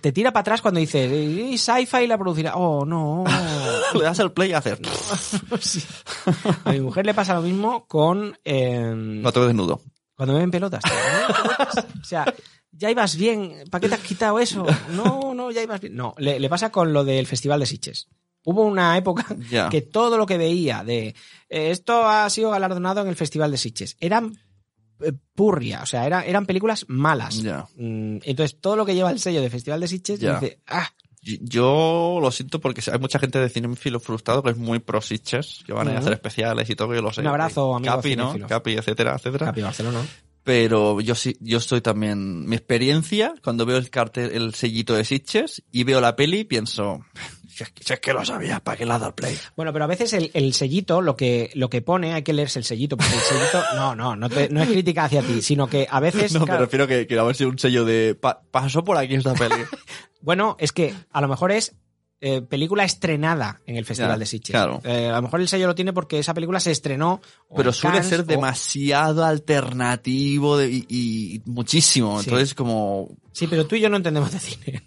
te 0.00 0.12
tira 0.12 0.32
para 0.32 0.40
atrás 0.42 0.62
cuando 0.62 0.80
dice 0.80 1.06
"Y 1.06 1.56
sci-fi 1.58 2.06
la 2.06 2.18
producirá. 2.18 2.54
Oh, 2.56 2.84
no. 2.84 3.24
Le 3.94 4.02
das 4.02 4.18
el 4.18 4.32
play 4.32 4.50
y 4.50 4.52
haces. 4.52 4.78
Sí. 5.60 5.82
A 6.64 6.72
mi 6.72 6.80
mujer 6.80 7.04
le 7.06 7.14
pasa 7.14 7.34
lo 7.34 7.42
mismo 7.42 7.86
con 7.86 8.36
eh, 8.44 8.92
No 8.94 9.32
te 9.32 9.40
ves 9.40 9.48
desnudo. 9.48 9.80
cuando 10.14 10.34
me 10.34 10.40
ven 10.40 10.50
pelotas. 10.50 10.82
O 12.00 12.04
sea, 12.04 12.24
ya 12.72 12.90
ibas 12.90 13.16
bien. 13.16 13.64
¿Para 13.70 13.80
qué 13.80 13.88
te 13.88 13.94
has 13.94 14.00
quitado 14.00 14.38
eso? 14.38 14.64
No, 14.90 15.34
no, 15.34 15.50
ya 15.50 15.62
ibas 15.62 15.80
bien. 15.80 15.96
No, 15.96 16.14
le, 16.18 16.38
le 16.38 16.48
pasa 16.48 16.70
con 16.70 16.92
lo 16.92 17.04
del 17.04 17.26
Festival 17.26 17.60
de 17.60 17.66
Sitges. 17.66 18.08
Hubo 18.44 18.62
una 18.64 18.96
época 18.96 19.26
que 19.70 19.82
todo 19.82 20.16
lo 20.16 20.24
que 20.26 20.38
veía 20.38 20.82
de 20.84 21.08
eh, 21.48 21.70
esto 21.70 22.06
ha 22.08 22.28
sido 22.30 22.50
galardonado 22.50 23.02
en 23.02 23.08
el 23.08 23.16
Festival 23.16 23.50
de 23.50 23.58
Sitges 23.58 23.96
eran 24.00 24.32
eh, 24.34 24.38
purria, 25.34 25.82
o 25.82 25.86
sea, 25.86 26.06
era- 26.06 26.24
eran 26.24 26.46
películas 26.46 26.84
malas. 26.88 27.42
Mm, 27.76 28.18
Entonces, 28.24 28.58
todo 28.60 28.76
lo 28.76 28.84
que 28.86 28.94
lleva 28.94 29.10
el 29.10 29.18
sello 29.18 29.40
de 29.40 29.50
Festival 29.50 29.80
de 29.80 29.88
Sitges 29.88 30.20
dice, 30.20 30.60
ah, 30.68 30.88
Yo 31.22 32.18
lo 32.22 32.30
siento 32.30 32.60
porque 32.60 32.82
hay 32.90 32.98
mucha 32.98 33.18
gente 33.18 33.38
de 33.38 33.50
cinéfilo 33.50 34.00
frustrado 34.00 34.42
que 34.42 34.50
es 34.50 34.56
muy 34.56 34.78
pro 34.78 35.02
Sitges, 35.02 35.62
que 35.66 35.72
van 35.74 35.86
a 35.88 35.90
ir 35.90 35.96
a 35.98 36.00
hacer 36.00 36.14
especiales 36.14 36.70
y 36.70 36.74
todo, 36.76 36.94
yo 36.94 37.02
lo 37.02 37.12
sé. 37.12 37.20
Un 37.20 37.26
abrazo, 37.26 37.74
amigos 37.76 37.96
Capi, 37.96 38.16
¿no? 38.16 38.34
Capi, 38.48 38.72
etcétera, 38.72 39.16
etcétera. 39.16 39.46
Capi 39.46 39.60
Barcelona. 39.60 40.00
Pero 40.42 41.00
yo 41.02 41.14
sí, 41.14 41.36
yo 41.40 41.58
estoy 41.58 41.82
también, 41.82 42.46
mi 42.48 42.56
experiencia, 42.56 43.34
cuando 43.44 43.66
veo 43.66 43.76
el 43.76 43.90
cartel, 43.90 44.30
el 44.32 44.54
sellito 44.54 44.94
de 44.94 45.04
Sitges 45.04 45.62
y 45.70 45.84
veo 45.84 46.00
la 46.00 46.16
peli, 46.16 46.44
pienso, 46.44 47.04
si 47.60 47.64
es 47.64 47.70
que, 47.72 47.84
si 47.84 47.92
es 47.92 48.00
que 48.00 48.12
lo 48.14 48.24
sabías, 48.24 48.60
¿para 48.62 48.76
qué 48.78 48.86
le 48.86 48.92
has 48.94 49.00
dado 49.00 49.14
play? 49.14 49.36
Bueno, 49.56 49.72
pero 49.72 49.84
a 49.84 49.88
veces 49.88 50.12
el, 50.14 50.30
el 50.34 50.54
sellito, 50.54 51.02
lo 51.02 51.14
que, 51.16 51.50
lo 51.54 51.68
que 51.68 51.82
pone, 51.82 52.14
hay 52.14 52.22
que 52.22 52.32
leerse 52.32 52.58
el 52.58 52.64
sellito, 52.64 52.96
porque 52.96 53.12
el 53.14 53.20
sellito, 53.20 53.62
no, 53.76 53.94
no, 53.94 54.16
no, 54.16 54.30
te- 54.30 54.48
no 54.48 54.62
es 54.62 54.68
crítica 54.68 55.04
hacia 55.04 55.22
ti, 55.22 55.42
sino 55.42 55.66
que 55.68 55.86
a 55.90 56.00
veces, 56.00 56.32
No, 56.34 56.44
claro, 56.46 56.60
me 56.60 56.64
refiero 56.66 56.86
que, 56.86 57.06
que 57.06 57.18
a 57.18 57.22
ver 57.22 57.36
si 57.36 57.44
un 57.44 57.58
sello 57.58 57.84
de, 57.84 58.14
"Pa- 58.14 58.40
pasó 58.50 58.82
por 58.82 58.96
aquí 58.96 59.14
esta 59.14 59.34
peli. 59.34 59.54
bueno, 60.22 60.56
es 60.58 60.72
que 60.72 60.94
a 61.10 61.20
lo 61.20 61.28
mejor 61.28 61.52
es 61.52 61.74
eh, 62.22 62.42
película 62.42 62.84
estrenada 62.84 63.62
en 63.66 63.76
el 63.76 63.84
Festival 63.86 64.18
de 64.18 64.26
Sitges. 64.26 64.50
claro. 64.52 64.80
Eh, 64.84 65.08
a 65.08 65.16
lo 65.16 65.22
mejor 65.22 65.40
el 65.40 65.48
sello 65.48 65.66
lo 65.66 65.74
tiene 65.74 65.92
porque 65.94 66.18
esa 66.18 66.34
película 66.34 66.60
se 66.60 66.70
estrenó. 66.70 67.20
Pero 67.56 67.72
suele 67.72 67.96
Cannes, 67.98 68.10
ser 68.10 68.20
o- 68.20 68.24
demasiado 68.24 69.24
alternativo 69.24 70.58
de- 70.58 70.70
y, 70.70 70.86
y 70.88 71.42
muchísimo. 71.46 72.20
Sí. 72.22 72.28
Entonces, 72.28 72.54
como, 72.54 73.08
Sí, 73.32 73.46
pero 73.46 73.66
tú 73.66 73.76
y 73.76 73.80
yo 73.80 73.88
no 73.88 73.96
entendemos 73.96 74.32
de 74.32 74.38
cine. 74.38 74.82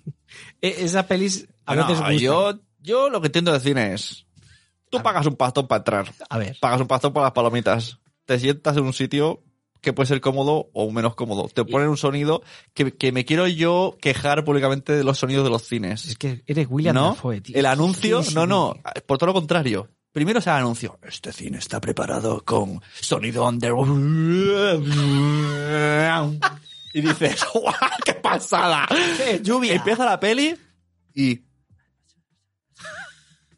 E- 0.61 0.75
Esas 0.85 1.05
pelis 1.05 1.47
a 1.65 1.75
No, 1.75 1.87
veces 1.87 2.21
yo, 2.21 2.59
yo 2.79 3.09
lo 3.09 3.21
que 3.21 3.27
entiendo 3.27 3.51
de 3.53 3.59
cine 3.59 3.93
es, 3.93 4.25
tú 4.89 5.01
pagas 5.01 5.25
un 5.25 5.35
pastón 5.35 5.67
para 5.67 5.79
entrar, 5.79 6.13
A 6.29 6.37
ver. 6.37 6.57
pagas 6.59 6.81
un 6.81 6.87
pastón 6.87 7.13
para 7.13 7.25
las 7.25 7.33
palomitas, 7.33 7.99
te 8.25 8.39
sientas 8.39 8.77
en 8.77 8.83
un 8.83 8.93
sitio 8.93 9.43
que 9.81 9.91
puede 9.91 10.07
ser 10.07 10.21
cómodo 10.21 10.69
o 10.73 10.89
menos 10.91 11.13
cómodo, 11.15 11.49
te 11.53 11.65
ponen 11.65 11.89
un 11.89 11.97
sonido 11.97 12.41
que, 12.73 12.93
que 12.95 13.11
me 13.11 13.25
quiero 13.25 13.47
yo 13.47 13.97
quejar 14.01 14.45
públicamente 14.45 14.93
de 14.93 15.03
los 15.03 15.17
sonidos 15.19 15.43
de 15.43 15.49
los 15.49 15.63
cines. 15.63 16.05
Es 16.05 16.17
que 16.17 16.41
eres 16.47 16.67
William 16.69 16.95
¿No? 16.95 17.07
Dafoe, 17.09 17.41
tío. 17.41 17.57
El 17.57 17.65
anuncio, 17.65 18.23
Sí, 18.23 18.29
sí, 18.29 18.35
no, 18.35 18.47
no, 18.47 18.75
por 19.05 19.17
todo 19.17 19.27
lo 19.27 19.33
contrario. 19.33 19.89
Primero 20.13 20.39
es 20.39 20.45
el 20.47 20.53
anuncio. 20.53 20.99
Este 21.01 21.33
cine 21.33 21.57
está 21.57 21.81
preparado 21.81 22.45
con 22.45 22.79
sonido 22.93 23.45
under. 23.47 23.73
Y 26.95 27.01
dices, 27.01 27.43
¡guau! 27.53 27.73
¡Qué 28.05 28.13
pasada! 28.13 28.87
lluvia. 29.41 29.73
Empieza 29.73 30.05
la 30.05 30.19
peli 30.19 30.55
y. 31.15 31.41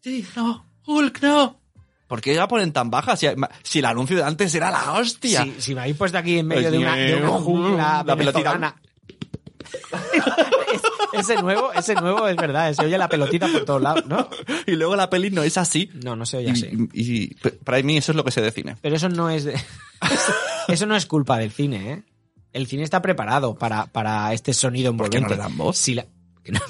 Sí, 0.06 0.24
no, 0.36 0.64
Hulk, 0.86 1.20
no. 1.24 1.60
¿Por 2.06 2.22
qué 2.22 2.36
la 2.36 2.48
ponen 2.48 2.72
tan 2.72 2.92
baja? 2.92 3.18
Si, 3.18 3.26
si 3.64 3.80
el 3.80 3.86
anuncio 3.86 4.16
de 4.16 4.22
antes 4.24 4.54
era 4.54 4.70
la 4.70 4.92
hostia. 4.94 5.42
Si, 5.46 5.56
si 5.58 5.74
me 5.74 5.82
habéis 5.82 5.98
puesto 5.98 6.16
aquí 6.20 6.38
en 6.38 6.46
medio 6.46 6.70
de 6.70 6.78
una, 6.78 6.96
de 6.96 7.16
una 7.16 7.30
jungla 7.40 8.04
La 8.06 8.16
pelotita. 8.16 8.76
Es- 10.72 10.82
ese 11.14 11.42
nuevo, 11.42 11.74
ese 11.74 11.96
nuevo 11.96 12.28
es 12.28 12.36
verdad, 12.36 12.72
se 12.74 12.86
oye 12.86 13.00
la 13.00 13.10
pelotita 13.10 13.48
por 13.48 13.66
todos 13.66 13.82
lados, 13.82 14.06
¿no? 14.06 14.30
Y 14.68 14.74
luego 14.74 14.96
la 14.96 15.10
peli 15.10 15.32
no 15.32 15.42
es 15.42 15.58
así. 15.58 15.90
No, 16.04 16.16
no 16.16 16.28
se 16.28 16.38
oye 16.38 16.50
Y, 16.50 16.52
así. 16.52 16.70
y- 16.94 17.24
y 17.24 17.28
para 17.64 17.82
mí 17.82 17.98
eso 17.98 18.12
es 18.12 18.16
lo 18.16 18.24
que 18.24 18.30
se 18.30 18.42
define. 18.42 18.78
Pero 18.84 18.96
eso 18.98 19.10
no 19.10 19.32
es 19.32 19.44
de- 19.46 19.60
eso 20.68 20.86
no 20.86 20.96
es 20.96 21.08
culpa 21.08 21.40
del 21.40 21.52
cine, 21.52 21.94
¿eh? 21.94 22.04
El 22.54 22.68
cine 22.68 22.84
está 22.84 23.02
preparado 23.02 23.56
para, 23.56 23.88
para 23.88 24.32
este 24.34 24.54
sonido 24.54 24.96
¿Por 24.96 25.10
qué 25.10 25.18
envolvente. 25.18 25.36
no 25.42 25.44
le 25.44 25.50
dan 25.50 25.58
voz? 25.58 25.78
Si 25.80 25.96
la- 25.96 26.06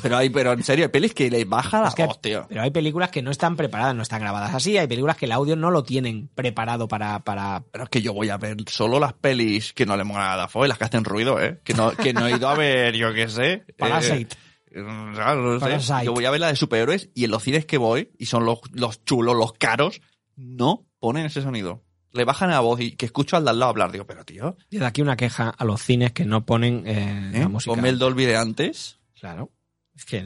Pero 0.01 0.17
hay, 0.17 0.29
pero 0.29 0.53
en 0.53 0.63
serio, 0.63 0.85
hay 0.85 0.89
pelis 0.91 1.13
que 1.13 1.29
le 1.29 1.45
baja 1.45 1.81
la 1.81 1.87
Es 1.89 1.95
que- 1.95 2.05
voz, 2.05 2.21
tío. 2.21 2.45
Pero 2.47 2.61
hay 2.61 2.71
películas 2.71 3.09
que 3.11 3.21
no 3.21 3.31
están 3.31 3.55
preparadas, 3.55 3.95
no 3.95 4.01
están 4.03 4.21
grabadas 4.21 4.53
así. 4.53 4.77
Hay 4.77 4.87
películas 4.87 5.17
que 5.17 5.25
el 5.25 5.31
audio 5.31 5.55
no 5.55 5.71
lo 5.71 5.83
tienen 5.83 6.27
preparado 6.29 6.87
para. 6.87 7.19
para... 7.23 7.63
Pero 7.71 7.83
es 7.85 7.89
que 7.89 8.01
yo 8.01 8.13
voy 8.13 8.29
a 8.29 8.37
ver 8.37 8.57
solo 8.67 8.99
las 8.99 9.13
pelis 9.13 9.73
que 9.73 9.85
no 9.85 9.97
le 9.97 10.03
mola 10.03 10.19
nada 10.21 10.33
a 10.33 10.37
Dafoe, 10.37 10.67
las 10.67 10.77
que 10.77 10.85
hacen 10.85 11.03
ruido, 11.03 11.41
¿eh? 11.41 11.59
Que 11.63 11.73
no, 11.73 11.91
que 11.91 12.13
no 12.13 12.27
he 12.27 12.35
ido 12.35 12.47
a 12.47 12.55
ver, 12.55 12.95
yo 12.95 13.13
qué 13.13 13.27
sé. 13.27 13.65
Parasite. 13.77 14.35
Eh, 14.71 14.81
no 14.81 15.59
sé. 15.79 16.05
Yo 16.05 16.13
voy 16.13 16.25
a 16.25 16.31
ver 16.31 16.41
la 16.41 16.47
de 16.47 16.55
superhéroes 16.55 17.09
y 17.13 17.23
en 17.25 17.31
los 17.31 17.43
cines 17.43 17.65
que 17.65 17.77
voy, 17.77 18.11
y 18.17 18.25
son 18.25 18.45
los, 18.45 18.59
los 18.73 19.03
chulos, 19.05 19.35
los 19.35 19.53
caros, 19.53 20.01
no 20.35 20.85
ponen 20.99 21.25
ese 21.25 21.41
sonido. 21.41 21.83
Le 22.11 22.23
bajan 22.23 22.49
la 22.49 22.61
voz 22.61 22.79
y 22.79 22.91
que 22.91 23.05
escucho 23.05 23.35
al 23.35 23.43
de 23.43 23.49
al 23.51 23.59
lado 23.59 23.71
hablar. 23.71 23.91
Digo, 23.91 24.05
pero 24.05 24.23
tío, 24.23 24.57
Y 24.69 24.77
de 24.77 24.85
aquí 24.85 25.01
una 25.01 25.17
queja 25.17 25.49
a 25.49 25.65
los 25.65 25.81
cines 25.81 26.13
que 26.13 26.23
no 26.25 26.45
ponen 26.45 26.83
eh, 26.87 27.31
¿eh? 27.33 27.39
la 27.39 27.49
música. 27.49 27.73
ponme 27.75 27.89
el 27.89 27.99
Dolby 27.99 28.25
de 28.25 28.37
antes. 28.37 28.99
Claro. 29.19 29.51
Es 29.95 30.05
que. 30.05 30.23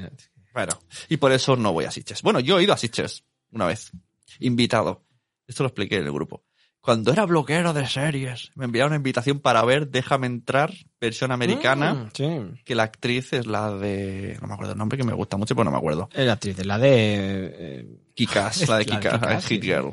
Bueno, 0.54 0.80
y 1.10 1.18
por 1.18 1.32
eso 1.32 1.56
no 1.56 1.72
voy 1.74 1.86
a 1.86 1.92
Sitges. 1.92 2.22
Bueno, 2.22 2.40
yo 2.40 2.60
he 2.60 2.64
ido 2.64 2.74
a 2.74 2.78
Sitges 2.78 3.24
una 3.52 3.66
vez, 3.68 3.92
invitado. 4.40 5.06
Esto 5.48 5.64
lo 5.64 5.68
expliqué 5.70 5.98
en 5.98 6.06
el 6.06 6.12
grupo. 6.12 6.44
Cuando 6.82 7.12
era 7.12 7.26
bloquero 7.26 7.74
de 7.74 7.86
series, 7.88 8.52
me 8.56 8.66
enviaron 8.66 8.92
una 8.92 8.96
invitación 8.98 9.40
para 9.42 9.64
ver 9.66 9.90
Déjame 9.90 10.28
entrar, 10.28 10.74
versión 11.00 11.32
americana, 11.32 11.94
Mm, 11.94 12.10
sí. 12.14 12.62
que 12.64 12.74
la 12.74 12.84
actriz 12.84 13.34
es 13.34 13.48
la 13.48 13.72
de... 13.74 14.38
No 14.42 14.48
me 14.48 14.54
acuerdo 14.54 14.72
el 14.74 14.78
nombre, 14.80 14.98
que 14.98 15.04
me 15.04 15.14
gusta 15.14 15.36
mucho, 15.36 15.56
pero 15.56 15.66
no 15.66 15.72
me 15.72 15.78
acuerdo. 15.78 16.10
La 16.14 16.34
actriz, 16.34 16.58
es 16.58 16.66
la 16.66 16.78
de. 16.78 16.92
eh, 17.54 18.00
Kikas, 18.16 18.68
la 18.70 18.78
de 18.78 18.86
de 18.86 18.92
Kikas, 18.92 19.46
Hit. 19.46 19.62
Girl. 19.64 19.92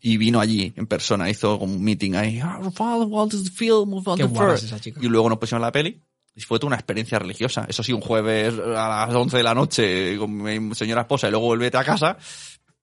Y 0.00 0.16
vino 0.16 0.40
allí 0.40 0.72
en 0.76 0.86
persona, 0.86 1.30
hizo 1.30 1.56
un 1.58 1.82
meeting 1.82 2.14
ahí. 2.14 2.40
"Our 2.42 2.72
father 2.72 3.06
wanted 3.06 3.42
the 3.44 3.50
film 3.50 4.02
Qué 4.16 4.24
the 4.24 4.28
first". 4.28 4.58
es 4.58 4.64
esa 4.64 4.80
chica. 4.80 5.00
Y 5.02 5.08
luego 5.08 5.28
nos 5.28 5.38
pusieron 5.38 5.62
la 5.62 5.72
peli. 5.72 6.02
Toda 6.46 6.66
una 6.66 6.76
experiencia 6.76 7.18
religiosa. 7.18 7.66
Eso 7.68 7.82
sí, 7.82 7.92
un 7.92 8.00
jueves 8.00 8.54
a 8.58 9.06
las 9.06 9.14
11 9.14 9.36
de 9.36 9.42
la 9.42 9.54
noche 9.54 10.16
con 10.18 10.36
mi 10.42 10.74
señora 10.74 11.02
esposa 11.02 11.28
y 11.28 11.30
luego 11.30 11.46
volvete 11.46 11.76
a 11.76 11.84
casa. 11.84 12.16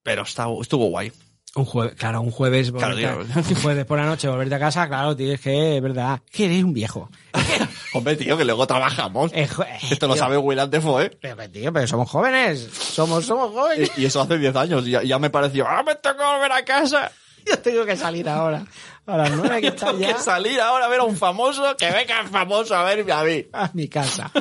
Pero 0.04 0.24
estaba, 0.24 0.52
estuvo 0.62 0.88
guay. 0.88 1.12
Un 1.56 1.64
jueves, 1.64 1.96
claro, 1.96 2.20
un 2.20 2.32
jueves, 2.32 2.70
Claro, 2.72 2.98
tío. 2.98 3.18
un 3.36 3.56
jueves 3.62 3.86
por 3.86 3.98
la 3.98 4.06
noche, 4.06 4.28
volverte 4.28 4.56
a 4.56 4.60
casa, 4.60 4.88
claro, 4.90 5.16
tienes 5.16 5.40
que, 5.40 5.78
es 5.78 5.82
verdad, 5.82 6.20
que 6.30 6.46
eres 6.46 6.64
un 6.66 6.74
viejo. 6.74 7.10
Hombre, 7.94 8.18
tío, 8.18 8.38
que 8.38 8.44
luego 8.44 8.68
trabajamos. 8.68 9.32
Eh, 9.34 9.48
Esto 9.90 10.06
lo 10.08 10.16
tío, 10.16 10.22
sabe 10.22 10.38
Will 10.38 10.70
Defoe, 10.70 11.06
¿eh? 11.06 11.18
Pero, 11.22 11.50
tío, 11.50 11.72
pero 11.72 11.88
somos 11.88 12.10
jóvenes, 12.10 12.70
somos, 12.74 13.26
somos 13.26 13.52
jóvenes. 13.54 13.90
Y, 13.96 14.02
y 14.02 14.06
eso 14.06 14.20
hace 14.22 14.38
10 14.38 14.54
años. 14.58 14.86
Ya, 14.86 15.02
ya 15.02 15.18
me 15.18 15.30
pareció, 15.30 15.66
¡ah, 15.66 15.82
me 15.82 15.96
toca 15.96 16.34
volver 16.34 16.52
a 16.52 16.66
casa! 16.66 17.10
Yo 17.46 17.58
tengo 17.60 17.86
que 17.86 17.96
salir 17.96 18.28
ahora, 18.28 18.66
a 19.08 19.18
las 19.18 19.32
nueve 19.36 19.62
que 19.62 19.68
está 19.76 19.92
ya 19.98 20.14
que 20.16 20.22
salir 20.22 20.60
ahora 20.60 20.86
a 20.86 20.90
ver 20.90 21.00
a 21.00 21.04
un 21.04 21.16
famoso, 21.18 21.76
que 21.78 21.86
venga 21.92 22.22
el 22.22 22.28
famoso 22.28 22.76
a 22.76 22.84
verme 22.84 23.12
a 23.12 23.24
mí. 23.24 23.46
a 23.54 23.72
mi 23.74 23.88
casa. 23.88 24.32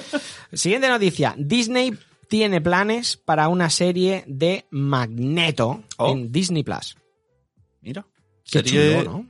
Siguiente 0.52 0.88
noticia, 0.88 1.34
Disney 1.38 1.96
tiene 2.28 2.60
planes 2.60 3.16
para 3.16 3.48
una 3.48 3.70
serie 3.70 4.24
de 4.26 4.66
Magneto 4.70 5.84
Oh. 5.98 6.10
en 6.12 6.32
Disney 6.32 6.62
Plus. 6.64 6.96
Mira. 7.82 8.06
Qué 8.44 8.58
serie 8.62 8.98
chulo, 8.98 9.10
¿no? 9.12 9.26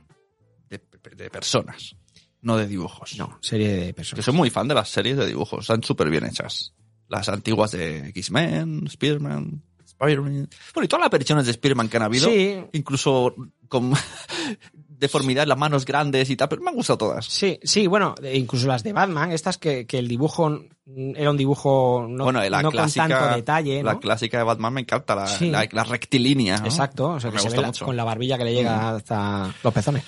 de, 0.69 0.81
de 1.15 1.29
personas, 1.29 1.95
no 2.41 2.57
de 2.57 2.67
dibujos. 2.67 3.17
No, 3.17 3.37
serie 3.41 3.67
de 3.69 3.87
Yo 3.87 3.95
personas. 3.95 4.25
soy 4.25 4.33
muy 4.33 4.49
fan 4.49 4.67
de 4.67 4.75
las 4.75 4.89
series 4.89 5.17
de 5.17 5.25
dibujos, 5.27 5.61
están 5.61 5.83
súper 5.83 6.09
bien 6.09 6.25
hechas. 6.25 6.73
Las 7.07 7.29
antiguas 7.29 7.71
de 7.71 8.09
X-Men, 8.09 8.87
Spearman, 8.89 9.61
Spider-Man. 9.85 10.49
Bueno, 10.73 10.85
y 10.85 10.87
todas 10.87 11.01
las 11.03 11.11
versiones 11.11 11.45
de 11.45 11.53
Spearman 11.53 11.87
que 11.87 11.97
han 11.97 12.03
habido, 12.03 12.27
Sí. 12.29 12.57
incluso 12.73 13.35
con 13.67 13.93
deformidad, 14.99 15.45
las 15.47 15.57
manos 15.57 15.85
grandes 15.85 16.29
y 16.29 16.35
tal, 16.35 16.49
pero 16.49 16.61
me 16.61 16.69
han 16.69 16.75
gustado 16.75 16.97
todas. 16.97 17.25
Sí, 17.25 17.59
sí, 17.63 17.87
bueno, 17.87 18.15
e 18.21 18.37
incluso 18.37 18.67
las 18.67 18.83
de 18.83 18.93
Batman, 18.93 19.31
estas 19.31 19.57
que, 19.57 19.85
que 19.85 19.97
el 19.99 20.07
dibujo 20.07 20.49
mm, 20.49 21.15
era 21.15 21.31
un 21.31 21.37
dibujo 21.37 22.05
no, 22.09 22.23
bueno, 22.25 22.41
la 22.49 22.61
no 22.61 22.71
con 22.71 22.91
tanto 22.91 23.27
detalle, 23.35 23.83
¿no? 23.83 23.91
la 23.93 23.99
clásica 23.99 24.37
de 24.37 24.43
Batman 24.43 24.73
me 24.73 24.81
encanta, 24.81 25.15
la, 25.15 25.27
Sí. 25.27 25.49
la, 25.49 25.67
la 25.71 25.83
rectilínea. 25.83 26.57
¿no? 26.57 26.65
Exacto, 26.65 27.09
o 27.11 27.19
sea, 27.19 27.29
que 27.31 27.35
me 27.35 27.41
se 27.41 27.47
gusta 27.47 27.61
ve 27.61 27.67
mucho. 27.67 27.85
Mm. 27.85 27.87
con 27.87 27.97
la 27.97 28.03
barbilla 28.03 28.37
que 28.37 28.45
le 28.45 28.53
llega 28.53 28.95
hasta 28.95 29.53
los 29.63 29.73
pezones. 29.73 30.03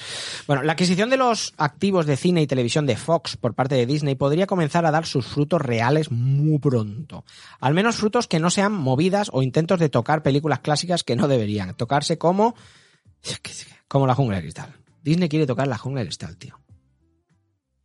Bueno, 0.48 0.64
la 0.64 0.74
adquisición 0.74 1.10
de 1.10 1.18
los 1.18 1.54
activos 1.58 2.06
de 2.06 2.18
cine 2.18 2.42
y 2.42 2.48
televisión 2.48 2.86
de 2.86 2.96
Fox 2.96 3.38
por 3.38 3.54
parte 3.54 3.76
de 3.76 3.86
Disney 3.86 4.16
podría 4.16 4.48
comenzar 4.48 4.86
a 4.86 4.92
dar 4.92 5.06
sus 5.06 5.26
frutos 5.26 5.62
reales 5.62 6.12
muy 6.12 6.60
pronto. 6.60 7.26
Al 7.60 7.74
menos 7.74 7.96
frutos 7.98 8.28
que 8.28 8.40
no 8.40 8.50
sean 8.50 8.74
movidas 8.74 9.30
o 9.34 9.42
intentos 9.42 9.80
de 9.80 9.90
tocar 9.90 10.24
películas 10.24 10.60
clásicas 10.60 11.04
que 11.04 11.16
no 11.16 11.28
deberían 11.28 11.76
tocarse 11.76 12.18
como 12.18 12.56
como 13.88 14.06
la 14.08 14.16
jungla 14.16 14.38
de 14.38 14.42
cristal. 14.44 14.74
Disney 15.04 15.30
quiere 15.30 15.46
tocar 15.48 15.68
la 15.68 15.78
jungla 15.78 16.02
de 16.02 16.08
cristal, 16.08 16.38
tío. 16.38 16.60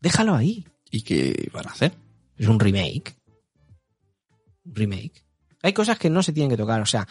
Déjalo 0.00 0.34
ahí. 0.34 0.66
¿Y 0.90 1.02
qué 1.02 1.48
van 1.52 1.68
a 1.68 1.70
hacer? 1.72 1.92
Es 2.36 2.48
un 2.48 2.58
remake. 2.58 3.16
Un 4.64 4.74
remake. 4.74 5.24
Hay 5.62 5.72
cosas 5.72 5.98
que 5.98 6.10
no 6.10 6.22
se 6.22 6.32
tienen 6.32 6.50
que 6.50 6.56
tocar, 6.56 6.80
o 6.80 6.86
sea, 6.86 7.06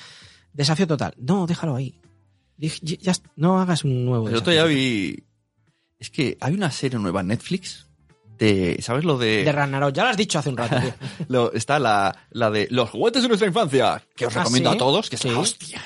desafío 0.51 0.87
total. 0.87 1.13
No, 1.17 1.47
déjalo 1.47 1.75
ahí. 1.75 1.99
Ya- 2.57 2.97
ya 2.99 3.13
no 3.37 3.59
hagas 3.59 3.83
un 3.83 4.05
nuevo 4.05 4.27
El 4.29 4.35
otro 4.35 4.51
día 4.51 4.65
vi... 4.65 5.23
Es 5.97 6.09
que 6.09 6.37
hay 6.41 6.53
una 6.53 6.69
serie 6.71 6.99
nueva 6.99 7.21
en 7.21 7.27
Netflix 7.27 7.87
de... 8.37 8.77
¿Sabes 8.81 9.03
lo 9.05 9.17
de...? 9.17 9.43
De 9.43 9.51
Ragnarok, 9.51 9.93
ya 9.93 10.03
lo 10.03 10.09
has 10.09 10.17
dicho 10.17 10.37
hace 10.39 10.49
un 10.49 10.57
rato, 10.57 10.75
tío. 10.79 10.93
Lo- 11.29 11.53
está 11.53 11.79
la, 11.79 12.27
la 12.31 12.49
de 12.51 12.67
los 12.71 12.89
juguetes 12.89 13.21
de 13.21 13.27
nuestra 13.29 13.47
infancia, 13.47 14.03
que 14.15 14.25
os 14.25 14.35
Ah, 14.35 14.39
recomiendo 14.39 14.71
¿sí? 14.71 14.75
a 14.75 14.79
todos, 14.79 15.09
que 15.09 15.15
es 15.15 15.25
la 15.25 15.39
hostia. 15.39 15.81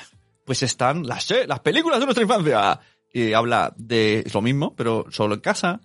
Pues 0.46 0.62
están 0.62 1.06
las, 1.06 1.24
se- 1.24 1.46
las 1.46 1.60
películas 1.60 1.98
de 2.00 2.06
nuestra 2.06 2.22
infancia. 2.22 2.80
Y 3.12 3.34
habla 3.34 3.74
de 3.76 4.20
es 4.24 4.32
lo 4.32 4.40
mismo, 4.40 4.74
pero 4.74 5.04
solo 5.10 5.34
en 5.34 5.40
casa. 5.40 5.80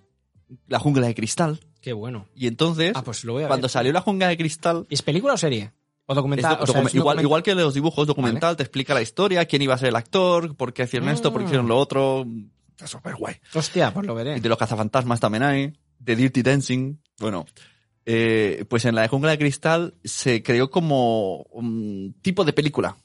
La 0.68 0.78
jungla 0.78 1.06
de 1.06 1.14
cristal. 1.14 1.60
Qué 1.82 1.92
bueno. 1.92 2.28
Y 2.34 2.46
entonces, 2.46 2.92
Ah, 2.94 3.02
pues 3.04 3.24
lo 3.24 3.34
voy 3.34 3.42
a 3.44 3.48
cuando 3.48 3.64
ver. 3.66 3.70
salió 3.70 3.92
la 3.92 4.00
jungla 4.00 4.28
de 4.28 4.36
cristal, 4.38 4.86
¿Es 4.88 5.02
película 5.02 5.34
o 5.34 5.36
serie? 5.36 5.72
¿O 6.06 6.14
documental? 6.14 6.58
O 6.60 6.66
sea, 6.66 6.82
igual, 6.92 7.20
igual 7.20 7.42
que 7.42 7.54
los 7.54 7.74
dibujos 7.74 8.06
documental, 8.06 8.56
te 8.56 8.62
explica 8.62 8.94
la 8.94 9.02
historia, 9.02 9.44
quién 9.46 9.62
iba 9.62 9.74
a 9.74 9.78
ser 9.78 9.88
el 9.90 9.96
actor, 9.96 10.54
por 10.56 10.72
qué 10.72 10.84
hicieron 10.84 11.08
esto, 11.08 11.32
por 11.32 11.40
qué 11.40 11.46
hicieron 11.46 11.68
lo 11.68 11.78
otro. 11.78 12.24
Está 12.70 12.86
súper 12.86 13.14
guay. 13.16 13.34
Hostia, 13.54 13.92
pues 13.92 14.06
lo 14.06 14.12
Y 14.14 14.16
veré. 14.16 14.40
de 14.40 14.48
los 14.48 14.58
cazafantasmas 14.58 15.20
también 15.20 15.42
hay. 15.42 15.72
De 15.98 16.16
Dirty 16.16 16.42
Dancing. 16.42 16.96
Bueno, 17.18 17.46
eh, 18.04 18.64
pues 18.68 18.84
en 18.84 18.94
la 18.94 19.06
Jungla 19.08 19.30
de 19.30 19.38
Cristal 19.38 19.94
se 20.04 20.42
creó 20.42 20.70
como 20.70 21.42
un 21.52 22.14
tipo 22.20 22.44
de 22.44 22.52
película. 22.52 22.96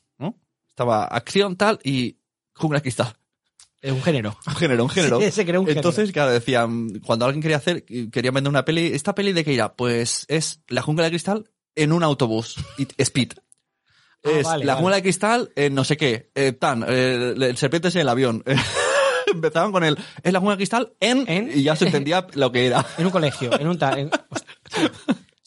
Estaba 0.78 1.06
acción 1.06 1.56
tal 1.56 1.80
y 1.84 2.20
Jungla 2.54 2.78
de 2.78 2.82
Cristal. 2.84 3.12
Es 3.82 3.92
un 3.92 4.04
género. 4.04 4.38
Un 4.46 4.56
género, 4.56 4.84
un 4.84 4.90
género. 4.92 5.20
Sí, 5.20 5.32
se 5.32 5.44
creó 5.44 5.62
un 5.62 5.70
Entonces, 5.70 6.12
claro, 6.12 6.30
decían, 6.30 7.00
cuando 7.00 7.26
alguien 7.26 7.42
quería 7.42 7.58
hacer, 7.58 7.84
quería 8.12 8.30
vender 8.30 8.52
una 8.52 8.64
peli, 8.64 8.92
¿esta 8.94 9.16
peli 9.16 9.34
de 9.34 9.44
qué 9.44 9.54
irá? 9.54 9.74
Pues 9.76 10.26
es 10.28 10.62
la 10.68 10.84
Jungla 10.84 11.06
de 11.06 11.10
Cristal 11.10 11.50
en 11.74 11.94
un 11.94 12.04
autobús. 12.04 12.58
Speed. 12.96 13.32
Ah, 14.24 14.30
es 14.30 14.44
vale, 14.46 14.66
la 14.66 14.74
vale. 14.76 14.82
Jungla 14.84 14.96
de 14.98 15.02
Cristal 15.02 15.50
en 15.56 15.74
no 15.74 15.84
sé 15.84 15.98
qué. 15.98 16.30
eh, 16.36 16.52
tan, 16.52 16.86
eh, 16.88 17.34
el 17.36 17.58
serpiente 17.58 17.88
es 17.88 17.96
en 17.96 18.02
el 18.02 18.10
avión. 18.10 18.44
Empezaban 19.34 19.72
con 19.72 19.84
el, 19.84 19.98
es 20.22 20.32
la 20.32 20.38
Jungla 20.38 20.54
de 20.54 20.58
Cristal 20.58 20.94
en, 21.00 21.26
En- 21.28 21.58
y 21.58 21.64
ya 21.64 21.76
se 21.76 21.86
entendía 21.88 22.28
lo 22.36 22.52
que 22.52 22.68
era. 22.68 22.86
En 23.00 23.06
un 23.08 23.12
colegio, 23.12 23.60
en 23.60 23.68
un... 23.68 23.80
ta- 23.80 24.00
en- 24.00 24.12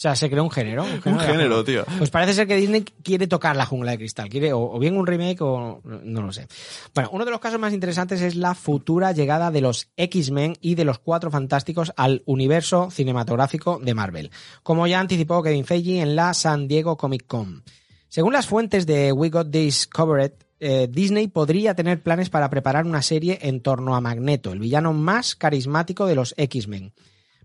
sea, 0.00 0.16
se 0.16 0.30
creó 0.30 0.42
un 0.42 0.50
género. 0.50 0.82
Un 0.84 1.18
género, 1.18 1.58
Un 1.58 1.64
tío. 1.64 1.84
Pues 1.98 2.08
parece 2.08 2.32
ser 2.32 2.46
que 2.46 2.56
Disney 2.56 2.84
quiere 3.02 3.26
tocar 3.26 3.54
la 3.54 3.66
jungla 3.66 3.90
de 3.90 3.98
cristal. 3.98 4.30
Quiere 4.30 4.52
o, 4.52 4.60
o 4.60 4.78
bien 4.78 4.96
un 4.96 5.06
remake 5.06 5.42
o 5.42 5.82
no 5.84 6.22
lo 6.22 6.32
sé. 6.32 6.48
Bueno, 6.94 7.10
uno 7.12 7.26
de 7.26 7.30
los 7.30 7.40
casos 7.40 7.60
más 7.60 7.74
interesantes 7.74 8.22
es 8.22 8.34
la 8.34 8.54
futura 8.54 9.12
llegada 9.12 9.50
de 9.50 9.60
los 9.60 9.88
X-Men 9.96 10.56
y 10.62 10.74
de 10.74 10.86
los 10.86 11.00
Cuatro 11.00 11.30
Fantásticos 11.30 11.92
al 11.96 12.22
universo 12.24 12.90
cinematográfico 12.90 13.78
de 13.82 13.92
Marvel. 13.92 14.30
Como 14.62 14.86
ya 14.86 15.00
anticipó 15.00 15.42
Kevin 15.42 15.66
Feige 15.66 16.00
en 16.00 16.16
la 16.16 16.32
San 16.32 16.66
Diego 16.66 16.96
Comic 16.96 17.26
Con. 17.26 17.62
Según 18.08 18.32
las 18.32 18.46
fuentes 18.46 18.86
de 18.86 19.12
We 19.12 19.28
Got 19.28 19.50
This 19.50 19.86
Covered, 19.86 20.32
eh, 20.60 20.88
Disney 20.90 21.28
podría 21.28 21.74
tener 21.74 22.02
planes 22.02 22.30
para 22.30 22.48
preparar 22.48 22.86
una 22.86 23.02
serie 23.02 23.38
en 23.42 23.60
torno 23.60 23.94
a 23.94 24.00
Magneto, 24.00 24.52
el 24.52 24.60
villano 24.60 24.92
más 24.92 25.36
carismático 25.36 26.06
de 26.06 26.14
los 26.14 26.34
X-Men. 26.36 26.92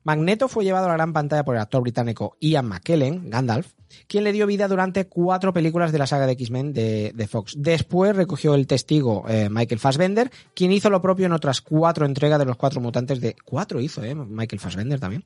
Magneto 0.05 0.47
fue 0.47 0.63
llevado 0.63 0.85
a 0.85 0.89
la 0.89 0.93
gran 0.95 1.11
pantalla 1.13 1.43
por 1.43 1.55
el 1.55 1.61
actor 1.61 1.81
británico 1.81 2.37
Ian 2.39 2.67
McKellen, 2.67 3.29
Gandalf, 3.29 3.73
quien 4.07 4.23
le 4.23 4.31
dio 4.31 4.45
vida 4.45 4.67
durante 4.67 5.07
cuatro 5.07 5.51
películas 5.51 5.91
de 5.91 5.97
la 5.97 6.05
saga 6.05 6.27
de 6.27 6.33
X-Men 6.33 6.73
de, 6.73 7.11
de 7.15 7.27
Fox. 7.27 7.55
Después 7.57 8.15
recogió 8.15 8.53
el 8.55 8.67
testigo 8.67 9.25
eh, 9.27 9.49
Michael 9.49 9.79
Fassbender, 9.79 10.31
quien 10.53 10.71
hizo 10.71 10.89
lo 10.91 11.01
propio 11.01 11.25
en 11.25 11.31
otras 11.33 11.61
cuatro 11.61 12.05
entregas 12.05 12.37
de 12.39 12.45
los 12.45 12.55
cuatro 12.55 12.79
mutantes 12.81 13.19
de... 13.19 13.35
Cuatro 13.43 13.81
hizo, 13.81 14.03
¿eh? 14.03 14.13
Michael 14.13 14.59
Fassbender 14.59 14.99
también. 14.99 15.23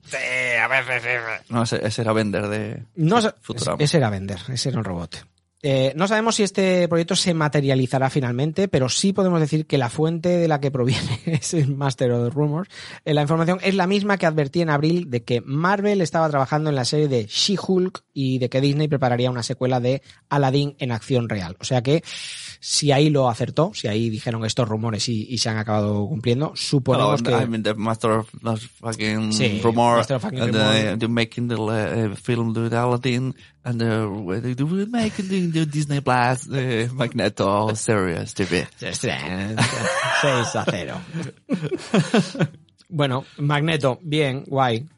No, 1.50 1.62
ese, 1.64 1.86
ese 1.86 2.00
era 2.02 2.12
Bender 2.14 2.48
de 2.48 2.82
No, 2.96 3.18
Futurama. 3.42 3.76
ese 3.84 3.98
era 3.98 4.08
Bender, 4.08 4.38
ese 4.48 4.70
era 4.70 4.78
un 4.78 4.84
robot. 4.84 5.26
Eh, 5.62 5.92
no 5.94 6.08
sabemos 6.08 6.36
si 6.36 6.42
este 6.42 6.88
proyecto 6.88 7.14
se 7.16 7.34
materializará 7.34 8.08
finalmente, 8.08 8.66
pero 8.66 8.88
sí 8.88 9.12
podemos 9.12 9.40
decir 9.40 9.66
que 9.66 9.76
la 9.76 9.90
fuente 9.90 10.30
de 10.30 10.48
la 10.48 10.58
que 10.58 10.70
proviene 10.70 11.20
es 11.26 11.52
el 11.52 11.76
Master 11.76 12.12
of 12.12 12.28
the 12.28 12.34
Rumors. 12.34 12.70
Eh, 13.04 13.12
la 13.12 13.22
información 13.22 13.58
es 13.62 13.74
la 13.74 13.86
misma 13.86 14.16
que 14.16 14.24
advertí 14.24 14.62
en 14.62 14.70
abril 14.70 15.10
de 15.10 15.22
que 15.22 15.42
Marvel 15.42 16.00
estaba 16.00 16.30
trabajando 16.30 16.70
en 16.70 16.76
la 16.76 16.86
serie 16.86 17.08
de 17.08 17.26
She-Hulk 17.26 18.04
y 18.14 18.38
de 18.38 18.48
que 18.48 18.60
Disney 18.62 18.88
prepararía 18.88 19.30
una 19.30 19.42
secuela 19.42 19.80
de 19.80 20.00
Aladdin 20.30 20.76
en 20.78 20.92
acción 20.92 21.28
real. 21.28 21.56
O 21.60 21.64
sea 21.64 21.82
que 21.82 22.02
si 22.60 22.90
ahí 22.92 23.10
lo 23.10 23.28
acertó, 23.28 23.72
si 23.74 23.86
ahí 23.88 24.08
dijeron 24.08 24.44
estos 24.46 24.68
rumores 24.68 25.08
y, 25.10 25.26
y 25.28 25.38
se 25.38 25.50
han 25.50 25.58
acabado 25.58 26.06
cumpliendo, 26.06 26.52
suponemos 26.54 27.22
que... 27.22 27.32
I 27.32 27.46
mean, 27.46 27.62
the 27.62 27.74
master 27.74 28.10
of 28.12 28.30
the 28.42 28.56
fucking 28.56 29.32
Sí, 29.32 29.60
rumor, 29.62 29.98
Master 29.98 30.16
of 30.16 30.22
fucking 30.22 30.40
and, 30.40 30.54
rumor. 30.54 30.98
they're 30.98 31.08
making 31.08 31.48
the 31.48 31.56
uh, 31.56 32.14
film 32.16 32.54
with 32.54 32.72
Aladdin, 32.72 33.34
And 33.62 33.82
uh, 33.82 34.08
we 34.08 34.54
will 34.54 34.86
make 34.86 35.16
the, 35.16 35.46
the 35.46 35.66
Disney 35.66 36.00
Plus 36.00 36.48
uh, 36.48 36.88
Magneto 36.94 37.74
series 37.74 38.32
TV. 38.32 38.66
6 38.78 39.04
a 40.56 40.64
0. 40.64 41.00
bueno, 42.88 43.24
Magneto, 43.38 43.98
bien, 44.02 44.44
guay. 44.46 44.88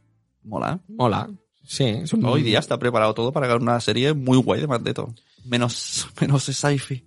Mola. 0.45 0.79
Mola. 0.89 1.29
Sí, 1.65 2.03
Hoy 2.23 2.43
día 2.43 2.59
está 2.59 2.79
preparado 2.79 3.15
todo 3.15 3.33
para 3.33 3.55
una 3.57 3.81
serie 3.81 4.13
muy 4.13 4.39
guay 4.39 4.61
de 4.61 4.67
Magneto. 4.69 5.13
Menos, 5.45 6.09
menos 6.21 6.45
sci-fi. 6.45 7.05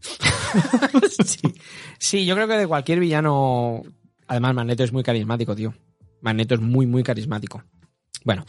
sí. 1.24 1.54
Sí, 1.98 2.26
yo 2.26 2.34
creo 2.34 2.48
que 2.48 2.54
de 2.54 2.66
cualquier 2.66 3.00
villano. 3.00 3.82
Además, 4.28 4.54
Magneto 4.54 4.84
es 4.84 4.92
muy 4.92 5.02
carismático, 5.02 5.56
tío. 5.56 5.72
Magneto 6.20 6.54
es 6.54 6.60
muy, 6.60 6.86
muy 6.86 7.02
carismático. 7.02 7.62
Bueno, 8.24 8.44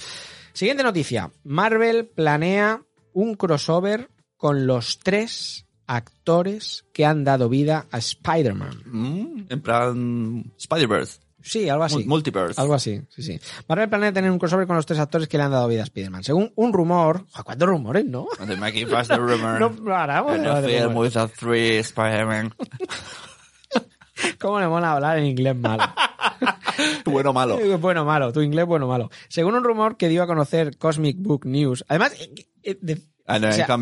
siguiente 0.58 0.84
noticia. 0.84 1.32
Marvel 1.44 2.08
planea 2.08 2.82
un 3.14 3.36
crossover 3.36 4.10
con 4.36 4.68
los 4.68 5.00
tres 5.00 5.66
actores 5.88 6.86
que 6.94 7.06
han 7.06 7.24
dado 7.24 7.48
vida 7.50 7.86
a 7.92 7.98
Spider-Man. 8.00 8.82
Mm, 8.86 9.46
en 9.50 9.62
plan 9.62 10.54
Spider-Verse. 10.58 11.20
Sí, 11.42 11.70
algo 11.70 11.86
así. 11.86 11.96
Mul- 11.98 12.08
Multiverse. 12.08 12.60
Algo 12.60 12.74
así, 12.74 13.02
sí, 13.10 13.22
sí. 13.24 13.40
Marvel 13.70 13.88
planea 13.88 14.12
tener 14.12 14.30
un 14.32 14.38
crossover 14.40 14.68
con 14.68 14.76
los 14.76 14.86
tres 14.86 15.00
actores 15.00 15.28
que 15.30 15.38
le 15.38 15.44
han 15.44 15.52
dado 15.52 15.68
vida 15.68 15.82
a 15.82 15.84
Spider-Man. 15.86 16.24
Según 16.24 16.52
un 16.56 16.74
rumor. 16.74 17.26
¿Cuántos 17.44 17.70
rumores, 17.70 18.04
no? 18.06 18.28
The 18.46 18.88
Pass 18.88 19.08
the 19.08 19.16
rumor. 19.16 19.60
No 19.60 19.72
paramos. 19.74 20.34
De 20.42 21.20
a 21.20 21.28
three 21.30 21.78
Spider-Man. 21.78 22.54
¿Cómo 24.40 24.60
le 24.60 24.68
mola 24.68 24.94
hablar 24.94 25.20
en 25.20 25.26
inglés 25.28 25.56
malo? 25.56 25.84
bueno 27.18 27.30
o 27.32 27.34
malo. 27.34 27.78
Bueno, 27.80 28.06
malo, 28.06 28.32
tu 28.34 28.42
inglés 28.42 28.66
bueno, 28.66 28.88
malo. 28.88 29.10
Según 29.30 29.56
un 29.56 29.64
rumor 29.64 29.98
que 29.98 30.08
dio 30.10 30.24
a 30.24 30.28
conocer 30.28 30.78
Cosmic 30.78 31.18
Book 31.20 31.46
News. 31.46 31.84
Además, 31.88 32.14
eh, 32.20 32.34
eh, 32.64 32.78
de- 32.82 33.02
And 33.30 33.44
o 33.44 33.48
then 33.50 33.54
sea, 33.58 33.78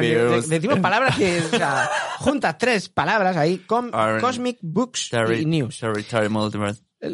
beers. 0.00 0.48
De- 0.48 0.56
decimos 0.56 0.80
palabras 0.80 1.16
que, 1.16 1.38
o 1.40 1.48
sea, 1.48 1.88
juntas 2.18 2.58
tres 2.58 2.88
palabras 2.88 3.36
ahí, 3.36 3.58
com- 3.58 3.90
Cosmic 4.20 4.58
Books 4.62 5.10
Terry, 5.10 5.42
y 5.42 5.46
News. 5.46 5.78
Terry, 5.78 6.02
Terry 6.02 6.28
Multiverse. 6.28 6.82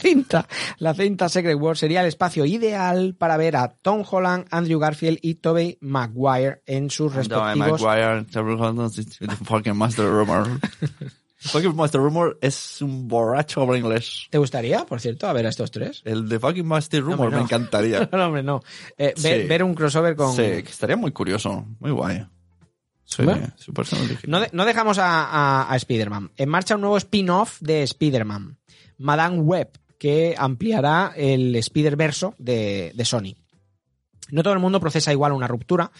cinta, 0.00 0.46
la 0.78 0.94
cinta 0.94 1.28
Secret 1.28 1.56
War 1.60 1.76
sería 1.76 2.00
el 2.00 2.06
espacio 2.06 2.44
ideal 2.46 3.14
para 3.18 3.36
ver 3.36 3.56
a 3.56 3.68
Tom 3.82 4.04
Holland, 4.08 4.46
Andrew 4.50 4.78
Garfield 4.78 5.18
y 5.22 5.34
Tobey 5.34 5.76
Maguire 5.80 6.62
en 6.66 6.88
sus 6.88 7.14
And 7.14 7.28
Tobey 7.28 7.44
respectivos... 7.54 7.82
Maguire, 7.82 8.24
Terry 8.24 8.54
Holland, 8.54 8.92
the 8.94 9.36
fucking 9.44 9.76
Master 9.76 10.06
Rumor. 10.06 10.48
Fucking 11.38 11.74
Master 11.76 12.00
Rumor 12.00 12.38
es 12.40 12.82
un 12.82 13.08
borracho 13.08 13.62
habla 13.62 13.78
inglés. 13.78 14.26
¿Te 14.30 14.38
gustaría, 14.38 14.84
por 14.84 15.00
cierto, 15.00 15.26
a 15.28 15.32
ver 15.32 15.46
a 15.46 15.48
estos 15.50 15.70
tres? 15.70 16.02
El 16.04 16.28
de 16.28 16.38
fucking 16.38 16.66
Master 16.66 17.02
Rumor 17.02 17.20
hombre, 17.26 17.30
no. 17.32 17.36
me 17.38 17.42
encantaría. 17.44 18.08
no, 18.12 18.26
hombre, 18.26 18.42
no. 18.42 18.60
Eh, 18.96 19.14
ver, 19.22 19.42
Sí. 19.42 19.48
ver 19.48 19.62
un 19.62 19.74
crossover 19.74 20.16
con... 20.16 20.32
Sí, 20.34 20.42
que 20.42 20.58
estaría 20.70 20.96
muy 20.96 21.12
curioso, 21.12 21.66
muy 21.80 21.90
guay. 21.90 22.26
Sí, 23.04 23.22
Bueno. 23.22 23.48
su 23.56 23.72
persona 23.72 24.02
original. 24.02 24.24
No, 24.30 24.40
de- 24.40 24.50
no 24.52 24.64
dejamos 24.66 24.98
a, 24.98 25.24
a- 25.24 25.72
a 25.72 25.76
Spider-Man. 25.76 26.30
En 26.36 26.48
marcha 26.48 26.74
un 26.74 26.82
nuevo 26.82 26.98
spin-off 26.98 27.58
de 27.60 27.82
Spider-Man, 27.84 28.58
Madame 28.98 29.38
Web, 29.38 29.70
que 29.98 30.34
ampliará 30.36 31.12
el 31.16 31.54
Spider-Verso 31.56 32.34
de, 32.38 32.92
de 32.94 33.04
Sony. 33.04 33.34
No 34.30 34.42
todo 34.42 34.52
el 34.54 34.58
mundo 34.60 34.80
procesa 34.80 35.12
igual 35.12 35.32
una 35.32 35.48
ruptura. 35.48 35.90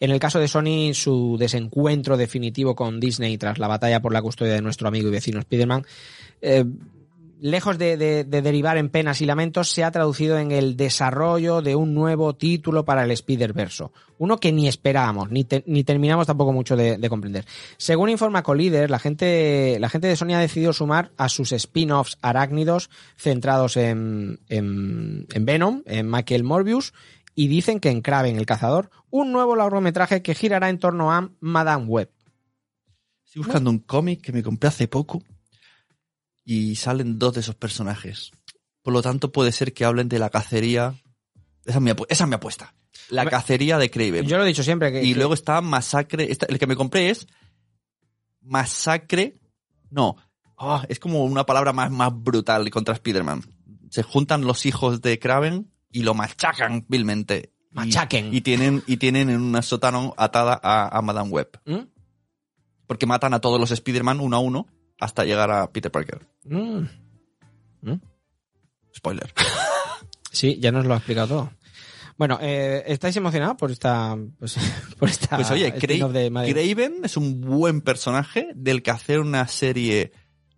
En 0.00 0.10
el 0.10 0.18
caso 0.18 0.38
de 0.38 0.48
Sony, 0.48 0.92
su 0.94 1.36
desencuentro 1.38 2.16
definitivo 2.16 2.74
con 2.74 3.00
Disney 3.00 3.38
tras 3.38 3.58
la 3.58 3.68
batalla 3.68 4.00
por 4.02 4.12
la 4.12 4.22
custodia 4.22 4.54
de 4.54 4.62
nuestro 4.62 4.88
amigo 4.88 5.08
y 5.08 5.12
vecino 5.12 5.38
Spider-Man, 5.40 5.84
eh, 6.42 6.64
lejos 7.38 7.76
de, 7.76 7.98
de- 7.98 8.24
de 8.24 8.40
derivar 8.42 8.78
en 8.78 8.88
penas 8.88 9.20
y 9.20 9.26
lamentos, 9.26 9.70
se 9.70 9.84
ha 9.84 9.90
traducido 9.90 10.38
en 10.38 10.52
el 10.52 10.74
desarrollo 10.76 11.60
de 11.60 11.76
un 11.76 11.92
nuevo 11.94 12.34
título 12.34 12.86
para 12.86 13.04
el 13.04 13.10
Spider-Verso. 13.10 13.92
Uno 14.18 14.38
que 14.38 14.52
ni 14.52 14.66
esperábamos, 14.68 15.30
ni, 15.30 15.44
te- 15.44 15.62
ni 15.66 15.84
terminamos 15.84 16.26
tampoco 16.26 16.54
mucho 16.54 16.76
de, 16.76 16.96
de 16.96 17.08
comprender. 17.10 17.44
Según 17.76 18.08
informa 18.08 18.42
Collider, 18.42 18.90
la 18.90 18.98
gente, 18.98 19.76
la 19.78 19.90
gente 19.90 20.08
de 20.08 20.16
Sony 20.16 20.32
ha 20.34 20.40
decidido 20.40 20.72
sumar 20.72 21.10
a 21.18 21.28
sus 21.28 21.52
spin-offs 21.52 22.16
arácnidos 22.22 22.88
centrados 23.18 23.76
en, 23.76 24.40
en, 24.48 25.26
en 25.30 25.44
Venom, 25.44 25.82
en 25.84 26.10
Michael 26.10 26.42
Morbius, 26.42 26.94
y 27.36 27.46
dicen 27.48 27.78
que 27.78 27.90
en 27.90 28.00
Kraven 28.02 28.36
el 28.36 28.46
Cazador, 28.46 28.90
un 29.10 29.30
nuevo 29.30 29.54
largometraje 29.54 30.22
que 30.22 30.34
girará 30.34 30.68
en 30.70 30.78
torno 30.80 31.12
a 31.12 31.30
Madame 31.38 31.84
Web. 31.84 32.10
Estoy 33.26 33.42
buscando 33.44 33.70
un 33.70 33.78
cómic 33.80 34.22
que 34.22 34.32
me 34.32 34.42
compré 34.42 34.68
hace 34.68 34.88
poco 34.88 35.22
y 36.44 36.76
salen 36.76 37.18
dos 37.18 37.34
de 37.34 37.40
esos 37.40 37.54
personajes. 37.54 38.30
Por 38.82 38.92
lo 38.94 39.02
tanto, 39.02 39.32
puede 39.32 39.52
ser 39.52 39.74
que 39.74 39.84
hablen 39.84 40.08
de 40.08 40.18
la 40.18 40.30
cacería. 40.30 40.94
Esa 41.64 41.78
es 41.78 41.82
mi, 41.82 41.90
esa 42.08 42.24
es 42.24 42.28
mi 42.28 42.34
apuesta. 42.36 42.74
La 43.10 43.26
cacería 43.26 43.78
de 43.78 43.90
Craven. 43.90 44.26
Yo 44.26 44.38
lo 44.38 44.44
he 44.44 44.48
dicho 44.48 44.62
siempre 44.62 44.90
que... 44.90 45.02
y 45.04 45.10
que- 45.12 45.16
luego 45.16 45.34
está 45.34 45.60
Masacre. 45.60 46.30
esta- 46.32 46.46
el 46.46 46.58
que 46.58 46.66
me 46.66 46.74
compré 46.76 47.10
es 47.10 47.26
Masacre. 48.40 49.38
No. 49.90 50.16
Ah, 50.58 50.84
es 50.88 50.98
como 50.98 51.24
una 51.24 51.44
palabra 51.44 51.72
más, 51.72 51.90
más 51.90 52.10
brutal 52.14 52.70
contra 52.70 52.94
Spider-Man. 52.94 53.42
Se 53.90 54.02
juntan 54.02 54.42
los 54.46 54.64
hijos 54.66 55.02
de 55.02 55.18
Kraven 55.18 55.70
y 55.90 56.02
lo 56.02 56.14
machacan 56.14 56.84
vilmente. 56.88 57.52
Machaquen. 57.70 58.32
Y, 58.34 58.40
tienen, 58.40 58.82
y 58.86 58.96
tienen 58.96 59.28
en 59.30 59.40
un 59.40 59.62
sótano 59.62 60.14
atada 60.16 60.58
a, 60.62 60.96
a 60.96 61.02
Madame 61.02 61.30
Web. 61.30 61.60
¿Mm? 61.66 61.88
Porque 62.86 63.06
matan 63.06 63.34
a 63.34 63.40
todos 63.40 63.60
los 63.60 63.70
Spider-Man 63.70 64.20
uno 64.20 64.36
a 64.36 64.40
uno 64.40 64.66
hasta 64.98 65.24
llegar 65.24 65.50
a 65.50 65.70
Peter 65.70 65.90
Parker. 65.92 66.26
Mm. 66.44 66.84
Spoiler. 68.94 69.32
Sí, 70.32 70.58
ya 70.60 70.70
nos 70.70 70.84
lo 70.84 70.92
ha 70.92 70.98
explicado 70.98 71.28
todo. 71.28 71.50
Bueno, 72.18 72.38
eh, 72.42 72.82
¿estáis 72.88 73.16
emocionados 73.16 73.56
por 73.56 73.70
esta, 73.70 74.14
pues, 74.38 74.58
por 74.98 75.08
esta 75.08 75.36
Pues 75.36 75.50
oye, 75.50 75.72
Cra- 75.74 76.08
de? 76.12 76.52
Craven 76.52 76.96
es 77.04 77.16
un 77.16 77.40
buen 77.40 77.80
personaje 77.80 78.48
del 78.54 78.82
que 78.82 78.90
hacer 78.90 79.20
una 79.20 79.48
serie 79.48 80.12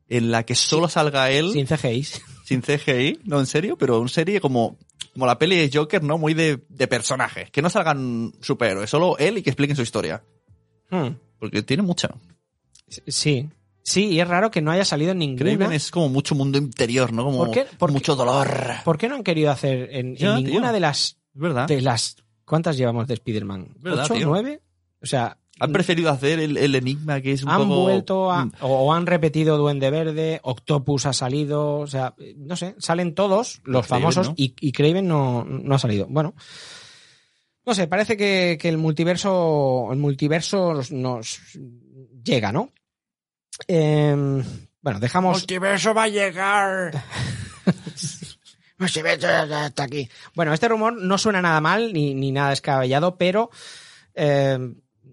en 0.09 0.33
la 0.33 0.43
que 0.43 0.57
solo 0.57 0.89
salga 0.89 1.31
él 1.31 1.53
Sin 1.53 1.67
CGI. 1.67 2.03
sin 2.45 2.61
CGI, 2.61 3.21
no 3.25 3.39
en 3.39 3.47
serio, 3.47 3.79
pero 3.79 4.01
una 4.01 4.09
serie 4.09 4.41
como, 4.41 4.79
como 5.19 5.27
la 5.27 5.37
peli 5.37 5.57
de 5.57 5.69
Joker, 5.73 6.01
¿no? 6.05 6.17
Muy 6.17 6.33
de, 6.33 6.63
de 6.69 6.87
personajes, 6.87 7.51
que 7.51 7.61
no 7.61 7.71
salgan 7.71 8.33
superhéroes, 8.41 8.89
solo 8.89 9.19
él 9.19 9.39
y 9.39 9.43
que 9.43 9.51
expliquen 9.51 9.75
su 9.75 9.83
historia. 9.83 10.23
Hmm. 10.91 11.09
Porque 11.41 11.63
tiene 11.63 11.83
mucha. 11.83 12.09
Sí. 13.09 13.49
Sí, 13.83 14.05
y 14.07 14.21
es 14.21 14.29
raro 14.29 14.53
que 14.53 14.61
no 14.61 14.71
haya 14.71 14.85
salido 14.85 15.11
en 15.11 15.19
ninguna. 15.19 15.57
Craven 15.57 15.73
es 15.73 15.91
como 15.91 16.09
mucho 16.09 16.37
mundo 16.37 16.59
interior, 16.59 17.13
¿no? 17.13 17.25
Como 17.25 17.39
¿Por 17.39 17.51
qué? 17.51 17.67
¿Por 17.79 17.89
qué? 17.89 17.95
mucho 17.95 18.15
dolor. 18.15 18.49
¿Por 18.85 18.97
qué 18.97 19.09
no 19.09 19.17
han 19.17 19.25
querido 19.25 19.51
hacer 19.51 19.89
en, 19.91 20.13
ninguna 20.13 20.69
tío. 20.69 20.73
de 20.73 20.81
las 20.81 21.19
verdad. 21.33 21.67
de 21.67 21.81
las 21.81 22.17
¿cuántas 22.45 22.77
llevamos 22.77 23.09
de 23.09 23.15
Spider-Man? 23.15 23.77
¿Ocho? 23.85 24.15
¿Nueve? 24.21 24.61
O 25.03 25.07
sea, 25.07 25.37
Han 25.61 25.73
preferido 25.73 26.11
hacer 26.11 26.39
el, 26.41 26.57
el 26.57 26.75
enigma 26.75 27.21
que 27.21 27.33
es 27.33 27.43
un 27.43 27.51
han 27.51 27.63
poco... 27.63 27.83
vuelto 27.83 28.31
a, 28.31 28.45
Mm. 28.47 28.53
o, 28.61 28.67
o 28.87 28.93
han 28.93 29.07
repetido 29.07 29.57
Duende 29.59 29.91
Verde, 29.91 30.41
Octopus 30.43 31.07
ha 31.07 31.13
salido, 31.13 31.79
o 31.79 31.87
sea, 31.87 32.15
no 32.37 32.57
sé, 32.57 32.75
salen 32.79 33.15
todos 33.15 33.61
los 33.65 33.87
Craven, 33.87 34.03
famosos 34.03 34.29
¿no? 34.29 34.35
y, 34.37 34.55
y 34.61 34.73
Craven 34.73 35.07
no, 35.09 35.45
no 35.45 35.75
ha 35.75 35.79
salido. 35.79 36.07
Bueno, 36.09 36.35
no 37.67 37.75
sé, 37.75 37.87
parece 37.87 38.17
que, 38.17 38.57
que 38.61 38.69
el 38.69 38.79
multiverso, 38.79 39.89
el 39.93 39.99
multiverso 39.99 40.81
nos, 40.91 41.41
llega, 42.25 42.51
¿no? 42.53 42.71
Em, 43.67 44.43
bueno, 44.81 45.01
dejamos. 45.01 45.39
multiverso 45.39 45.93
va 45.93 46.05
a 46.05 46.09
llegar. 46.09 47.05
Multiverso 48.79 49.29
está 49.29 49.83
aquí. 49.83 50.09
Bueno, 50.35 50.55
este 50.55 50.69
rumor 50.69 50.95
no 50.97 51.19
suena 51.19 51.43
nada 51.43 51.61
mal 51.61 51.93
ni, 51.93 52.15
ni 52.15 52.31
nada 52.31 52.51
descabellado, 52.51 53.19
pero 53.19 53.51
eh, 54.15 54.57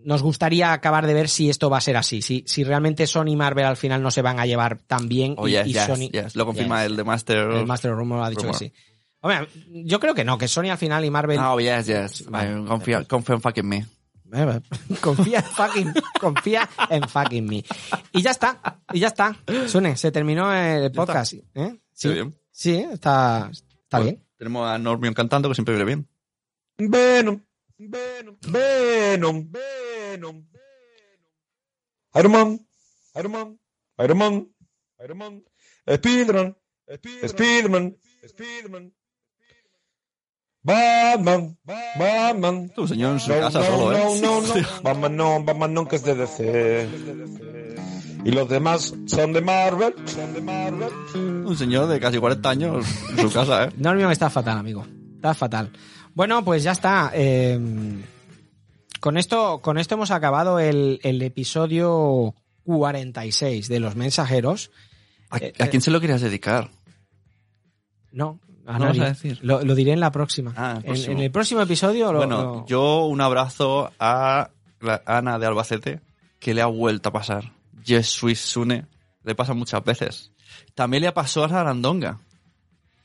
nos 0.05 0.21
gustaría 0.23 0.71
acabar 0.71 1.05
de 1.07 1.13
ver 1.13 1.27
si 1.27 1.49
esto 1.49 1.69
va 1.69 1.77
a 1.79 1.81
ser 1.81 1.97
así. 1.97 2.21
Si, 2.21 2.43
si 2.47 2.63
realmente 2.63 3.05
Sony 3.07 3.29
y 3.31 3.35
Marvel 3.35 3.65
al 3.65 3.77
final 3.77 4.01
no 4.01 4.11
se 4.11 4.21
van 4.21 4.39
a 4.39 4.45
llevar 4.45 4.79
tan 4.87 5.09
bien 5.09 5.35
Oh, 5.37 5.47
y, 5.47 5.51
yes, 5.51 5.67
y 5.67 5.73
yes, 5.73 5.83
Sony. 5.85 6.09
yes. 6.11 6.35
Lo 6.35 6.45
confirma 6.45 6.81
Yes. 6.83 6.91
el 6.91 6.97
de 6.97 7.03
Master. 7.03 7.37
El 7.51 7.65
Master 7.65 7.91
of 7.91 7.97
Rumor 7.97 8.21
ha 8.23 8.29
dicho 8.29 8.43
Rumor. 8.43 8.57
que 8.59 8.65
sí. 8.65 8.73
Hombre, 9.21 9.47
yo 9.85 9.99
creo 9.99 10.13
que 10.13 10.23
no, 10.23 10.37
que 10.37 10.47
Sony 10.47 10.69
al 10.69 10.77
final 10.77 11.03
y 11.03 11.09
Marvel. 11.09 11.39
Oh, 11.39 11.59
yes, 11.59 11.87
yes. 11.87 12.29
Vale. 12.29 12.63
Confía, 12.65 13.03
confía 13.05 13.35
en 13.35 13.41
fucking 13.41 13.67
me. 13.67 13.85
Eh, 14.33 14.61
confía 15.01 15.39
en 15.39 15.45
fucking, 15.45 15.93
confía 16.19 16.69
en 16.89 17.07
fucking 17.07 17.45
me. 17.45 17.63
Y 18.11 18.21
ya 18.21 18.31
está, 18.31 18.81
y 18.93 18.99
ya 18.99 19.07
está. 19.07 19.35
Sune, 19.67 19.95
se 19.97 20.11
terminó 20.11 20.53
el 20.53 20.91
podcast. 20.91 21.33
¿eh? 21.55 21.79
Sí, 21.93 22.09
bien. 22.09 22.35
sí, 22.51 22.75
está, 22.75 23.49
está 23.51 23.97
Bueno, 23.97 24.03
bien. 24.05 24.23
Tenemos 24.37 24.67
a 24.69 24.77
Normion 24.77 25.13
cantando, 25.13 25.47
que 25.49 25.55
siempre 25.55 25.75
viene 25.75 25.85
bien. 25.85 26.07
Venom, 26.77 27.39
Venom, 27.77 28.37
Venom, 28.41 29.51
Venom, 29.51 30.47
Iron 32.15 32.31
Man, 32.31 32.67
Iron 33.15 33.31
Man, 33.31 33.59
Iron 33.99 34.17
Man, 34.17 34.47
Iron 35.03 35.17
Man, 35.17 35.43
Spiderman, 35.87 36.55
Spiderman, 37.27 37.97
Spiderman, 38.27 38.93
Batman, 40.63 41.57
Batman. 41.99 42.69
Tu 42.73 42.87
señor 42.87 43.13
en 43.13 43.19
su 43.19 43.29
No, 43.31 43.39
casa 43.39 43.59
no, 43.59 43.65
solo, 43.65 43.91
no, 43.91 43.97
¿eh? 43.97 44.21
no, 44.21 44.41
no, 44.41 44.81
Batman 44.81 45.15
no, 45.17 45.43
Batman 45.43 45.73
no, 45.73 45.87
que 45.87 45.97
es 45.97 46.03
de 46.03 46.15
DC. 46.15 46.89
Y 48.23 48.31
los 48.31 48.49
demás 48.49 48.93
son 49.05 49.33
de 49.33 49.41
Marvel, 49.41 49.93
son 50.07 50.33
de 50.33 50.41
Marvel. 50.41 50.89
Un 51.45 51.55
señor 51.57 51.87
de 51.87 51.99
casi 51.99 52.17
40 52.17 52.49
años 52.49 52.85
en 53.11 53.17
su 53.19 53.31
casa, 53.33 53.65
¿eh? 53.65 53.69
Normion 53.77 54.11
está 54.11 54.29
fatal, 54.29 54.57
amigo. 54.57 54.87
Está 55.15 55.33
fatal. 55.33 55.71
Bueno, 56.15 56.43
pues 56.43 56.63
ya 56.63 56.71
está. 56.71 57.11
eh, 57.13 57.59
con 58.99 59.17
esto, 59.17 59.59
con 59.61 59.77
esto 59.77 59.93
hemos 59.95 60.09
acabado 60.09 60.59
el, 60.59 60.99
el 61.03 61.21
episodio 61.21 62.33
46 62.63 63.67
de 63.67 63.79
los 63.79 63.95
mensajeros. 63.95 64.71
¿A, 65.29 65.37
Eh, 65.37 65.53
a 65.59 65.67
quién 65.67 65.81
se 65.81 65.91
lo 65.91 65.99
querías 66.01 66.21
dedicar? 66.21 66.71
No, 68.11 68.39
a 68.65 68.79
No 68.79 68.85
vas 68.87 68.99
a 68.99 69.05
decir. 69.09 69.39
Lo, 69.43 69.61
lo 69.61 69.75
diré 69.75 69.91
en 69.91 69.99
la 69.99 70.11
próxima. 70.11 70.53
Ah, 70.55 70.79
el 70.83 71.05
En- 71.11 71.19
el 71.19 71.31
próximo 71.31 71.61
episodio 71.61 72.11
lo, 72.11 72.19
bueno, 72.19 72.41
lo- 72.41 72.65
yo 72.65 73.05
un 73.05 73.21
abrazo 73.21 73.91
a 73.99 74.49
la 74.79 75.01
Ana 75.05 75.37
de 75.37 75.45
Albacete, 75.47 76.01
que 76.39 76.53
le 76.53 76.61
ha 76.61 76.65
vuelto 76.67 77.09
a 77.09 77.13
pasar. 77.13 77.51
Jesui 77.83 78.33
Sune, 78.35 78.85
le 79.23 79.35
pasa 79.35 79.53
muchas 79.53 79.83
veces. 79.83 80.31
También 80.73 81.03
le 81.03 81.11
pasó 81.11 81.43
a 81.43 81.49
Sarandonga. 81.49 82.19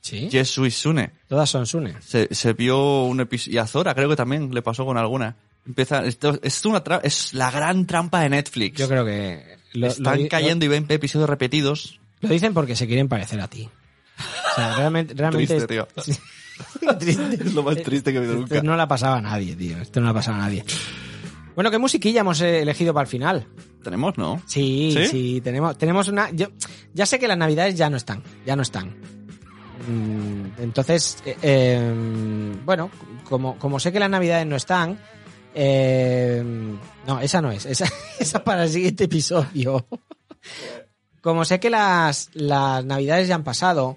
¿Sí? 0.01 0.29
Jesui 0.31 0.71
Sune. 0.71 1.11
Todas 1.27 1.49
son 1.49 1.65
Sune. 1.67 1.93
Se, 2.01 2.27
se 2.33 2.53
vio 2.53 3.03
un 3.03 3.19
episodio. 3.21 3.55
Y 3.55 3.57
a 3.59 3.67
Zora 3.67 3.93
creo 3.93 4.09
que 4.09 4.15
también 4.15 4.53
le 4.53 4.61
pasó 4.61 4.85
con 4.85 4.97
alguna. 4.97 5.35
Empieza, 5.65 6.03
esto, 6.05 6.39
es, 6.41 6.65
una 6.65 6.83
tra- 6.83 7.01
es 7.03 7.33
la 7.35 7.51
gran 7.51 7.85
trampa 7.85 8.21
de 8.21 8.29
Netflix. 8.29 8.79
Yo 8.79 8.87
creo 8.87 9.05
que 9.05 9.57
lo, 9.73 9.87
Están 9.87 10.23
lo 10.23 10.27
cayendo 10.29 10.65
y 10.65 10.69
ven 10.69 10.85
episodios 10.89 11.29
repetidos. 11.29 11.99
Lo, 12.21 12.29
dicen 12.29 12.53
porque 12.53 12.75
se 12.75 12.87
quieren 12.87 13.07
parecer 13.07 13.39
a 13.41 13.47
ti. 13.47 13.69
O 14.17 14.55
sea, 14.55 14.75
realmente, 14.75 15.13
realmente 15.13 15.47
Triste, 15.55 15.67
tío. 15.67 15.87
Es 15.95 16.19
lo 17.53 17.63
más 17.63 17.77
triste 17.81 18.11
que 18.11 18.17
he 18.17 18.21
visto 18.21 18.43
Esto 18.43 18.55
nunca. 18.55 18.61
no 18.63 18.75
la 18.75 18.87
pasaba 18.87 19.17
a 19.17 19.21
nadie, 19.21 19.55
tío. 19.55 19.77
Esto 19.77 19.99
no 19.99 20.07
la 20.07 20.13
pasaba 20.13 20.37
a 20.37 20.41
nadie. 20.41 20.63
Bueno, 21.55 21.69
¿qué 21.69 21.77
musiquilla 21.77 22.21
hemos 22.21 22.41
eh, 22.41 22.61
elegido 22.61 22.93
para 22.93 23.03
el 23.03 23.09
final? 23.09 23.47
Tenemos, 23.83 24.17
¿no? 24.17 24.41
Sí, 24.45 24.93
¿Sí? 24.95 25.05
sí, 25.07 25.41
tenemos, 25.43 25.77
tenemos 25.77 26.07
una. 26.07 26.29
Yo, 26.31 26.47
ya 26.93 27.05
sé 27.05 27.19
que 27.19 27.27
las 27.27 27.37
navidades 27.37 27.75
ya 27.75 27.89
no 27.89 27.97
están, 27.97 28.23
ya 28.45 28.55
no 28.55 28.61
están. 28.61 28.95
Mm, 29.87 30.61
Entonces, 30.61 31.21
eh, 31.25 31.37
eh, 31.41 32.55
bueno, 32.63 32.89
como, 33.27 33.57
como 33.57 33.79
sé 33.79 33.91
que 33.91 33.99
las 33.99 34.09
navidades 34.09 34.45
no 34.45 34.55
están, 34.55 34.99
eh, 35.53 36.43
no, 37.07 37.19
esa 37.19 37.41
no 37.41 37.51
es, 37.51 37.65
esa, 37.65 37.85
esa 38.19 38.43
para 38.43 38.63
el 38.63 38.69
siguiente 38.69 39.05
episodio. 39.05 39.85
Como 41.21 41.45
sé 41.45 41.59
que 41.59 41.69
las, 41.69 42.31
las 42.33 42.83
navidades 42.83 43.27
ya 43.27 43.35
han 43.35 43.43
pasado, 43.43 43.95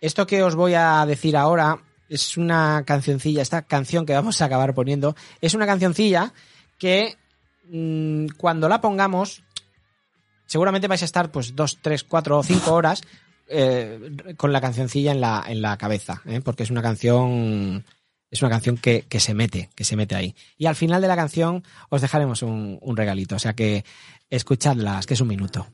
esto 0.00 0.28
que 0.28 0.44
os 0.44 0.54
voy 0.54 0.74
a 0.74 1.04
decir 1.06 1.36
ahora 1.36 1.80
es 2.08 2.36
una 2.36 2.84
cancioncilla, 2.86 3.42
esta 3.42 3.62
canción 3.62 4.06
que 4.06 4.12
vamos 4.12 4.40
a 4.40 4.44
acabar 4.44 4.72
poniendo, 4.72 5.16
es 5.40 5.54
una 5.54 5.66
cancioncilla 5.66 6.32
que 6.78 7.16
mm, 7.68 8.26
cuando 8.36 8.68
la 8.68 8.80
pongamos, 8.80 9.42
seguramente 10.46 10.86
vais 10.86 11.02
a 11.02 11.06
estar 11.06 11.32
pues 11.32 11.56
dos, 11.56 11.78
tres, 11.82 12.04
cuatro 12.04 12.38
o 12.38 12.44
cinco 12.44 12.74
horas 12.74 13.02
eh, 13.48 14.34
con 14.36 14.52
la 14.52 14.60
cancioncilla 14.60 15.12
en 15.12 15.20
la, 15.20 15.44
en 15.46 15.62
la 15.62 15.76
cabeza, 15.76 16.22
¿eh? 16.26 16.40
porque 16.42 16.62
es 16.62 16.70
una 16.70 16.82
canción 16.82 17.84
es 18.30 18.40
una 18.40 18.50
canción 18.50 18.78
que, 18.78 19.02
que 19.08 19.20
se 19.20 19.34
mete, 19.34 19.68
que 19.74 19.84
se 19.84 19.94
mete 19.94 20.14
ahí. 20.14 20.34
Y 20.56 20.64
al 20.64 20.74
final 20.74 21.02
de 21.02 21.08
la 21.08 21.16
canción 21.16 21.62
os 21.90 22.00
dejaremos 22.00 22.42
un, 22.42 22.78
un 22.80 22.96
regalito, 22.96 23.36
o 23.36 23.38
sea 23.38 23.52
que 23.52 23.84
escuchadlas, 24.30 25.06
que 25.06 25.14
es 25.14 25.20
un 25.20 25.28
minuto. 25.28 25.66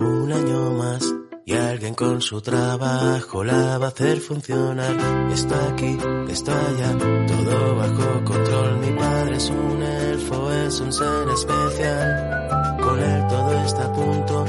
Un 0.00 0.32
año 0.32 0.72
más 0.72 1.04
y 1.48 1.54
alguien 1.54 1.94
con 1.94 2.20
su 2.20 2.42
trabajo 2.42 3.42
la 3.42 3.78
va 3.78 3.86
a 3.86 3.88
hacer 3.88 4.20
funcionar. 4.20 4.94
Está 5.32 5.68
aquí, 5.70 5.96
está 6.28 6.52
allá, 6.52 6.98
todo 7.26 7.74
bajo 7.74 8.24
control. 8.24 8.78
Mi 8.80 8.90
padre 8.98 9.36
es 9.36 9.48
un 9.48 9.82
elfo, 9.82 10.52
es 10.52 10.80
un 10.80 10.92
ser 10.92 11.28
especial. 11.32 12.76
Con 12.82 13.00
él 13.00 13.26
todo 13.30 13.64
está 13.64 13.84
a 13.86 13.92
punto, 13.94 14.44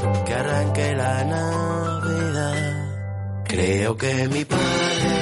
la 1.00 1.24
Navidad. 1.24 2.64
Creo 3.52 3.96
que 3.96 4.28
mi 4.28 4.44
padre 4.44 5.12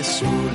es 0.00 0.22
un 0.22 0.52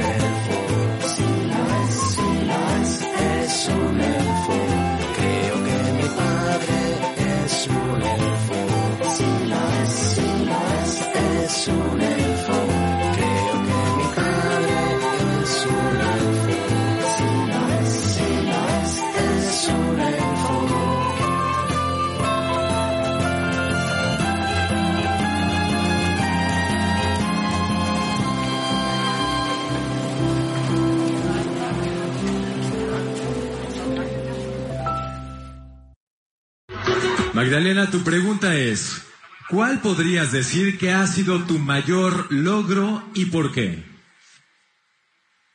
Magdalena, 37.37 37.91
tu 37.91 38.03
pregunta 38.03 38.55
es, 38.55 39.03
¿cuál 39.47 39.79
podrías 39.79 40.31
decir 40.31 40.79
que 40.79 40.91
ha 40.91 41.05
sido 41.05 41.43
tu 41.43 41.59
mayor 41.59 42.25
logro 42.31 43.03
y 43.13 43.25
por 43.25 43.51
qué? 43.51 43.85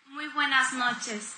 Muy 0.09 0.29
buenas 0.29 0.75
noches. 0.75 1.33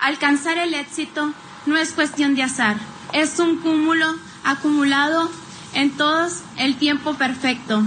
Alcanzar 0.00 0.58
el 0.58 0.74
éxito 0.74 1.32
no 1.66 1.76
es 1.76 1.92
cuestión 1.92 2.34
de 2.34 2.42
azar, 2.42 2.76
es 3.12 3.38
un 3.38 3.58
cúmulo 3.58 4.16
acumulado 4.42 5.30
en 5.74 5.96
todos 5.96 6.42
el 6.58 6.76
tiempo 6.76 7.14
perfecto. 7.14 7.80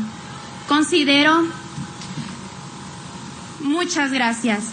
Considero... 0.69 1.43
Muchas 3.59 4.13
gracias. 4.13 4.71